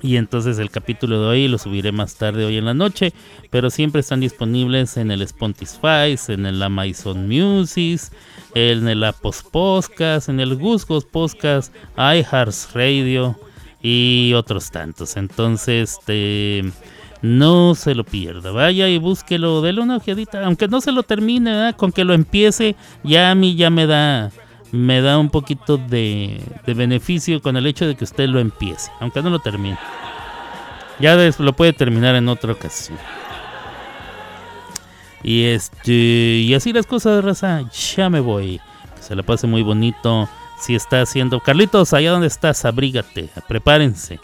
y 0.00 0.16
entonces 0.16 0.58
el 0.58 0.70
capítulo 0.70 1.20
de 1.20 1.28
hoy 1.28 1.48
lo 1.48 1.58
subiré 1.58 1.92
más 1.92 2.16
tarde 2.16 2.46
hoy 2.46 2.56
en 2.56 2.64
la 2.64 2.72
noche. 2.72 3.12
Pero 3.50 3.68
siempre 3.68 4.00
están 4.00 4.20
disponibles 4.20 4.96
en 4.96 5.10
el 5.10 5.20
Spotify, 5.20 6.16
en 6.28 6.46
el 6.46 6.62
Amazon 6.62 7.28
Music, 7.28 8.00
en 8.54 8.88
el 8.88 9.04
Apos 9.04 9.42
Podcast, 9.42 10.30
en 10.30 10.40
el 10.40 10.56
Gusgos 10.56 11.04
Podcast, 11.04 11.74
iHearts 11.98 12.70
Radio 12.72 13.38
y 13.82 14.32
otros 14.34 14.70
tantos. 14.70 15.18
Entonces, 15.18 15.98
este, 15.98 16.64
no 17.22 17.74
se 17.74 17.94
lo 17.94 18.04
pierda. 18.04 18.50
Vaya 18.50 18.88
y 18.88 18.98
búsquelo, 18.98 19.62
déle 19.62 19.80
una 19.80 19.96
ojeadita. 19.96 20.44
Aunque 20.44 20.68
no 20.68 20.80
se 20.80 20.92
lo 20.92 21.04
termine, 21.04 21.72
con 21.76 21.92
que 21.92 22.04
lo 22.04 22.14
empiece, 22.14 22.76
ya 23.04 23.30
a 23.30 23.34
mí 23.34 23.54
ya 23.54 23.70
me 23.70 23.86
da 23.86 24.30
me 24.72 25.02
da 25.02 25.18
un 25.18 25.28
poquito 25.28 25.76
de, 25.76 26.42
beneficio 26.66 27.40
con 27.42 27.56
el 27.56 27.66
hecho 27.66 27.86
de 27.86 27.94
que 27.94 28.04
usted 28.04 28.26
lo 28.26 28.40
empiece, 28.40 28.90
aunque 29.00 29.22
no 29.22 29.30
lo 29.30 29.38
termine. 29.38 29.78
Ya 30.98 31.16
lo 31.16 31.52
puede 31.52 31.72
terminar 31.72 32.14
en 32.14 32.28
otra 32.28 32.52
ocasión. 32.52 32.98
Y 35.22 35.44
este 35.44 35.92
y 35.92 36.54
así 36.54 36.72
las 36.72 36.86
cosas, 36.86 37.24
raza. 37.24 37.62
Ya 37.96 38.08
me 38.08 38.20
voy. 38.20 38.60
Que 38.96 39.02
se 39.02 39.14
la 39.14 39.22
pase 39.22 39.46
muy 39.46 39.62
bonito. 39.62 40.28
Si 40.58 40.74
está 40.74 41.02
haciendo. 41.02 41.40
Carlitos, 41.40 41.92
allá 41.92 42.12
donde 42.12 42.28
estás, 42.28 42.64
abrígate. 42.64 43.30
Prepárense. 43.48 44.20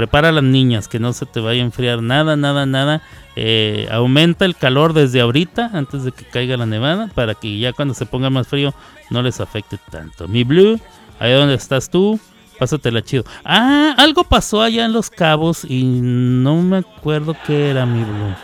Prepara 0.00 0.30
a 0.30 0.32
las 0.32 0.44
niñas, 0.44 0.88
que 0.88 0.98
no 0.98 1.12
se 1.12 1.26
te 1.26 1.40
vaya 1.40 1.60
a 1.60 1.66
enfriar 1.66 2.02
nada, 2.02 2.34
nada, 2.34 2.64
nada. 2.64 3.02
Eh, 3.36 3.86
aumenta 3.92 4.46
el 4.46 4.56
calor 4.56 4.94
desde 4.94 5.20
ahorita, 5.20 5.72
antes 5.74 6.04
de 6.04 6.12
que 6.12 6.24
caiga 6.24 6.56
la 6.56 6.64
nevada, 6.64 7.10
para 7.14 7.34
que 7.34 7.58
ya 7.58 7.74
cuando 7.74 7.92
se 7.92 8.06
ponga 8.06 8.30
más 8.30 8.48
frío 8.48 8.72
no 9.10 9.20
les 9.20 9.40
afecte 9.42 9.76
tanto. 9.90 10.26
Mi 10.26 10.42
Blue, 10.42 10.80
allá 11.18 11.36
donde 11.36 11.52
estás 11.52 11.90
tú, 11.90 12.18
pásatela 12.58 13.02
chido. 13.02 13.24
Ah, 13.44 13.94
algo 13.98 14.24
pasó 14.24 14.62
allá 14.62 14.86
en 14.86 14.94
Los 14.94 15.10
Cabos 15.10 15.66
y 15.66 15.84
no 15.84 16.62
me 16.62 16.78
acuerdo 16.78 17.36
qué 17.46 17.68
era, 17.68 17.84
mi 17.84 18.02
Blue. 18.02 18.34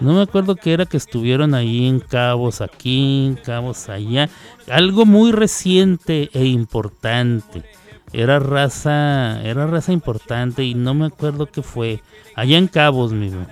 No 0.00 0.14
me 0.14 0.22
acuerdo 0.22 0.56
qué 0.56 0.72
era 0.72 0.86
que 0.86 0.96
estuvieron 0.96 1.54
ahí 1.54 1.86
en 1.86 2.00
Cabos, 2.00 2.60
aquí, 2.60 3.26
en 3.26 3.36
Cabos, 3.36 3.88
allá. 3.88 4.28
Algo 4.68 5.06
muy 5.06 5.30
reciente 5.30 6.30
e 6.32 6.46
importante 6.46 7.62
era 8.16 8.38
raza, 8.38 9.42
era 9.42 9.66
raza 9.66 9.92
importante 9.92 10.64
y 10.64 10.74
no 10.74 10.94
me 10.94 11.04
acuerdo 11.04 11.44
qué 11.44 11.60
fue. 11.60 12.00
Allá 12.34 12.56
en 12.56 12.66
Cabos, 12.66 13.12
mismo. 13.12 13.46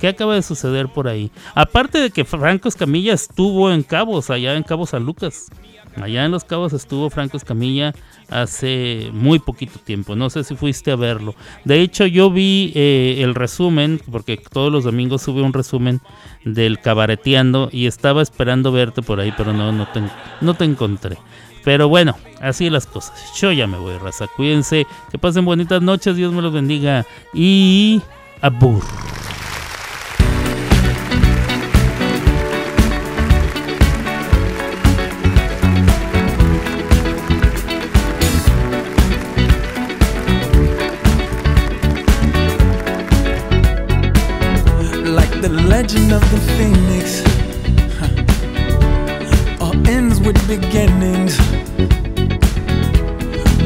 ¿Qué 0.00 0.08
acaba 0.08 0.34
de 0.34 0.42
suceder 0.42 0.88
por 0.88 1.06
ahí? 1.06 1.30
Aparte 1.54 1.98
de 1.98 2.10
que 2.10 2.24
Franco 2.24 2.68
Escamilla 2.68 3.14
estuvo 3.14 3.70
en 3.70 3.84
Cabos, 3.84 4.30
allá 4.30 4.56
en 4.56 4.64
Cabos 4.64 4.90
San 4.90 5.04
Lucas. 5.04 5.46
Allá 5.94 6.24
en 6.24 6.32
Los 6.32 6.42
Cabos 6.42 6.72
estuvo 6.72 7.10
Franco 7.10 7.36
Escamilla 7.36 7.94
hace 8.28 9.10
muy 9.12 9.38
poquito 9.38 9.78
tiempo. 9.78 10.16
No 10.16 10.30
sé 10.30 10.42
si 10.42 10.56
fuiste 10.56 10.90
a 10.90 10.96
verlo. 10.96 11.36
De 11.64 11.80
hecho, 11.80 12.04
yo 12.04 12.28
vi 12.28 12.72
eh, 12.74 13.20
el 13.20 13.36
resumen, 13.36 14.00
porque 14.10 14.36
todos 14.36 14.72
los 14.72 14.82
domingos 14.82 15.22
sube 15.22 15.42
un 15.42 15.52
resumen 15.52 16.00
del 16.44 16.80
cabareteando 16.80 17.68
y 17.70 17.86
estaba 17.86 18.22
esperando 18.22 18.72
verte 18.72 19.00
por 19.00 19.20
ahí, 19.20 19.32
pero 19.36 19.52
no, 19.52 19.70
no, 19.70 19.86
te, 19.88 20.02
no 20.40 20.54
te 20.54 20.64
encontré. 20.64 21.18
Pero 21.68 21.86
bueno, 21.86 22.16
así 22.40 22.70
las 22.70 22.86
cosas. 22.86 23.34
Yo 23.38 23.52
ya 23.52 23.66
me 23.66 23.76
voy, 23.76 23.98
raza. 23.98 24.26
Cuídense, 24.26 24.86
que 25.10 25.18
pasen 25.18 25.44
bonitas 25.44 25.82
noches, 25.82 26.16
Dios 26.16 26.32
me 26.32 26.40
los 26.40 26.50
bendiga 26.50 27.04
y 27.34 28.00
abur. 28.40 28.82
Legend 45.68 46.12
of 46.12 46.22
the 46.32 46.38
phoenix. 46.56 47.38